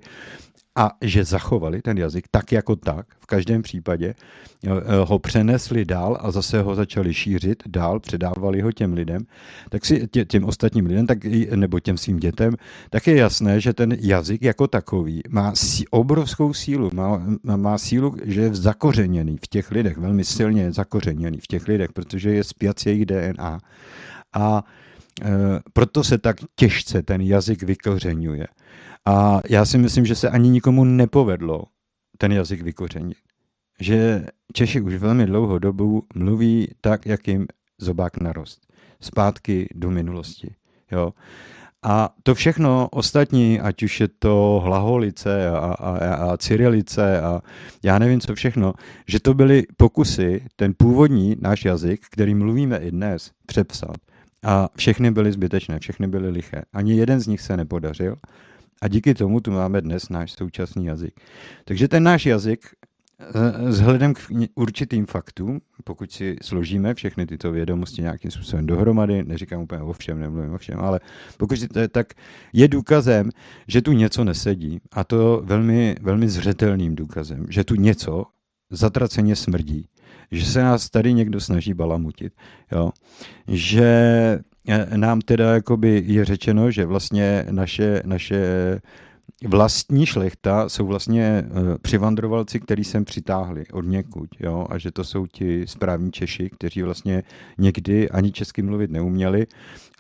a 0.78 0.92
že 1.02 1.24
zachovali 1.24 1.82
ten 1.82 1.98
jazyk 1.98 2.28
tak 2.32 2.52
jako 2.52 2.76
tak, 2.76 3.06
v 3.20 3.26
každém 3.26 3.62
případě, 3.62 4.16
eh, 4.66 4.70
ho 5.06 5.20
přenesli 5.20 5.86
dál 5.86 6.18
a 6.22 6.32
zase 6.32 6.62
ho 6.62 6.76
začali 6.76 7.14
šířit 7.14 7.64
dál, 7.68 8.00
předávali 8.00 8.62
ho 8.62 8.72
těm 8.72 8.94
lidem, 8.94 9.26
tak 9.70 9.86
si 9.86 10.08
tě, 10.08 10.26
těm 10.26 10.46
ostatním 10.46 10.86
lidem, 10.86 11.08
tak, 11.08 11.26
nebo 11.56 11.80
těm 11.80 11.98
svým 11.98 12.20
dětem, 12.20 12.54
tak 12.90 13.08
je 13.08 13.16
jasné, 13.16 13.62
že 13.62 13.74
ten 13.74 13.98
jazyk 14.00 14.42
jako 14.42 14.68
takový 14.68 15.22
má 15.30 15.56
sí, 15.56 15.88
obrovskou 15.88 16.54
sílu, 16.54 16.90
má, 16.94 17.22
má 17.56 17.78
sílu, 17.78 18.16
že 18.24 18.42
je 18.42 18.56
zakořeněný 18.56 19.38
v 19.38 19.48
těch 19.48 19.72
lidech, 19.72 19.98
velmi 19.98 20.24
silně 20.24 20.72
zakořeněný 20.72 21.40
v 21.40 21.48
těch 21.48 21.68
lidech, 21.68 21.94
protože 21.94 22.32
je 22.32 22.44
spjat 22.44 22.86
jejich 22.86 23.06
DNA. 23.06 23.60
A 24.34 24.64
e, 25.22 25.30
proto 25.74 26.04
se 26.04 26.18
tak 26.18 26.38
těžce 26.56 27.02
ten 27.02 27.22
jazyk 27.22 27.64
vykořenuje. 27.64 28.48
A 29.08 29.42
já 29.50 29.66
si 29.66 29.78
myslím, 29.78 30.06
že 30.06 30.16
se 30.16 30.30
ani 30.30 30.50
nikomu 30.50 30.84
nepovedlo 30.84 31.64
ten 32.18 32.32
jazyk 32.32 32.62
vykořenit. 32.62 33.18
Že 33.80 34.26
Češi 34.54 34.82
už 34.82 34.96
velmi 34.96 35.26
dlouhou 35.26 35.58
dobu 35.58 36.04
mluví 36.16 36.68
tak, 36.82 37.06
jak 37.06 37.28
jim 37.28 37.48
zobák 37.78 38.18
narost. 38.18 38.68
Zpátky 39.02 39.68
do 39.76 39.92
minulosti. 39.92 40.56
Jo? 40.92 41.14
A 41.84 42.10
to 42.24 42.36
všechno 42.36 42.90
ostatní, 42.92 43.60
ať 43.60 43.84
už 43.84 44.00
je 44.00 44.08
to 44.20 44.62
hlaholice 44.64 45.50
a, 45.50 45.58
a, 45.58 46.16
a 46.16 46.38
cyrilice 46.38 47.22
a 47.22 47.42
já 47.84 48.00
nevím 48.00 48.20
co 48.20 48.36
všechno, 48.36 48.74
že 49.08 49.20
to 49.20 49.34
byly 49.34 49.64
pokusy, 49.78 50.46
ten 50.56 50.74
původní 50.78 51.36
náš 51.42 51.66
jazyk, 51.66 52.02
který 52.12 52.36
mluvíme 52.36 52.78
i 52.78 52.92
dnes, 52.92 53.32
přepsat. 53.46 53.98
A 54.44 54.70
všechny 54.76 55.12
byly 55.12 55.32
zbytečné, 55.32 55.80
všechny 55.80 56.08
byly 56.08 56.30
liché. 56.30 56.62
Ani 56.74 56.98
jeden 56.98 57.20
z 57.20 57.28
nich 57.28 57.42
se 57.42 57.58
nepodařil 57.58 58.16
a 58.82 58.88
díky 58.88 59.14
tomu 59.14 59.40
tu 59.40 59.52
máme 59.52 59.82
dnes 59.82 60.10
náš 60.10 60.32
současný 60.32 60.86
jazyk. 60.86 61.20
Takže 61.66 61.88
ten 61.88 62.04
náš 62.04 62.26
jazyk 62.26 62.66
eh, 63.20 63.70
vzhledem 63.70 64.14
k 64.14 64.20
určitým 64.56 65.06
faktům, 65.06 65.62
pokud 65.84 66.12
si 66.12 66.36
složíme 66.42 66.94
všechny 66.94 67.26
tyto 67.26 67.52
vědomosti 67.52 68.02
nějakým 68.02 68.32
způsobem 68.32 68.66
dohromady, 68.66 69.24
neříkám 69.24 69.62
úplně 69.62 69.82
o 69.82 69.94
všem, 69.94 70.20
nemluvím 70.20 70.54
o 70.54 70.58
všem, 70.58 70.80
ale 70.80 71.00
pokud 71.38 71.60
to, 71.74 71.88
tak 71.88 72.14
je 72.54 72.68
důkazem, 72.68 73.30
že 73.68 73.82
tu 73.82 73.92
něco 73.92 74.24
nesedí 74.24 74.80
a 74.92 75.04
to 75.04 75.42
velmi, 75.46 75.96
velmi 76.02 76.30
zřetelným 76.30 76.96
důkazem, 76.96 77.46
že 77.50 77.64
tu 77.64 77.76
něco 77.76 78.26
zatraceně 78.70 79.36
smrdí, 79.36 79.90
že 80.32 80.46
se 80.46 80.64
nás 80.64 80.90
tady 80.90 81.14
někdo 81.14 81.40
snaží 81.40 81.74
balamutit, 81.74 82.34
jo? 82.72 82.92
že 83.48 83.88
Eh, 84.38 84.44
nám 84.96 85.22
teda 85.22 85.54
jakoby 85.54 86.04
je 86.06 86.26
řečeno, 86.26 86.72
že 86.72 86.86
vlastně 86.86 87.46
naše, 87.52 88.02
naše 88.06 88.42
vlastní 89.48 90.06
šlechta 90.06 90.70
jsou 90.70 90.86
vlastně 90.86 91.46
uh, 91.50 91.78
přivandrovalci, 91.78 92.60
který 92.60 92.84
sem 92.84 93.06
přitáhli 93.06 93.66
od 93.72 93.82
někud, 93.82 94.30
jo, 94.40 94.68
a 94.70 94.78
že 94.78 94.92
to 94.92 95.04
jsou 95.04 95.26
ti 95.26 95.68
správní 95.68 96.12
Češi, 96.12 96.50
kteří 96.50 96.82
vlastně 96.82 97.24
někdy 97.58 98.10
ani 98.10 98.32
česky 98.32 98.62
mluvit 98.62 98.92
neuměli 98.92 99.48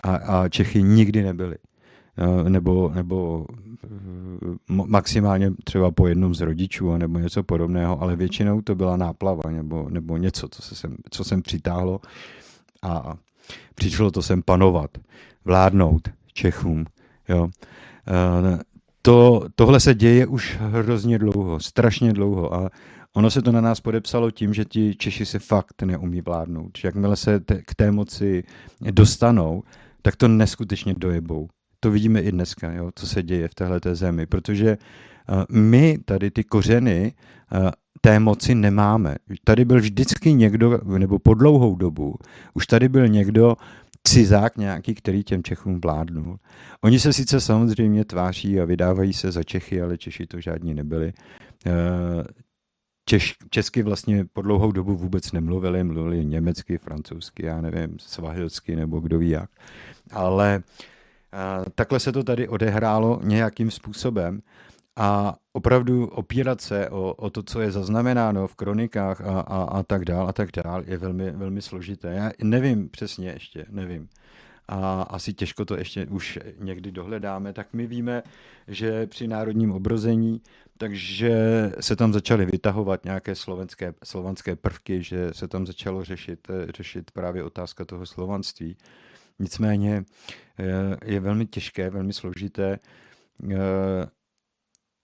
a, 0.03 0.15
a 0.15 0.49
Čechy 0.49 0.83
nikdy 0.83 1.23
nebyli. 1.23 1.55
Uh, 2.27 2.49
nebo, 2.49 2.91
nebo 2.95 3.45
maximálně 4.69 5.51
třeba 5.63 5.91
po 5.91 6.07
jednom 6.07 6.35
z 6.35 6.41
rodičů 6.41 6.97
nebo 6.97 7.19
něco 7.19 7.43
podobného, 7.43 8.01
ale 8.01 8.15
většinou 8.15 8.61
to 8.61 8.75
byla 8.75 8.97
náplava 8.97 9.51
nebo, 9.51 9.89
nebo 9.89 10.17
něco, 10.17 10.47
co 10.47 10.61
se 10.61 10.75
sem, 10.75 10.95
co 11.09 11.23
sem 11.23 11.41
přitáhlo 11.41 11.99
a 12.81 13.17
Přišlo 13.75 14.11
to 14.11 14.21
sem 14.21 14.41
panovat, 14.41 14.97
vládnout 15.45 16.09
Čechům. 16.33 16.85
Jo. 17.29 17.47
Eh, 18.07 18.59
to, 19.01 19.47
tohle 19.55 19.79
se 19.79 19.95
děje 19.95 20.27
už 20.27 20.57
hrozně 20.59 21.19
dlouho, 21.19 21.59
strašně 21.59 22.13
dlouho 22.13 22.53
a 22.53 22.69
ono 23.13 23.29
se 23.29 23.41
to 23.41 23.51
na 23.51 23.61
nás 23.61 23.81
podepsalo 23.81 24.31
tím, 24.31 24.53
že 24.53 24.65
ti 24.65 24.95
Češi 24.95 25.25
se 25.25 25.39
fakt 25.39 25.81
neumí 25.81 26.21
vládnout. 26.21 26.79
Jakmile 26.83 27.15
se 27.15 27.39
te, 27.39 27.61
k 27.61 27.75
té 27.75 27.91
moci 27.91 28.43
dostanou, 28.91 29.63
tak 30.01 30.15
to 30.15 30.27
neskutečně 30.27 30.93
dojebou. 30.97 31.47
To 31.79 31.91
vidíme 31.91 32.21
i 32.21 32.31
dneska, 32.31 32.71
jo, 32.71 32.91
co 32.95 33.07
se 33.07 33.23
děje 33.23 33.47
v 33.47 33.55
téhle 33.55 33.79
zemi, 33.93 34.25
protože 34.25 34.77
My 35.49 35.97
tady 36.05 36.31
ty 36.31 36.43
kořeny 36.43 37.13
té 38.01 38.19
moci 38.19 38.55
nemáme. 38.55 39.15
Tady 39.43 39.65
byl 39.65 39.79
vždycky 39.79 40.33
někdo, 40.33 40.79
nebo 40.97 41.19
po 41.19 41.33
dlouhou 41.33 41.75
dobu, 41.75 42.15
už 42.53 42.67
tady 42.67 42.89
byl 42.89 43.07
někdo, 43.07 43.55
cizák 44.03 44.57
nějaký, 44.57 44.95
který 44.95 45.23
těm 45.23 45.43
Čechům 45.43 45.81
vládnul. 45.81 46.37
Oni 46.81 46.99
se 46.99 47.13
sice 47.13 47.41
samozřejmě 47.41 48.05
tváří 48.05 48.59
a 48.59 48.65
vydávají 48.65 49.13
se 49.13 49.31
za 49.31 49.43
Čechy, 49.43 49.81
ale 49.81 49.97
Češi 49.97 50.27
to 50.27 50.39
žádní 50.41 50.73
nebyli. 50.73 51.13
Češ, 53.05 53.35
česky 53.49 53.83
vlastně 53.83 54.25
po 54.33 54.41
dlouhou 54.41 54.71
dobu 54.71 54.95
vůbec 54.95 55.31
nemluvili, 55.31 55.83
mluvili 55.83 56.25
německy, 56.25 56.77
francouzsky, 56.77 57.45
já 57.45 57.61
nevím, 57.61 57.99
svahilsky 57.99 58.75
nebo 58.75 58.99
kdo 58.99 59.19
ví 59.19 59.29
jak. 59.29 59.49
Ale 60.11 60.63
a, 61.31 61.65
takhle 61.75 61.99
se 61.99 62.11
to 62.11 62.23
tady 62.23 62.47
odehrálo 62.47 63.19
nějakým 63.23 63.71
způsobem 63.71 64.41
a 64.97 65.35
opravdu 65.53 66.07
opírat 66.07 66.61
se 66.61 66.89
o, 66.89 67.13
o 67.13 67.29
to, 67.29 67.43
co 67.43 67.61
je 67.61 67.71
zaznamenáno 67.71 68.47
v 68.47 68.55
kronikách 68.55 69.21
a, 69.21 69.39
a, 69.39 69.63
a 69.63 69.83
tak 69.83 70.05
dál 70.05 70.27
a 70.27 70.33
tak 70.33 70.49
dál, 70.63 70.83
je 70.87 70.97
velmi, 70.97 71.31
velmi 71.31 71.61
složité. 71.61 72.13
Já 72.13 72.31
nevím 72.43 72.89
přesně 72.89 73.29
ještě, 73.29 73.65
nevím 73.69 74.09
a 74.67 75.01
asi 75.01 75.33
těžko 75.33 75.65
to 75.65 75.77
ještě 75.77 76.05
už 76.05 76.39
někdy 76.59 76.91
dohledáme, 76.91 77.53
tak 77.53 77.73
my 77.73 77.87
víme, 77.87 78.23
že 78.67 79.07
při 79.07 79.27
národním 79.27 79.71
obrození, 79.71 80.41
takže 80.77 81.31
se 81.79 81.95
tam 81.95 82.13
začaly 82.13 82.45
vytahovat 82.45 83.05
nějaké 83.05 83.35
slovenské, 83.35 83.93
slovanské 84.03 84.55
prvky, 84.55 85.03
že 85.03 85.33
se 85.33 85.47
tam 85.47 85.67
začalo 85.67 86.03
řešit, 86.03 86.47
řešit 86.75 87.11
právě 87.11 87.43
otázka 87.43 87.85
toho 87.85 88.05
slovanství. 88.05 88.77
Nicméně 89.39 90.03
eh, 90.59 90.97
je 91.05 91.19
velmi 91.19 91.45
těžké, 91.45 91.89
velmi 91.89 92.13
složité 92.13 92.79
eh, 93.51 93.57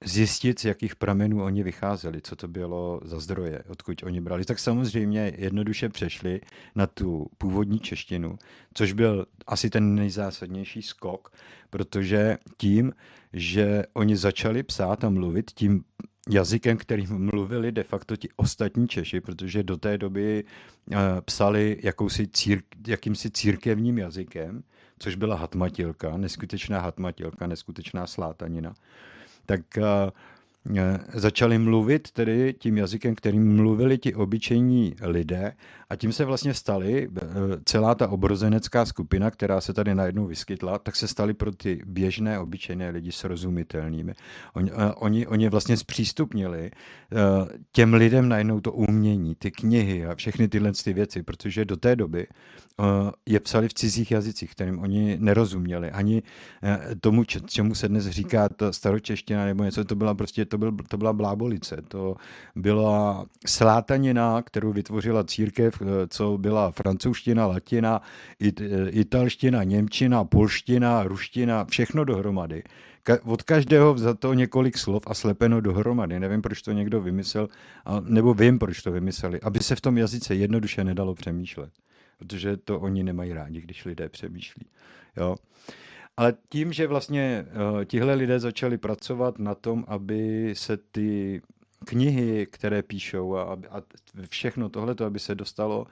zjistit, 0.03 0.59
z 0.59 0.65
jakých 0.65 0.95
pramenů 0.95 1.43
oni 1.43 1.63
vycházeli, 1.63 2.21
co 2.21 2.35
to 2.35 2.47
bylo 2.47 3.01
za 3.03 3.19
zdroje, 3.19 3.63
odkud 3.67 4.03
oni 4.03 4.21
brali. 4.21 4.45
Tak 4.45 4.59
samozřejmě 4.59 5.33
jednoduše 5.37 5.89
přešli 5.89 6.41
na 6.75 6.87
tu 6.87 7.27
původní 7.37 7.79
češtinu, 7.79 8.37
což 8.73 8.93
byl 8.93 9.25
asi 9.47 9.69
ten 9.69 9.95
nejzásadnější 9.95 10.81
skok, 10.81 11.31
protože 11.69 12.37
tím, 12.57 12.93
že 13.33 13.83
oni 13.93 14.17
začali 14.17 14.63
psát 14.63 15.03
a 15.03 15.09
mluvit 15.09 15.51
tím 15.51 15.83
jazykem, 16.29 16.77
kterým 16.77 17.25
mluvili 17.25 17.71
de 17.71 17.83
facto 17.83 18.15
ti 18.15 18.29
ostatní 18.35 18.87
Češi, 18.87 19.21
protože 19.21 19.63
do 19.63 19.77
té 19.77 19.97
doby 19.97 20.43
uh, 20.43 20.97
psali 21.25 21.79
jakousi 21.83 22.27
cír, 22.27 22.61
jakýmsi 22.87 23.31
církevním 23.31 23.97
jazykem, 23.97 24.63
což 24.99 25.15
byla 25.15 25.35
hatmatilka, 25.35 26.17
neskutečná 26.17 26.79
hatmatilka, 26.79 27.47
neskutečná 27.47 28.07
slátanina 28.07 28.73
tak 29.45 29.77
eh, 29.77 29.81
eh, 30.77 30.99
začali 31.13 31.57
mluvit 31.57 32.11
tedy 32.11 32.53
tím 32.59 32.77
jazykem, 32.77 33.15
kterým 33.15 33.55
mluvili 33.55 33.97
ti 33.97 34.15
obyčejní 34.15 34.95
lidé 35.01 35.53
a 35.93 35.95
tím 35.95 36.11
se 36.11 36.25
vlastně 36.25 36.53
stali, 36.53 37.09
eh, 37.17 37.25
celá 37.65 37.95
ta 37.95 38.07
obrozenecká 38.07 38.85
skupina, 38.85 39.31
která 39.31 39.61
se 39.61 39.73
tady 39.73 39.95
najednou 39.95 40.25
vyskytla, 40.25 40.79
tak 40.79 40.95
se 40.95 41.07
stali 41.07 41.33
pro 41.33 41.51
ty 41.51 41.81
běžné, 41.85 42.39
obyčejné 42.39 42.89
lidi 42.89 43.11
srozumitelnými. 43.11 44.13
Oni, 44.53 44.71
oni, 44.95 45.27
oni 45.27 45.49
vlastně 45.49 45.77
zpřístupnili 45.77 46.71
těm 47.71 47.93
lidem 47.93 48.29
najednou 48.29 48.59
to 48.59 48.71
umění, 48.71 49.35
ty 49.35 49.51
knihy 49.51 50.05
a 50.05 50.15
všechny 50.15 50.47
tyhle 50.47 50.71
ty 50.83 50.93
věci, 50.93 51.23
protože 51.23 51.65
do 51.65 51.77
té 51.77 51.95
doby 51.95 52.27
je 53.25 53.39
psali 53.39 53.67
v 53.67 53.73
cizích 53.73 54.11
jazycích, 54.11 54.51
kterým 54.51 54.79
oni 54.79 55.17
nerozuměli. 55.19 55.91
Ani 55.91 56.23
tomu, 57.01 57.23
čemu 57.45 57.75
se 57.75 57.87
dnes 57.87 58.07
říká 58.07 58.49
ta 58.49 58.71
staročeština 58.71 59.45
nebo 59.45 59.63
něco, 59.63 59.85
to 59.85 59.95
byla 59.95 60.13
prostě, 60.13 60.45
to, 60.45 60.57
byl, 60.57 60.71
to 60.89 60.97
byla 60.97 61.13
blábolice. 61.13 61.77
To 61.87 62.15
byla 62.55 63.25
slátanina, 63.45 64.41
kterou 64.41 64.73
vytvořila 64.73 65.23
církev, 65.23 65.81
co 66.07 66.37
byla 66.37 66.71
francouzština, 66.71 67.47
latina, 67.47 68.01
it, 68.39 68.61
italština, 68.89 69.63
němčina, 69.63 70.23
polština, 70.23 71.03
ruština, 71.03 71.65
všechno 71.65 72.05
dohromady. 72.05 72.63
Ka- 73.05 73.19
od 73.23 73.43
každého 73.43 73.97
za 73.97 74.13
to 74.13 74.33
několik 74.33 74.77
slov 74.77 75.03
a 75.07 75.13
slepeno 75.13 75.61
dohromady. 75.61 76.19
Nevím, 76.19 76.41
proč 76.41 76.61
to 76.61 76.71
někdo 76.71 77.01
vymyslel, 77.01 77.49
nebo 78.01 78.33
vím, 78.33 78.59
proč 78.59 78.81
to 78.81 78.91
vymysleli, 78.91 79.41
aby 79.41 79.59
se 79.59 79.75
v 79.75 79.81
tom 79.81 79.97
jazyce 79.97 80.35
jednoduše 80.35 80.83
nedalo 80.83 81.15
přemýšlet 81.15 81.69
protože 82.23 82.57
to 82.57 82.79
oni 82.79 83.03
nemají 83.03 83.33
rádi, 83.33 83.61
když 83.61 83.85
lidé 83.85 84.09
přemýšlí. 84.09 84.65
Jo. 85.17 85.35
Ale 86.17 86.33
tím, 86.49 86.73
že 86.73 86.87
vlastně 86.87 87.45
uh, 87.45 87.83
tihle 87.85 88.13
lidé 88.13 88.39
začali 88.39 88.77
pracovat 88.77 89.39
na 89.39 89.55
tom, 89.55 89.85
aby 89.87 90.53
se 90.57 90.77
ty 90.77 91.41
knihy, 91.83 92.47
které 92.51 92.83
píšou 92.83 93.35
a, 93.35 93.57
a 93.69 93.81
všechno 94.29 94.69
tohleto, 94.69 95.05
aby 95.05 95.19
se 95.19 95.35
dostalo 95.35 95.87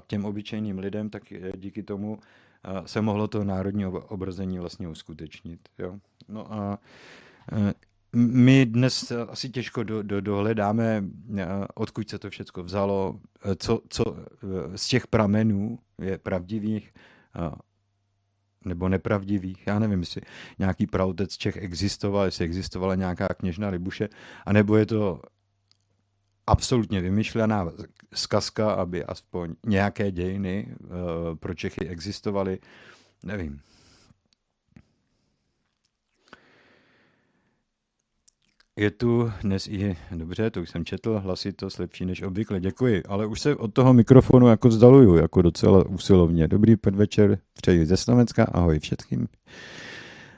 k 0.00 0.06
těm 0.06 0.24
obyčejným 0.24 0.78
lidem, 0.78 1.10
tak 1.10 1.22
díky 1.56 1.82
tomu 1.82 2.18
se 2.86 3.00
mohlo 3.00 3.28
to 3.28 3.44
národní 3.44 3.86
obrození 3.86 4.58
vlastně 4.58 4.88
uskutečnit. 4.88 5.68
Jo. 5.78 5.98
No 6.28 6.52
a 6.52 6.78
my 8.16 8.66
dnes 8.66 9.12
asi 9.28 9.50
těžko 9.50 9.82
do, 9.82 10.02
do, 10.02 10.20
dohledáme, 10.20 11.04
eh, 11.38 11.46
odkud 11.74 12.10
se 12.10 12.18
to 12.18 12.30
všechno 12.30 12.62
vzalo, 12.62 13.20
co, 13.56 13.80
co 13.88 14.04
z 14.76 14.88
těch 14.88 15.06
pramenů 15.06 15.78
je 16.00 16.18
pravdivých 16.18 16.92
nebo 18.66 18.88
nepravdivých. 18.88 19.66
Já 19.66 19.78
nevím, 19.78 20.00
jestli 20.00 20.20
nějaký 20.58 20.86
pravdec 20.86 21.36
Čech 21.36 21.56
existoval, 21.56 22.24
jestli 22.24 22.44
existovala 22.44 22.94
nějaká 22.94 23.28
kněžna 23.28 23.68
Libuše, 23.68 24.08
anebo 24.46 24.76
je 24.76 24.86
to 24.86 25.22
absolutně 26.46 27.00
vymyšlená 27.00 27.72
zkazka, 28.14 28.70
aby 28.72 29.04
aspoň 29.04 29.54
nějaké 29.66 30.10
dějiny 30.10 30.74
pro 31.40 31.54
Čechy 31.54 31.88
existovaly. 31.88 32.58
Nevím. 33.22 33.60
Je 38.78 38.90
tu 38.90 39.32
dnes 39.42 39.68
i, 39.68 39.96
dobře, 40.10 40.50
to 40.50 40.62
už 40.62 40.70
jsem 40.70 40.84
četl, 40.84 41.18
hlasitost 41.18 41.78
lepší 41.78 42.04
než 42.04 42.22
obvykle, 42.22 42.60
děkuji, 42.60 43.02
ale 43.08 43.26
už 43.26 43.40
se 43.40 43.56
od 43.56 43.74
toho 43.74 43.94
mikrofonu 43.94 44.48
jako 44.48 44.70
zdaluju, 44.70 45.16
jako 45.16 45.42
docela 45.42 45.86
úsilovně. 45.88 46.48
Dobrý 46.48 46.76
podvečer, 46.76 47.38
přeji 47.54 47.86
ze 47.86 47.96
Slovenska, 47.96 48.44
ahoj 48.44 48.78
všetkým. 48.78 49.28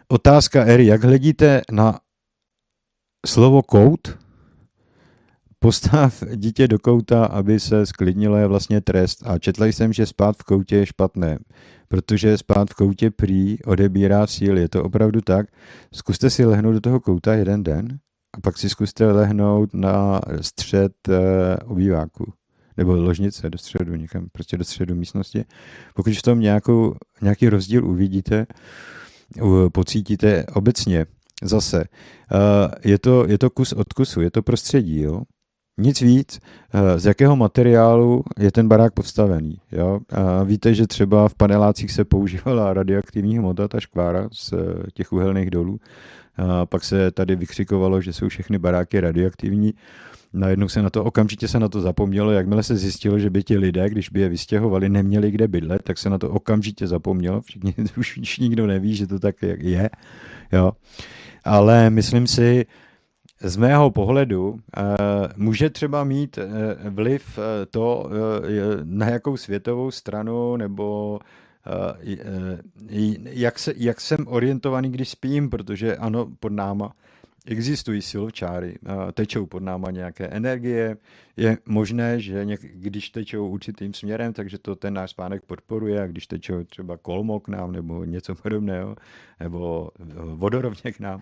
Otázka 0.09 0.65
Eri, 0.65 0.87
jak 0.87 1.05
hledíte 1.05 1.63
na 1.73 2.01
slovo 3.27 3.63
kout? 3.63 4.19
Postav 5.59 6.23
dítě 6.35 6.69
do 6.69 6.79
kouta, 6.79 7.25
aby 7.25 7.61
se 7.61 7.87
sklidnilo, 7.87 8.37
je 8.37 8.47
vlastně 8.47 8.81
trest. 8.81 9.23
A 9.27 9.39
četla 9.39 9.67
jsem, 9.67 9.93
že 9.93 10.07
spát 10.07 10.37
v 10.37 10.45
koutě 10.45 10.77
je 10.77 10.87
špatné, 10.87 11.39
protože 11.89 12.39
spát 12.39 12.71
v 12.71 12.75
koutě 12.75 13.11
prý 13.11 13.63
odebírá 13.63 14.27
síly. 14.27 14.61
Je 14.61 14.69
to 14.69 14.85
opravdu 14.85 15.21
tak? 15.21 15.47
Zkuste 15.95 16.31
si 16.31 16.45
lehnout 16.45 16.75
do 16.75 16.81
toho 16.81 17.01
kouta 17.01 17.35
jeden 17.35 17.63
den 17.63 17.99
a 18.37 18.41
pak 18.41 18.59
si 18.59 18.69
zkuste 18.69 19.13
lehnout 19.13 19.75
na 19.75 20.21
střed 20.41 21.09
e, 21.09 21.57
obýváku 21.57 22.33
nebo 22.77 22.97
ložnice 22.97 23.51
do 23.51 23.59
středu, 23.59 23.95
někam, 23.95 24.29
prostě 24.33 24.57
do 24.57 24.65
středu 24.65 24.95
místnosti. 24.95 25.45
Pokud 25.95 26.13
v 26.13 26.23
tom 26.23 26.41
nějakou, 26.41 26.95
nějaký 27.23 27.49
rozdíl 27.49 27.87
uvidíte, 27.87 28.47
pocítíte 29.73 30.47
obecně, 30.55 31.07
zase, 31.43 31.81
e, 31.81 32.89
je 32.89 32.99
to, 32.99 33.25
je 33.29 33.39
to 33.39 33.51
kus 33.51 33.73
od 33.73 33.93
kusu, 33.93 34.21
je 34.21 34.31
to 34.31 34.43
prostředí, 34.43 35.01
jo? 35.01 35.23
Nic 35.81 36.01
víc, 36.01 36.41
e, 36.73 36.99
z 36.99 37.07
jakého 37.07 37.37
materiálu 37.37 38.25
je 38.39 38.53
ten 38.53 38.69
barák 38.69 38.95
postavený. 38.95 39.61
Jo? 39.73 40.01
A 40.11 40.43
víte, 40.43 40.75
že 40.75 40.87
třeba 40.87 41.29
v 41.29 41.35
panelácích 41.35 41.93
se 41.93 42.05
používala 42.05 42.75
radioaktivní 42.75 43.39
hmota, 43.39 43.69
ta 43.69 43.81
škvára 43.81 44.29
z 44.33 44.55
těch 44.95 45.13
uhelných 45.13 45.51
dolů, 45.51 45.79
a 46.39 46.67
pak 46.67 46.85
se 46.85 47.11
tady 47.11 47.37
vykřikovalo, 47.37 48.01
že 48.01 48.13
jsou 48.13 48.29
všechny 48.29 48.59
baráky 48.59 49.01
radioaktivní. 49.01 49.75
Najednou 50.33 50.69
se 50.69 50.83
na 50.83 50.91
to, 50.91 51.05
okamžitě 51.05 51.49
se 51.49 51.59
na 51.59 51.69
to 51.69 51.81
zapomnělo, 51.81 52.31
jakmile 52.31 52.63
se 52.63 52.77
zjistilo, 52.77 53.19
že 53.19 53.31
by 53.31 53.43
ti 53.43 53.59
lidé, 53.59 53.91
když 53.91 54.09
by 54.09 54.21
je 54.21 54.29
vystěhovali, 54.29 54.89
neměli 54.89 55.31
kde 55.31 55.49
bydlet, 55.49 55.83
tak 55.83 55.99
se 55.99 56.11
na 56.11 56.19
to 56.19 56.31
okamžitě 56.31 56.87
zapomnělo. 56.87 57.41
Všichni, 57.41 57.75
už, 57.99 58.17
už 58.17 58.39
nikdo 58.39 58.67
neví, 58.67 58.95
že 58.95 59.07
to 59.07 59.19
tak 59.19 59.37
je. 59.43 59.91
Jo. 60.53 60.73
Ale 61.45 61.91
myslím 61.91 62.27
si, 62.27 62.67
z 63.43 63.57
mého 63.57 63.91
pohledu 63.91 64.51
uh, 64.51 64.59
může 65.37 65.71
třeba 65.71 66.05
mít 66.05 66.39
uh, 66.39 66.45
vliv 66.95 67.39
uh, 67.39 67.45
to, 67.71 68.11
na 68.85 69.09
jakou 69.09 69.37
světovou 69.37 69.91
stranu 69.91 70.57
nebo 70.57 71.19
Eh, 71.19 71.23
eh, 71.23 71.48
jak, 73.31 73.59
se, 73.59 73.75
jak 73.77 74.01
jsem 74.01 74.19
orientovaný, 74.29 74.91
když 74.93 75.09
spím, 75.09 75.51
protože 75.51 75.97
ano, 75.97 76.29
pod 76.41 76.53
náma 76.53 76.93
existují 77.47 78.03
silovčáry, 78.03 78.79
eh, 78.87 79.13
tečou 79.13 79.47
pod 79.47 79.63
náma 79.63 79.91
nějaké 79.91 80.27
energie. 80.27 80.97
Je 81.37 81.59
možné, 81.67 82.21
že 82.21 82.45
něk, 82.45 82.61
když 82.75 83.11
tečou 83.11 83.49
určitým 83.49 83.95
směrem, 83.95 84.33
takže 84.33 84.59
to 84.59 84.77
ten 84.77 84.95
náš 84.95 85.11
spánek 85.11 85.43
podporuje 85.47 86.03
a 86.03 86.07
když 86.07 86.27
tečou 86.27 86.65
třeba 86.65 86.97
kolmo 86.97 87.41
k 87.41 87.49
nám 87.49 87.73
nebo 87.73 88.05
něco 88.05 88.35
podobného, 88.35 88.97
nebo 89.41 89.91
vodorovně 90.35 90.93
k 90.93 91.01
nám, 91.01 91.21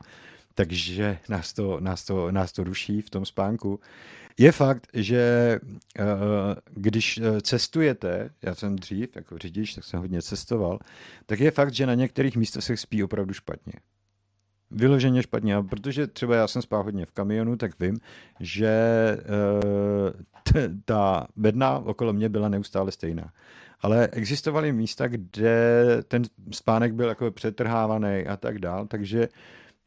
takže 0.56 1.18
nás 1.28 1.52
to, 1.52 1.80
nás, 1.80 2.04
to, 2.04 2.32
nás 2.32 2.52
to 2.52 2.64
ruší 2.64 3.02
v 3.02 3.10
tom 3.10 3.24
spánku. 3.24 3.80
Je 4.38 4.52
fakt, 4.52 4.86
že 4.92 5.58
když 6.74 7.20
cestujete, 7.42 8.30
já 8.42 8.54
jsem 8.54 8.76
dřív 8.76 9.16
jako 9.16 9.38
řidič, 9.38 9.74
tak 9.74 9.84
jsem 9.84 10.00
hodně 10.00 10.22
cestoval, 10.22 10.78
tak 11.26 11.40
je 11.40 11.50
fakt, 11.50 11.74
že 11.74 11.86
na 11.86 11.94
některých 11.94 12.36
místech 12.36 12.64
se 12.64 12.76
spí 12.76 13.04
opravdu 13.04 13.34
špatně. 13.34 13.72
Vyloženě 14.70 15.22
špatně, 15.22 15.54
a 15.56 15.62
protože 15.62 16.06
třeba 16.06 16.36
já 16.36 16.48
jsem 16.48 16.62
spál 16.62 16.82
hodně 16.82 17.06
v 17.06 17.12
kamionu, 17.12 17.56
tak 17.56 17.80
vím, 17.80 17.98
že 18.40 18.72
ta 20.84 21.26
bedna 21.36 21.78
okolo 21.78 22.12
mě 22.12 22.28
byla 22.28 22.48
neustále 22.48 22.92
stejná. 22.92 23.32
Ale 23.80 24.08
existovaly 24.12 24.72
místa, 24.72 25.08
kde 25.08 25.86
ten 26.08 26.22
spánek 26.50 26.94
byl 26.94 27.08
jako 27.08 27.30
přetrhávaný 27.30 28.26
a 28.26 28.36
tak 28.36 28.58
dál, 28.58 28.86
takže 28.86 29.28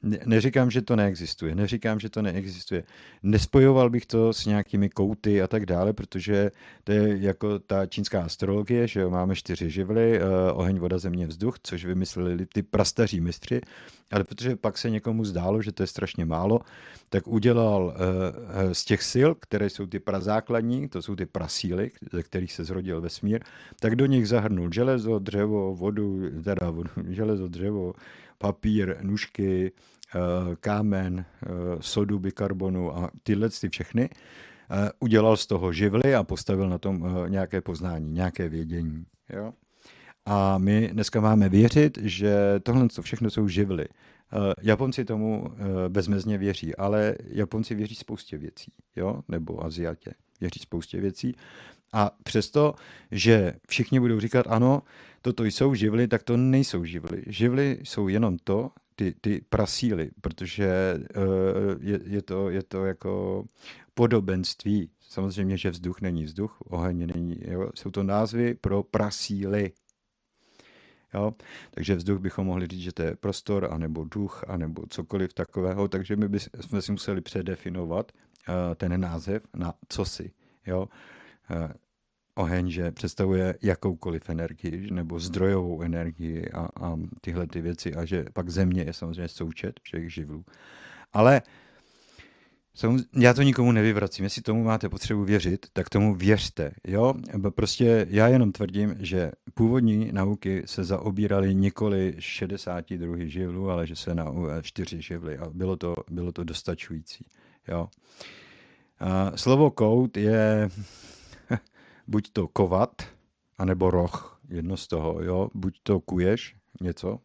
Neříkám, 0.03 0.71
že 0.71 0.81
to 0.81 0.95
neexistuje, 0.95 1.55
neříkám, 1.55 1.99
že 1.99 2.09
to 2.09 2.21
neexistuje. 2.21 2.84
Nespojoval 3.23 3.89
bych 3.89 4.05
to 4.05 4.34
s 4.34 4.45
nějakými 4.45 4.89
kouty 4.89 5.41
a 5.41 5.47
tak 5.47 5.65
dále, 5.65 5.93
protože 5.93 6.51
to 6.84 6.91
je 6.91 7.17
jako 7.19 7.59
ta 7.59 7.85
čínská 7.85 8.21
astrologie, 8.23 8.88
že 8.88 8.99
jo, 8.99 9.09
máme 9.09 9.35
čtyři 9.35 9.69
živly, 9.69 10.19
eh, 10.19 10.51
oheň, 10.53 10.80
voda, 10.80 10.97
země, 10.97 11.27
vzduch, 11.27 11.55
což 11.63 11.85
vymysleli 11.85 12.45
ty 12.45 12.63
prastaří 12.63 13.21
mistři, 13.21 13.61
ale 14.11 14.23
protože 14.23 14.55
pak 14.55 14.77
se 14.77 14.89
někomu 14.89 15.26
zdálo, 15.26 15.61
že 15.61 15.71
to 15.71 15.84
je 15.84 15.88
strašně 15.88 16.26
málo, 16.26 16.59
tak 17.09 17.27
udělal 17.27 17.93
eh, 17.95 18.76
z 18.76 18.85
těch 18.85 19.03
sil, 19.11 19.30
které 19.39 19.69
jsou 19.69 19.85
ty 19.85 19.99
prazákladní, 19.99 20.89
to 20.89 21.01
jsou 21.01 21.15
ty 21.15 21.26
prasíly, 21.26 21.91
ze 22.11 22.23
kterých 22.23 22.53
se 22.53 22.63
zrodil 22.63 23.01
vesmír, 23.01 23.43
tak 23.80 23.95
do 23.95 24.05
nich 24.05 24.27
zahrnul 24.27 24.71
železo, 24.71 25.19
dřevo, 25.19 25.76
vodu, 25.76 26.21
teda 26.43 26.69
vodu, 26.69 26.89
železo, 27.09 27.47
dřevo, 27.47 27.93
papír, 28.40 28.98
nůžky, 29.02 29.72
eh, 30.16 30.20
kámen, 30.60 31.26
eh, 31.26 31.48
sodu 31.80 32.20
bikarbonu 32.20 32.98
a 32.98 33.11
tyhle 33.24 33.49
ty 33.49 33.70
všechny, 33.70 34.10
eh, 34.10 34.91
udělal 34.99 35.38
z 35.38 35.48
toho 35.48 35.74
živly 35.74 36.16
a 36.16 36.24
postavil 36.24 36.70
na 36.70 36.78
tom 36.78 37.06
nějaké 37.28 37.61
poznání, 37.61 38.11
nějaké 38.11 38.49
vědění. 38.49 39.06
Jo? 39.34 39.53
A 40.26 40.57
my 40.57 40.90
dneska 40.94 41.22
máme 41.22 41.49
věřit, 41.49 41.98
že 42.02 42.60
tohle 42.64 42.88
všechno 43.02 43.30
jsou 43.30 43.48
živly. 43.48 43.86
Japonci 44.61 45.06
tomu 45.06 45.53
bezmezně 45.88 46.38
věří, 46.38 46.76
ale 46.76 47.16
Japonci 47.28 47.76
věří 47.76 47.95
spoustě 47.95 48.38
věcí, 48.38 48.72
jo? 48.95 49.22
nebo 49.28 49.64
Aziatě 49.64 50.11
věří 50.41 50.60
spoustě 50.60 51.02
věcí. 51.02 51.36
A 51.94 52.11
přesto, 52.24 52.76
že 53.11 53.53
všichni 53.68 53.99
budou 53.99 54.20
říkat, 54.20 54.45
ano, 54.49 54.82
toto 55.22 55.44
jsou 55.44 55.74
živly, 55.74 56.07
tak 56.07 56.24
to 56.24 56.38
nejsou 56.38 56.86
živly. 56.86 57.24
Živly 57.28 57.80
jsou 57.84 58.07
jenom 58.07 58.38
to, 58.38 58.72
ty, 58.95 59.16
ty 59.22 59.41
prasíly, 59.49 60.11
protože 60.22 60.99
uh, 61.18 61.24
je, 61.80 61.99
je, 62.06 62.22
to, 62.22 62.49
je 62.49 62.64
to 62.64 62.86
jako 62.86 63.44
podobenství. 63.94 64.90
Samozřejmě, 65.02 65.57
že 65.57 65.70
vzduch 65.70 66.02
není 66.02 66.24
vzduch, 66.24 66.57
oheň 66.61 67.07
není, 67.16 67.40
jo? 67.48 67.70
jsou 67.76 67.91
to 67.91 68.03
názvy 68.03 68.53
pro 68.53 68.84
prasíly. 68.84 69.72
Jo? 71.14 71.34
Takže 71.72 71.95
vzduch 71.95 72.20
bychom 72.20 72.48
mohli 72.48 72.68
říct, 72.68 72.82
že 72.82 72.91
to 72.91 73.03
je 73.03 73.16
prostor, 73.16 73.68
anebo 73.72 74.03
duch, 74.03 74.44
anebo 74.48 74.84
cokoliv 74.90 75.34
takového, 75.34 75.88
takže 75.88 76.16
my 76.16 76.28
bychom 76.28 76.82
si 76.82 76.91
museli 76.91 77.22
předefinovat 77.22 78.11
uh, 78.11 78.56
ten 78.76 79.02
název 79.02 79.44
na 79.56 79.74
cosi. 79.90 80.32
Jo? 80.68 80.82
Uh, 80.82 80.88
oheň, 82.35 82.69
že 82.69 82.91
představuje 82.91 83.55
jakoukoliv 83.61 84.30
energii 84.30 84.91
nebo 84.91 85.19
zdrojovou 85.19 85.81
energii 85.81 86.49
a, 86.49 86.69
a 86.85 86.97
tyhle 87.21 87.47
ty 87.47 87.61
věci 87.61 87.95
a 87.95 88.05
že 88.05 88.26
pak 88.34 88.49
země 88.49 88.84
je 88.84 88.93
samozřejmě 88.93 89.27
součet 89.27 89.80
všech 89.84 90.13
živlů. 90.13 90.45
Ale 91.13 91.41
já 93.15 93.34
to 93.34 93.41
nikomu 93.41 93.71
nevyvracím. 93.71 94.23
Jestli 94.23 94.41
tomu 94.41 94.63
máte 94.63 94.89
potřebu 94.89 95.23
věřit, 95.23 95.65
tak 95.73 95.89
tomu 95.89 96.15
věřte. 96.15 96.71
Jo? 96.88 97.13
Prostě 97.55 98.07
já 98.09 98.27
jenom 98.27 98.51
tvrdím, 98.51 98.95
že 98.99 99.31
původní 99.53 100.09
nauky 100.11 100.63
se 100.65 100.84
zaobíraly 100.84 101.55
nikoli 101.55 102.15
62 102.19 103.15
živlů, 103.19 103.69
ale 103.69 103.88
že 103.88 103.95
se 103.95 104.15
na 104.15 104.26
4 104.61 105.01
živly 105.01 105.38
a 105.38 105.49
bylo 105.49 105.76
to, 105.76 105.95
bylo 106.11 106.31
to 106.31 106.43
dostačující. 106.43 107.26
Jo? 107.67 107.88
A 108.99 109.38
slovo 109.38 109.71
kout 109.71 110.17
je 110.17 110.69
buď 112.10 112.31
to 112.34 112.48
kovat, 112.48 113.02
anebo 113.57 113.91
roh, 113.91 114.41
jedno 114.49 114.77
z 114.77 114.88
toho, 114.88 115.23
jo, 115.23 115.49
buď 115.53 115.80
to 115.84 115.99
kuješ 115.99 116.56
něco, 116.81 117.19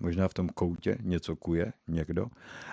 možná 0.00 0.28
v 0.28 0.34
tom 0.34 0.48
koutě 0.48 0.98
něco 1.02 1.36
kuje 1.36 1.72
někdo, 1.88 2.26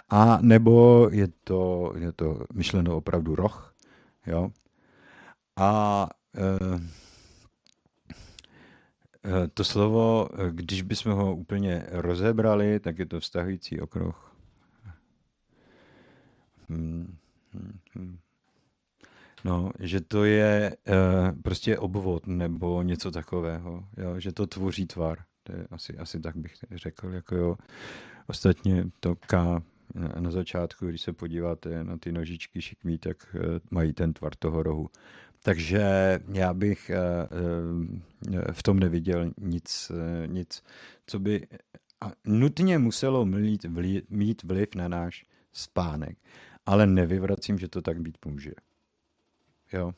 a 0.10 0.38
nebo 0.42 1.08
je 1.12 1.28
to, 1.44 1.94
je 1.98 2.12
to 2.12 2.46
myšleno 2.54 2.98
opravdu 2.98 3.36
roh, 3.36 3.76
jo, 4.28 4.52
a 5.56 6.08
e, 6.38 6.60
to 9.54 9.64
slovo, 9.64 10.30
když 10.52 10.82
bychom 10.82 11.14
ho 11.14 11.36
úplně 11.36 11.86
rozebrali, 11.90 12.80
tak 12.80 13.00
je 13.00 13.06
to 13.06 13.20
vztahující 13.20 13.82
okruh. 13.82 14.36
Hmm, 16.70 17.18
hmm, 17.54 17.80
hmm. 17.94 18.18
No, 19.46 19.72
že 19.80 20.02
to 20.02 20.24
je 20.26 20.78
uh, 20.88 21.42
prostě 21.42 21.78
obvod 21.78 22.28
nebo 22.28 22.82
něco 22.82 23.12
takového, 23.12 23.88
jo, 23.98 24.20
že 24.20 24.32
to 24.32 24.48
tvoří 24.48 24.86
tvar. 24.88 25.20
To 25.44 25.52
je 25.52 25.68
asi, 25.72 25.98
asi 25.98 26.20
tak 26.20 26.38
bych 26.38 26.54
řekl. 26.72 27.10
Jako 27.14 27.36
jo. 27.36 27.58
Ostatně 28.28 28.86
to 29.00 29.16
K 29.16 29.62
na 30.20 30.32
začátku, 30.32 30.88
když 30.88 31.02
se 31.02 31.14
podíváte 31.14 31.84
na 31.84 31.98
ty 31.98 32.12
nožičky 32.12 32.62
šikmí, 32.62 32.98
tak 32.98 33.36
uh, 33.36 33.42
mají 33.72 33.94
ten 33.94 34.14
tvar 34.14 34.36
toho 34.36 34.64
rohu. 34.64 34.90
Takže 35.44 36.20
já 36.34 36.54
bych 36.54 36.92
v 38.52 38.64
tom 38.64 38.80
neviděl 38.80 39.32
nic, 39.38 39.92
nic 40.26 40.64
co 41.08 41.20
by 41.20 41.48
nutně 42.26 42.78
muselo 42.78 43.26
mít 44.10 44.44
vliv 44.44 44.76
na 44.76 44.88
náš 44.88 45.26
spánek. 45.54 46.18
Ale 46.66 46.88
nevyvracím, 46.88 47.60
že 47.60 47.68
to 47.68 47.82
tak 47.82 48.02
být 48.02 48.18
může. 48.26 48.52
Jo. 49.76 49.94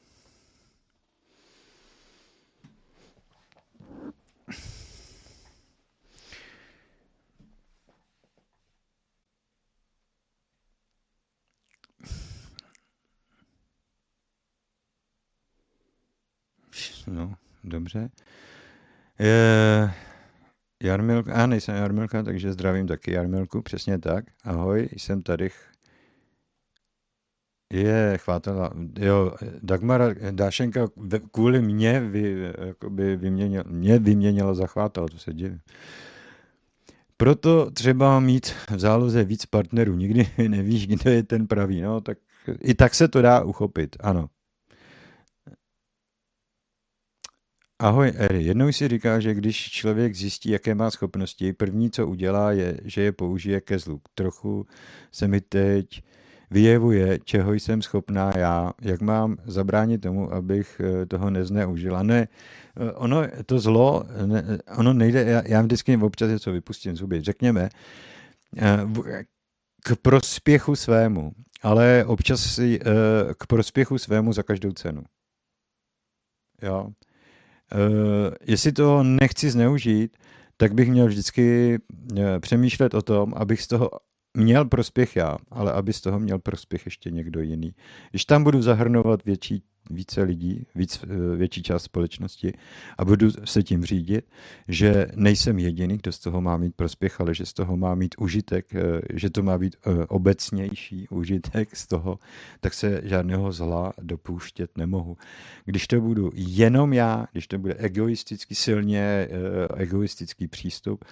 No, 17.07 17.33
dobře. 17.63 18.09
Je, 19.19 19.93
Jarmilka, 20.83 21.33
a 21.33 21.45
nejsem 21.45 21.75
Jarmilka, 21.75 22.23
takže 22.23 22.53
zdravím 22.53 22.87
taky 22.87 23.11
Jarmilku, 23.11 23.61
přesně 23.61 23.99
tak. 23.99 24.25
Ahoj, 24.43 24.89
jsem 24.91 25.21
tady 25.23 25.49
je, 27.73 28.17
chvátala. 28.17 28.71
Jo, 28.99 29.33
Dagmara 29.63 30.13
Dášenka 30.31 30.87
kvůli 31.31 31.61
mě 31.61 31.99
vy, 31.99 32.53
jakoby 32.67 33.15
vyměnil, 33.17 33.63
mě 33.67 33.99
vyměnila 33.99 34.53
za 34.53 34.67
chvátala, 34.67 35.07
to 35.07 35.17
se 35.17 35.33
divím. 35.33 35.59
Proto 37.17 37.71
třeba 37.71 38.19
mít 38.19 38.45
v 38.47 38.79
záloze 38.79 39.23
víc 39.23 39.45
partnerů. 39.45 39.95
Nikdy 39.95 40.29
nevíš, 40.47 40.87
kdo 40.87 41.09
je 41.11 41.23
ten 41.23 41.47
pravý. 41.47 41.81
No, 41.81 42.01
tak 42.01 42.17
i 42.59 42.73
tak 42.73 42.95
se 42.95 43.07
to 43.07 43.21
dá 43.21 43.43
uchopit, 43.43 43.97
ano. 43.99 44.29
Ahoj, 47.79 48.13
Eri. 48.15 48.43
Jednou 48.43 48.71
si 48.71 48.87
říká, 48.87 49.19
že 49.19 49.33
když 49.33 49.69
člověk 49.69 50.15
zjistí, 50.15 50.49
jaké 50.49 50.75
má 50.75 50.91
schopnosti, 50.91 51.53
první, 51.53 51.91
co 51.91 52.07
udělá, 52.07 52.51
je, 52.51 52.79
že 52.83 53.01
je 53.01 53.11
použije 53.11 53.61
ke 53.61 53.79
zlu. 53.79 54.01
Trochu 54.15 54.65
se 55.11 55.27
mi 55.27 55.41
teď 55.41 56.03
vyjevuje, 56.51 57.19
čeho 57.23 57.53
jsem 57.53 57.81
schopná 57.81 58.31
já, 58.37 58.73
jak 58.81 59.01
mám 59.01 59.37
zabránit 59.45 60.01
tomu, 60.01 60.33
abych 60.33 60.81
eh, 60.83 61.05
toho 61.05 61.29
nezneužila. 61.29 62.03
Ne, 62.03 62.27
eh, 62.77 62.91
ono, 62.91 63.23
to 63.45 63.59
zlo, 63.59 64.03
ne, 64.25 64.57
ono 64.77 64.93
nejde, 64.93 65.23
já, 65.23 65.41
já 65.47 65.61
vždycky 65.61 65.97
občas 65.97 66.29
něco 66.29 66.51
vypustím 66.51 66.95
zuby, 66.95 67.21
řekněme, 67.21 67.69
eh, 68.57 68.77
k 69.83 69.95
prospěchu 69.95 70.75
svému, 70.75 71.31
ale 71.61 72.05
občas 72.05 72.59
k 73.37 73.47
prospěchu 73.47 73.97
svému 73.97 74.33
za 74.33 74.43
každou 74.43 74.71
cenu. 74.71 75.03
Jo. 76.61 76.89
Jestli 78.41 78.71
to 78.71 79.03
nechci 79.03 79.49
zneužít, 79.49 80.17
tak 80.57 80.73
bych 80.73 80.89
měl 80.89 81.07
vždycky 81.07 81.77
přemýšlet 82.39 82.93
o 82.93 83.01
tom, 83.01 83.33
abych 83.35 83.61
z 83.61 83.67
toho 83.67 83.89
měl 84.37 84.65
prospěch 84.65 85.15
já, 85.15 85.37
ale 85.51 85.73
aby 85.73 85.93
z 85.93 86.01
toho 86.01 86.19
měl 86.19 86.39
prospěch 86.39 86.85
ještě 86.85 87.11
někdo 87.11 87.41
jiný. 87.41 87.73
Když 88.09 88.25
tam 88.25 88.43
budu 88.43 88.61
zahrnovat 88.61 89.25
větší 89.25 89.63
více 89.89 90.21
lidí, 90.21 90.65
víc, 90.75 91.03
eh, 91.03 91.35
větší 91.35 91.63
část 91.63 91.83
společnosti 91.83 92.53
a 92.97 93.05
budu 93.05 93.31
se 93.45 93.63
tím 93.63 93.85
řídit, 93.85 94.25
že 94.67 95.07
nejsem 95.15 95.59
jediný, 95.59 95.97
kdo 95.97 96.11
z 96.11 96.19
toho 96.19 96.41
má 96.41 96.57
mít 96.57 96.75
prospěch, 96.75 97.21
ale 97.21 97.33
že 97.33 97.45
z 97.45 97.53
toho 97.53 97.77
má 97.77 97.95
mít 97.95 98.15
užitek, 98.19 98.75
eh, 98.75 99.01
že 99.13 99.29
to 99.29 99.43
má 99.43 99.57
být 99.57 99.75
eh, 99.75 100.05
obecnější 100.05 101.07
užitek 101.07 101.75
z 101.75 101.87
toho, 101.87 102.19
tak 102.59 102.73
se 102.73 103.01
žádného 103.03 103.51
zla 103.51 103.93
dopouštět 104.01 104.77
nemohu. 104.77 105.17
Když 105.65 105.87
to 105.87 106.01
budu 106.01 106.31
jenom 106.33 106.93
já, 106.93 107.27
když 107.31 107.47
to 107.47 107.57
bude 107.57 107.73
egoisticky 107.73 108.55
silně 108.55 109.27
egoistický 109.75 110.47
přístup, 110.47 111.05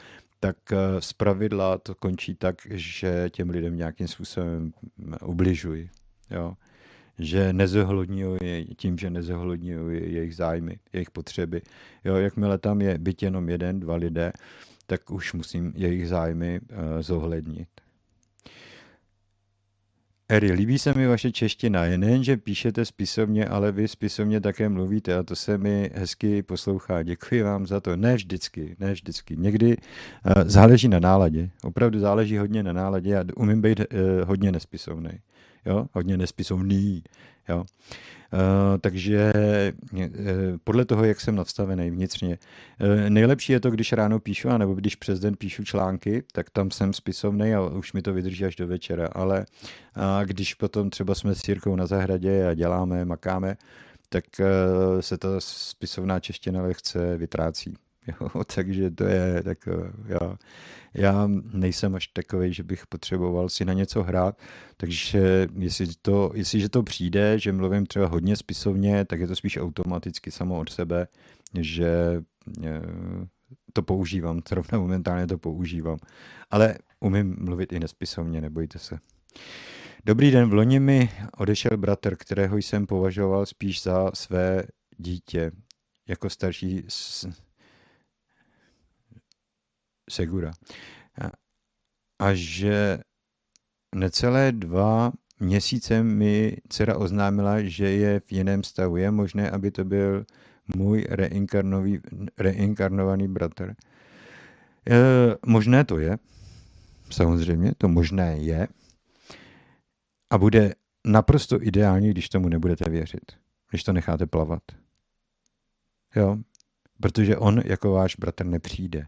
tak 0.45 0.57
z 0.99 1.13
pravidla 1.13 1.77
to 1.77 1.95
končí 1.95 2.35
tak, 2.35 2.55
že 2.69 3.29
těm 3.29 3.49
lidem 3.49 3.77
nějakým 3.77 4.07
způsobem 4.07 4.73
ubližuji. 5.25 5.89
Jo 6.31 6.53
že 7.19 7.53
nezohledňuje 7.53 8.65
tím, 8.65 8.97
že 8.97 9.09
nezohledňuje 9.09 10.09
jejich 10.09 10.35
zájmy, 10.35 10.79
jejich 10.93 11.11
potřeby. 11.11 11.61
Jo, 12.05 12.15
jakmile 12.15 12.57
tam 12.57 12.81
je 12.81 12.97
byt 12.97 13.23
jenom 13.23 13.49
jeden, 13.49 13.79
dva 13.79 13.95
lidé, 13.95 14.31
tak 14.87 15.11
už 15.11 15.33
musím 15.33 15.73
jejich 15.75 16.07
zájmy 16.07 16.59
uh, 16.59 16.77
zohlednit. 17.01 17.69
Eri, 20.29 20.51
líbí 20.51 20.79
se 20.79 20.93
mi 20.93 21.07
vaše 21.07 21.31
čeština. 21.31 21.85
Je 21.85 21.97
nejen, 21.97 22.23
že 22.23 22.37
píšete 22.37 22.85
spisovně, 22.85 23.45
ale 23.45 23.71
vy 23.71 23.87
spisovně 23.87 24.41
také 24.41 24.69
mluvíte 24.69 25.15
a 25.17 25.23
to 25.23 25.35
se 25.35 25.57
mi 25.57 25.91
hezky 25.95 26.43
poslouchá. 26.43 27.03
Děkuji 27.03 27.41
vám 27.41 27.67
za 27.67 27.79
to. 27.79 27.95
Ne 27.95 28.15
vždycky, 28.15 28.75
ne 28.79 28.93
vždycky. 28.93 29.37
Někdy 29.37 29.77
uh, 29.77 30.43
záleží 30.45 30.87
na 30.87 30.99
náladě. 30.99 31.49
Opravdu 31.63 31.99
záleží 31.99 32.37
hodně 32.37 32.63
na 32.63 32.73
náladě. 32.73 33.09
Já 33.09 33.23
umím 33.35 33.61
být 33.61 33.79
uh, 33.79 33.85
hodně 34.27 34.51
nespisovný 34.51 35.11
jo, 35.65 35.87
hodně 35.93 36.17
nespisovný, 36.17 37.03
jo. 37.49 37.65
Uh, 38.35 38.77
takže 38.81 39.33
uh, 39.93 40.01
podle 40.63 40.85
toho, 40.85 41.03
jak 41.03 41.21
jsem 41.21 41.35
nastavený 41.35 41.91
vnitřně. 41.91 42.37
Uh, 42.81 43.09
nejlepší 43.09 43.53
je 43.53 43.59
to, 43.59 43.71
když 43.71 43.93
ráno 43.93 44.19
píšu, 44.19 44.49
anebo 44.49 44.73
když 44.73 44.95
přes 44.95 45.19
den 45.19 45.35
píšu 45.35 45.63
články, 45.63 46.23
tak 46.31 46.49
tam 46.49 46.71
jsem 46.71 46.93
spisovný 46.93 47.53
a 47.53 47.61
už 47.61 47.93
mi 47.93 48.01
to 48.01 48.13
vydrží 48.13 48.45
až 48.45 48.55
do 48.55 48.67
večera. 48.67 49.07
Ale 49.11 49.45
když 50.23 50.53
potom 50.53 50.89
třeba 50.89 51.15
jsme 51.15 51.35
s 51.35 51.47
Jirkou 51.47 51.75
na 51.75 51.85
zahradě 51.85 52.47
a 52.47 52.53
děláme, 52.53 53.05
makáme, 53.05 53.57
tak 54.09 54.23
se 54.99 55.17
ta 55.17 55.27
spisovná 55.39 56.19
čeština 56.19 56.61
lehce 56.61 57.17
vytrácí. 57.17 57.75
Jo, 58.07 58.43
takže 58.55 58.91
to 58.91 59.03
je 59.03 59.43
tak, 59.43 59.69
já, 60.05 60.37
já 60.93 61.27
nejsem 61.53 61.95
až 61.95 62.07
takový, 62.07 62.53
že 62.53 62.63
bych 62.63 62.87
potřeboval 62.87 63.49
si 63.49 63.65
na 63.65 63.73
něco 63.73 64.03
hrát, 64.03 64.41
takže 64.77 65.47
jestli 65.57 65.87
to, 66.01 66.31
jestliže 66.33 66.69
to 66.69 66.83
přijde, 66.83 67.39
že 67.39 67.51
mluvím 67.51 67.85
třeba 67.85 68.07
hodně 68.07 68.35
spisovně, 68.35 69.05
tak 69.05 69.19
je 69.19 69.27
to 69.27 69.35
spíš 69.35 69.57
automaticky 69.57 70.31
samo 70.31 70.59
od 70.59 70.69
sebe, 70.69 71.07
že 71.59 72.21
e, 72.63 72.81
to 73.73 73.81
používám, 73.81 74.41
zrovna 74.49 74.79
momentálně 74.79 75.27
to 75.27 75.37
používám. 75.37 75.97
Ale 76.51 76.75
umím 76.99 77.35
mluvit 77.39 77.73
i 77.73 77.79
nespisovně, 77.79 78.41
nebojte 78.41 78.79
se. 78.79 78.99
Dobrý 80.05 80.31
den, 80.31 80.49
v 80.49 80.53
loni 80.53 80.79
mi 80.79 81.09
odešel 81.37 81.77
bratr, 81.77 82.15
kterého 82.15 82.57
jsem 82.57 82.87
považoval 82.87 83.45
spíš 83.45 83.83
za 83.83 84.11
své 84.13 84.63
dítě, 84.97 85.51
jako 86.07 86.29
starší 86.29 86.83
Segura. 90.09 90.51
A 92.19 92.33
že 92.33 92.99
necelé 93.95 94.51
dva 94.51 95.11
měsíce 95.39 96.03
mi 96.03 96.57
dcera 96.69 96.97
oznámila, 96.97 97.61
že 97.61 97.91
je 97.91 98.19
v 98.19 98.31
jiném 98.31 98.63
stavu. 98.63 98.97
Je 98.97 99.11
možné, 99.11 99.51
aby 99.51 99.71
to 99.71 99.83
byl 99.83 100.25
můj 100.75 101.05
reinkarnovaný 102.37 103.27
bratr. 103.27 103.75
E, 104.89 104.95
možné 105.45 105.83
to 105.83 105.99
je, 105.99 106.17
samozřejmě, 107.09 107.71
to 107.77 107.87
možné 107.87 108.37
je. 108.37 108.67
A 110.29 110.37
bude 110.37 110.75
naprosto 111.05 111.63
ideální, 111.63 112.09
když 112.09 112.29
tomu 112.29 112.49
nebudete 112.49 112.89
věřit, 112.89 113.31
když 113.69 113.83
to 113.83 113.93
necháte 113.93 114.25
plavat. 114.25 114.63
Jo, 116.15 116.37
protože 117.01 117.37
on 117.37 117.61
jako 117.65 117.91
váš 117.91 118.15
bratr 118.15 118.45
nepřijde 118.45 119.07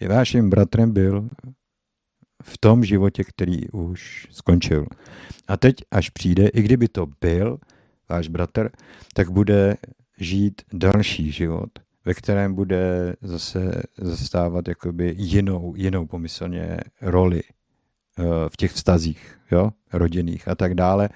je 0.00 0.08
vaším 0.08 0.50
bratrem 0.50 0.92
byl 0.92 1.28
v 2.42 2.58
tom 2.58 2.84
životě, 2.84 3.24
který 3.24 3.70
už 3.70 4.28
skončil. 4.30 4.86
A 5.48 5.56
teď, 5.56 5.74
až 5.90 6.10
přijde, 6.10 6.48
i 6.48 6.62
kdyby 6.62 6.88
to 6.88 7.06
byl 7.20 7.58
váš 8.08 8.28
bratr, 8.28 8.70
tak 9.14 9.30
bude 9.30 9.76
žít 10.18 10.62
další 10.72 11.32
život, 11.32 11.70
ve 12.04 12.14
kterém 12.14 12.54
bude 12.54 13.14
zase 13.22 13.82
zastávat 13.98 14.68
jakoby 14.68 15.14
jinou, 15.18 15.74
jinou 15.76 16.06
pomyslně 16.06 16.76
roli 17.00 17.42
eh, 17.42 18.22
v 18.48 18.56
těch 18.56 18.72
vztazích, 18.72 19.38
jo, 19.50 19.70
rodinných 19.92 20.48
a 20.48 20.54
tak 20.54 20.74
dále. 20.74 21.08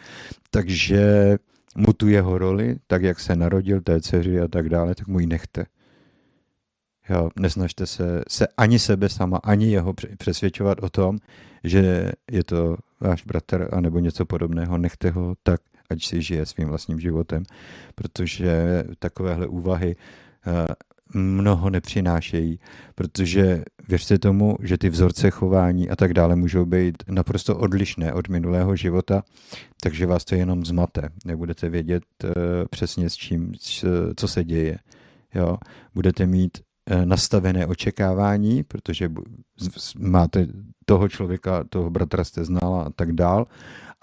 Takže 0.51 1.37
mu 1.77 1.93
tu 1.93 2.09
jeho 2.09 2.39
roli, 2.39 2.77
tak 2.87 3.03
jak 3.03 3.21
se 3.21 3.37
narodil 3.37 3.81
té 3.81 4.01
dceři 4.01 4.41
a 4.41 4.49
tak 4.49 4.69
dále, 4.69 4.95
tak 4.95 5.09
mu 5.09 5.21
ji 5.21 5.27
nechte. 5.27 5.67
Jo, 7.11 7.29
nesnažte 7.41 7.87
se, 7.87 8.23
se 8.29 8.47
ani 8.57 8.79
sebe 8.79 9.09
sama, 9.09 9.37
ani 9.37 9.71
jeho 9.71 9.95
přesvědčovat 10.19 10.79
o 10.83 10.91
tom, 10.91 11.19
že 11.65 12.13
je 12.31 12.45
to 12.45 12.77
váš 13.01 13.25
bratr 13.25 13.69
anebo 13.73 13.99
něco 13.99 14.25
podobného. 14.27 14.79
Nechte 14.79 15.11
ho 15.11 15.35
tak, 15.43 15.61
ať 15.91 16.05
si 16.05 16.23
žije 16.23 16.47
svým 16.47 16.69
vlastním 16.69 17.01
životem, 17.01 17.43
protože 17.95 18.85
takovéhle 18.99 19.47
úvahy 19.47 19.97
eh, 20.47 20.67
mnoho 21.15 21.71
nepřinášejí, 21.71 22.59
protože 22.95 23.65
věřte 23.89 24.19
tomu, 24.19 24.57
že 24.63 24.79
ty 24.79 24.89
vzorce 24.89 25.31
chování 25.31 25.91
a 25.91 25.97
tak 25.97 26.15
dále 26.15 26.37
můžou 26.37 26.65
být 26.65 27.03
naprosto 27.09 27.57
odlišné 27.57 28.13
od 28.13 28.29
minulého 28.29 28.77
života, 28.77 29.23
takže 29.83 30.07
vás 30.07 30.25
to 30.25 30.35
jenom 30.35 30.65
zmate. 30.65 31.09
Nebudete 31.25 31.69
vědět 31.69 32.03
eh, 32.25 32.31
přesně 32.71 33.11
s 33.11 33.15
čím, 33.15 33.53
co 34.17 34.29
se 34.29 34.45
děje. 34.45 34.79
Jo? 35.35 35.57
Budete 35.95 36.27
mít 36.27 36.59
nastavené 37.05 37.67
očekávání, 37.67 38.63
protože 38.63 39.11
máte 39.99 40.47
toho 40.87 41.09
člověka, 41.09 41.65
toho 41.65 41.91
bratra 41.91 42.25
jste 42.25 42.45
znala 42.45 42.83
a 42.85 42.91
tak 42.91 43.13
dál 43.13 43.47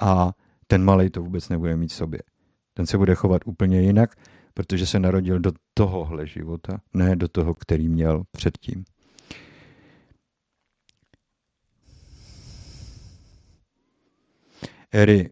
a 0.01 0.31
ten 0.67 0.83
malý 0.83 1.09
to 1.09 1.21
vůbec 1.21 1.49
nebude 1.49 1.75
mít 1.75 1.87
v 1.87 1.95
sobě. 1.95 2.19
Ten 2.73 2.85
se 2.85 2.97
bude 2.97 3.15
chovat 3.15 3.41
úplně 3.45 3.81
jinak, 3.81 4.15
protože 4.53 4.85
se 4.85 4.99
narodil 4.99 5.39
do 5.39 5.51
tohohle 5.73 6.27
života, 6.27 6.81
ne 6.93 7.15
do 7.15 7.27
toho, 7.27 7.53
který 7.53 7.89
měl 7.89 8.23
předtím. 8.31 8.85
Eri, 14.91 15.29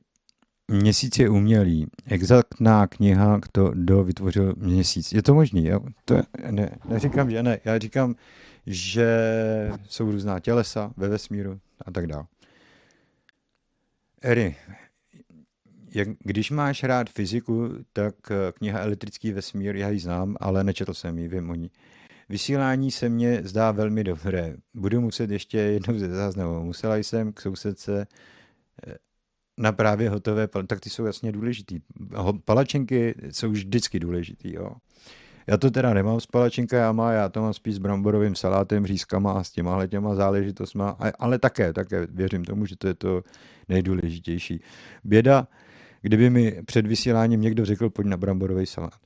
Měsíc 0.74 1.20
je 1.20 1.30
umělý. 1.30 1.88
Exaktná 2.06 2.88
kniha, 2.88 3.40
kdo 3.74 4.04
vytvořil 4.04 4.54
měsíc. 4.58 5.12
Je 5.12 5.24
to 5.24 5.34
možný, 5.34 5.66
jo? 5.66 5.80
To 6.06 6.22
ne, 6.52 6.70
neříkám, 6.90 7.32
že 7.32 7.44
ne. 7.44 7.60
Já 7.66 7.80
říkám, 7.80 8.16
že 8.68 9.08
jsou 9.90 10.12
různá 10.12 10.40
tělesa 10.40 10.94
ve 10.98 11.08
vesmíru 11.08 11.60
a 11.86 11.92
tak 11.92 12.08
dále. 12.08 12.26
Eri, 14.22 14.56
jak, 15.96 16.08
když 16.20 16.52
máš 16.52 16.84
rád 16.84 17.10
fyziku, 17.10 17.70
tak 17.94 18.16
eh, 18.32 18.52
kniha 18.52 18.80
Elektrický 18.80 19.32
vesmír, 19.32 19.76
já 19.76 19.90
ji 19.90 20.00
znám, 20.00 20.36
ale 20.40 20.64
nečetl 20.64 20.94
jsem 20.94 21.18
ji, 21.20 21.28
vím 21.28 21.50
o 21.50 21.56
ní. 21.56 21.72
Vysílání 22.30 22.92
se 22.92 23.10
mně 23.10 23.42
zdá 23.44 23.72
velmi 23.72 24.04
dobré. 24.04 24.56
Budu 24.74 25.02
muset 25.02 25.32
ještě 25.32 25.58
jednou 25.58 26.00
ze 26.00 26.08
záznamu. 26.08 26.64
Musela 26.64 26.98
jsem 26.98 27.34
k 27.34 27.42
sousedce 27.42 28.08
eh, 28.88 28.96
na 29.58 29.72
právě 29.72 30.10
hotové, 30.10 30.48
tak 30.68 30.80
ty 30.80 30.90
jsou 30.90 31.06
jasně 31.06 31.32
důležitý. 31.32 31.80
Palačinky 32.46 33.16
jsou 33.32 33.50
vždycky 33.50 34.00
důležitý, 34.00 34.54
jo. 34.54 34.70
Já 35.48 35.58
to 35.58 35.72
teda 35.72 35.94
nemám 35.94 36.20
s 36.20 36.26
palačinkama, 36.26 37.12
já 37.12 37.30
to 37.30 37.42
mám 37.42 37.54
spíš 37.54 37.76
s 37.76 37.78
bramborovým 37.78 38.36
salátem, 38.36 38.86
řízkama 38.86 39.32
a 39.32 39.44
s 39.44 39.52
těma 39.52 39.88
těma 39.88 40.16
záležitostma, 40.16 40.98
ale 41.20 41.40
také, 41.40 41.74
také 41.74 42.08
věřím 42.10 42.46
tomu, 42.46 42.66
že 42.66 42.76
to 42.76 42.88
je 42.88 42.94
to 42.94 43.22
nejdůležitější. 43.70 44.64
Běda, 45.04 45.48
kdyby 46.02 46.30
mi 46.30 46.62
před 46.66 46.88
vysíláním 46.88 47.42
někdo 47.42 47.66
řekl, 47.66 47.90
pojď 47.90 48.08
na 48.08 48.18
bramborový 48.18 48.66
salát. 48.66 49.00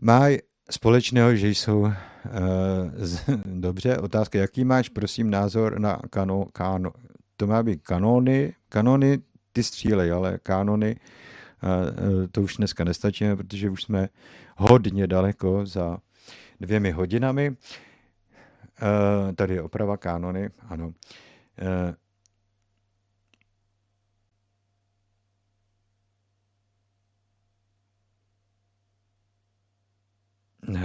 Mají 0.00 0.38
společného, 0.70 1.36
že 1.36 1.48
jsou 1.48 1.80
uh, 1.80 1.90
z, 2.94 3.20
dobře, 3.44 3.98
otázka, 3.98 4.38
jaký 4.38 4.64
máš, 4.64 4.88
prosím, 4.88 5.30
názor 5.30 5.78
na 5.78 5.98
kano, 6.10 6.44
kano, 6.52 6.90
to 7.36 7.46
má 7.46 7.62
být 7.62 7.82
kanony, 7.82 8.54
kanony 8.68 9.18
ty 9.56 9.62
střílej, 9.62 10.12
ale 10.12 10.38
kánony 10.42 10.96
e, 10.96 12.28
to 12.28 12.42
už 12.42 12.56
dneska 12.56 12.84
nestačíme, 12.84 13.36
protože 13.36 13.70
už 13.70 13.82
jsme 13.82 14.08
hodně 14.56 15.06
daleko 15.06 15.66
za 15.66 15.98
dvěmi 16.60 16.90
hodinami. 16.90 17.56
E, 19.30 19.32
tady 19.32 19.54
je 19.54 19.62
oprava 19.62 19.96
kánony, 19.96 20.50
ano. 20.68 20.92
E, 21.58 21.94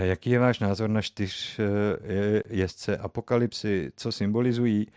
jaký 0.06 0.30
je 0.30 0.40
váš 0.40 0.60
názor 0.60 0.90
na 0.90 1.02
čtyř 1.02 1.60
jezdce 2.50 2.98
apokalypsy? 2.98 3.92
Co 3.96 4.12
symbolizují? 4.12 4.88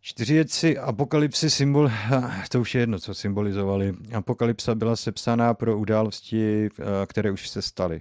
Čtyři 0.00 0.34
jezdci 0.34 0.78
apokalypsy 0.78 1.50
symbol, 1.50 1.90
to 2.48 2.60
už 2.60 2.74
je 2.74 2.80
jedno, 2.80 2.98
co 2.98 3.14
symbolizovali. 3.14 3.94
Apokalypsa 4.14 4.74
byla 4.74 4.96
sepsaná 4.96 5.54
pro 5.54 5.78
události, 5.78 6.68
které 7.06 7.30
už 7.30 7.48
se 7.48 7.62
staly 7.62 8.00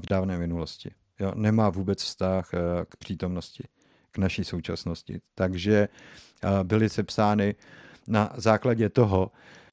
v 0.00 0.06
dávné 0.10 0.38
minulosti. 0.38 0.90
Jo, 1.20 1.32
nemá 1.34 1.70
vůbec 1.70 2.02
vztah 2.02 2.50
k 2.88 2.96
přítomnosti, 2.96 3.64
k 4.10 4.18
naší 4.18 4.44
současnosti. 4.44 5.20
Takže 5.34 5.88
byly 6.62 6.88
sepsány 6.88 7.54
na 8.08 8.32
základě 8.36 8.88
toho, 8.88 9.30
Eh, 9.30 9.63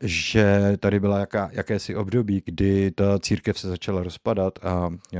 že 0.00 0.76
tady 0.80 1.00
byla 1.00 1.18
jaká, 1.18 1.48
jakési 1.52 1.96
období, 1.96 2.42
kdy 2.44 2.90
ta 2.90 3.18
církev 3.18 3.58
se 3.58 3.68
začala 3.68 4.02
rozpadat 4.02 4.58
a 4.62 4.90
eh, 5.14 5.18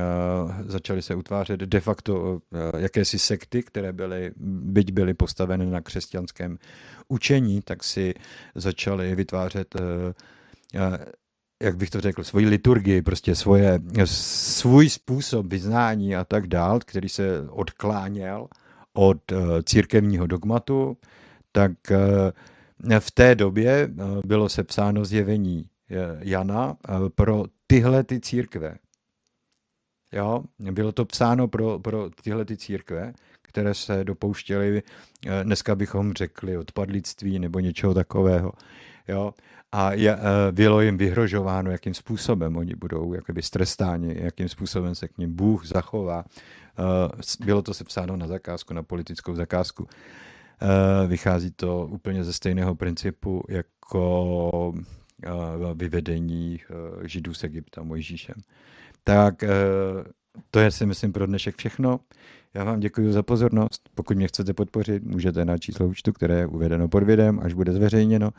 začaly 0.67 1.03
se 1.03 1.15
utvářet 1.15 1.61
de 1.61 1.81
facto 1.81 2.41
eh, 2.55 2.81
jakési 2.81 3.19
sekty, 3.19 3.63
které 3.63 3.93
byly, 3.93 4.33
byť 4.37 4.93
byly 4.93 5.15
postaveny 5.15 5.67
na 5.67 5.81
křesťanském 5.81 6.59
učení, 7.09 7.61
tak 7.63 7.85
si 7.85 8.15
začaly 8.55 9.15
vytvářet 9.15 9.75
jak 11.63 11.77
bych 11.77 11.91
to 11.91 12.01
řekl, 12.01 12.25
svoji 12.25 12.47
liturgii, 12.47 13.03
prostě 13.03 13.35
svoje, 13.35 13.81
svůj 14.05 14.91
způsob 14.91 15.47
vyznání 15.47 16.17
a 16.17 16.25
tak 16.25 16.47
dál, 16.47 16.81
který 16.81 17.09
se 17.09 17.49
odkláněl 17.49 18.49
od 18.93 19.33
církevního 19.65 20.27
dogmatu, 20.27 20.97
tak 21.53 21.73
v 22.99 23.11
té 23.11 23.35
době 23.35 23.71
eh, 23.71 24.05
bylo 24.27 24.49
sepsáno 24.49 25.05
zjevení 25.05 25.67
eh, 25.91 25.95
Jana 26.21 26.77
eh, 26.89 26.93
pro 27.15 27.45
tyhle 27.67 28.05
ty 28.05 28.21
církve. 28.21 28.77
Jo? 30.13 30.45
Bylo 30.59 30.93
to 30.93 31.05
psáno 31.05 31.49
pro, 31.49 31.79
pro 31.79 32.11
tyhle 32.23 32.45
ty 32.45 32.57
církve, 32.57 33.13
které 33.43 33.75
se 33.75 34.05
dopouštěly, 34.05 34.83
dneska 35.43 35.75
bychom 35.75 36.13
řekli, 36.13 36.57
odpadlictví 36.57 37.39
nebo 37.39 37.61
něčeho 37.61 37.95
takového. 37.95 38.53
Jo? 39.09 39.35
A 39.73 39.93
je, 39.93 40.19
bylo 40.51 40.81
jim 40.81 40.99
vyhrožováno, 40.99 41.71
jakým 41.71 41.95
způsobem 41.95 42.57
oni 42.57 42.75
budou 42.75 43.15
jakoby 43.15 43.43
strestáni, 43.43 44.17
jakým 44.19 44.49
způsobem 44.49 44.95
se 44.95 45.09
k 45.09 45.19
ním 45.19 45.35
Bůh 45.37 45.67
zachová. 45.67 46.25
Bylo 47.45 47.63
to 47.63 47.75
sepsáno 47.75 48.17
na 48.17 48.27
zakázku, 48.27 48.75
na 48.75 48.83
politickou 48.83 49.35
zakázku. 49.35 49.89
Eh, 50.63 51.07
vychází 51.07 51.51
to 51.51 51.87
úplně 51.91 52.25
ze 52.25 52.33
stejného 52.33 52.75
principu 52.75 53.43
jako 53.49 54.73
eh, 55.25 55.31
vyvedení 55.75 56.61
eh, 56.61 57.09
Židů 57.09 57.35
z 57.35 57.45
Egypta 57.45 57.83
Mojžíšem. 57.83 58.35
Tak 59.05 59.45
to 60.51 60.61
je 60.61 60.71
si 60.71 60.87
myslím 60.87 61.13
pro 61.13 61.27
dnešek 61.27 61.57
všechno. 61.57 62.01
Já 62.55 62.65
vám 62.65 62.81
děkuji 62.81 63.13
za 63.13 63.23
pozornost. 63.23 63.91
Pokud 63.95 64.17
mě 64.17 64.29
chcete 64.29 64.55
podpořit, 64.55 65.03
můžete 65.03 65.45
na 65.45 65.59
číslo 65.59 65.87
účtu, 65.87 66.13
které 66.13 66.39
je 66.39 66.47
uvedeno 66.47 66.89
pod 66.89 67.03
videem, 67.03 67.41
až 67.43 67.53
bude 67.55 67.73
zveřejněno. 67.73 68.31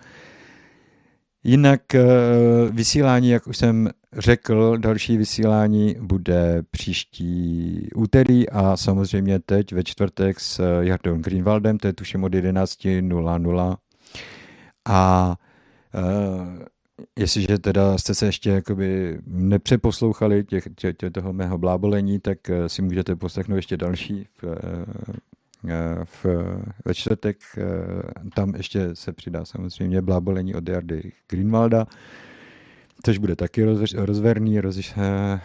Jinak 1.43 1.95
eh, 1.95 2.03
vysílání, 2.71 3.29
jak 3.29 3.47
už 3.47 3.57
jsem 3.57 3.89
řekl, 4.17 4.77
další 4.77 5.17
vysílání 5.17 5.95
bude 6.01 6.63
příští 6.71 7.89
úterý 7.95 8.49
a 8.49 8.77
samozřejmě 8.77 9.39
teď 9.39 9.73
ve 9.73 9.83
čtvrtek 9.83 10.39
s 10.39 10.79
Jardou 10.81 11.17
Greenwaldem, 11.17 11.77
to 11.77 11.87
je 11.87 11.93
tuším 11.93 12.23
od 12.23 12.33
11.00. 12.33 13.77
A 14.85 15.35
uh, 15.93 16.63
jestliže 17.19 17.59
teda 17.59 17.97
jste 17.97 18.15
se 18.15 18.25
ještě 18.25 18.49
jakoby 18.49 19.19
nepřeposlouchali 19.27 20.43
těch, 20.43 20.67
tě, 20.75 20.93
tě, 20.93 21.09
toho 21.09 21.33
mého 21.33 21.57
blábolení, 21.57 22.19
tak 22.19 22.49
eh, 22.49 22.69
si 22.69 22.81
můžete 22.81 23.15
poslechnout 23.15 23.55
ještě 23.55 23.77
další 23.77 24.27
v, 24.41 24.43
Eh, 24.43 25.13
v, 26.05 26.25
ve 26.85 26.93
čtvrtek 26.93 27.37
eh, 27.57 27.63
tam 28.35 28.55
ještě 28.55 28.95
se 28.95 29.13
přidá 29.13 29.45
samozřejmě 29.45 30.01
blábolení 30.01 30.55
od 30.55 30.69
Jardy 30.69 31.11
Greenwalda, 31.29 31.85
což 33.05 33.17
bude 33.17 33.35
taky 33.35 33.63
roz, 33.63 33.93
rozverný, 33.93 34.61
roz, 34.61 34.93
eh, 34.97 35.39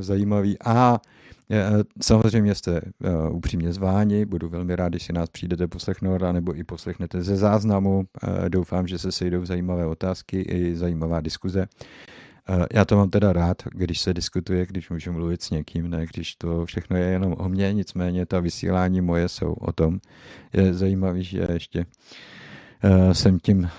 zajímavý 0.00 0.56
a 0.64 0.98
Samozřejmě 2.02 2.54
jste 2.54 2.80
upřímně 3.30 3.72
zváni, 3.72 4.24
budu 4.24 4.48
velmi 4.48 4.76
rád, 4.76 4.88
když 4.88 5.02
si 5.02 5.12
nás 5.12 5.28
přijdete 5.28 5.68
poslechnout, 5.68 6.22
nebo 6.32 6.56
i 6.56 6.64
poslechnete 6.64 7.22
ze 7.22 7.36
záznamu. 7.36 8.04
Doufám, 8.48 8.86
že 8.86 8.98
se 8.98 9.12
sejdou 9.12 9.44
zajímavé 9.44 9.86
otázky 9.86 10.40
i 10.40 10.76
zajímavá 10.76 11.20
diskuze. 11.20 11.66
Eh, 12.48 12.66
já 12.72 12.84
to 12.84 12.96
mám 12.96 13.10
teda 13.10 13.32
rád, 13.32 13.62
když 13.72 14.00
se 14.00 14.14
diskutuje, 14.14 14.66
když 14.66 14.90
můžu 14.90 15.12
mluvit 15.12 15.42
s 15.42 15.50
někým, 15.50 15.90
ne 15.90 16.06
když 16.12 16.34
to 16.34 16.66
všechno 16.66 16.96
je 16.96 17.04
jenom 17.04 17.34
o 17.38 17.48
mně, 17.48 17.72
nicméně 17.72 18.26
ta 18.26 18.40
vysílání 18.40 19.00
moje 19.00 19.28
jsou 19.28 19.52
o 19.52 19.72
tom. 19.72 19.98
Je 20.52 20.74
zajímavý, 20.74 21.24
že 21.24 21.46
ještě 21.52 21.86
eh, 22.82 23.14
jsem 23.14 23.38
tím 23.38 23.64
eh, 23.64 23.70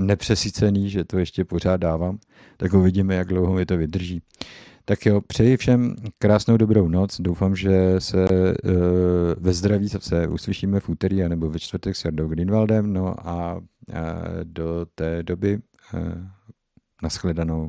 nepřesycený, 0.00 0.90
že 0.90 1.04
to 1.04 1.18
ještě 1.18 1.44
pořád 1.44 1.76
dávám, 1.76 2.18
tak 2.56 2.72
uvidíme, 2.72 3.14
jak 3.14 3.28
dlouho 3.28 3.54
mi 3.54 3.66
to 3.66 3.76
vydrží. 3.76 4.22
Tak 4.84 5.06
jo, 5.06 5.20
přeji 5.20 5.56
všem 5.56 5.94
krásnou 6.18 6.56
dobrou 6.56 6.88
noc. 6.88 7.20
Doufám, 7.20 7.56
že 7.56 7.94
se 7.98 8.26
ve 9.36 9.52
zdraví 9.52 9.88
se 9.88 10.28
uslyšíme 10.28 10.80
v 10.80 10.88
úterý 10.88 11.28
nebo 11.28 11.50
ve 11.50 11.58
čtvrtek 11.58 11.96
s 11.96 12.04
Jardou 12.04 12.28
Greenwaldem. 12.28 12.92
No 12.92 13.28
a 13.28 13.60
do 14.44 14.86
té 14.94 15.22
doby 15.22 15.58
Naschledanou. 17.02 17.68